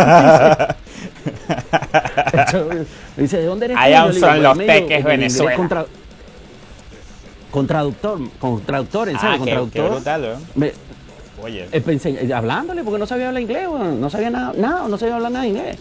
Dice, 2.32 2.86
dice, 3.16 3.36
¿de 3.38 3.46
dónde 3.46 3.66
eres 3.66 3.76
tú? 3.76 3.82
Allá 3.82 4.02
son 4.12 4.20
"Pues, 4.20 4.42
los 4.42 4.56
inglés 4.62 5.04
Venezuela". 5.04 5.56
Con, 7.52 7.68
tra- 7.68 7.82
con 7.82 7.94
traductor, 7.94 8.18
con 8.40 8.60
traductor, 8.62 9.08
en 9.10 9.18
serio, 9.20 9.34
Ah, 9.34 9.38
con 9.38 9.44
qué, 9.46 9.50
qué 9.50 9.54
traductor. 9.54 9.90
brutal, 9.90 10.24
¿eh? 10.24 10.36
Me- 10.54 10.72
Oye. 11.44 11.68
eh, 11.70 11.80
pensé, 11.82 12.10
eh, 12.26 12.32
hablándole, 12.34 12.82
porque 12.82 12.98
no 12.98 13.06
sabía 13.06 13.28
hablar 13.28 13.42
inglés, 13.42 13.68
no 13.70 14.08
sabía 14.10 14.30
nada, 14.30 14.52
nada, 14.56 14.88
no 14.88 14.96
sabía 14.98 15.16
hablar 15.16 15.30
nada 15.32 15.44
de 15.44 15.50
inglés. 15.50 15.76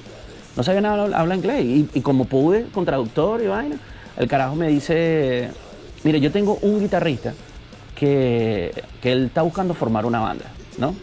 No 0.58 0.64
sabía 0.64 0.82
nada 0.82 1.02
hablar, 1.04 1.20
hablar 1.22 1.38
inglés. 1.38 1.64
Y, 1.64 1.90
y 1.94 2.02
como 2.02 2.26
pude, 2.26 2.66
con 2.74 2.84
traductor 2.84 3.42
y 3.42 3.48
vaina, 3.48 3.78
el 4.18 4.28
carajo 4.28 4.56
me 4.56 4.68
dice, 4.68 5.50
mire, 6.04 6.20
yo 6.20 6.30
tengo 6.32 6.60
un 6.62 6.82
guitarrista 6.82 7.34
que, 7.96 8.74
que 9.02 9.12
él 9.14 9.26
está 9.28 9.42
buscando 9.44 9.74
formar 9.74 10.06
una 10.06 10.20
banda, 10.20 10.46
¿no? 10.78 10.94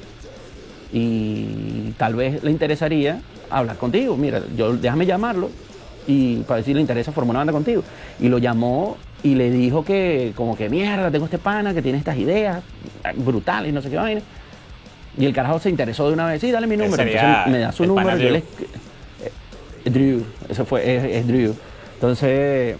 Y 0.92 1.92
tal 1.96 2.14
vez 2.14 2.42
le 2.42 2.50
interesaría 2.50 3.20
hablar 3.50 3.76
contigo. 3.76 4.16
Mira, 4.16 4.42
yo 4.56 4.74
déjame 4.76 5.06
llamarlo 5.06 5.50
y 6.06 6.36
para 6.40 6.56
ver 6.56 6.64
si 6.64 6.74
le 6.74 6.80
interesa 6.80 7.12
formar 7.12 7.30
una 7.30 7.38
banda 7.40 7.52
contigo. 7.52 7.82
Y 8.20 8.28
lo 8.28 8.38
llamó 8.38 8.96
y 9.22 9.34
le 9.34 9.50
dijo 9.50 9.84
que, 9.84 10.32
como 10.36 10.56
que 10.56 10.68
mierda, 10.68 11.10
tengo 11.10 11.24
este 11.24 11.38
pana 11.38 11.74
que 11.74 11.82
tiene 11.82 11.98
estas 11.98 12.16
ideas 12.16 12.62
brutales, 13.16 13.72
no 13.72 13.82
sé 13.82 13.90
qué 13.90 13.96
vaina. 13.96 14.20
Y 15.16 15.26
el 15.26 15.32
carajo 15.32 15.58
se 15.58 15.70
interesó 15.70 16.06
de 16.06 16.14
una 16.14 16.26
vez, 16.26 16.40
sí, 16.40 16.50
dale 16.50 16.66
mi 16.66 16.76
número. 16.76 17.02
Entonces 17.02 17.52
me 17.52 17.58
da 17.58 17.72
su 17.72 17.84
número, 17.86 18.10
yo 18.10 18.16
Drew. 18.16 18.32
le, 18.32 18.38
eh, 18.38 19.90
Drew, 19.90 20.24
eso 20.48 20.64
fue, 20.64 20.96
es, 20.96 21.04
es 21.16 21.26
Drew. 21.26 21.54
Entonces 21.94 22.76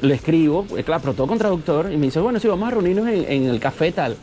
le 0.00 0.14
escribo, 0.14 0.66
eh, 0.76 0.84
claro, 0.84 1.02
pero 1.02 1.14
todo 1.14 1.26
con 1.26 1.38
traductor, 1.38 1.92
y 1.92 1.96
me 1.96 2.06
dice, 2.06 2.20
bueno, 2.20 2.40
sí, 2.40 2.48
vamos 2.48 2.68
a 2.68 2.70
reunirnos 2.70 3.06
en, 3.08 3.30
en 3.30 3.44
el 3.48 3.60
café 3.60 3.92
tal. 3.92 4.16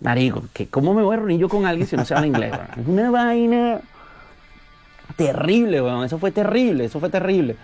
Marico, 0.00 0.44
que 0.52 0.68
¿cómo 0.68 0.94
me 0.94 1.02
voy 1.02 1.14
a 1.14 1.18
reunir 1.18 1.40
yo 1.40 1.48
con 1.48 1.66
alguien 1.66 1.86
si 1.86 1.96
no 1.96 2.04
se 2.04 2.14
habla 2.14 2.26
inglés? 2.26 2.52
Es 2.78 2.86
una 2.86 3.10
vaina 3.10 3.80
terrible, 5.16 5.82
weón. 5.82 6.04
Eso 6.04 6.18
fue 6.18 6.30
terrible, 6.30 6.84
eso 6.84 7.00
fue 7.00 7.08
terrible. 7.10 7.56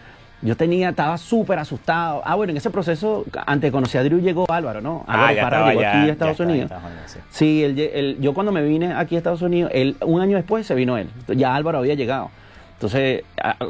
Yo 0.45 0.57
tenía, 0.57 0.91
estaba 0.91 1.17
súper 1.17 1.59
asustado. 1.59 2.21
Ah, 2.25 2.35
bueno, 2.35 2.51
en 2.51 2.59
ese 2.59 2.69
proceso, 2.71 3.25
antes 3.47 3.69
de 3.69 3.73
conocer 3.73 4.03
a 4.03 4.05
Drew, 4.05 4.21
llegó 4.21 4.45
Álvaro, 4.53 4.81
¿no? 4.83 5.03
Álvaro 5.09 5.27
Ah, 5.29 5.33
ya 5.33 5.43
Parra 5.43 5.57
estaba 5.57 5.71
llegó 5.71 5.81
ya- 5.81 5.89
aquí 6.01 6.09
a 6.09 6.13
Estados 6.13 6.41
Unidos. 6.41 6.63
Estados 6.71 6.85
Unidos, 6.85 7.11
sí. 7.11 7.19
Sí, 7.31 7.65
él 7.65 8.19
yo 8.21 8.35
cuando 8.35 8.53
me 8.53 8.63
vine 8.63 8.93
aquí 8.93 9.15
a 9.15 9.19
Estados 9.19 9.41
Unidos, 9.41 9.71
él, 9.75 9.97
un 10.05 10.21
año 10.21 10.37
después 10.37 10.67
se 10.67 10.75
vino 10.75 10.99
él. 10.99 11.09
Ya 11.35 11.55
Álvaro 11.55 11.79
había 11.79 11.95
llegado. 11.95 12.31
Entonces, 12.75 13.23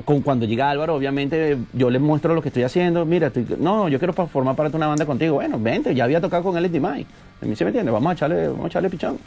con, 0.05 0.23
cuando 0.23 0.47
llega 0.47 0.69
Álvaro, 0.69 0.97
obviamente 0.97 1.57
yo 1.75 1.91
le 1.91 2.01
muestro 2.01 2.35
lo 2.35 2.43
que 2.43 2.49
estoy 2.49 2.65
haciendo. 2.65 3.05
Mira, 3.05 3.29
estoy- 3.29 3.47
no, 3.61 3.89
yo 3.89 3.99
quiero 4.01 4.13
formar 4.13 4.57
parte 4.57 4.73
de 4.73 4.77
una 4.79 4.89
banda 4.89 5.07
contigo. 5.07 5.35
Bueno, 5.35 5.59
vente, 5.61 5.95
ya 5.95 6.03
había 6.05 6.21
tocado 6.21 6.43
con 6.43 6.57
él 6.57 6.65
en 6.65 6.73
Dimay. 6.73 7.07
A 7.41 7.47
mí 7.47 7.55
se 7.55 7.65
me 7.65 7.69
entiende, 7.69 7.93
vamos 7.93 8.11
a 8.11 8.15
echarle, 8.15 8.49
vamos 8.49 8.65
a 8.65 8.69
echarle 8.69 8.91
pichón. 8.91 9.19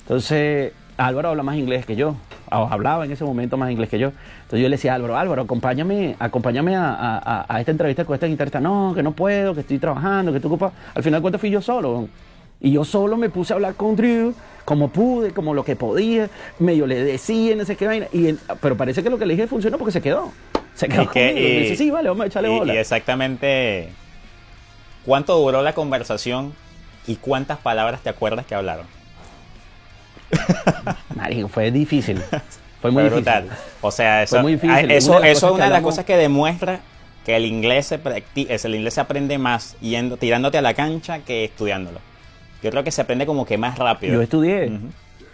Entonces, 0.00 0.72
Álvaro 0.98 1.28
habla 1.30 1.42
más 1.42 1.56
inglés 1.56 1.84
que 1.86 1.96
yo. 1.96 2.16
o 2.50 2.68
Hablaba 2.70 3.04
en 3.04 3.12
ese 3.12 3.24
momento 3.24 3.56
más 3.56 3.70
inglés 3.70 3.88
que 3.90 3.98
yo. 3.98 4.08
Entonces 4.42 4.60
yo 4.60 4.68
le 4.68 4.76
decía 4.76 4.92
a 4.92 4.94
Álvaro, 4.96 5.16
Álvaro, 5.16 5.42
acompáñame, 5.42 6.16
acompáñame 6.18 6.74
a, 6.76 6.88
a- 6.94 7.18
a- 7.18 7.46
a 7.48 7.60
esta 7.60 7.72
entrevista 7.72 8.04
con 8.04 8.14
este 8.14 8.26
guitarrista. 8.28 8.60
No, 8.60 8.92
que 8.94 9.02
no 9.02 9.12
puedo, 9.12 9.54
que 9.54 9.60
estoy 9.60 9.78
trabajando, 9.78 10.32
que 10.32 10.38
estoy 10.38 10.48
ocupado. 10.50 10.72
Al 10.94 11.02
final 11.02 11.20
de 11.20 11.22
cuentas 11.22 11.40
fui 11.40 11.50
yo 11.50 11.60
solo. 11.60 12.08
Y 12.60 12.72
yo 12.72 12.84
solo 12.84 13.16
me 13.18 13.28
puse 13.28 13.52
a 13.52 13.56
hablar 13.56 13.74
con 13.74 13.96
Drew, 13.96 14.32
como 14.64 14.88
pude, 14.88 15.32
como 15.32 15.52
lo 15.52 15.62
que 15.64 15.76
podía. 15.76 16.30
Medio 16.58 16.86
le 16.86 17.04
decía, 17.04 17.54
no 17.56 17.64
sé 17.66 17.76
qué 17.76 17.86
vaina. 17.86 18.06
Y 18.12 18.28
él- 18.28 18.38
pero 18.62 18.76
parece 18.76 19.02
que 19.02 19.10
lo 19.10 19.18
que 19.18 19.26
le 19.26 19.34
dije 19.34 19.46
funcionó 19.46 19.76
porque 19.78 19.92
se 19.92 20.00
quedó. 20.00 20.32
Se 20.74 20.88
quedó 20.88 21.02
Y 21.02 21.06
que- 21.08 21.28
conmigo. 21.32 21.48
Y 21.48 21.58
dice, 21.62 21.76
sí, 21.76 21.90
vale, 21.90 22.08
vamos 22.08 22.24
a 22.24 22.26
echarle 22.28 22.52
y- 22.54 22.58
bola. 22.58 22.74
y 22.74 22.78
exactamente 22.78 23.90
cuánto 25.04 25.36
duró 25.38 25.62
la 25.62 25.72
conversación 25.74 26.54
y 27.06 27.16
cuántas 27.16 27.58
palabras 27.58 28.00
te 28.02 28.08
acuerdas 28.08 28.46
que 28.46 28.54
hablaron. 28.54 28.86
Marico, 31.14 31.48
fue 31.48 31.70
difícil. 31.70 32.20
Fue 32.80 32.90
muy 32.90 33.02
Fue 33.08 33.10
difícil. 33.18 33.40
brutal. 33.42 33.48
O 33.80 33.90
sea, 33.90 34.22
eso, 34.22 34.40
muy 34.42 34.52
difícil. 34.52 34.70
Una 34.70 34.82
de 34.86 34.96
eso, 34.96 35.18
las 35.20 35.28
eso 35.30 35.40
cosas 35.40 35.50
es 35.50 35.54
una 35.56 35.64
de 35.64 35.70
las 35.70 35.82
cosas 35.82 36.04
que 36.04 36.16
demuestra 36.16 36.80
que 37.24 37.36
el 37.36 37.44
inglés 37.46 37.86
se 37.86 38.02
practi- 38.02 38.46
es 38.48 38.64
el 38.64 38.74
inglés 38.74 38.94
se 38.94 39.00
aprende 39.00 39.38
más 39.38 39.76
yendo, 39.80 40.16
tirándote 40.16 40.58
a 40.58 40.62
la 40.62 40.74
cancha 40.74 41.20
que 41.20 41.44
estudiándolo. 41.44 41.98
Yo 42.62 42.70
creo 42.70 42.84
que 42.84 42.90
se 42.90 43.00
aprende 43.00 43.26
como 43.26 43.44
que 43.46 43.58
más 43.58 43.78
rápido. 43.78 44.14
Yo 44.14 44.22
estudié. 44.22 44.70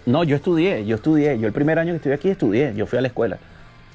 No, 0.07 0.25
yo 0.25 0.37
estudié, 0.37 0.85
yo 0.87 0.97
estudié. 0.97 1.39
Yo 1.39 1.47
el 1.47 1.53
primer 1.53 1.79
año 1.79 1.93
que 1.93 1.97
estuve 1.97 2.15
aquí 2.15 2.29
estudié. 2.29 2.73
Yo 2.75 2.87
fui 2.87 2.99
a 2.99 3.03
la 3.03 3.09
escuela. 3.09 3.39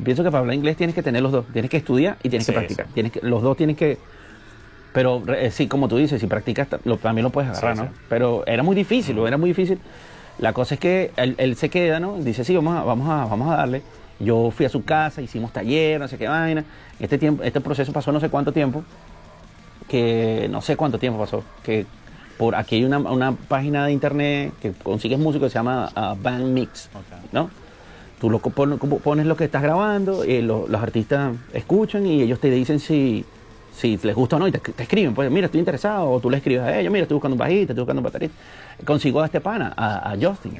Pienso 0.03 0.23
que 0.23 0.29
para 0.29 0.39
hablar 0.41 0.55
inglés 0.55 0.77
tienes 0.77 0.93
que 0.95 1.01
tener 1.01 1.21
los 1.23 1.31
dos. 1.31 1.45
Tienes 1.51 1.71
que 1.71 1.77
estudiar 1.77 2.17
y 2.23 2.29
tienes 2.29 2.45
Sí, 2.45 2.51
que 2.51 2.57
practicar. 2.57 2.85
sí. 2.85 2.91
Tienes 2.93 3.11
que, 3.11 3.19
los 3.23 3.41
dos 3.41 3.57
tienes 3.57 3.75
que... 3.77 3.97
Pero 4.93 5.23
eh, 5.33 5.51
sí, 5.51 5.67
como 5.67 5.87
tú 5.87 5.97
dices, 5.97 6.21
si 6.21 6.27
practicas 6.27 6.67
lo- 6.85 6.97
también 6.97 7.23
lo 7.23 7.29
puedes 7.31 7.49
agarrar, 7.51 7.75
Sí, 7.77 7.81
¿no? 7.83 7.89
Pero 8.09 8.43
era 8.47 8.63
muy 8.63 8.75
difícil, 8.75 9.17
era 9.19 9.37
muy 9.37 9.49
difícil. 9.49 9.79
La 10.39 10.53
cosa 10.53 10.75
es 10.75 10.79
que 10.79 11.11
él, 11.17 11.35
él 11.37 11.55
se 11.55 11.69
queda, 11.69 11.99
¿no? 11.99 12.17
Dice, 12.17 12.43
sí, 12.43 12.55
vamos 12.55 12.75
a, 12.77 12.83
vamos, 12.83 13.09
a, 13.09 13.25
vamos 13.25 13.51
a 13.51 13.57
darle. 13.57 13.81
Yo 14.19 14.51
fui 14.51 14.65
a 14.65 14.69
su 14.69 14.83
casa, 14.83 15.21
hicimos 15.21 15.51
taller, 15.53 15.99
no 15.99 16.07
sé 16.07 16.17
qué 16.17 16.27
vaina. 16.27 16.63
Este, 16.99 17.17
tiempo, 17.17 17.43
este 17.43 17.61
proceso 17.61 17.91
pasó 17.93 18.11
no 18.11 18.19
sé 18.19 18.29
cuánto 18.29 18.51
tiempo 18.51 18.83
que 19.87 20.47
no 20.49 20.61
sé 20.61 20.75
cuánto 20.75 20.99
tiempo 20.99 21.19
pasó, 21.19 21.43
que 21.63 21.85
por 22.37 22.55
aquí 22.55 22.75
hay 22.75 22.83
una, 22.85 22.97
una 22.99 23.31
página 23.31 23.85
de 23.85 23.91
internet 23.93 24.53
que 24.61 24.71
consigues 24.73 25.17
música 25.17 25.45
que 25.45 25.49
se 25.49 25.55
llama 25.55 25.89
ah, 25.95 26.15
Band 26.21 26.45
Mix, 26.53 26.89
Ok. 26.93 27.31
¿no? 27.31 27.49
Tú 28.19 28.29
lo, 28.29 28.39
pon- 28.39 28.77
pones 28.79 29.25
lo 29.27 29.37
que 29.37 29.43
estás 29.45 29.61
grabando, 29.61 30.25
y 30.25 30.41
lo- 30.41 30.67
los 30.67 30.81
artistas 30.81 31.35
escuchan 31.53 32.05
y 32.05 32.21
ellos 32.21 32.39
te 32.39 32.49
dicen 32.49 32.79
si, 32.79 33.23
si 33.77 33.97
les 34.01 34.15
gusta 34.15 34.35
o 34.35 34.39
no 34.39 34.47
y 34.47 34.51
te, 34.51 34.59
te 34.59 34.83
escriben, 34.83 35.13
pues 35.13 35.29
mira, 35.31 35.45
estoy 35.45 35.59
interesado, 35.59 36.09
o 36.09 36.19
tú 36.19 36.29
le 36.29 36.37
escribes 36.37 36.63
a 36.63 36.79
ellos, 36.79 36.91
mira, 36.91 37.03
estoy 37.03 37.15
buscando 37.15 37.35
un 37.35 37.39
bajista, 37.39 37.73
estoy 37.73 37.81
buscando 37.83 37.99
un 38.01 38.05
baterista. 38.05 38.35
Consigo 38.85 39.21
a 39.21 39.25
este 39.25 39.39
pana, 39.39 39.73
a, 39.77 40.11
a 40.11 40.15
Justin. 40.19 40.59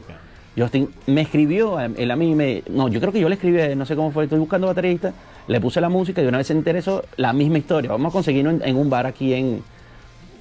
Justin 0.57 0.89
me 1.07 1.21
escribió, 1.21 1.77
a- 1.77 1.85
él 1.85 2.09
a 2.11 2.15
mí 2.15 2.33
me... 2.35 2.63
No, 2.69 2.87
yo 2.87 2.99
creo 2.99 3.11
que 3.11 3.19
yo 3.19 3.29
le 3.29 3.35
escribí, 3.35 3.59
él, 3.59 3.77
no 3.77 3.85
sé 3.85 3.95
cómo 3.95 4.11
fue, 4.11 4.23
estoy 4.23 4.39
buscando 4.39 4.67
baterista, 4.67 5.13
le 5.47 5.59
puse 5.61 5.79
la 5.81 5.89
música 5.89 6.21
y 6.21 6.25
una 6.27 6.37
vez 6.39 6.47
se 6.47 6.53
interesó 6.53 7.03
la 7.17 7.33
misma 7.33 7.57
historia. 7.59 7.91
Vamos 7.91 8.11
a 8.11 8.13
conseguirlo 8.13 8.51
en, 8.51 8.61
en 8.63 8.75
un 8.75 8.89
bar 8.89 9.05
aquí 9.05 9.33
en, 9.33 9.61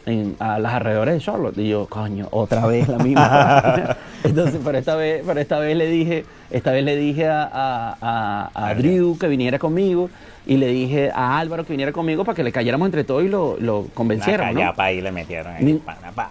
en- 0.07 0.37
a 0.39 0.59
las 0.59 0.75
alrededores 0.75 1.15
de 1.15 1.21
Charlotte. 1.21 1.59
Y 1.59 1.69
yo, 1.69 1.87
coño, 1.87 2.29
otra 2.31 2.67
vez 2.67 2.89
la 2.89 2.99
misma. 2.99 3.97
Entonces, 4.25 4.61
pero 4.65 4.79
esta 4.79 4.97
vez, 4.97 5.23
pero 5.27 5.39
esta 5.41 5.59
vez 5.59 5.77
le 5.77 5.87
dije, 5.89 6.25
esta 6.51 6.73
vez 6.73 6.85
le 6.85 6.97
dije 6.97 7.27
a, 7.29 7.49
a, 8.01 8.51
a-. 8.55 8.75
Drew 8.75 9.19
que 9.19 9.29
viniera 9.29 9.59
conmigo 9.59 10.09
y 10.47 10.57
le 10.57 10.69
dije 10.69 11.11
a 11.15 11.39
Álvaro 11.39 11.65
que 11.67 11.73
viniera 11.73 11.93
conmigo 11.93 12.25
para 12.25 12.35
que 12.37 12.43
le 12.45 12.53
cayéramos 12.53 12.87
entre 12.87 13.05
todos 13.05 13.25
y 13.25 13.29
lo, 13.29 13.57
lo 13.59 13.81
Una 13.81 13.91
convenciéramos. 13.95 14.55
¿no? 14.55 14.61
callapa 14.61 14.85
ahí 14.85 15.01
le 15.01 15.13
metieron. 15.13 15.55
ahí, 15.55 15.65
Ni- 15.65 15.75
pana, 15.75 16.13
pa. 16.15 16.31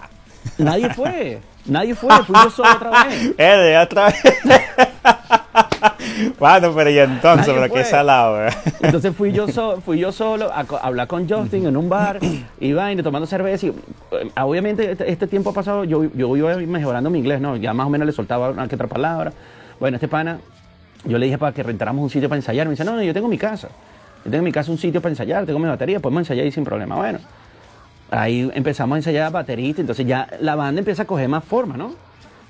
Nadie 0.59 0.89
fue, 0.93 1.39
nadie 1.65 1.95
fue, 1.95 2.15
fui 2.23 2.35
yo 2.43 2.49
solo 2.49 2.69
otra 2.71 3.03
vez. 3.05 3.33
Eh, 3.37 3.43
de 3.43 3.77
otra 3.77 4.05
vez. 4.05 4.23
bueno, 6.39 6.71
pero 6.75 6.89
y 6.89 6.99
entonces, 6.99 7.47
Nadie 7.47 7.61
pero 7.61 7.73
qué 7.73 7.83
salado, 7.83 8.33
¿verdad? 8.33 8.57
Entonces 8.81 9.15
fui 9.15 9.31
yo, 9.31 9.47
so- 9.47 9.81
fui 9.81 9.99
yo 9.99 10.11
solo 10.11 10.51
a, 10.53 10.63
co- 10.65 10.77
a 10.77 10.81
hablar 10.87 11.07
con 11.07 11.27
Justin 11.29 11.65
en 11.67 11.77
un 11.77 11.89
bar, 11.89 12.19
y 12.59 12.73
vaina, 12.73 13.03
tomando 13.03 13.25
cerveza. 13.27 13.67
Y, 13.67 13.69
eh, 13.69 14.31
obviamente, 14.41 14.91
este, 14.91 15.11
este 15.11 15.27
tiempo 15.27 15.53
pasado, 15.53 15.83
yo, 15.83 16.03
yo 16.13 16.35
iba 16.37 16.55
mejorando 16.57 17.09
mi 17.09 17.19
inglés, 17.19 17.41
¿no? 17.41 17.55
Ya 17.57 17.73
más 17.73 17.87
o 17.87 17.89
menos 17.89 18.05
le 18.05 18.11
soltaba 18.13 18.49
una 18.51 18.67
que 18.67 18.75
otra 18.75 18.87
palabra. 18.87 19.33
Bueno, 19.79 19.95
este 19.95 20.07
pana, 20.07 20.39
yo 21.05 21.17
le 21.17 21.25
dije 21.25 21.37
para 21.37 21.51
que 21.53 21.63
rentáramos 21.63 22.03
un 22.03 22.09
sitio 22.09 22.29
para 22.29 22.37
ensayar. 22.37 22.67
Me 22.67 22.71
dice, 22.71 22.85
no, 22.85 22.95
no, 22.95 23.03
yo 23.03 23.13
tengo 23.13 23.27
mi 23.27 23.37
casa. 23.37 23.67
Yo 24.23 24.31
tengo 24.31 24.37
en 24.37 24.43
mi 24.45 24.51
casa 24.51 24.71
un 24.71 24.77
sitio 24.77 25.01
para 25.01 25.11
ensayar, 25.11 25.45
tengo 25.45 25.59
mi 25.59 25.67
batería, 25.67 25.99
podemos 25.99 26.21
ensayar 26.21 26.45
ahí 26.45 26.51
sin 26.51 26.63
problema. 26.63 26.95
Bueno, 26.95 27.19
ahí 28.09 28.49
empezamos 28.53 28.95
a 28.95 28.97
ensayar 28.99 29.31
baterista, 29.31 29.81
entonces 29.81 30.05
ya 30.07 30.27
la 30.39 30.55
banda 30.55 30.79
empieza 30.79 31.03
a 31.03 31.05
coger 31.05 31.27
más 31.29 31.43
forma, 31.43 31.77
¿no? 31.77 31.93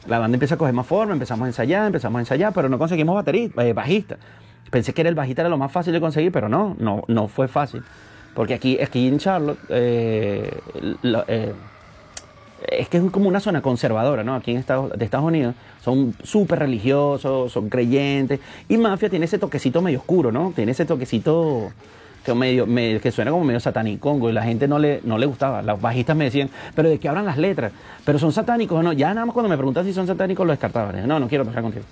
La 0.08 0.20
banda 0.20 0.36
empieza 0.36 0.56
a 0.56 0.58
coger 0.58 0.74
más 0.74 0.86
forma, 0.86 1.14
empezamos 1.14 1.46
a 1.46 1.48
ensayar, 1.48 1.88
empezamos 1.88 2.20
a 2.20 2.22
ensayar, 2.22 2.54
pero 2.54 2.70
no 2.70 2.78
conseguimos 2.78 3.16
baterista, 3.16 3.66
eh, 3.66 3.74
bajista. 3.74 4.18
Pensé 4.70 4.94
que 4.94 5.02
era 5.02 5.10
el 5.10 5.16
bajista 5.16 5.42
era 5.42 5.50
lo 5.50 5.58
más 5.58 5.72
fácil 5.72 5.94
de 5.94 6.00
conseguir, 6.00 6.32
pero 6.32 6.50
no, 6.50 6.76
no, 6.80 7.04
no 7.08 7.28
fue 7.28 7.48
fácil. 7.48 7.84
Porque 8.34 8.54
aquí, 8.54 8.80
aquí 8.82 9.08
en 9.08 9.18
Charlotte, 9.18 9.58
eh, 9.70 10.52
eh, 11.28 11.54
es 12.68 12.90
que 12.90 12.98
es 12.98 13.12
como 13.12 13.30
una 13.30 13.40
zona 13.40 13.62
conservadora, 13.62 14.24
¿no? 14.24 14.36
Aquí 14.36 14.52
en 14.52 14.58
Estados, 14.58 14.92
de 14.98 15.06
Estados 15.06 15.26
Unidos 15.26 15.56
son 15.84 16.14
súper 16.24 16.60
religiosos, 16.60 17.52
son 17.52 17.70
creyentes. 17.70 18.40
Y 18.68 18.78
Mafia 18.78 19.10
tiene 19.10 19.26
ese 19.26 19.40
toquecito 19.40 19.82
medio 19.82 20.00
oscuro, 20.00 20.32
¿no? 20.32 20.52
Tiene 20.56 20.74
ese 20.74 20.86
toquecito 20.86 21.72
que, 22.26 22.34
medio, 22.34 22.66
me- 22.66 23.00
que 23.00 23.12
suena 23.12 23.32
como 23.32 23.44
medio 23.44 23.60
satánico 23.60 24.18
y 24.30 24.34
la 24.34 24.44
gente 24.44 24.68
no 24.68 24.80
le, 24.80 25.00
no 25.04 25.18
le 25.18 25.26
gustaba. 25.26 25.62
Los 25.62 25.80
bajistas 25.80 26.16
me 26.16 26.26
decían, 26.26 26.50
pero 26.76 26.90
de 26.90 27.00
qué 27.00 27.08
hablan 27.08 27.26
las 27.26 27.38
letras. 27.38 27.72
Pero 28.04 28.20
son 28.20 28.32
satánicos 28.34 28.78
o 28.80 28.84
no. 28.84 28.92
Ya 28.94 29.14
nada 29.14 29.26
más 29.26 29.34
cuando 29.34 29.50
me 29.50 29.56
preguntan 29.58 29.86
si 29.86 29.94
son 29.94 30.08
satánicos 30.08 30.46
lo 30.46 30.52
descartaba. 30.52 30.92
Dije, 30.92 31.08
No, 31.08 31.20
no 31.20 31.28
quiero 31.28 31.46
tocar 31.46 31.62
contigo. 31.62 31.86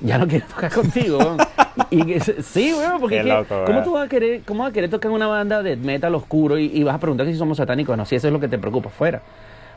Ya 0.00 0.16
no 0.16 0.26
quiero 0.26 0.46
tocar 0.46 0.72
contigo, 0.72 1.18
weón. 1.18 1.36
Y 1.90 2.02
que, 2.04 2.20
sí, 2.20 2.72
weón, 2.76 3.00
porque 3.00 3.18
es 3.18 3.22
que, 3.22 3.28
loco, 3.28 3.62
¿cómo 3.64 3.82
tú 3.82 3.92
vas 3.92 4.06
a 4.06 4.08
querer, 4.08 4.42
cómo 4.44 4.64
vas 4.64 4.70
a 4.70 4.72
querer 4.72 4.90
tocar 4.90 5.10
en 5.10 5.14
una 5.16 5.26
banda 5.28 5.62
de 5.62 5.76
metal 5.76 6.14
oscuro 6.14 6.58
y, 6.58 6.66
y 6.66 6.82
vas 6.82 6.94
a 6.96 6.98
preguntar 6.98 7.26
si 7.26 7.34
somos 7.36 7.58
satánicos 7.58 7.94
o 7.94 7.96
no? 7.96 8.04
Si 8.04 8.16
eso 8.16 8.26
es 8.26 8.32
lo 8.32 8.40
que 8.40 8.48
te 8.48 8.58
preocupa, 8.58 8.90
fuera. 8.90 9.22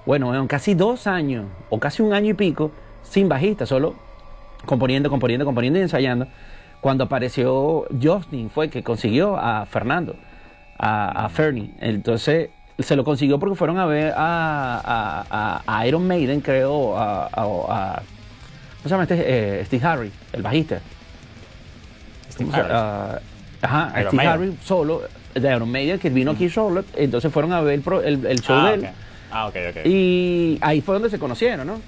Bueno, 0.06 0.30
weón, 0.30 0.48
casi 0.48 0.74
dos 0.74 1.06
años, 1.08 1.46
o 1.70 1.80
casi 1.80 2.02
un 2.02 2.14
año 2.14 2.32
y 2.32 2.34
pico, 2.34 2.72
sin 3.04 3.30
bajista, 3.30 3.66
solo 3.66 3.94
componiendo, 4.66 5.10
componiendo, 5.10 5.46
componiendo 5.46 5.80
y 5.80 5.84
ensayando. 5.84 6.28
Cuando 6.84 7.06
apareció 7.06 7.86
Justin, 8.02 8.50
fue 8.50 8.70
que 8.70 8.84
consiguió 8.84 9.38
a 9.38 9.66
Fernando, 9.66 10.18
a, 10.78 11.26
a 11.26 11.30
Fernie. 11.30 11.72
Entonces, 11.80 12.50
se 12.78 12.98
lo 12.98 13.06
consiguió 13.06 13.40
porque 13.40 13.56
fueron 13.56 13.80
a 13.80 13.86
ver 13.86 14.14
a, 14.18 15.24
a- 15.30 15.62
a 15.66 15.88
Iron 15.88 16.06
Maiden, 16.06 16.42
creo, 16.42 16.98
a, 16.98 17.28
a- 17.28 17.32
¿cómo 17.38 18.84
se 18.84 18.90
llama 18.90 19.04
este? 19.04 19.16
Eh, 19.62 19.66
Steve 19.66 19.86
Harry, 19.88 20.12
el 20.34 20.42
bajista. 20.42 20.82
Steve 22.30 22.50
¿Cómo 22.52 22.52
se- 22.52 22.60
Harris. 22.74 22.74
ah, 22.76 23.20
ajá, 23.62 23.92
Iron 24.02 24.08
Steve 24.12 24.16
Maiden. 24.18 24.34
Harry 24.34 24.58
solo, 24.66 25.02
de 25.34 25.56
Iron 25.56 25.72
Maiden, 25.72 26.00
que 26.00 26.10
vino 26.10 26.32
aquí 26.32 26.50
Charlotte. 26.50 26.88
Entonces 26.98 27.32
fueron 27.32 27.54
a 27.54 27.62
ver 27.62 27.80
el, 27.86 27.94
el- 28.04 28.26
el 28.26 28.42
show 28.42 28.58
ah, 28.60 28.68
de 28.70 28.74
él. 28.76 28.90
Ah, 29.32 29.48
ok, 29.48 29.56
ok. 29.70 29.86
Y 29.86 30.58
ahí 30.62 30.82
fue 30.82 30.96
donde 30.96 31.10
se 31.10 31.18
conocieron, 31.18 31.66
¿no? 31.66 31.80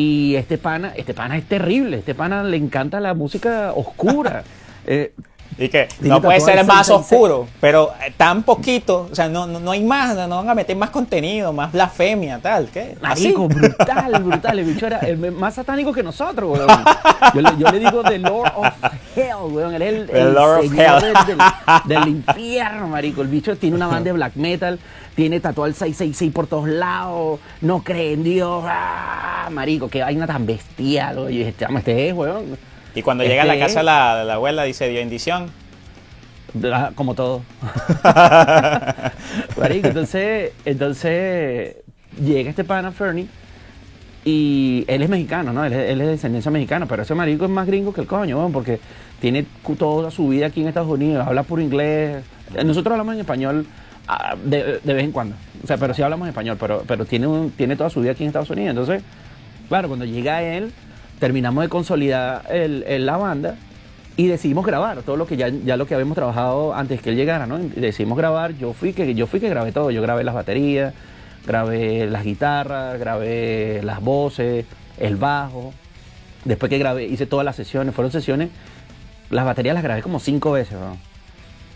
Y 0.00 0.34
este 0.36 0.56
pana, 0.56 0.92
este 0.96 1.12
pana 1.12 1.36
es 1.36 1.44
terrible, 1.46 1.98
este 1.98 2.14
pana 2.14 2.42
le 2.42 2.56
encanta 2.56 3.00
la 3.00 3.12
música 3.14 3.72
oscura. 3.74 4.42
Eh, 4.86 5.12
Y 5.58 5.68
que 5.68 5.88
no 6.00 6.22
puede 6.22 6.40
ser 6.40 6.64
más 6.64 6.86
666. 6.86 7.00
oscuro, 7.12 7.46
pero 7.60 7.92
eh, 8.04 8.14
tan 8.16 8.42
poquito, 8.44 9.08
o 9.12 9.14
sea, 9.14 9.28
no, 9.28 9.46
no, 9.46 9.60
no 9.60 9.72
hay 9.72 9.82
más, 9.84 10.16
no, 10.16 10.26
no 10.26 10.36
van 10.36 10.48
a 10.48 10.54
meter 10.54 10.74
más 10.74 10.88
contenido, 10.88 11.52
más 11.52 11.70
blasfemia, 11.70 12.38
tal, 12.38 12.68
¿qué? 12.72 12.96
Así. 13.02 13.24
marico, 13.34 13.46
brutal, 13.48 14.22
brutal. 14.24 14.58
El 14.58 14.64
bicho 14.64 14.86
era 14.86 15.00
el 15.00 15.18
más 15.32 15.54
satánico 15.56 15.92
que 15.92 16.02
nosotros, 16.02 16.58
weón. 16.58 16.68
Yo, 17.34 17.40
le- 17.42 17.58
yo 17.58 17.70
le 17.70 17.78
digo 17.78 18.02
The 18.02 18.18
Lord 18.20 18.52
of 18.56 18.68
Hell, 19.14 19.52
weón. 19.52 19.74
Él 19.74 19.82
es 19.82 20.10
el, 20.14 20.32
Lord 20.32 20.60
of 20.64 20.72
Hell. 20.72 21.38
Del 21.84 22.08
infierno, 22.08 22.88
marico. 22.88 23.20
El 23.20 23.28
bicho 23.28 23.54
tiene 23.56 23.76
una 23.76 23.86
banda 23.86 24.04
de 24.04 24.12
black 24.12 24.36
metal, 24.36 24.78
tiene 25.14 25.40
tatuado 25.40 25.66
el 25.66 25.74
666 25.74 26.32
por 26.32 26.46
todos 26.46 26.68
lados, 26.68 27.40
no 27.60 27.82
cree 27.82 28.12
en 28.14 28.24
Dios. 28.24 28.64
¡Ah! 28.66 29.48
Marico, 29.50 29.88
qué 29.88 30.02
vaina 30.02 30.26
tan 30.26 30.46
bestial, 30.46 31.18
oye. 31.18 31.48
Este, 31.48 31.66
este 31.76 32.08
es, 32.08 32.14
weón. 32.14 32.56
Y 32.94 33.02
cuando 33.02 33.24
llega 33.24 33.42
a 33.42 33.46
la 33.46 33.54
Este- 33.54 33.66
casa 33.66 33.82
la, 33.82 34.24
la 34.24 34.34
abuela 34.34 34.62
dice 34.64 34.88
dio 34.88 34.98
bendición. 35.00 35.50
Ah, 36.72 36.90
Como 36.94 37.14
todo. 37.14 37.42
Marico, 39.58 39.88
entonces, 39.88 40.52
entonces 40.64 41.76
llega 42.20 42.50
este 42.50 42.64
pana 42.64 42.90
Fernie 42.92 43.26
y 44.24 44.84
él 44.88 45.02
es 45.02 45.08
mexicano, 45.08 45.52
¿no? 45.52 45.64
Él, 45.64 45.72
es- 45.72 45.90
él 45.90 46.00
es 46.00 46.06
de 46.06 46.12
descendencia 46.12 46.50
mexicana, 46.50 46.86
pero 46.86 47.02
ese 47.02 47.14
marico 47.14 47.44
es 47.44 47.50
más 47.50 47.66
gringo 47.66 47.92
que 47.92 48.00
el 48.02 48.06
coño, 48.06 48.38
weón, 48.38 48.52
porque 48.52 48.80
tiene 49.20 49.46
toda 49.78 50.10
su 50.10 50.28
vida 50.28 50.46
aquí 50.46 50.60
en 50.62 50.68
Estados 50.68 50.88
Unidos, 50.90 51.26
habla 51.26 51.42
puro 51.42 51.62
inglés. 51.62 52.22
Nosotros 52.64 52.92
hablamos 52.92 53.14
en 53.14 53.20
español 53.20 53.66
de, 54.44 54.80
de 54.82 54.94
vez 54.94 55.04
en 55.04 55.12
cuando, 55.12 55.36
o 55.62 55.66
sea, 55.66 55.76
pero 55.76 55.94
sí 55.94 56.02
hablamos 56.02 56.28
español, 56.28 56.56
pero, 56.58 56.82
pero 56.86 57.04
tiene, 57.04 57.26
un- 57.26 57.50
tiene 57.50 57.76
toda 57.76 57.90
su 57.90 58.00
vida 58.00 58.12
aquí 58.12 58.22
en 58.24 58.28
Estados 58.28 58.50
Unidos. 58.50 58.70
Entonces, 58.70 59.02
claro, 59.68 59.88
cuando 59.88 60.04
llega 60.04 60.42
él, 60.42 60.72
terminamos 61.18 61.62
de 61.64 61.68
consolidar 61.68 62.42
el- 62.50 63.06
la 63.06 63.16
banda 63.16 63.56
y 64.16 64.26
decidimos 64.26 64.66
grabar 64.66 65.02
todo 65.02 65.16
lo 65.16 65.26
que 65.26 65.36
ya, 65.36 65.48
ya 65.48 65.76
lo 65.76 65.86
que 65.86 65.94
habíamos 65.94 66.14
trabajado 66.14 66.74
antes 66.74 67.00
que 67.02 67.10
él 67.10 67.16
llegara, 67.16 67.46
¿no? 67.46 67.58
Decidimos 67.58 68.16
grabar, 68.18 68.52
yo 68.56 68.72
fui 68.72 68.92
que 68.92 69.14
yo 69.14 69.26
fui 69.26 69.40
que 69.40 69.48
grabé 69.48 69.72
todo, 69.72 69.90
yo 69.90 70.02
grabé 70.02 70.24
las 70.24 70.34
baterías, 70.34 70.92
grabé 71.46 72.06
las 72.06 72.24
guitarras, 72.24 72.98
grabé 72.98 73.80
las 73.82 74.00
voces, 74.00 74.66
el 74.98 75.16
bajo. 75.16 75.72
Después 76.44 76.68
que 76.70 76.78
grabé, 76.78 77.04
hice 77.04 77.26
todas 77.26 77.44
las 77.44 77.56
sesiones, 77.56 77.94
fueron 77.94 78.10
sesiones, 78.12 78.48
las 79.30 79.44
baterías 79.44 79.74
las 79.74 79.82
grabé 79.84 80.02
como 80.02 80.18
cinco 80.20 80.52
veces, 80.52 80.72
¿no? 80.78 80.96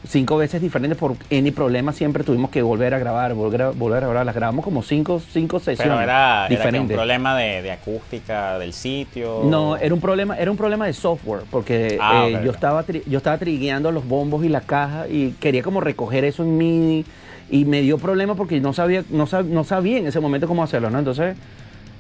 Cinco 0.07 0.37
veces 0.37 0.61
diferentes 0.61 0.99
por 0.99 1.15
any 1.33 1.51
problema, 1.51 1.93
siempre 1.93 2.25
tuvimos 2.25 2.51
que 2.51 2.61
volver 2.61 2.93
a 2.93 2.99
grabar, 2.99 3.33
volver 3.33 3.63
a, 3.63 3.71
volver 3.71 4.05
a 4.05 4.07
grabar, 4.09 4.27
las 4.27 4.35
grabamos 4.35 4.63
como 4.63 4.83
cinco, 4.83 5.19
cinco 5.33 5.59
sesiones 5.61 5.93
Pero 5.93 6.03
era, 6.03 6.47
era 6.47 6.71
que 6.71 6.79
un 6.79 6.89
problema 6.89 7.35
de, 7.37 7.63
de 7.63 7.73
acústica 7.73 8.59
del 8.59 8.75
sitio. 8.75 9.41
No, 9.45 9.79
era 9.79 9.95
un 9.95 10.01
problema, 10.01 10.37
era 10.37 10.51
un 10.51 10.59
problema 10.59 10.85
de 10.87 10.93
software, 10.93 11.45
porque 11.51 11.99
Ah, 12.03 12.27
eh, 12.29 12.41
yo 12.45 12.51
estaba 12.51 12.85
tri- 12.87 13.03
yo 13.07 13.17
estaba 13.17 13.39
trigueando 13.39 13.91
los 13.93 14.07
bombos 14.07 14.45
y 14.45 14.51
la 14.51 14.61
caja 14.61 15.09
y 15.09 15.31
quería 15.41 15.63
como 15.63 15.81
recoger 15.81 16.25
eso 16.25 16.43
en 16.43 16.59
MIDI 16.59 17.05
y 17.51 17.65
me 17.65 17.81
dio 17.81 17.97
problema 17.97 18.35
porque 18.35 18.61
no 18.61 18.75
sabía, 18.75 19.05
no, 19.09 19.27
sab- 19.27 19.47
no 19.47 19.65
sabía 19.65 19.97
en 19.99 20.07
ese 20.07 20.21
momento 20.21 20.47
cómo 20.47 20.63
hacerlo, 20.63 20.91
¿no? 20.91 20.99
Entonces, 20.99 21.35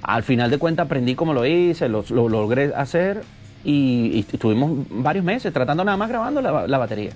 al 0.02 0.22
final 0.22 0.50
de 0.50 0.58
cuentas 0.58 0.84
aprendí 0.84 1.14
cómo 1.14 1.32
lo 1.32 1.46
hice, 1.46 1.88
lo, 1.88 2.04
lo 2.10 2.28
logré 2.28 2.70
hacer 2.76 3.22
y, 3.64 4.10
y 4.12 4.26
estuvimos 4.30 4.72
varios 4.90 5.24
meses 5.24 5.50
tratando 5.54 5.82
nada 5.84 5.96
más 5.96 6.10
grabando 6.10 6.42
la, 6.42 6.66
la 6.66 6.76
batería. 6.78 7.12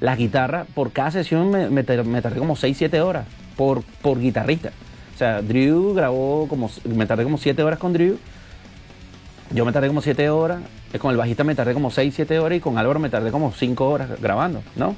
La 0.00 0.16
guitarra, 0.16 0.66
por 0.74 0.92
cada 0.92 1.10
sesión 1.10 1.50
me, 1.50 1.68
me 1.68 1.84
tar- 1.84 2.04
me 2.04 2.22
tardé 2.22 2.38
como 2.38 2.56
6, 2.56 2.76
7 2.76 3.00
horas 3.00 3.26
por, 3.56 3.82
por 4.02 4.18
guitarrista. 4.18 4.70
O 5.14 5.18
sea, 5.18 5.42
Drew 5.42 5.92
grabó 5.94 6.46
como, 6.48 6.70
me 6.84 7.06
tardé 7.06 7.24
como 7.24 7.36
7 7.36 7.62
horas 7.62 7.78
con 7.78 7.92
Drew 7.92 8.16
yo 9.52 9.64
me 9.64 9.72
tardé 9.72 9.88
como 9.88 10.00
7 10.00 10.30
horas, 10.30 10.60
con 11.00 11.10
el 11.10 11.16
bajista 11.16 11.42
me 11.42 11.54
tardé 11.54 11.74
como 11.74 11.90
6, 11.90 12.14
7 12.14 12.38
horas 12.38 12.58
y 12.58 12.60
con 12.60 12.78
Álvaro 12.78 13.00
me 13.00 13.10
tardé 13.10 13.32
como 13.32 13.52
5 13.52 13.88
horas 13.88 14.08
grabando, 14.20 14.62
¿no? 14.76 14.94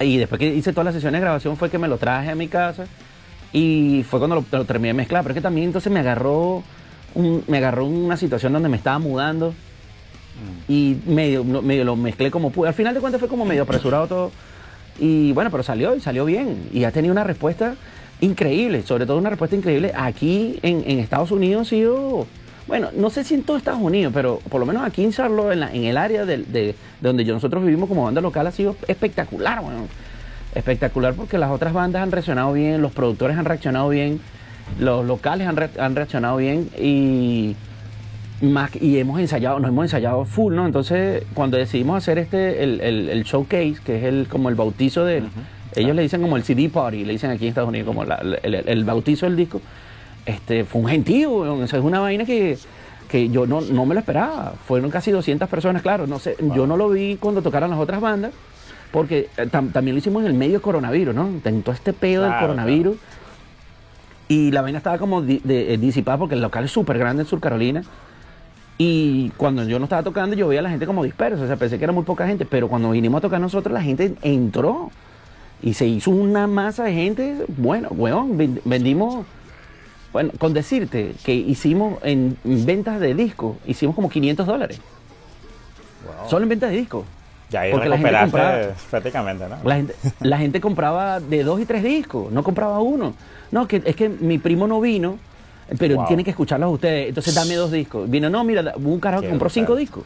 Y 0.00 0.16
después 0.18 0.38
que 0.40 0.54
hice 0.54 0.72
todas 0.72 0.86
las 0.86 0.94
sesiones 0.94 1.20
de 1.20 1.24
grabación 1.24 1.56
fue 1.56 1.70
que 1.70 1.78
me 1.78 1.88
lo 1.88 1.98
traje 1.98 2.30
a 2.30 2.34
mi 2.34 2.48
casa 2.48 2.86
y 3.52 4.04
fue 4.08 4.18
cuando 4.18 4.44
lo, 4.50 4.64
terminé 4.64 4.88
de 4.88 4.94
mezclar. 4.94 5.22
Pero 5.22 5.32
es 5.32 5.36
que 5.36 5.42
también 5.42 5.68
entonces 5.68 5.90
me 5.90 6.00
agarró, 6.00 6.62
me 7.46 7.58
agarró 7.58 7.86
una 7.86 8.16
situación 8.16 8.52
donde 8.52 8.68
me 8.68 8.76
estaba 8.76 8.98
mudando 8.98 9.54
y 10.68 10.96
medio, 11.06 11.44
medio 11.44 11.84
lo 11.84 11.96
mezclé 11.96 12.30
como 12.30 12.50
pude. 12.50 12.68
Al 12.68 12.74
final 12.74 12.94
de 12.94 13.00
cuentas 13.00 13.18
fue 13.20 13.28
como 13.28 13.44
medio 13.44 13.62
apresurado 13.62 14.06
todo. 14.06 14.32
Y 14.98 15.32
bueno, 15.32 15.50
pero 15.50 15.62
salió 15.62 15.94
y 15.94 16.00
salió 16.00 16.24
bien. 16.24 16.68
Y 16.72 16.84
ha 16.84 16.90
tenido 16.90 17.12
una 17.12 17.24
respuesta 17.24 17.74
increíble, 18.20 18.82
sobre 18.82 19.04
todo 19.06 19.18
una 19.18 19.28
respuesta 19.30 19.54
increíble 19.56 19.92
aquí 19.94 20.58
en, 20.62 20.98
Estados 21.00 21.30
Unidos 21.30 21.66
ha 21.66 21.70
sido, 21.70 22.26
bueno, 22.66 22.88
no 22.96 23.10
sé 23.10 23.24
si 23.24 23.34
en 23.34 23.42
todo 23.42 23.58
Estados 23.58 23.80
Unidos, 23.82 24.10
pero 24.14 24.40
por 24.48 24.58
lo 24.58 24.64
menos 24.66 24.84
aquí 24.86 25.04
en 25.04 25.12
Charlotte, 25.12 25.52
en, 25.52 25.84
el 25.84 25.96
área 25.98 26.24
del- 26.24 26.50
de, 26.50 26.62
de 26.68 26.74
donde 27.02 27.24
nosotros 27.26 27.62
vivimos 27.62 27.88
como 27.90 28.04
banda 28.04 28.22
local, 28.22 28.46
ha 28.46 28.52
sido 28.52 28.74
espectacular, 28.88 29.60
bueno, 29.60 29.80
espectacular 30.54 31.12
porque 31.12 31.36
las 31.36 31.50
otras 31.50 31.74
bandas 31.74 32.02
han 32.02 32.10
reaccionado 32.10 32.54
bien, 32.54 32.80
los 32.80 32.92
productores 32.92 33.36
han 33.36 33.44
reaccionado 33.44 33.90
bien, 33.90 34.18
los 34.80 35.04
locales 35.04 35.46
han, 35.46 35.56
re- 35.56 35.70
han 35.78 35.94
reaccionado 35.94 36.38
bien 36.38 36.70
y 36.80 37.54
más 38.42 38.70
y 38.80 38.98
hemos 38.98 39.18
ensayado, 39.20 39.58
nos 39.58 39.68
hemos 39.70 39.84
ensayado 39.86 40.24
full, 40.24 40.54
¿no? 40.54 40.66
Entonces, 40.66 41.22
cuando 41.34 41.56
decidimos 41.56 41.96
hacer 41.98 42.18
este, 42.18 42.62
el, 42.62 42.80
el- 42.80 43.08
el 43.08 43.22
showcase, 43.24 43.76
que 43.84 43.98
es 43.98 44.04
el, 44.04 44.26
como 44.28 44.48
el 44.48 44.54
bautizo 44.54 45.04
de 45.04 45.18
él, 45.18 45.28
ellos 45.74 45.94
le 45.96 46.02
dicen 46.02 46.20
como 46.22 46.36
el 46.36 46.42
CD 46.44 46.68
party, 46.68 47.04
le 47.04 47.12
dicen 47.14 47.30
aquí 47.30 47.44
en 47.44 47.48
Estados 47.50 47.68
Unidos 47.68 47.86
como 47.86 48.04
la- 48.04 48.16
el, 48.42 48.84
bautizo 48.84 49.26
del 49.26 49.36
disco, 49.36 49.60
este, 50.26 50.64
fue 50.64 50.80
un 50.82 50.88
gentío, 50.88 51.32
o 51.32 51.66
sea, 51.66 51.78
es 51.78 51.84
una 51.84 52.00
vaina 52.00 52.24
que, 52.24 52.58
que 53.08 53.28
yo 53.30 53.46
no, 53.46 53.60
no 53.62 53.86
me 53.86 53.94
lo 53.94 54.00
esperaba. 54.00 54.54
Fueron 54.66 54.90
casi 54.90 55.10
200 55.10 55.48
personas, 55.48 55.82
claro, 55.82 56.06
no 56.06 56.18
sé, 56.18 56.36
yo 56.54 56.66
no 56.66 56.76
lo 56.76 56.88
vi 56.90 57.16
cuando 57.16 57.40
tocaron 57.42 57.70
las 57.70 57.78
otras 57.78 58.00
bandas, 58.00 58.32
porque 58.92 59.28
eh, 59.38 59.46
tam- 59.50 59.72
también 59.72 59.94
lo 59.94 59.98
hicimos 59.98 60.22
en 60.22 60.26
el 60.28 60.34
medio 60.34 60.52
del 60.54 60.60
coronavirus, 60.62 61.14
¿no? 61.14 61.28
Tentó 61.42 61.72
este 61.72 61.92
pedo 61.92 62.22
del 62.22 62.32
Claro, 62.32 62.46
coronavirus. 62.48 62.96
Y 64.28 64.50
la 64.50 64.60
vaina 64.62 64.78
estaba 64.78 64.98
como 64.98 65.22
di- 65.22 65.40
de- 65.44 65.74
eh, 65.74 65.78
disipada 65.78 66.18
porque 66.18 66.34
el 66.34 66.40
local 66.42 66.64
es 66.64 66.70
súper 66.72 66.98
grande 66.98 67.22
en 67.22 67.28
Sur 67.28 67.40
Carolina. 67.40 67.82
Y 68.78 69.30
cuando 69.38 69.64
yo 69.64 69.78
no 69.78 69.84
estaba 69.86 70.02
tocando, 70.02 70.36
yo 70.36 70.48
veía 70.48 70.60
a 70.60 70.62
la 70.62 70.70
gente 70.70 70.86
como 70.86 71.02
dispersa. 71.04 71.42
O 71.42 71.46
sea, 71.46 71.56
pensé 71.56 71.78
que 71.78 71.84
era 71.84 71.92
muy 71.92 72.04
poca 72.04 72.26
gente. 72.26 72.44
Pero 72.44 72.68
cuando 72.68 72.90
vinimos 72.90 73.18
a 73.18 73.22
tocar 73.22 73.40
nosotros, 73.40 73.72
la 73.72 73.82
gente 73.82 74.14
entró. 74.22 74.90
Y 75.62 75.72
se 75.74 75.86
hizo 75.86 76.10
una 76.10 76.46
masa 76.46 76.84
de 76.84 76.92
gente. 76.92 77.44
Bueno, 77.56 77.88
weón, 77.90 78.36
ven- 78.36 78.60
vendimos. 78.64 79.24
Bueno, 80.12 80.30
con 80.38 80.52
decirte 80.52 81.14
que 81.24 81.34
hicimos 81.34 81.98
en 82.02 82.36
ventas 82.44 83.00
de 83.00 83.14
discos, 83.14 83.56
hicimos 83.66 83.94
como 83.94 84.08
500 84.10 84.46
dólares. 84.46 84.80
Wow. 86.04 86.30
Solo 86.30 86.42
en 86.44 86.48
ventas 86.50 86.70
de 86.70 86.76
discos. 86.76 87.04
Ya 87.50 87.60
ahí 87.62 87.70
porque 87.72 87.88
la 87.88 87.96
gente 87.98 88.12
compraba- 88.20 88.58
prácticamente, 88.90 89.44
¿no? 89.48 89.56
La 89.64 89.76
gente, 89.76 89.94
la 90.20 90.38
gente 90.38 90.60
compraba 90.60 91.20
de 91.20 91.44
dos 91.44 91.60
y 91.60 91.64
tres 91.66 91.82
discos, 91.82 92.32
no 92.32 92.42
compraba 92.42 92.80
uno. 92.80 93.14
No, 93.50 93.68
que 93.68 93.82
es 93.84 93.94
que 93.96 94.08
mi 94.08 94.38
primo 94.38 94.66
no 94.66 94.80
vino, 94.80 95.16
pero 95.78 95.96
Wow. 95.96 96.06
tiene 96.06 96.24
que 96.24 96.30
escucharlos 96.30 96.72
ustedes. 96.72 97.08
Entonces 97.08 97.34
dame 97.34 97.54
dos 97.54 97.70
discos. 97.72 98.08
Vino, 98.08 98.28
no, 98.30 98.44
mira, 98.44 98.74
hubo 98.76 98.92
un 98.92 99.00
carajo 99.00 99.22
que 99.22 99.28
compró 99.28 99.46
brutal. 99.46 99.54
cinco 99.64 99.76
discos. 99.76 100.04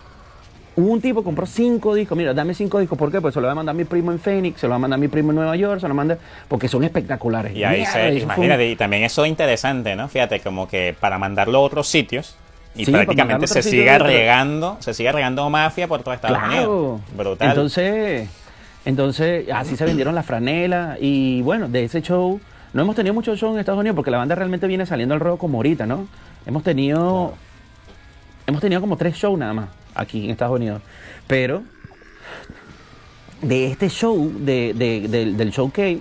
Hubo 0.76 0.92
un 0.92 1.00
tipo 1.00 1.20
que 1.20 1.24
compró 1.24 1.46
cinco 1.46 1.94
discos. 1.94 2.16
Mira, 2.16 2.32
dame 2.32 2.54
cinco 2.54 2.78
discos. 2.78 2.96
¿Por 2.96 3.10
qué? 3.10 3.20
Pues 3.20 3.34
se 3.34 3.40
lo 3.40 3.46
va 3.46 3.52
a 3.52 3.56
mandar 3.56 3.74
mi 3.74 3.84
primo 3.84 4.12
en 4.12 4.18
Phoenix, 4.20 4.60
se 4.60 4.66
lo 4.66 4.70
va 4.70 4.76
a 4.76 4.78
mandar 4.78 4.98
mi 5.00 5.08
primo 5.08 5.30
en 5.32 5.36
Nueva 5.36 5.56
York, 5.56 5.80
se 5.80 5.88
lo 5.88 5.94
manda. 5.94 6.16
Porque 6.48 6.68
son 6.68 6.84
espectaculares. 6.84 7.54
Y 7.54 7.64
ahí 7.64 7.84
se, 7.84 7.90
fue 7.92 8.10
un- 8.12 8.16
imagínate, 8.18 8.68
y 8.70 8.76
también 8.76 9.02
eso 9.02 9.24
es 9.24 9.28
interesante, 9.30 9.96
¿no? 9.96 10.08
Fíjate, 10.08 10.40
como 10.40 10.68
que 10.68 10.94
para 10.98 11.18
mandarlo 11.18 11.58
a 11.58 11.60
otros 11.62 11.88
sitios 11.88 12.36
y 12.76 12.84
Sí, 12.86 12.92
prácticamente 12.92 13.44
a 13.46 13.48
se 13.48 13.62
pero- 13.70 14.04
regando, 14.06 14.76
se 14.78 14.94
sigue 14.94 15.10
regando 15.12 15.50
mafia 15.50 15.88
por 15.88 16.02
todo 16.02 16.14
Estados 16.14 16.38
Claro. 16.38 16.52
Unidos. 16.84 17.00
Brutal. 17.16 17.48
Entonces, 17.48 18.28
entonces, 18.84 19.46
así 19.52 19.76
se 19.76 19.84
vendieron 19.84 20.14
las 20.14 20.24
franelas. 20.24 20.96
Y 21.00 21.42
bueno, 21.42 21.68
de 21.68 21.84
ese 21.84 22.00
show, 22.00 22.40
no 22.72 22.82
hemos 22.82 22.94
tenido 22.96 23.14
muchos 23.14 23.38
shows 23.38 23.54
en 23.54 23.60
Estados 23.60 23.80
Unidos 23.80 23.96
porque 23.96 24.10
la 24.10 24.18
banda 24.18 24.34
realmente 24.34 24.66
viene 24.66 24.86
saliendo 24.86 25.14
al 25.14 25.20
ruedo 25.20 25.36
como 25.38 25.58
ahorita, 25.58 25.86
¿no? 25.86 26.06
Hemos 26.46 26.62
tenido. 26.62 27.34
Hemos 28.46 28.60
tenido 28.60 28.80
como 28.80 28.96
tres 28.96 29.14
shows 29.16 29.38
nada 29.38 29.52
más 29.54 29.68
aquí 29.94 30.24
en 30.24 30.30
Estados 30.30 30.56
Unidos. 30.56 30.80
Pero 31.26 31.62
de 33.42 33.66
este 33.70 33.88
show, 33.88 34.30
de, 34.38 34.74
de- 34.74 35.08
del- 35.08 35.36
del 35.36 35.50
showcase, 35.50 36.00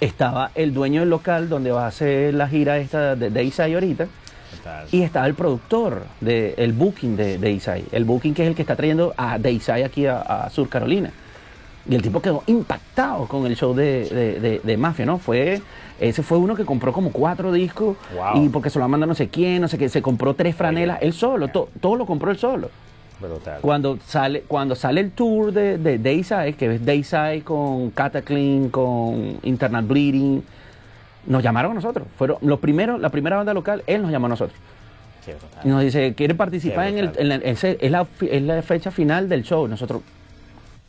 estaba 0.00 0.50
el 0.54 0.74
dueño 0.74 1.00
del 1.00 1.10
local 1.10 1.48
donde 1.48 1.70
va 1.70 1.84
a 1.84 1.88
hacer 1.88 2.34
la 2.34 2.48
gira 2.48 2.78
esta 2.78 3.14
de, 3.14 3.30
de 3.30 3.44
Isai 3.44 3.74
ahorita. 3.74 4.06
Y 4.92 5.02
estaba 5.02 5.26
el 5.26 5.34
productor 5.34 6.04
del 6.20 6.72
booking 6.72 7.16
de, 7.16 7.38
de 7.38 7.50
Isai. 7.52 7.84
El 7.92 8.04
booking 8.04 8.34
que 8.34 8.42
es 8.42 8.48
el 8.48 8.54
que 8.54 8.62
está 8.62 8.76
trayendo 8.76 9.14
a 9.16 9.38
de 9.38 9.52
Isai 9.52 9.82
aquí 9.82 10.06
a, 10.06 10.20
a 10.20 10.50
Sur 10.50 10.68
Carolina. 10.68 11.10
Y 11.88 11.94
el 11.96 12.02
tipo 12.02 12.20
quedó 12.22 12.44
impactado 12.46 13.26
con 13.26 13.44
el 13.46 13.56
show 13.56 13.74
de, 13.74 14.08
de- 14.08 14.40
de- 14.40 14.60
de 14.62 14.76
Mafia, 14.76 15.04
¿no? 15.04 15.18
Fue, 15.18 15.60
ese 15.98 16.22
fue 16.22 16.38
uno 16.38 16.54
que 16.54 16.64
compró 16.64 16.92
como 16.92 17.10
cuatro 17.10 17.50
discos. 17.52 17.96
Wow. 18.14 18.44
Y 18.44 18.48
porque 18.50 18.70
se 18.70 18.78
lo 18.78 18.88
manda 18.88 19.06
no 19.06 19.14
sé 19.14 19.28
quién, 19.28 19.60
no 19.62 19.68
sé 19.68 19.78
qué. 19.78 19.88
Se 19.88 20.00
compró 20.00 20.34
tres 20.34 20.54
franelas, 20.54 20.98
él 21.02 21.12
solo. 21.12 21.48
to- 21.48 21.68
todo 21.80 21.96
lo 21.96 22.06
compró 22.06 22.30
él 22.30 22.38
solo. 22.38 22.70
Brutal. 23.20 23.58
Cuando 23.60 23.98
sale, 24.04 24.42
cuando 24.48 24.74
sale 24.74 25.00
el 25.00 25.10
tour 25.12 25.52
de, 25.52 25.78
de 25.78 25.98
Dayside, 25.98 26.54
que 26.54 26.74
es 26.74 26.84
Dayside 26.84 27.42
con 27.42 27.90
Cataclysm, 27.90 28.68
con 28.68 29.38
Internal 29.44 29.84
Bleeding, 29.84 30.42
nos 31.26 31.42
llamaron 31.42 31.72
a 31.72 31.74
nosotros. 31.74 32.06
Fueron 32.16 32.38
los 32.42 32.58
primeros, 32.58 33.00
la 33.00 33.10
primera 33.10 33.36
banda 33.36 33.54
local, 33.54 33.82
él 33.86 34.02
nos 34.02 34.10
llamó 34.10 34.26
a 34.26 34.30
nosotros. 34.30 34.58
Y 35.64 35.68
nos 35.68 35.82
dice, 35.82 36.14
¿quiere 36.14 36.34
participar 36.34 36.88
en, 36.88 36.98
el, 36.98 37.06
brutal. 37.08 37.22
en 37.22 37.28
la, 37.28 37.34
ese- 37.36 37.78
es, 37.80 37.90
la, 37.92 38.06
es 38.28 38.42
la 38.42 38.60
fecha 38.62 38.90
final 38.90 39.28
del 39.28 39.44
show? 39.44 39.68
Nosotros, 39.68 40.02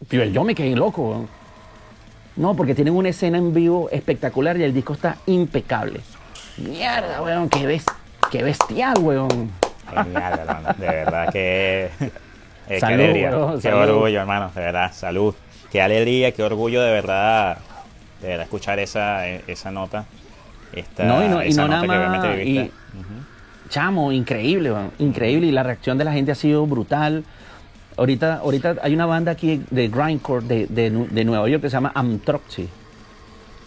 yo 0.09 0.43
me 0.43 0.55
quedé 0.55 0.75
loco. 0.75 1.25
No, 2.35 2.55
porque 2.55 2.73
tienen 2.73 2.95
una 2.95 3.09
escena 3.09 3.37
en 3.37 3.53
vivo 3.53 3.89
espectacular 3.91 4.57
y 4.57 4.63
el 4.63 4.73
disco 4.73 4.93
está 4.93 5.17
impecable. 5.27 5.99
Mierda, 6.57 7.21
weón, 7.21 7.47
qué, 7.49 7.67
bes- 7.67 7.91
qué 8.31 8.41
bestial, 8.43 8.97
weón. 8.99 9.51
Genial, 9.87 10.39
hermano. 10.39 10.69
De 10.77 10.85
verdad 10.87 11.31
que. 11.31 11.89
eh, 12.69 12.79
qué 12.79 12.85
alegría. 12.85 13.29
bro, 13.29 13.55
qué 13.55 13.61
salud. 13.61 13.89
orgullo, 13.89 14.19
hermano. 14.21 14.51
De 14.55 14.61
verdad, 14.61 14.91
salud. 14.93 15.35
Qué 15.71 15.81
alegría, 15.81 16.31
qué 16.31 16.43
orgullo 16.43 16.81
de 16.81 16.91
verdad. 16.91 17.57
De 18.21 18.29
verdad, 18.29 18.43
escuchar 18.45 18.79
esa, 18.79 19.27
esa 19.27 19.71
nota. 19.71 20.05
Esta, 20.73 21.03
No, 21.03 21.23
y 21.23 21.27
no, 21.27 21.43
y 21.43 21.53
no 21.53 21.67
nota 21.67 21.85
nada 21.85 22.09
más. 22.09 22.37
y-. 22.39 22.71
Chamo, 23.69 24.11
increíble, 24.11 24.71
weón, 24.71 24.91
increíble. 24.99 25.47
Y 25.47 25.51
la 25.51 25.61
reacción 25.63 25.97
de 25.99 26.05
la 26.05 26.13
gente 26.13 26.31
ha 26.31 26.35
sido 26.35 26.65
brutal. 26.65 27.23
Ahorita, 27.97 28.35
ahorita 28.37 28.75
hay 28.81 28.93
una 28.93 29.05
banda 29.05 29.31
aquí 29.31 29.61
de 29.69 29.87
grindcore 29.87 30.45
de, 30.45 30.67
de, 30.67 30.89
de 30.89 31.25
Nueva 31.25 31.47
York 31.49 31.61
que 31.61 31.69
se 31.69 31.73
llama 31.75 31.91
Amtroxy. 31.93 32.67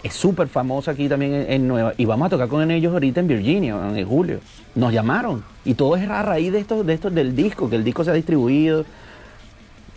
Es 0.03 0.15
súper 0.15 0.49
famosa 0.49 0.93
aquí 0.93 1.09
también 1.09 1.35
en, 1.35 1.51
en 1.53 1.69
Nueva 1.69 1.93
Y 1.97 2.05
vamos 2.05 2.27
a 2.27 2.31
tocar 2.31 2.49
con 2.49 2.71
ellos 2.71 2.93
ahorita 2.93 3.21
en 3.21 3.29
Virginia, 3.29 3.75
en 3.95 4.07
julio. 4.09 4.41
Nos 4.75 4.93
llamaron. 4.93 5.43
Y 5.65 5.75
todo 5.75 5.97
es 5.97 6.09
a 6.09 6.23
raíz 6.23 6.53
de 6.53 6.59
esto, 6.61 6.85
de 6.85 6.95
esto 6.95 7.11
del 7.11 7.35
disco, 7.35 7.69
que 7.71 7.77
el 7.77 7.85
disco 7.85 8.05
se 8.05 8.11
ha 8.11 8.15
distribuido. 8.15 8.85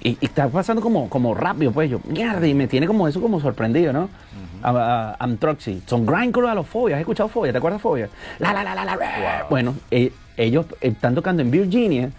Y, 0.01 0.11
y 0.11 0.17
está 0.25 0.47
pasando 0.47 0.81
como, 0.81 1.09
como 1.09 1.35
rápido, 1.35 1.71
pues 1.73 1.89
yo, 1.91 1.99
mierda, 2.07 2.47
y 2.47 2.53
me 2.53 2.67
tiene 2.67 2.87
como 2.87 3.07
eso 3.07 3.19
como 3.21 3.41
sorprendido, 3.41 3.91
¿no? 3.91 4.09
A- 4.63 4.69
a- 4.71 5.15
Amtroxy. 5.19 5.81
Son 5.85 6.05
grindcore 6.05 6.47
a 6.49 6.55
los 6.55 6.65
Fobia. 6.67 6.95
¿Has 6.95 7.01
escuchado 7.01 7.27
Fobia? 7.29 7.51
¿Te 7.51 7.57
acuerdas 7.57 7.81
Fobia? 7.81 8.09
La, 8.39 8.53
la, 8.53 8.63
la, 8.63 8.73
la, 8.75 8.85
la. 8.85 9.45
Bueno, 9.49 9.75
eh, 9.91 10.11
ellos 10.37 10.65
eh, 10.79 10.87
están 10.87 11.15
tocando 11.15 11.41
en 11.41 11.51
Virginia 11.51 12.11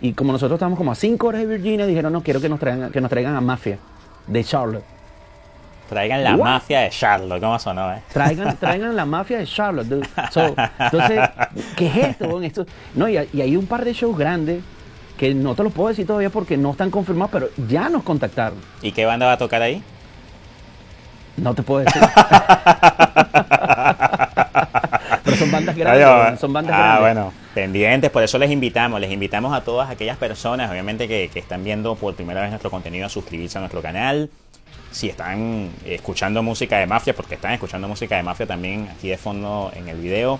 y 0.00 0.12
como 0.12 0.32
nosotros 0.32 0.56
estamos 0.58 0.76
como 0.76 0.92
a 0.92 0.94
5 0.94 1.26
horas 1.26 1.40
de 1.40 1.46
Virginia, 1.46 1.86
dijeron, 1.86 2.12
no, 2.12 2.22
quiero 2.22 2.40
que 2.40 2.48
nos 2.48 2.60
traigan, 2.60 2.90
que 2.90 3.00
nos 3.00 3.10
traigan 3.10 3.34
a 3.36 3.40
Mafia 3.40 3.78
de 4.26 4.44
Charlotte. 4.44 4.84
Traigan 5.88 6.24
la 6.24 6.34
What? 6.34 6.44
mafia 6.44 6.80
de 6.80 6.90
Charlotte. 6.90 7.40
¿Cómo 7.40 7.58
sonó, 7.60 7.92
eh? 7.92 8.02
Traigan, 8.12 8.56
traigan 8.60 8.96
la 8.96 9.04
mafia 9.06 9.38
de 9.38 9.46
Charlotte. 9.46 9.86
dude. 9.86 10.08
So, 10.32 10.54
entonces, 10.80 11.20
¿qué 11.76 11.86
es 11.86 11.96
esto? 11.96 12.42
esto 12.42 12.66
no, 12.96 13.08
y, 13.08 13.16
hay- 13.16 13.28
y 13.32 13.40
hay 13.40 13.56
un 13.56 13.66
par 13.66 13.84
de 13.84 13.92
shows 13.92 14.18
grandes 14.18 14.62
que 15.16 15.32
no 15.32 15.54
te 15.54 15.62
los 15.62 15.72
puedo 15.72 15.88
decir 15.90 16.04
todavía 16.06 16.28
porque 16.30 16.56
no 16.56 16.72
están 16.72 16.90
confirmados, 16.90 17.30
pero 17.30 17.48
ya 17.68 17.88
nos 17.88 18.02
contactaron. 18.02 18.58
¿Y 18.82 18.90
qué 18.92 19.06
banda 19.06 19.26
va 19.26 19.32
a 19.32 19.38
tocar 19.38 19.62
ahí? 19.62 19.80
No 21.36 21.54
te 21.54 21.62
puedo 21.62 21.84
decir. 21.84 22.02
pero 25.24 25.36
son 25.36 25.50
bandas 25.52 25.76
grandes. 25.76 26.04
Weón, 26.06 26.38
son 26.38 26.52
bandas 26.52 26.74
ah, 26.74 26.78
grandes. 26.78 27.00
bueno, 27.00 27.32
pendientes, 27.56 28.10
por 28.10 28.22
eso 28.22 28.36
les 28.38 28.50
invitamos, 28.50 29.00
les 29.00 29.10
invitamos 29.10 29.54
a 29.54 29.64
todas 29.64 29.88
aquellas 29.88 30.18
personas, 30.18 30.70
obviamente, 30.70 31.08
que, 31.08 31.30
que 31.32 31.38
están 31.38 31.64
viendo 31.64 31.94
por 31.94 32.14
primera 32.14 32.42
vez 32.42 32.50
nuestro 32.50 32.70
contenido 32.70 33.06
a 33.06 33.08
suscribirse 33.08 33.56
a 33.56 33.62
nuestro 33.62 33.80
canal. 33.80 34.28
Si 34.90 35.08
están 35.08 35.70
escuchando 35.86 36.42
música 36.42 36.78
de 36.78 36.86
mafia, 36.86 37.14
porque 37.16 37.36
están 37.36 37.52
escuchando 37.52 37.88
música 37.88 38.14
de 38.18 38.22
mafia 38.22 38.46
también 38.46 38.90
aquí 38.94 39.08
de 39.08 39.16
fondo 39.16 39.72
en 39.74 39.88
el 39.88 39.96
video, 39.96 40.38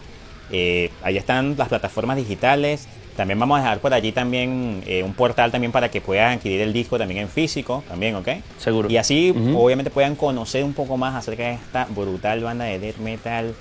eh, 0.52 0.90
ahí 1.02 1.16
están 1.16 1.54
las 1.56 1.68
plataformas 1.68 2.18
digitales. 2.18 2.86
También 3.16 3.38
vamos 3.38 3.56
a 3.60 3.62
dejar 3.62 3.78
por 3.78 3.94
allí 3.94 4.12
también 4.12 4.82
eh, 4.86 5.02
un 5.02 5.14
portal 5.14 5.50
también 5.50 5.72
para 5.72 5.90
que 5.90 6.02
puedan 6.02 6.34
adquirir 6.34 6.60
el 6.60 6.74
disco 6.74 6.98
también 6.98 7.20
en 7.20 7.30
físico, 7.30 7.82
también, 7.88 8.14
¿ok? 8.16 8.28
Seguro. 8.58 8.90
Y 8.90 8.98
así, 8.98 9.30
Ujú. 9.30 9.58
obviamente, 9.58 9.90
puedan 9.90 10.16
conocer 10.16 10.62
un 10.64 10.74
poco 10.74 10.98
más 10.98 11.14
acerca 11.14 11.44
de 11.44 11.54
esta 11.54 11.86
brutal 11.86 12.42
banda 12.42 12.66
de 12.66 12.78
death 12.78 12.98
metal. 12.98 13.54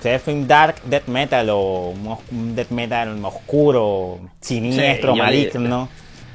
Ustedes 0.00 0.22
fue 0.22 0.32
un 0.32 0.48
dark 0.48 0.76
death 0.86 1.08
metal 1.08 1.46
o 1.50 1.90
un, 2.32 2.56
death 2.56 2.70
metal 2.70 3.22
oscuro, 3.22 4.18
siniestro, 4.40 5.12
Sí, 5.12 5.18
yo 5.18 5.24
le- 5.26 5.30
maligno. 5.58 5.88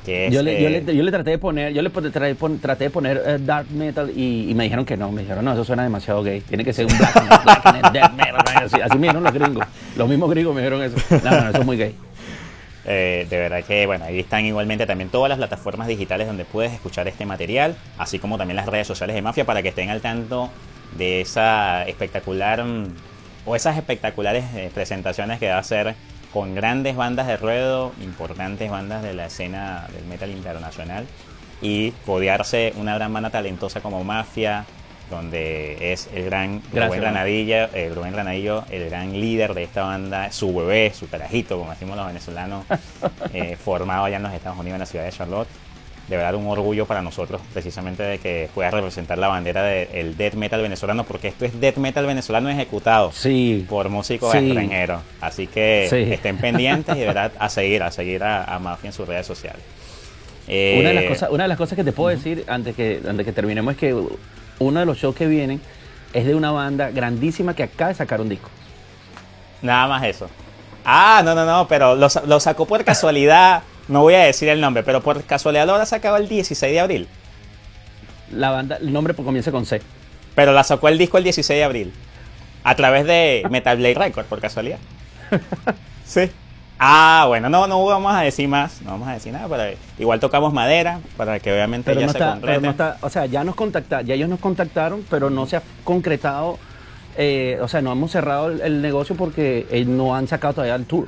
Yo 0.05 0.43
le, 0.43 0.61
yo, 0.61 0.67
eh, 0.67 0.83
le, 0.85 0.95
yo 0.95 1.01
le 1.01 1.09
traté 1.11 1.31
de 1.31 1.39
poner, 1.39 1.73
yo 1.73 1.81
le 1.81 1.89
traté, 1.89 2.83
de 2.83 2.89
poner 2.91 3.23
eh, 3.25 3.37
dark 3.39 3.71
metal 3.71 4.11
y, 4.15 4.51
y 4.51 4.53
me 4.53 4.65
dijeron 4.65 4.85
que 4.85 4.95
no, 4.95 5.11
me 5.11 5.23
dijeron 5.23 5.43
no, 5.43 5.53
eso 5.53 5.65
suena 5.65 5.81
demasiado 5.81 6.21
gay, 6.21 6.41
tiene 6.41 6.63
que 6.63 6.73
ser 6.73 6.85
un 6.85 6.95
black, 6.95 7.43
black 7.43 7.91
death 7.91 8.11
metal, 8.11 8.35
así, 8.65 8.79
así 8.79 8.97
me 8.99 9.07
dijeron 9.07 9.23
los 9.23 9.33
gringos, 9.33 9.65
los 9.95 10.07
mismos 10.07 10.29
gringos 10.29 10.53
me 10.53 10.61
dijeron 10.61 10.83
eso, 10.83 10.97
no, 11.23 11.31
no, 11.31 11.41
no, 11.41 11.49
eso 11.49 11.57
es 11.61 11.65
muy 11.65 11.77
gay. 11.77 11.95
Eh, 12.85 13.25
de 13.27 13.37
verdad 13.39 13.63
que, 13.63 13.87
bueno, 13.87 14.05
ahí 14.05 14.19
están 14.19 14.45
igualmente 14.45 14.85
también 14.85 15.09
todas 15.09 15.27
las 15.27 15.39
plataformas 15.39 15.87
digitales 15.87 16.27
donde 16.27 16.45
puedes 16.45 16.71
escuchar 16.71 17.07
este 17.07 17.25
material, 17.25 17.75
así 17.97 18.19
como 18.19 18.37
también 18.37 18.57
las 18.57 18.67
redes 18.67 18.85
sociales 18.85 19.15
de 19.15 19.23
Mafia 19.23 19.43
para 19.43 19.63
que 19.63 19.69
estén 19.69 19.89
al 19.89 20.01
tanto 20.01 20.51
de 20.99 21.21
esa 21.21 21.81
espectacular 21.85 22.63
mm, 22.63 22.93
o 23.45 23.55
esas 23.55 23.77
espectaculares 23.77 24.45
eh, 24.55 24.71
presentaciones 24.73 25.39
que 25.39 25.49
va 25.49 25.55
a 25.55 25.59
hacer 25.59 25.95
con 26.33 26.53
grandes 26.55 26.95
bandas 26.95 27.27
de 27.27 27.37
ruedo, 27.37 27.93
importantes 28.01 28.69
bandas 28.69 29.03
de 29.03 29.13
la 29.13 29.27
escena 29.27 29.87
del 29.93 30.05
metal 30.05 30.31
internacional 30.31 31.05
y 31.61 31.91
codearse 32.05 32.73
una 32.75 32.95
gran 32.95 33.13
banda 33.13 33.29
talentosa 33.29 33.79
como 33.79 34.03
Mafia, 34.03 34.65
donde 35.09 35.93
es 35.93 36.09
el 36.13 36.25
gran 36.25 36.61
Gracias, 36.73 36.87
Rubén. 36.87 37.01
Granadilla, 37.01 37.69
eh, 37.73 37.91
Rubén 37.93 38.11
Granadillo, 38.11 38.65
el 38.69 38.89
gran 38.89 39.13
líder 39.13 39.53
de 39.53 39.63
esta 39.63 39.83
banda, 39.83 40.31
su 40.31 40.53
bebé, 40.53 40.91
su 40.93 41.07
carajito, 41.07 41.57
como 41.57 41.71
decimos 41.71 41.95
los 41.95 42.07
venezolanos, 42.07 42.65
eh, 43.33 43.55
formado 43.55 44.05
allá 44.05 44.17
en 44.17 44.23
los 44.23 44.33
Estados 44.33 44.57
Unidos, 44.59 44.75
en 44.75 44.79
la 44.79 44.85
ciudad 44.85 45.05
de 45.05 45.11
Charlotte. 45.11 45.47
De 46.07 46.17
verdad, 46.17 46.35
un 46.35 46.45
orgullo 46.47 46.85
para 46.85 47.01
nosotros, 47.01 47.41
precisamente, 47.51 48.03
de 48.03 48.19
que 48.19 48.47
pueda 48.53 48.69
representar 48.69 49.17
la 49.17 49.27
bandera 49.27 49.63
del 49.63 50.15
death 50.15 50.35
metal 50.35 50.61
venezolano, 50.61 51.03
porque 51.03 51.29
esto 51.29 51.45
es 51.45 51.59
death 51.59 51.77
metal 51.77 52.05
venezolano 52.05 52.47
ejecutado 52.49 53.11
Sí, 53.11 53.65
por 53.67 53.89
músicos 53.89 54.31
Sí. 54.31 54.37
extranjeros. 54.37 55.01
Así 55.19 55.47
que 55.47 55.87
Sí. 55.89 56.13
estén 56.13 56.37
pendientes 56.37 56.95
y 56.95 56.99
de 56.99 57.05
verdad 57.07 57.31
a 57.39 57.49
seguir, 57.49 57.81
a 57.81 57.89
seguir 57.89 58.23
a, 58.23 58.43
a 58.43 58.59
Mafia 58.59 58.89
en 58.89 58.93
sus 58.93 59.07
redes 59.07 59.25
sociales. 59.25 59.61
Eh, 60.47 60.77
una 60.79 60.89
de 60.89 60.95
las 60.95 61.05
cosas, 61.05 61.29
una 61.31 61.43
de 61.45 61.47
las 61.49 61.57
cosas 61.57 61.75
que 61.75 61.83
te 61.83 61.91
puedo 61.91 62.15
decir 62.15 62.43
antes 62.47 62.75
que, 62.75 63.01
antes 63.07 63.25
que 63.25 63.31
terminemos 63.31 63.73
es 63.73 63.79
que 63.79 63.95
uno 64.59 64.79
de 64.79 64.85
los 64.85 64.99
shows 64.99 65.15
que 65.15 65.25
vienen 65.25 65.59
es 66.13 66.23
de 66.27 66.35
una 66.35 66.51
banda 66.51 66.91
grandísima 66.91 67.55
que 67.55 67.63
acaba 67.63 67.87
de 67.89 67.95
sacar 67.95 68.21
un 68.21 68.29
disco. 68.29 68.49
Nada 69.63 69.87
más 69.87 70.03
eso. 70.03 70.29
Ah, 70.85 71.23
no, 71.25 71.33
no, 71.33 71.45
no, 71.47 71.67
pero 71.67 71.95
lo, 71.95 72.07
lo 72.27 72.39
sacó 72.39 72.67
por 72.67 72.83
casualidad. 72.83 73.63
No 73.87 74.01
voy 74.01 74.15
a 74.15 74.23
decir 74.23 74.49
el 74.49 74.59
nombre, 74.61 74.83
pero 74.83 75.01
por 75.01 75.23
casualidad 75.23 75.65
lo 75.65 75.73
habrá 75.73 75.85
sacado 75.85 76.17
el 76.17 76.27
16 76.27 76.71
de 76.73 76.79
abril. 76.79 77.07
La 78.31 78.49
banda, 78.51 78.77
el 78.77 78.91
nombre 78.91 79.13
comienza 79.13 79.51
con 79.51 79.65
C. 79.65 79.81
Pero 80.33 80.51
la 80.53 80.63
sacó 80.63 80.87
el 80.89 80.97
disco 80.97 81.17
el 81.17 81.23
16 81.23 81.57
de 81.59 81.63
abril. 81.63 81.93
A 82.63 82.75
través 82.75 83.05
de 83.05 83.45
Metal 83.51 83.77
Blade 83.77 83.93
Records, 83.93 84.27
por 84.27 84.39
casualidad. 84.41 84.77
Sí. 86.05 86.29
Ah, 86.77 87.25
bueno, 87.27 87.49
no, 87.49 87.65
no 87.65 87.83
vamos 87.85 88.13
a 88.13 88.21
decir 88.21 88.47
más. 88.47 88.81
No 88.83 88.91
vamos 88.91 89.07
a 89.07 89.13
decir 89.13 89.33
nada. 89.33 89.47
Pero 89.49 89.75
igual 89.97 90.19
tocamos 90.19 90.53
madera 90.53 90.99
para 91.17 91.39
que 91.39 91.51
obviamente 91.51 91.85
Pero 91.89 92.01
ya 92.01 92.05
no, 92.05 92.11
se 92.11 92.17
está, 92.19 92.31
concrete. 92.33 92.47
pero 92.53 92.61
no 92.61 92.69
está, 92.71 92.97
o 93.01 93.09
sea, 93.09 93.25
ya 93.25 93.43
nos 93.43 93.55
contactaron, 93.55 94.05
ya 94.05 94.13
ellos 94.13 94.29
nos 94.29 94.39
contactaron, 94.39 95.03
pero 95.09 95.29
no 95.31 95.47
se 95.47 95.55
ha 95.57 95.63
concretado, 95.83 96.59
eh, 97.17 97.57
o 97.61 97.67
sea, 97.67 97.81
no 97.81 97.91
hemos 97.91 98.11
cerrado 98.11 98.49
el, 98.51 98.61
el 98.61 98.81
negocio 98.83 99.15
porque 99.15 99.65
eh, 99.71 99.83
no 99.85 100.15
han 100.15 100.27
sacado 100.27 100.53
todavía 100.53 100.75
el 100.75 100.85
tour. 100.85 101.07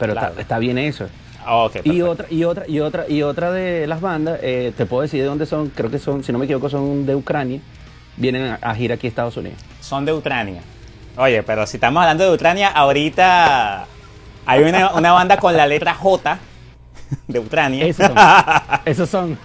Pero 0.00 0.12
Claro. 0.14 0.28
está, 0.30 0.40
está 0.40 0.58
bien 0.58 0.76
eso. 0.78 1.06
Ok, 1.48 1.76
Y 1.84 2.02
otra, 2.02 2.26
y 2.30 2.44
otra, 2.44 2.64
y 2.68 2.80
otra, 2.80 3.04
y 3.08 3.22
otra 3.22 3.52
de 3.52 3.86
las 3.86 4.00
bandas, 4.00 4.38
eh, 4.42 4.72
te 4.76 4.84
puedo 4.86 5.02
decir 5.02 5.20
de 5.20 5.26
dónde 5.26 5.46
son, 5.46 5.70
creo 5.70 5.90
que 5.90 5.98
son, 5.98 6.24
si 6.24 6.32
no 6.32 6.38
me 6.38 6.44
equivoco, 6.46 6.68
son 6.68 7.06
de 7.06 7.14
Ucrania, 7.14 7.60
vienen 8.16 8.46
a, 8.50 8.54
a 8.60 8.74
gira 8.74 8.96
aquí 8.96 9.06
a 9.06 9.10
Estados 9.10 9.36
Unidos. 9.36 9.58
Son 9.80 10.04
de 10.04 10.12
Ucrania. 10.12 10.60
Oye, 11.16 11.42
pero 11.42 11.66
si 11.66 11.76
estamos 11.76 12.00
hablando 12.02 12.24
de 12.28 12.34
Ucrania, 12.34 12.68
ahorita 12.68 13.86
hay 14.44 14.62
una, 14.64 14.92
una 14.94 15.12
banda 15.12 15.36
con 15.38 15.56
la 15.56 15.66
letra 15.66 15.94
J 15.94 16.38
de 17.28 17.38
Ucrania. 17.38 17.86
Esos 17.86 18.06
son. 18.08 18.16
Esos 18.84 19.08
son. 19.08 19.38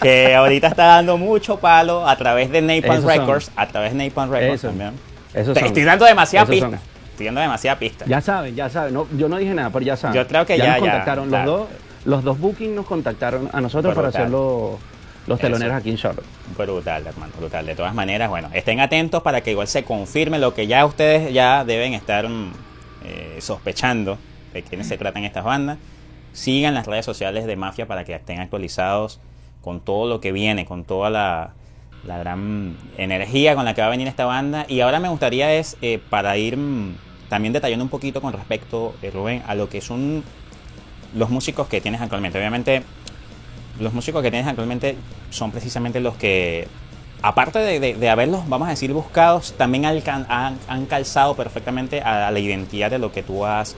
que 0.00 0.34
ahorita 0.34 0.68
está 0.68 0.84
dando 0.86 1.16
mucho 1.16 1.58
palo 1.58 2.06
a 2.08 2.16
través 2.16 2.50
de 2.50 2.60
Napalm 2.62 3.02
son. 3.02 3.10
Records, 3.10 3.50
a 3.56 3.66
través 3.66 3.94
de 3.94 4.04
Napalm 4.08 4.30
Records 4.30 4.62
también. 4.62 4.92
Esos 5.32 5.54
Te 5.54 5.60
son. 5.60 5.66
estoy 5.68 5.82
dando 5.84 6.04
demasiada 6.04 6.44
Esos 6.44 6.54
pista. 6.54 6.70
son. 6.70 6.93
Estoy 7.14 7.26
dando 7.26 7.40
demasiada 7.40 7.78
pista. 7.78 8.04
Ya 8.06 8.20
saben, 8.20 8.56
ya 8.56 8.68
saben. 8.68 8.92
No, 8.92 9.06
yo 9.16 9.28
no 9.28 9.36
dije 9.36 9.54
nada, 9.54 9.70
pero 9.70 9.84
ya 9.84 9.96
saben. 9.96 10.16
Yo 10.16 10.26
creo 10.26 10.44
que 10.44 10.58
ya- 10.58 10.64
nos 10.64 10.74
ya, 10.74 10.80
contactaron. 10.80 11.28
claro. 11.28 11.46
Los, 11.46 11.60
dos, 11.60 11.68
los 12.06 12.24
dos 12.24 12.38
bookings 12.40 12.74
nos 12.74 12.86
contactaron 12.86 13.48
a 13.52 13.60
nosotros 13.60 13.94
para 13.94 14.08
hacer 14.08 14.28
los, 14.28 14.80
los 15.28 15.38
teloneros 15.38 15.72
Eso. 15.74 15.78
aquí 15.80 15.90
en 15.90 15.96
Charlotte. 15.96 16.24
Brutal, 16.58 17.06
hermano, 17.06 17.32
brutal. 17.38 17.64
De 17.66 17.76
todas 17.76 17.94
maneras, 17.94 18.28
bueno, 18.28 18.50
estén 18.52 18.80
atentos 18.80 19.22
para 19.22 19.42
que 19.42 19.52
igual 19.52 19.68
se 19.68 19.84
confirme 19.84 20.40
lo 20.40 20.54
que 20.54 20.66
ya 20.66 20.84
ustedes 20.84 21.32
ya 21.32 21.64
deben 21.64 21.94
estar 21.94 22.28
mm, 22.28 22.52
eh, 23.04 23.36
sospechando 23.40 24.18
de 24.52 24.62
quiénes 24.62 24.88
se 24.88 24.98
tratan 24.98 25.22
estas 25.24 25.44
bandas. 25.44 25.78
Sigan 26.32 26.74
las 26.74 26.86
redes 26.88 27.04
sociales 27.04 27.46
de 27.46 27.54
Mafia 27.54 27.86
para 27.86 28.04
que 28.04 28.12
estén 28.14 28.40
actualizados 28.40 29.20
con 29.62 29.78
todo 29.80 30.08
lo 30.08 30.20
que 30.20 30.32
viene, 30.32 30.66
con 30.66 30.82
toda 30.82 31.10
la, 31.10 31.52
la 32.06 32.18
gran 32.18 32.76
energía 32.98 33.54
con 33.54 33.64
la 33.64 33.74
que 33.74 33.80
va 33.80 33.86
a 33.88 33.90
venir 33.90 34.08
esta 34.08 34.24
banda. 34.26 34.66
Y 34.68 34.80
ahora 34.80 35.00
me 35.00 35.08
gustaría 35.08 35.52
es, 35.54 35.76
eh, 35.82 35.98
para 36.10 36.36
ir 36.36 36.56
mm, 36.56 36.94
también 37.28 37.52
detallando 37.52 37.84
un 37.84 37.88
poquito 37.90 38.20
con 38.20 38.32
respecto, 38.32 38.94
eh, 39.02 39.10
Rubén, 39.10 39.42
a 39.46 39.54
lo 39.54 39.68
que 39.68 39.80
son 39.80 40.22
los 41.14 41.30
músicos 41.30 41.68
que 41.68 41.80
tienes 41.80 42.00
actualmente. 42.00 42.38
Obviamente, 42.38 42.82
los 43.80 43.92
músicos 43.92 44.22
que 44.22 44.30
tienes 44.30 44.46
actualmente 44.48 44.96
son 45.30 45.50
precisamente 45.50 46.00
los 46.00 46.14
que, 46.16 46.68
aparte 47.22 47.58
de, 47.58 47.80
de- 47.80 47.94
de 47.94 48.10
haberlos, 48.10 48.48
vamos 48.48 48.66
a 48.68 48.70
decir, 48.70 48.92
buscados, 48.92 49.54
también 49.56 49.84
alcan- 49.84 50.26
han, 50.28 50.58
han 50.68 50.86
calzado 50.86 51.34
perfectamente 51.34 52.00
a, 52.02 52.28
a 52.28 52.30
la 52.30 52.38
identidad 52.38 52.90
de 52.90 52.98
lo 52.98 53.10
que 53.12 53.22
tú 53.22 53.44
has 53.46 53.76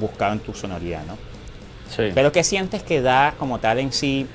buscado 0.00 0.32
en 0.32 0.40
tu 0.40 0.54
sonoridad, 0.54 1.04
¿no? 1.06 1.16
Sí. 1.94 2.10
Pero 2.14 2.32
¿qué 2.32 2.42
sientes 2.42 2.82
que 2.82 3.02
da 3.02 3.34
como 3.38 3.58
tal 3.58 3.78
en 3.78 3.92
sí 3.92 4.26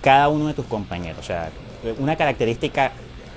cada 0.00 0.28
uno 0.28 0.46
de 0.46 0.54
tus 0.54 0.64
compañeros? 0.66 1.18
O 1.18 1.22
sea, 1.22 1.50
una 1.98 2.16
característica 2.16 2.92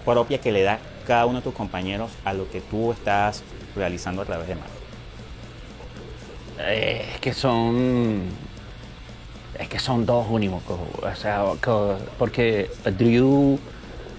propia 0.06 0.40
que 0.40 0.52
le 0.52 0.64
da 0.64 0.80
cada 1.06 1.26
uno 1.26 1.40
de 1.40 1.44
tus 1.44 1.54
compañeros 1.54 2.12
a 2.26 2.34
lo 2.34 2.50
que 2.50 2.62
tú 2.62 2.92
estás 2.92 3.44
realizando 3.76 4.22
a 4.22 4.26
través 4.26 4.48
de 4.48 4.56
Mafia. 4.56 4.72
Eh, 6.60 7.06
es 7.14 7.20
que 7.20 7.34
son. 7.34 8.22
Es 9.60 9.68
que 9.70 9.80
son 9.80 10.06
dos 10.06 10.26
únicos. 10.30 10.62
O 11.02 11.16
sea, 11.16 11.44
porque 12.18 12.70
Drew 12.98 13.60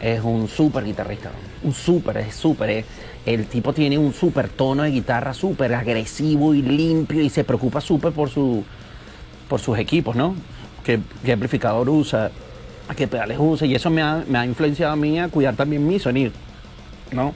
es 0.01 0.21
un 0.23 0.49
súper 0.49 0.85
guitarrista. 0.85 1.31
Un 1.63 1.73
súper, 1.75 2.19
es 2.19 2.35
súper. 2.35 2.71
es- 2.71 2.85
El 3.27 3.47
tipo 3.47 3.73
tiene 3.75 3.99
un 3.99 4.15
súper 4.15 4.49
tono 4.49 4.85
de 4.85 4.91
guitarra 4.91 5.35
súper 5.35 5.75
agresivo 5.75 6.55
y 6.55 6.63
limpio 6.63 7.21
y 7.21 7.29
se 7.29 7.45
preocupa 7.45 7.81
súper 7.81 8.13
por, 8.13 8.31
su, 8.31 8.65
por 9.49 9.61
sus 9.61 9.79
equipos, 9.79 10.17
¿no? 10.17 10.35
¿Qué, 10.83 10.99
qué 11.25 11.33
amplificador 11.33 11.89
usa? 11.91 12.31
¿A 12.89 12.95
qué 12.95 13.07
pedales 13.07 13.37
usa? 13.41 13.67
Y 13.67 13.75
eso 13.75 13.91
me 13.91 14.01
ha, 14.03 14.25
me 14.27 14.39
ha 14.39 14.47
influenciado 14.47 14.93
a 14.93 14.97
mí 14.97 15.19
a 15.19 15.29
cuidar 15.29 15.55
también 15.57 15.87
mi 15.87 15.99
sonido, 15.99 16.33
¿no? 17.13 17.35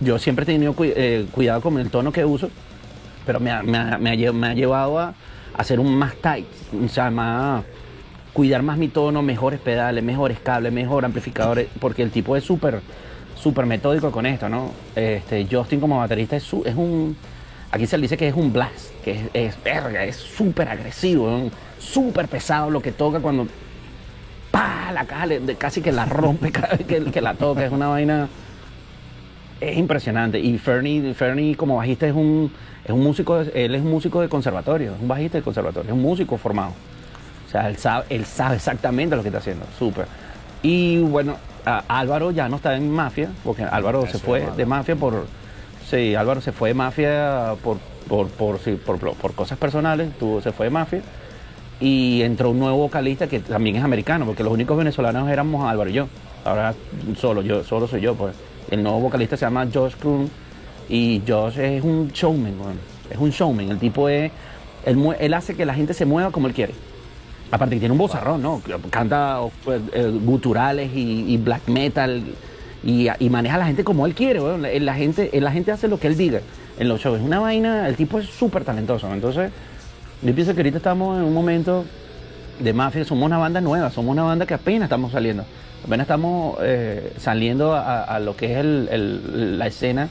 Yo 0.00 0.18
siempre 0.18 0.42
he 0.42 0.46
tenido 0.46 0.74
eh, 0.80 1.26
cuidado 1.32 1.60
con 1.60 1.78
el 1.78 1.90
tono 1.90 2.12
que 2.12 2.24
uso 2.24 2.50
pero 3.24 3.40
me 3.40 3.50
ha, 3.50 3.62
me 3.62 3.78
ha- 3.78 3.96
me 3.98 4.46
ha 4.48 4.54
llevado 4.54 4.98
a 4.98 5.14
hacer 5.56 5.80
un 5.80 5.96
más 5.96 6.14
tight, 6.16 6.44
o 6.84 6.88
sea, 6.88 7.10
más 7.10 7.64
cuidar 8.34 8.62
más 8.62 8.76
mi 8.76 8.88
tono, 8.88 9.22
mejores 9.22 9.60
pedales, 9.60 10.04
mejores 10.04 10.38
cables, 10.40 10.72
mejor 10.74 11.06
amplificadores, 11.06 11.68
porque 11.80 12.02
el 12.02 12.10
tipo 12.10 12.36
es 12.36 12.44
súper, 12.44 12.80
súper 13.34 13.64
metódico 13.64 14.10
con 14.10 14.26
esto, 14.26 14.50
¿no? 14.50 14.72
Este, 14.94 15.46
Justin 15.50 15.80
como 15.80 15.96
baterista 15.98 16.36
es, 16.36 16.44
es 16.66 16.74
un, 16.76 17.16
aquí 17.70 17.86
se 17.86 17.96
le 17.96 18.02
dice 18.02 18.18
que 18.18 18.28
es 18.28 18.34
un 18.34 18.52
blast, 18.52 18.90
que 19.02 19.30
es, 19.32 19.62
verga, 19.64 20.04
es 20.04 20.16
súper 20.16 20.68
agresivo, 20.68 21.50
súper 21.78 22.28
pesado 22.28 22.68
lo 22.68 22.82
que 22.82 22.92
toca 22.92 23.20
cuando, 23.20 23.46
pa, 24.54 24.92
la 24.92 25.04
caja 25.04 25.26
le- 25.26 25.40
de- 25.40 25.56
casi 25.56 25.80
que 25.80 25.90
la 25.92 26.04
rompe 26.06 26.52
cada 26.58 26.76
vez 26.76 26.86
que, 26.86 27.02
que 27.10 27.20
la 27.20 27.34
toca, 27.34 27.64
es 27.64 27.72
una 27.72 27.88
vaina 27.88 28.28
es 29.60 29.76
impresionante. 29.76 30.38
Y 30.38 30.58
Fernie, 30.58 31.14
Fernie 31.14 31.56
como 31.56 31.76
bajista 31.76 32.06
es 32.06 32.14
un, 32.14 32.52
es 32.84 32.90
un 32.90 33.02
músico, 33.02 33.42
de- 33.44 33.64
él 33.64 33.74
es 33.74 33.82
un 33.82 33.90
músico 33.90 34.20
de 34.20 34.28
conservatorio, 34.28 34.94
es 34.94 35.00
un 35.00 35.08
bajista 35.08 35.38
de 35.38 35.44
conservatorio, 35.44 35.90
es 35.90 35.94
un 35.96 36.02
músico 36.02 36.36
formado. 36.36 36.72
O 37.46 37.50
sea, 37.50 37.68
él 37.68 37.76
sabe, 37.76 38.04
él 38.10 38.24
sabe 38.26 38.56
exactamente 38.56 39.16
lo 39.16 39.22
que 39.22 39.28
está 39.28 39.38
haciendo, 39.38 39.64
súper. 39.78 40.06
Y 40.62 40.98
bueno, 40.98 41.36
Álvaro 41.88 42.30
ya 42.30 42.48
no 42.48 42.56
está 42.56 42.76
en 42.76 42.90
Mafia, 42.90 43.28
porque 43.44 43.62
Álvaro 43.64 44.06
se 44.06 44.18
fue 44.18 44.46
de 44.56 44.66
Mafia 44.66 44.96
por... 44.96 45.26
Sí, 45.88 46.14
Álvaro 46.14 46.40
se 46.40 46.52
fue 46.52 46.70
de 46.70 46.74
Mafia 46.74 47.54
por, 47.62 47.78
por, 48.08 48.28
por, 48.28 48.58
sí, 48.58 48.72
por, 48.84 48.98
por 48.98 49.34
cosas 49.34 49.58
personales, 49.58 50.10
tuvo, 50.18 50.40
se 50.40 50.52
fue 50.52 50.66
de 50.66 50.70
Mafia. 50.70 51.02
Y 51.80 52.22
entró 52.22 52.50
un 52.50 52.58
nuevo 52.58 52.78
vocalista 52.78 53.26
que 53.26 53.40
también 53.40 53.76
es 53.76 53.82
americano, 53.82 54.26
porque 54.26 54.42
los 54.42 54.52
únicos 54.52 54.76
venezolanos 54.76 55.28
éramos 55.28 55.68
Álvaro 55.68 55.90
y 55.90 55.94
yo. 55.94 56.08
Ahora 56.44 56.74
solo 57.16 57.42
yo, 57.42 57.64
solo 57.64 57.86
soy 57.86 58.00
yo, 58.00 58.14
pues. 58.14 58.34
El 58.70 58.82
nuevo 58.82 59.00
vocalista 59.00 59.36
se 59.36 59.44
llama 59.44 59.66
Josh 59.72 59.94
Kroon 59.94 60.30
y 60.88 61.22
Josh 61.26 61.58
es 61.58 61.82
un 61.84 62.08
showman, 62.08 62.58
weón. 62.60 62.78
es 63.10 63.18
un 63.18 63.30
showman. 63.30 63.70
El 63.70 63.78
tipo 63.78 64.08
es, 64.08 64.30
él, 64.84 64.98
él 65.18 65.34
hace 65.34 65.54
que 65.54 65.66
la 65.66 65.74
gente 65.74 65.94
se 65.94 66.04
mueva 66.04 66.30
como 66.30 66.46
él 66.46 66.54
quiere. 66.54 66.74
Aparte 67.50 67.78
tiene 67.78 67.92
un 67.92 67.98
vozarrón, 67.98 68.42
¿no? 68.42 68.62
Canta 68.90 69.40
pues, 69.64 69.80
eh, 69.92 70.10
guturales 70.24 70.90
y, 70.94 71.36
black 71.36 71.68
metal 71.68 72.22
y, 72.82 73.08
maneja 73.30 73.56
a 73.56 73.58
la 73.58 73.66
gente 73.66 73.84
como 73.84 74.06
él 74.06 74.14
quiere. 74.14 74.40
La, 74.58 74.68
la 74.80 74.94
gente, 74.94 75.30
la 75.40 75.52
gente 75.52 75.70
hace 75.70 75.88
lo 75.88 76.00
que 76.00 76.06
él 76.06 76.16
diga 76.16 76.40
en 76.78 76.88
los 76.88 77.00
shows. 77.00 77.18
Es 77.20 77.24
una 77.24 77.40
vaina, 77.40 77.88
el 77.88 77.96
tipo 77.96 78.18
es 78.18 78.26
súper 78.26 78.64
talentoso. 78.64 79.12
Entonces, 79.12 79.50
yo 80.24 80.34
pienso 80.34 80.54
que 80.54 80.60
ahorita 80.60 80.78
estamos 80.78 81.18
en 81.18 81.24
un 81.24 81.32
momento 81.34 81.84
de 82.58 82.72
mafia, 82.72 83.04
somos 83.04 83.24
una 83.26 83.38
banda 83.38 83.60
nueva, 83.60 83.90
somos 83.90 84.12
una 84.12 84.22
banda 84.24 84.46
que 84.46 84.54
apenas 84.54 84.86
estamos 84.86 85.12
saliendo. 85.12 85.44
Apenas 85.84 86.04
estamos 86.06 86.56
eh, 86.62 87.12
saliendo 87.18 87.74
a, 87.74 88.02
a 88.04 88.18
lo 88.20 88.36
que 88.36 88.52
es 88.52 88.58
el- 88.58 88.88
el- 88.90 89.58
la 89.58 89.66
escena 89.66 90.08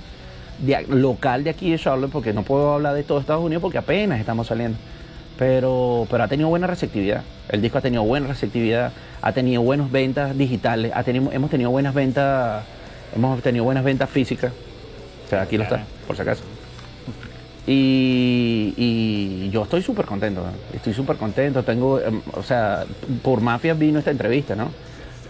de 0.60 0.86
local 0.88 1.44
de 1.44 1.50
aquí 1.50 1.72
de 1.72 1.80
Charlotte, 1.80 2.12
porque 2.12 2.32
no 2.32 2.44
puedo 2.44 2.74
hablar 2.76 2.94
de 2.94 3.04
todo 3.04 3.20
Estados 3.20 3.44
Unidos 3.44 3.62
porque 3.62 3.80
apenas 3.80 4.20
estamos 4.20 4.48
saliendo. 4.48 4.78
Pero, 5.38 6.06
pero 6.12 6.24
ha 6.24 6.28
tenido 6.28 6.48
buena 6.50 6.68
receptividad. 6.68 7.24
El 7.50 7.62
disco 7.64 7.80
ha 7.80 7.82
tenido 7.82 8.04
buena 8.04 8.28
receptividad, 8.28 8.92
ha 9.22 9.32
tenido 9.32 9.64
buenas 9.64 9.92
ventas 9.92 10.38
digitales, 10.38 10.92
ha 10.94 11.04
tenido, 11.04 11.32
hemos 11.32 11.50
tenido 11.50 11.72
buenas 11.72 11.96
ventas, 11.96 12.64
hemos 13.16 13.42
tenido 13.42 13.64
buenas 13.66 13.84
ventas 13.84 14.10
físicas. 14.12 14.52
O 15.26 15.30
sea, 15.30 15.42
aquí 15.42 15.58
lo 15.58 15.64
está, 15.64 15.82
por 16.06 16.16
si 16.16 16.22
acaso. 16.22 16.44
Y, 17.66 18.74
y 18.76 19.50
yo 19.50 19.64
estoy 19.64 19.82
súper 19.82 20.06
contento, 20.06 20.46
estoy 20.74 20.94
súper 20.94 21.16
contento. 21.16 21.64
Tengo, 21.64 22.00
em, 22.00 22.22
o 22.34 22.44
sea, 22.44 22.86
por 23.22 23.40
Mafia 23.42 23.74
vino 23.74 24.00
esta 24.00 24.12
entrevista, 24.12 24.56
¿no? 24.56 24.70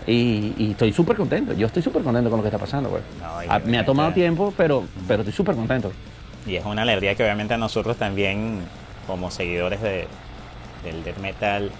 Y, 0.08 0.54
y 0.58 0.72
estoy 0.72 0.92
súper 0.92 1.16
contento. 1.16 1.54
Yo 1.54 1.68
estoy 1.68 1.84
súper 1.84 2.02
contento 2.02 2.30
con 2.30 2.38
lo 2.40 2.44
que 2.44 2.50
está 2.50 2.58
pasando, 2.58 2.90
güey. 2.90 3.04
No, 3.22 3.44
y 3.44 3.48
Ah, 3.50 3.60
me 3.64 3.78
ha 3.78 3.86
tomado 3.86 4.12
tiempo, 4.14 4.54
pero, 4.58 4.84
pero 5.08 5.22
estoy 5.22 5.34
súper 5.34 5.56
contento. 5.56 5.92
Y 6.46 6.56
es 6.56 6.66
una 6.66 6.82
alegría 6.82 7.16
que 7.16 7.24
obviamente 7.24 7.54
a 7.54 7.58
nosotros 7.58 7.98
también, 7.98 8.60
como 9.08 9.32
seguidores 9.32 9.82
de, 9.82 10.08
del 10.84 11.04
death 11.04 11.20
metal, 11.20 11.72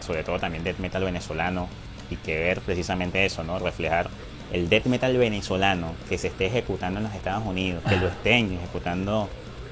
sobre 0.00 0.22
todo 0.22 0.38
también 0.38 0.62
death 0.62 0.78
metal 0.78 1.02
venezolano, 1.02 1.68
y 2.10 2.16
que 2.16 2.38
ver 2.38 2.60
precisamente 2.60 3.24
eso, 3.24 3.42
¿no? 3.42 3.58
Reflejar 3.58 4.08
el 4.52 4.68
death 4.68 4.84
metal 4.86 5.16
venezolano 5.16 5.92
que 6.08 6.18
se 6.18 6.28
esté 6.28 6.46
ejecutando 6.46 7.00
en 7.00 7.04
los 7.06 7.14
Estados 7.14 7.44
Unidos, 7.44 7.82
que 7.88 7.96
lo 7.96 8.06
estén 8.06 8.52
ejecutando 8.52 9.28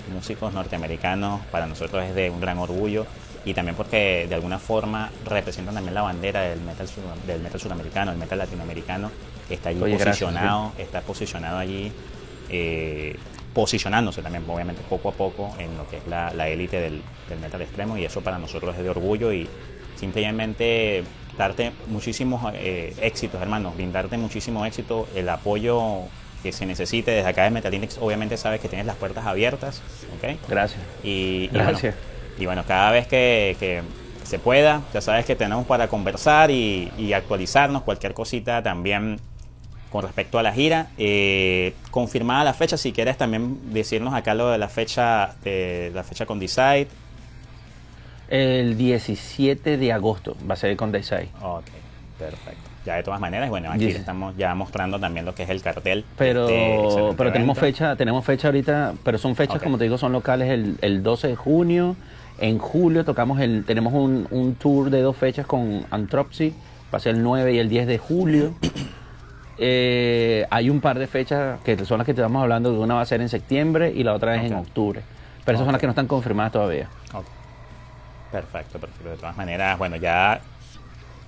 músicos 0.09 0.53
norteamericanos, 0.53 1.41
para 1.51 1.67
nosotros 1.67 2.05
es 2.05 2.15
de 2.15 2.31
un 2.31 2.41
gran 2.41 2.59
orgullo. 2.59 3.07
Y 3.47 3.53
también 3.53 3.77
porque 3.77 4.27
de 4.27 4.35
alguna 4.35 4.59
forma 4.59 5.11
representan 5.27 5.75
también 5.75 5.95
la 5.95 6.01
bandera 6.03 6.41
del 6.43 6.61
metal, 6.63 6.89
sur- 6.89 7.05
del 7.27 7.43
metal 7.43 7.61
suramericano, 7.61 8.11
el 8.11 8.17
metal 8.17 8.39
latinoamericano, 8.39 9.11
está 9.51 9.69
allí 9.69 9.83
Oye, 9.83 9.97
gracias, 9.99 10.21
posicionado, 10.31 10.73
está 10.79 11.01
posicionado 11.03 11.59
allí, 11.59 11.93
eh, 12.49 13.17
posicionándose 13.53 14.23
también, 14.23 14.45
obviamente, 14.49 14.81
poco 14.89 15.11
a 15.11 15.13
poco 15.13 15.55
en 15.59 15.77
lo 15.77 15.87
que 15.89 15.99
es 15.99 16.07
la 16.07 16.33
la 16.33 16.49
élite 16.49 16.81
del, 16.81 17.03
del 17.29 17.39
metal 17.39 17.61
extremo, 17.61 17.99
y 17.99 18.05
eso 18.07 18.23
para 18.23 18.39
nosotros 18.39 18.75
es 18.77 18.83
de 18.83 18.89
orgullo 18.89 19.31
y 19.33 19.47
simplemente 19.97 21.05
darte 21.37 21.73
muchísimos 21.89 22.51
eh, 22.55 22.95
éxitos, 23.03 23.43
hermanos, 23.43 23.75
brindarte 23.75 24.17
muchísimo 24.17 24.65
éxito, 24.65 25.07
el 25.15 25.29
apoyo 25.29 26.03
que 26.45 26.53
se 26.53 26.67
necesite 26.67 27.11
desde 27.11 27.29
acá 27.29 27.45
de 27.45 27.51
Metal 27.51 27.73
Index, 27.73 27.97
obviamente 27.99 28.37
sabes 28.37 28.61
que 28.61 28.69
tienes 28.69 28.87
las 28.87 28.97
puertas 28.97 29.25
abiertas, 29.25 29.81
¿ok? 30.19 30.39
Gracias. 30.47 30.81
Y, 31.03 31.45
y 31.45 31.49
Gracias. 31.51 31.95
bueno, 31.95 32.39
y 32.39 32.47
bueno, 32.47 32.65
cada 32.69 32.91
vez 32.91 33.07
que, 33.07 33.57
que 33.59 33.83
se 34.25 34.39
pueda, 34.39 34.83
ya 34.93 35.01
sabes 35.01 35.25
que 35.25 35.37
tenemos 35.37 35.67
para 35.67 35.89
conversar 35.89 36.51
y, 36.51 36.93
y 36.99 37.15
actualizarnos, 37.15 37.83
cualquier 37.83 38.13
cosita 38.13 38.63
también 38.63 39.19
con 39.91 40.03
respecto 40.03 40.39
a 40.39 40.43
la 40.43 40.53
gira. 40.53 40.89
Eh, 40.99 41.73
confirmada 41.91 42.45
la 42.45 42.53
fecha, 42.53 42.77
si 42.77 42.93
quieres 42.93 43.17
también 43.17 43.73
decirnos 43.73 44.13
acá 44.13 44.35
lo 44.35 44.51
de 44.51 44.59
la 44.59 44.69
fecha, 44.69 45.35
de 45.45 45.93
la 45.95 46.05
fecha 46.05 46.27
con 46.27 46.39
Decide. 46.39 46.89
El 48.29 48.77
17 48.77 49.79
de 49.79 49.93
agosto 49.93 50.37
va 50.47 50.55
a 50.55 50.57
ser 50.57 50.77
con 50.77 50.93
Decide. 50.93 51.29
Ok, 51.41 51.65
perfecto. 52.19 52.74
Ya 52.85 52.97
de 52.97 53.03
todas 53.03 53.21
maneras, 53.21 53.49
bueno, 53.49 53.71
aquí 53.71 53.87
estamos 53.87 54.37
ya 54.37 54.55
mostrando 54.55 55.01
también 55.01 55.25
lo 55.25 55.35
que 55.35 55.45
es 55.45 55.51
el 55.51 55.63
cartel. 55.63 56.05
Pero, 56.19 56.49
este 56.49 57.17
pero 57.17 57.33
tenemos 57.33 57.59
fecha, 57.59 57.97
tenemos 57.97 58.25
fecha 58.25 58.49
ahorita, 58.49 58.95
pero 59.03 59.17
son 59.17 59.35
fechas, 59.37 59.63
como 59.63 59.79
te 59.79 59.85
digo, 59.85 59.97
son 59.97 60.13
locales 60.13 60.51
el, 60.51 60.77
el 60.83 61.03
12 61.03 61.29
de 61.29 61.37
junio. 61.37 61.97
En 62.39 62.59
julio 62.59 63.05
tocamos 63.05 63.41
el, 63.41 63.65
tenemos 63.65 63.93
un, 63.95 64.27
un 64.31 64.55
tour 64.57 64.91
de 64.91 65.01
dos 65.01 65.17
fechas 65.17 65.47
con 65.47 65.87
Antropsy, 65.91 66.53
va 66.93 66.99
a 66.99 67.01
ser 67.01 67.15
el 67.15 67.23
9 67.23 67.55
y 67.55 67.59
el 67.59 67.69
10 67.69 67.87
de 67.87 67.99
julio. 67.99 68.55
Eh, 69.57 70.45
hay 70.51 70.69
un 70.69 70.81
par 70.81 70.99
de 70.99 71.07
fechas 71.07 71.61
que 71.61 71.85
son 71.85 71.99
las 71.99 72.07
que 72.07 72.13
te 72.13 72.21
estamos 72.21 72.43
hablando, 72.43 72.73
una 72.81 72.95
va 72.95 73.03
a 73.03 73.07
ser 73.07 73.21
en 73.21 73.29
septiembre 73.29 73.93
y 73.95 74.03
la 74.03 74.13
otra 74.13 74.35
es 74.35 74.51
en 74.51 74.55
octubre. 74.55 75.01
Pero 75.45 75.57
esas 75.57 75.65
son 75.65 75.73
las 75.73 75.81
que 75.81 75.87
no 75.87 75.93
están 75.93 76.09
confirmadas 76.09 76.51
todavía. 76.51 76.89
Perfecto, 78.33 78.81
perfecto. 78.81 79.11
De 79.11 79.17
todas 79.17 79.37
maneras, 79.37 79.79
bueno, 79.79 79.95
ya, 79.95 80.41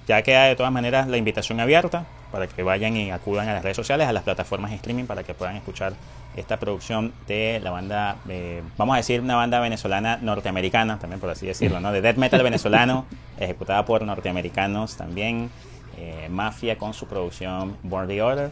ya 0.06 0.22
queda 0.22 0.44
de 0.44 0.56
todas 0.56 0.72
maneras 0.72 1.08
la 1.08 1.16
invitación 1.16 1.58
abierta 1.60 2.04
para 2.32 2.46
que 2.46 2.62
vayan 2.62 2.96
y 2.96 3.10
acudan 3.10 3.48
a 3.48 3.54
las 3.54 3.62
redes 3.62 3.76
sociales, 3.76 4.06
a 4.06 4.12
las 4.12 4.22
plataformas 4.24 4.70
de 4.70 4.76
streaming 4.76 5.04
para 5.04 5.22
que 5.22 5.34
puedan 5.34 5.56
escuchar 5.56 5.94
esta 6.36 6.58
producción 6.58 7.12
de 7.26 7.60
la 7.62 7.70
banda, 7.70 8.16
eh, 8.28 8.62
vamos 8.76 8.94
a 8.94 8.96
decir 8.98 9.20
una 9.20 9.36
banda 9.36 9.58
venezolana 9.60 10.18
norteamericana, 10.20 10.98
también 10.98 11.18
por 11.20 11.30
así 11.30 11.46
decirlo, 11.46 11.80
¿no? 11.80 11.92
De 11.92 12.02
death 12.02 12.16
metal 12.16 12.42
venezolano, 12.42 13.06
ejecutada 13.40 13.84
por 13.86 14.02
norteamericanos 14.02 14.96
también, 14.96 15.48
eh, 15.96 16.28
Mafia 16.30 16.76
con 16.76 16.92
su 16.92 17.06
producción 17.06 17.76
Born 17.82 18.08
the 18.08 18.20
Order. 18.20 18.50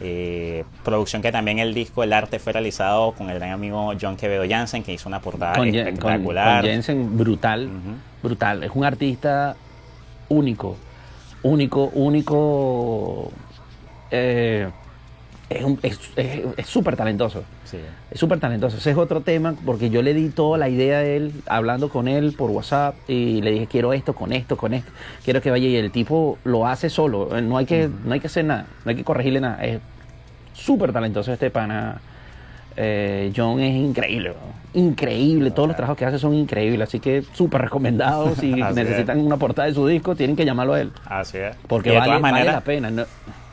Eh, 0.00 0.64
producción 0.84 1.22
que 1.22 1.30
también 1.30 1.60
el 1.60 1.72
disco, 1.72 2.02
el 2.02 2.12
arte 2.12 2.38
fue 2.40 2.52
realizado 2.52 3.12
con 3.12 3.30
el 3.30 3.38
gran 3.38 3.52
amigo 3.52 3.92
John 3.98 4.16
Quevedo 4.16 4.44
Jansen, 4.48 4.82
que 4.82 4.92
hizo 4.92 5.08
una 5.08 5.20
portada 5.20 5.54
con, 5.54 5.68
Jen- 5.68 5.84
con- 5.84 5.88
espectacular. 6.12 6.60
con 6.62 6.70
Jensen, 6.70 7.16
brutal, 7.16 7.70
brutal. 8.22 8.64
Es 8.64 8.70
un 8.74 8.84
artista 8.84 9.54
único, 10.34 10.76
único, 11.42 11.90
único. 11.94 13.30
eh, 14.10 14.68
es 15.50 16.66
súper 16.66 16.96
talentoso. 16.96 17.44
Sí. 17.64 17.78
Es 18.10 18.18
súper 18.18 18.40
talentoso. 18.40 18.76
Ese 18.76 18.90
es 18.90 18.96
otro 18.96 19.20
tema 19.20 19.54
porque 19.64 19.90
yo 19.90 20.02
le 20.02 20.14
di 20.14 20.28
toda 20.30 20.58
la 20.58 20.68
idea 20.68 20.98
a 20.98 21.04
él, 21.04 21.32
hablando 21.46 21.88
con 21.88 22.08
él 22.08 22.34
por 22.36 22.50
WhatsApp 22.50 22.94
y 23.08 23.42
le 23.42 23.52
dije, 23.52 23.66
quiero 23.66 23.92
esto, 23.92 24.14
con 24.14 24.32
esto, 24.32 24.56
con 24.56 24.74
esto. 24.74 24.90
Quiero 25.24 25.40
que 25.40 25.50
vaya 25.50 25.68
y 25.68 25.76
el 25.76 25.90
tipo 25.90 26.38
lo 26.44 26.66
hace 26.66 26.90
solo. 26.90 27.28
No 27.40 27.56
hay 27.56 27.66
que, 27.66 27.88
no 28.04 28.14
hay 28.14 28.20
que 28.20 28.26
hacer 28.26 28.44
nada, 28.44 28.66
no 28.84 28.90
hay 28.90 28.96
que 28.96 29.04
corregirle 29.04 29.40
nada. 29.40 29.62
Es 29.64 29.80
súper 30.54 30.92
talentoso 30.92 31.32
este 31.32 31.50
pana. 31.50 32.00
Eh, 32.76 33.32
John 33.36 33.60
es 33.60 33.74
increíble, 33.74 34.32
increíble. 34.74 35.50
Todos 35.50 35.68
los 35.68 35.76
trabajos 35.76 35.96
que 35.96 36.04
hace 36.04 36.18
son 36.18 36.34
increíbles. 36.34 36.88
Así 36.88 37.00
que 37.00 37.22
súper 37.32 37.62
recomendados. 37.62 38.36
Si 38.40 38.52
necesitan 38.52 39.18
una 39.20 39.36
portada 39.36 39.68
de 39.68 39.74
su 39.74 39.86
disco, 39.86 40.14
tienen 40.16 40.36
que 40.36 40.44
llamarlo 40.44 40.74
a 40.74 40.80
él. 40.80 40.92
Así 41.06 41.38
es. 41.38 41.54
Porque 41.68 41.90
vale, 41.96 42.10
vale 42.10 42.20
maneras, 42.20 42.54
la 42.54 42.60
pena. 42.60 42.90
¿no? 42.90 43.04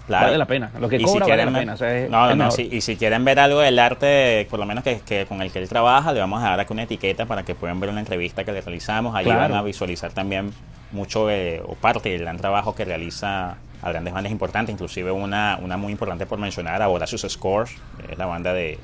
Claro. 0.07 0.25
Vale 0.25 0.37
la 0.39 0.45
pena. 0.45 0.71
Lo 0.79 0.89
que 0.89 0.95
Y 0.97 0.99
si 0.99 1.05
cobra 1.05 1.27
vale 1.27 1.45
la 1.45 1.51
pena. 1.59 1.73
o 1.73 1.77
sea, 1.77 1.97
es- 1.97 2.09
no, 2.09 2.35
no, 2.35 2.49
y 2.57 2.81
si 2.81 2.95
quieren 2.97 3.23
ver 3.23 3.39
algo 3.39 3.59
del 3.61 3.77
arte, 3.79 4.45
por 4.49 4.59
lo 4.59 4.65
menos 4.65 4.83
que, 4.83 4.99
que 5.05 5.25
con 5.25 5.41
el 5.41 5.51
que 5.51 5.59
él 5.59 5.69
trabaja, 5.69 6.11
le 6.11 6.19
vamos 6.19 6.43
a 6.43 6.49
dar 6.49 6.59
aquí 6.59 6.73
una 6.73 6.83
etiqueta 6.83 7.25
para 7.27 7.43
que 7.43 7.55
puedan 7.55 7.79
ver 7.79 7.89
una 7.91 7.99
entrevista 7.99 8.43
que 8.43 8.51
le 8.51 8.61
realizamos. 8.61 9.15
Ahí 9.15 9.23
Claro. 9.25 9.39
van 9.41 9.53
a 9.53 9.61
visualizar 9.61 10.11
también 10.11 10.51
mucho 10.91 11.27
o 11.27 11.75
parte 11.75 12.09
del 12.09 12.21
gran 12.21 12.37
trabajo 12.37 12.75
que 12.75 12.83
realiza 12.83 13.55
a 13.81 13.89
grandes 13.89 14.13
bandas 14.13 14.31
importantes, 14.31 14.73
inclusive 14.73 15.11
una, 15.11 15.57
una 15.61 15.77
muy 15.77 15.91
importante 15.93 16.25
por 16.25 16.39
mencionar, 16.39 16.81
ahora 16.81 17.07
sus 17.07 17.21
Scores, 17.21 17.71
es 18.11 18.17
la 18.17 18.25
banda 18.25 18.53
de 18.53 18.77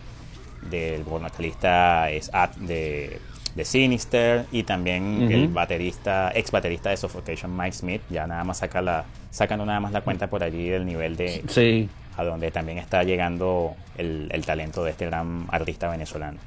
del 0.69 1.03
vocalista 1.03 2.09
es 2.09 2.29
At- 2.33 2.55
de, 2.55 3.19
de 3.55 3.65
Sinister 3.65 4.45
y 4.51 4.63
también 4.63 5.31
el 5.31 5.47
baterista, 5.47 6.31
ex 6.33 6.51
baterista 6.51 6.89
de 6.89 6.97
Suffocation, 6.97 7.55
Mike 7.55 7.73
Smith, 7.73 8.01
ya 8.09 8.27
nada 8.27 8.43
más 8.43 8.57
saca 8.59 8.81
la, 8.81 9.05
sacando 9.31 9.65
nada 9.65 9.79
más 9.79 9.91
la 9.91 10.01
cuenta 10.01 10.27
por 10.27 10.43
allí 10.43 10.69
del 10.69 10.85
nivel 10.85 11.15
de, 11.17 11.43
Sí. 11.47 11.89
a 12.15 12.23
donde 12.23 12.51
también 12.51 12.77
está 12.77 13.03
llegando 13.03 13.75
el, 13.97 14.29
el 14.31 14.45
talento 14.45 14.83
de 14.83 14.91
este 14.91 15.05
gran 15.07 15.47
artista 15.51 15.89
venezolano. 15.89 16.37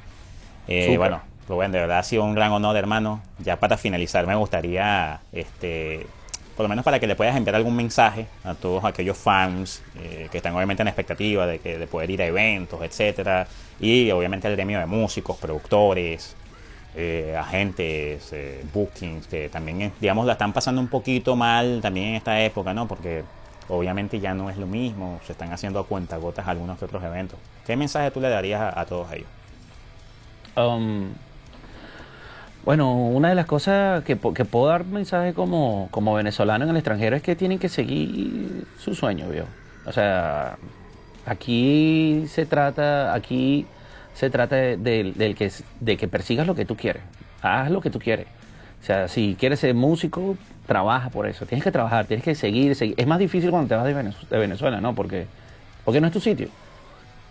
Eh, 0.68 0.96
bueno, 0.96 1.20
Rubén, 1.48 1.72
de 1.72 1.80
verdad 1.80 1.98
ha 1.98 2.02
sido 2.04 2.22
un 2.24 2.34
gran 2.34 2.52
honor, 2.52 2.76
hermano. 2.76 3.22
Ya 3.40 3.58
para 3.58 3.76
finalizar, 3.76 4.24
me 4.26 4.36
gustaría, 4.36 5.20
este, 5.32 6.06
por 6.60 6.64
lo 6.64 6.68
menos 6.68 6.84
para 6.84 7.00
que 7.00 7.06
le 7.06 7.16
puedas 7.16 7.34
enviar 7.34 7.56
algún 7.56 7.74
mensaje 7.74 8.26
a 8.44 8.52
todos 8.52 8.84
aquellos 8.84 9.16
fans 9.16 9.82
eh, 9.96 10.28
que 10.30 10.36
están 10.36 10.54
obviamente 10.54 10.82
en 10.82 10.88
expectativa 10.88 11.46
de, 11.46 11.58
que, 11.58 11.78
de 11.78 11.86
poder 11.86 12.10
ir 12.10 12.20
a 12.20 12.26
eventos, 12.26 12.82
etcétera, 12.82 13.48
y 13.80 14.10
obviamente 14.10 14.46
al 14.46 14.56
gremio 14.56 14.78
de 14.78 14.84
músicos, 14.84 15.38
productores, 15.38 16.36
eh, 16.94 17.34
agentes, 17.34 18.30
eh, 18.34 18.62
bookings, 18.74 19.26
que 19.26 19.48
también, 19.48 19.90
digamos, 20.02 20.26
la 20.26 20.32
están 20.32 20.52
pasando 20.52 20.82
un 20.82 20.88
poquito 20.88 21.34
mal 21.34 21.78
también 21.80 22.08
en 22.08 22.14
esta 22.16 22.38
época, 22.42 22.74
¿no? 22.74 22.86
Porque 22.86 23.24
obviamente 23.70 24.20
ya 24.20 24.34
no 24.34 24.50
es 24.50 24.58
lo 24.58 24.66
mismo, 24.66 25.18
se 25.24 25.32
están 25.32 25.54
haciendo 25.54 25.80
a 25.80 25.86
cuentagotas 25.86 26.46
algunos 26.46 26.78
que 26.78 26.84
otros 26.84 27.02
eventos. 27.02 27.38
¿Qué 27.66 27.74
mensaje 27.74 28.10
tú 28.10 28.20
le 28.20 28.28
darías 28.28 28.60
a, 28.60 28.78
a 28.78 28.84
todos 28.84 29.10
ellos? 29.14 29.28
Um, 30.56 31.14
bueno, 32.64 32.94
una 32.94 33.30
de 33.30 33.34
las 33.34 33.46
cosas 33.46 34.04
que, 34.04 34.16
puedo 34.16 34.66
dar 34.66 34.84
mensaje 34.84 35.32
como, 35.32 35.88
como 35.90 36.14
venezolano 36.14 36.64
en 36.64 36.70
el 36.70 36.76
extranjero 36.76 37.16
es 37.16 37.22
que 37.22 37.34
tienen 37.34 37.58
que 37.58 37.68
seguir 37.68 38.66
su 38.78 38.94
sueño, 38.94 39.28
¿vio? 39.28 39.44
O 39.86 39.92
sea, 39.92 40.58
aquí 41.24 42.24
se 42.28 42.44
trata, 42.44 43.14
aquí 43.14 43.66
se 44.14 44.28
trata 44.28 44.56
de, 44.56 45.34
que, 45.98 46.08
persigas 46.08 46.46
lo 46.46 46.54
que 46.54 46.64
tú 46.64 46.76
quieres. 46.76 47.02
Haz 47.42 47.70
lo 47.70 47.80
que 47.80 47.90
tú 47.90 47.98
quieres. 47.98 48.26
O 48.82 48.84
sea, 48.84 49.08
si 49.08 49.36
quieres 49.38 49.60
ser 49.60 49.74
músico, 49.74 50.36
trabaja 50.66 51.08
por 51.10 51.26
eso. 51.26 51.46
Tienes 51.46 51.64
que 51.64 51.72
trabajar, 51.72 52.06
tienes 52.06 52.24
que 52.24 52.34
seguir, 52.34 52.74
seguir. 52.74 52.94
Es 52.98 53.06
más 53.06 53.18
difícil 53.18 53.50
cuando 53.50 53.68
te 53.68 53.74
vas 53.74 53.84
de 53.84 53.94
Venez- 53.94 54.28
de 54.28 54.38
Venezuela, 54.38 54.80
¿no? 54.80 54.94
Porque, 54.94 55.26
porque 55.84 56.00
no 56.00 56.06
es 56.06 56.12
tu 56.12 56.20
sitio. 56.20 56.48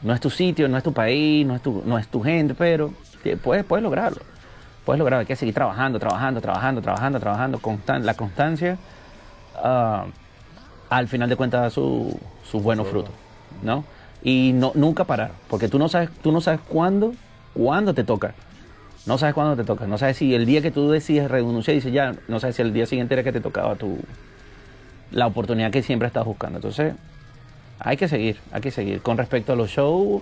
No 0.02 0.14
es 0.14 0.20
tu 0.20 0.30
sitio, 0.30 0.68
no 0.68 0.78
es 0.78 0.84
tu 0.84 0.94
país, 0.94 1.46
no 1.46 1.56
es 1.56 1.62
tu, 1.62 1.84
no 1.86 2.00
es 2.00 2.08
tu 2.08 2.22
gente, 2.22 2.56
pero 2.56 2.94
puedes, 3.44 3.64
puedes 3.66 3.84
lograrlo. 3.84 4.22
Puedes 4.86 5.00
lograrlo. 5.00 5.22
Hay 5.22 5.26
que 5.26 5.36
seguir 5.36 5.54
trabajando, 5.54 6.00
trabajando, 6.00 6.42
trabajando, 6.42 6.82
trabajando, 6.82 7.20
trabajando. 7.20 7.60
Constan- 7.60 8.02
la 8.04 8.14
constancia, 8.16 8.78
ah, 9.56 10.06
al 10.90 11.08
final 11.08 11.30
de 11.30 11.36
cuentas, 11.36 11.62
da 11.62 11.70
su- 11.70 12.20
sus 12.50 12.64
buenos 12.64 12.88
frutos, 12.88 13.12
¿no? 13.62 13.84
Y 14.24 14.52
no, 14.54 14.72
nunca 14.76 15.04
parar, 15.06 15.32
porque 15.50 15.68
tú 15.70 15.80
no 15.80 15.88
sabes, 15.88 16.10
tú 16.22 16.32
no 16.32 16.42
sabes 16.42 16.60
cuándo, 16.68 17.14
cuándo 17.54 17.94
te 17.94 18.04
toca. 18.04 18.34
No 19.06 19.18
sabes 19.18 19.34
cuándo 19.34 19.56
te 19.56 19.64
toca. 19.64 19.88
No 19.88 19.98
sabes 19.98 20.18
si 20.18 20.36
el 20.36 20.46
día 20.46 20.62
que 20.62 20.72
tú 20.72 20.90
decides 20.92 21.30
renunciar, 21.32 21.76
dices 21.76 21.94
ya, 21.94 22.16
no 22.28 22.40
sabes 22.40 22.58
si 22.58 22.62
el 22.62 22.74
día 22.74 22.86
siguiente 22.86 23.14
era 23.14 23.24
que 23.24 23.32
te 23.32 23.40
tocaba 23.42 23.76
tu, 23.76 23.98
la 25.12 25.26
oportunidad 25.28 25.72
que 25.72 25.82
siempre 25.84 26.08
estás 26.08 26.26
buscando. 26.26 26.58
Entonces, 26.58 26.94
hay 27.80 27.96
que 27.96 28.08
seguir, 28.08 28.38
hay 28.52 28.62
que 28.62 28.72
seguir. 28.72 29.02
Con 29.02 29.18
respecto 29.18 29.54
a 29.54 29.56
los 29.56 29.70
shows, 29.70 30.22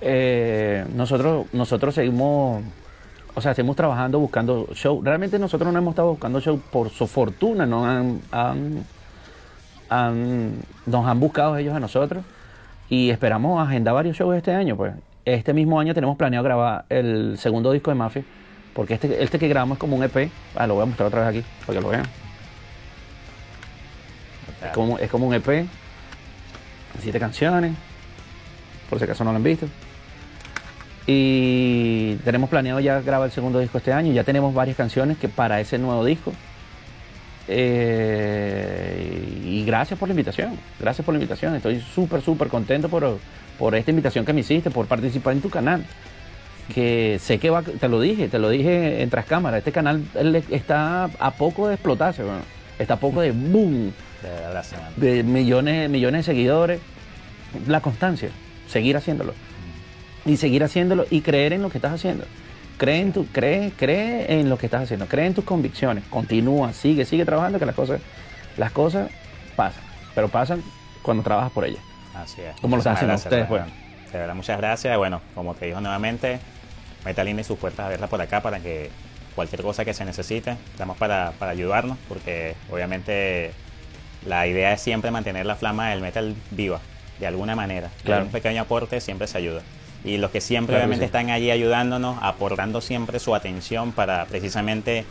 eh, 0.00 0.86
nosotros, 0.94 1.46
nosotros 1.52 1.94
seguimos, 1.94 2.62
o 3.34 3.40
sea, 3.40 3.54
seguimos 3.54 3.76
trabajando 3.76 4.18
buscando 4.18 4.68
show. 4.74 5.00
Realmente 5.02 5.38
nosotros 5.38 5.72
no 5.72 5.78
hemos 5.78 5.92
estado 5.92 6.10
buscando 6.10 6.40
show 6.40 6.60
por 6.72 6.90
su 6.90 7.06
fortuna, 7.06 7.66
no 7.66 7.84
han, 7.86 8.20
han- 8.30 8.84
nos 10.86 11.06
han 11.06 11.20
buscado 11.20 11.56
ellos 11.56 11.74
a 11.74 11.80
nosotros 11.80 12.24
y 12.90 13.10
esperamos 13.10 13.60
agendar 13.66 13.94
varios 13.94 14.16
shows 14.16 14.36
este 14.36 14.52
año. 14.54 14.76
Pues 14.76 14.94
este 15.24 15.52
mismo 15.52 15.78
año 15.80 15.94
tenemos 15.94 16.16
planeado 16.16 16.44
grabar 16.44 16.84
el 16.88 17.36
segundo 17.38 17.70
disco 17.72 17.90
de 17.90 17.94
Mafia, 17.94 18.24
porque 18.74 18.94
este, 18.94 19.22
este 19.22 19.38
que 19.38 19.48
grabamos 19.48 19.76
es 19.76 19.80
como 19.80 19.96
un 19.96 20.02
EP. 20.02 20.30
Ah, 20.56 20.66
lo 20.66 20.74
voy 20.74 20.82
a 20.82 20.86
mostrar 20.86 21.06
otra 21.08 21.20
vez 21.28 21.38
aquí 21.40 21.48
para 21.66 21.78
que 21.78 21.82
lo 21.84 21.90
vean. 21.90 22.04
Es 24.64 24.72
como, 24.72 24.98
es 24.98 25.10
como 25.10 25.26
un 25.28 25.34
EP, 25.34 25.66
siete 27.00 27.20
canciones, 27.20 27.72
por 28.90 28.98
si 28.98 29.04
acaso 29.04 29.22
no 29.24 29.30
lo 29.30 29.36
han 29.36 29.42
visto. 29.42 29.66
Y 31.10 32.16
tenemos 32.16 32.50
planeado 32.50 32.80
ya 32.80 33.00
grabar 33.00 33.28
el 33.28 33.32
segundo 33.32 33.58
disco 33.60 33.78
este 33.78 33.94
año. 33.94 34.12
Ya 34.12 34.24
tenemos 34.24 34.52
varias 34.52 34.76
canciones 34.76 35.16
que 35.16 35.26
para 35.26 35.58
ese 35.58 35.78
nuevo 35.78 36.04
disco. 36.04 36.34
Eh, 37.48 39.40
y 39.42 39.64
gracias 39.64 39.98
por 39.98 40.08
la 40.08 40.12
invitación. 40.12 40.58
Gracias 40.78 41.02
por 41.06 41.14
la 41.14 41.16
invitación. 41.16 41.54
Estoy 41.54 41.80
súper, 41.80 42.20
súper 42.20 42.48
contento 42.48 42.90
por, 42.90 43.18
por 43.58 43.74
esta 43.74 43.90
invitación 43.90 44.26
que 44.26 44.34
me 44.34 44.40
hiciste, 44.40 44.70
por 44.70 44.84
participar 44.84 45.32
en 45.32 45.40
tu 45.40 45.48
canal. 45.48 45.82
Que 46.74 47.18
sé 47.22 47.38
que 47.38 47.48
va, 47.48 47.62
te 47.62 47.88
lo 47.88 48.02
dije, 48.02 48.28
te 48.28 48.38
lo 48.38 48.50
dije 48.50 49.02
en 49.02 49.08
tras 49.08 49.24
cámaras. 49.24 49.60
Este 49.60 49.72
canal 49.72 50.02
está 50.50 51.04
a 51.04 51.30
poco 51.30 51.68
de 51.68 51.76
explotarse, 51.76 52.22
bueno, 52.22 52.42
está 52.78 52.94
a 52.94 53.00
poco 53.00 53.22
de 53.22 53.32
boom 53.32 53.94
De 55.00 55.14
de 55.16 55.22
millones, 55.22 55.88
millones 55.88 56.26
de 56.26 56.32
seguidores, 56.34 56.80
la 57.66 57.80
constancia, 57.80 58.28
seguir 58.68 58.94
haciéndolo. 58.98 59.32
Y 60.26 60.36
seguir 60.36 60.64
haciéndolo 60.64 61.06
y 61.10 61.20
creer 61.20 61.52
en 61.52 61.62
lo 61.62 61.70
que 61.70 61.78
estás 61.78 61.92
haciendo. 61.92 62.24
Cree 62.76 63.00
en, 63.00 63.12
tu, 63.12 63.26
cree, 63.26 63.72
cree 63.76 64.38
en 64.38 64.48
lo 64.48 64.56
que 64.56 64.66
estás 64.66 64.82
haciendo, 64.84 65.06
cree 65.06 65.26
en 65.26 65.34
tus 65.34 65.44
convicciones, 65.44 66.04
continúa, 66.08 66.72
sigue, 66.72 67.04
sigue 67.04 67.24
trabajando 67.24 67.58
que 67.58 67.66
las 67.66 67.74
cosas, 67.74 68.00
las 68.56 68.70
cosas 68.70 69.10
pasan, 69.56 69.82
pero 70.14 70.28
pasan 70.28 70.62
cuando 71.02 71.24
trabajas 71.24 71.50
por 71.50 71.64
ellas. 71.64 71.82
Así 72.14 72.40
es. 72.40 72.54
Como 72.60 72.76
lo 72.76 72.80
están 72.80 72.94
haciendo 72.94 73.14
Muchísimas 73.14 73.24
ustedes, 73.24 73.48
gracias, 73.48 73.72
pues. 74.04 74.12
De 74.12 74.18
verdad, 74.18 74.34
muchas 74.34 74.58
gracias. 74.58 74.96
Bueno, 74.96 75.20
como 75.34 75.54
te 75.54 75.66
dijo 75.66 75.80
nuevamente, 75.80 76.38
Metalina 77.04 77.40
y 77.40 77.44
sus 77.44 77.58
puertas 77.58 77.86
abiertas 77.86 78.08
por 78.08 78.20
acá 78.20 78.42
para 78.42 78.60
que 78.60 78.90
cualquier 79.34 79.62
cosa 79.62 79.84
que 79.84 79.94
se 79.94 80.04
necesite, 80.04 80.56
estamos 80.72 80.96
para, 80.96 81.32
para 81.38 81.52
ayudarnos, 81.52 81.96
porque 82.08 82.54
obviamente 82.70 83.52
la 84.26 84.46
idea 84.46 84.72
es 84.72 84.80
siempre 84.80 85.10
mantener 85.10 85.46
la 85.46 85.56
flama 85.56 85.90
del 85.90 86.00
metal 86.00 86.34
viva, 86.50 86.80
de 87.20 87.26
alguna 87.26 87.54
manera. 87.54 87.90
Claro. 88.04 88.24
Un 88.24 88.30
pequeño 88.30 88.62
aporte 88.62 89.00
siempre 89.00 89.26
se 89.26 89.38
ayuda. 89.38 89.62
Y 90.04 90.18
los 90.18 90.30
que 90.30 90.40
siempre 90.40 90.74
Claro 90.74 90.84
obviamente 90.84 91.04
sí. 91.04 91.06
están 91.06 91.30
allí 91.30 91.50
ayudándonos, 91.50 92.18
aportando 92.22 92.80
siempre 92.80 93.18
su 93.18 93.34
atención 93.34 93.92
para 93.92 94.24
precisamente 94.26 95.04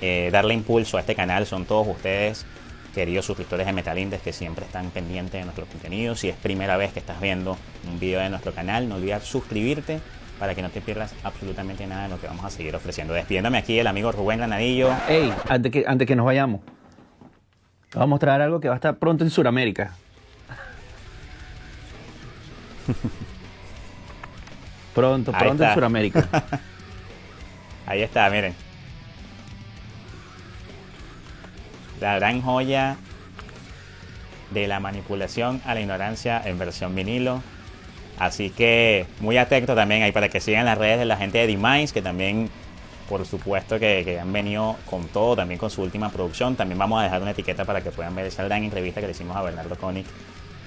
eh, 0.00 0.30
darle 0.32 0.54
impulso 0.54 0.96
a 0.96 1.00
este 1.00 1.14
canal, 1.14 1.46
son 1.46 1.66
todos 1.66 1.86
ustedes, 1.86 2.46
queridos 2.94 3.26
suscriptores 3.26 3.66
de 3.66 3.72
Metal 3.72 3.98
Index, 3.98 4.22
que 4.22 4.32
siempre 4.32 4.64
están 4.64 4.90
pendientes 4.90 5.32
de 5.32 5.44
nuestros 5.44 5.68
contenidos. 5.68 6.20
Si 6.20 6.28
es 6.28 6.36
primera 6.36 6.76
vez 6.76 6.92
que 6.92 7.00
estás 7.00 7.20
viendo 7.20 7.58
un 7.86 8.00
video 8.00 8.20
de 8.20 8.30
nuestro 8.30 8.52
canal, 8.52 8.88
no 8.88 8.94
olvides 8.96 9.24
suscribirte 9.24 10.00
para 10.38 10.54
que 10.54 10.62
no 10.62 10.70
te 10.70 10.80
pierdas 10.80 11.14
absolutamente 11.22 11.86
nada 11.86 12.04
de 12.04 12.08
lo 12.08 12.18
que 12.18 12.26
vamos 12.26 12.44
a 12.46 12.50
seguir 12.50 12.74
ofreciendo. 12.74 13.12
Despidiéndome 13.12 13.58
aquí 13.58 13.78
el 13.78 13.86
amigo 13.86 14.10
Rubén 14.10 14.38
Granadillo. 14.38 14.90
Ey, 15.06 15.30
antes 15.48 15.70
que, 15.70 15.84
antes 15.86 16.08
que 16.08 16.16
nos 16.16 16.24
vayamos, 16.24 16.62
te 17.90 17.98
voy 17.98 18.04
a 18.04 18.06
mostrar 18.06 18.40
algo 18.40 18.58
que 18.58 18.68
va 18.68 18.74
a 18.74 18.76
estar 18.76 18.96
pronto 18.96 19.22
en 19.22 19.28
Sudamérica. 19.30 19.94
pronto, 24.94 25.32
Ahí 25.34 25.40
pronto 25.40 25.64
en. 25.64 25.74
Sudamérica. 25.74 26.28
Ahí 27.86 28.02
está, 28.02 28.28
miren. 28.30 28.54
La 32.00 32.16
gran 32.16 32.40
joya 32.40 32.96
de 34.50 34.66
la 34.66 34.80
manipulación 34.80 35.60
a 35.64 35.74
la 35.74 35.80
ignorancia 35.80 36.40
en 36.44 36.58
versión 36.58 36.94
vinilo. 36.94 37.42
Así 38.18 38.50
que 38.50 39.06
muy 39.20 39.38
atento 39.38 39.74
también 39.74 40.02
ahí 40.02 40.12
para 40.12 40.28
que 40.28 40.40
sigan 40.40 40.66
las 40.66 40.76
redes 40.76 40.98
de 40.98 41.04
la 41.06 41.16
gente 41.16 41.38
de 41.38 41.46
Demise, 41.46 41.92
que 41.94 42.02
también, 42.02 42.50
por 43.08 43.24
supuesto, 43.24 43.78
que, 43.78 44.02
que 44.04 44.20
han 44.20 44.32
venido 44.32 44.76
con 44.88 45.06
todo, 45.08 45.36
también 45.36 45.58
con 45.58 45.70
su 45.70 45.82
última 45.82 46.10
producción. 46.10 46.54
También 46.54 46.78
vamos 46.78 47.00
a 47.00 47.04
dejar 47.04 47.22
una 47.22 47.30
etiqueta 47.30 47.64
para 47.64 47.80
que 47.80 47.90
puedan 47.90 48.14
ver 48.14 48.26
esa 48.26 48.44
gran 48.44 48.62
entrevista 48.62 49.00
que 49.00 49.06
le 49.06 49.12
hicimos 49.12 49.36
a 49.36 49.42
Bernardo 49.42 49.74
Koenig 49.76 50.06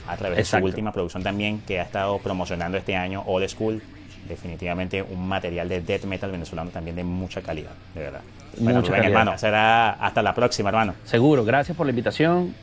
a 0.08 0.18
través 0.18 0.38
de 0.38 0.46
su 0.46 0.58
última 0.58 0.92
producción 0.92 1.24
también, 1.24 1.62
que 1.62 1.80
ha 1.80 1.84
estado 1.84 2.18
promocionando 2.20 2.78
este 2.78 2.96
año 2.96 3.24
Old 3.26 3.48
School 3.48 3.82
definitivamente 4.28 5.02
un 5.02 5.28
material 5.28 5.70
de 5.70 5.82
death 5.82 6.06
metal 6.06 6.32
venezolano 6.32 6.70
también 6.72 6.96
de 6.96 7.04
mucha 7.04 7.42
calidad, 7.42 7.72
de 7.94 8.02
verdad. 8.02 8.22
Bueno, 8.58 8.82
mucha 8.82 8.98
hermano, 8.98 9.38
será 9.38 9.92
hasta 9.92 10.22
la 10.22 10.34
próxima, 10.34 10.70
hermano. 10.70 10.96
Seguro, 11.04 11.44
gracias 11.44 11.76
por 11.76 11.86
la 11.86 11.92
invitación 11.92 12.54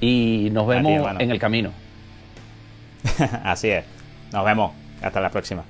y 0.00 0.48
nos 0.52 0.66
vemos 0.66 1.10
en 1.18 1.30
el 1.30 1.38
camino. 1.38 1.70
Así 3.44 3.70
es, 3.70 3.84
nos 4.32 4.44
vemos, 4.44 4.72
hasta 5.02 5.20
la 5.20 5.30
próxima. 5.30 5.64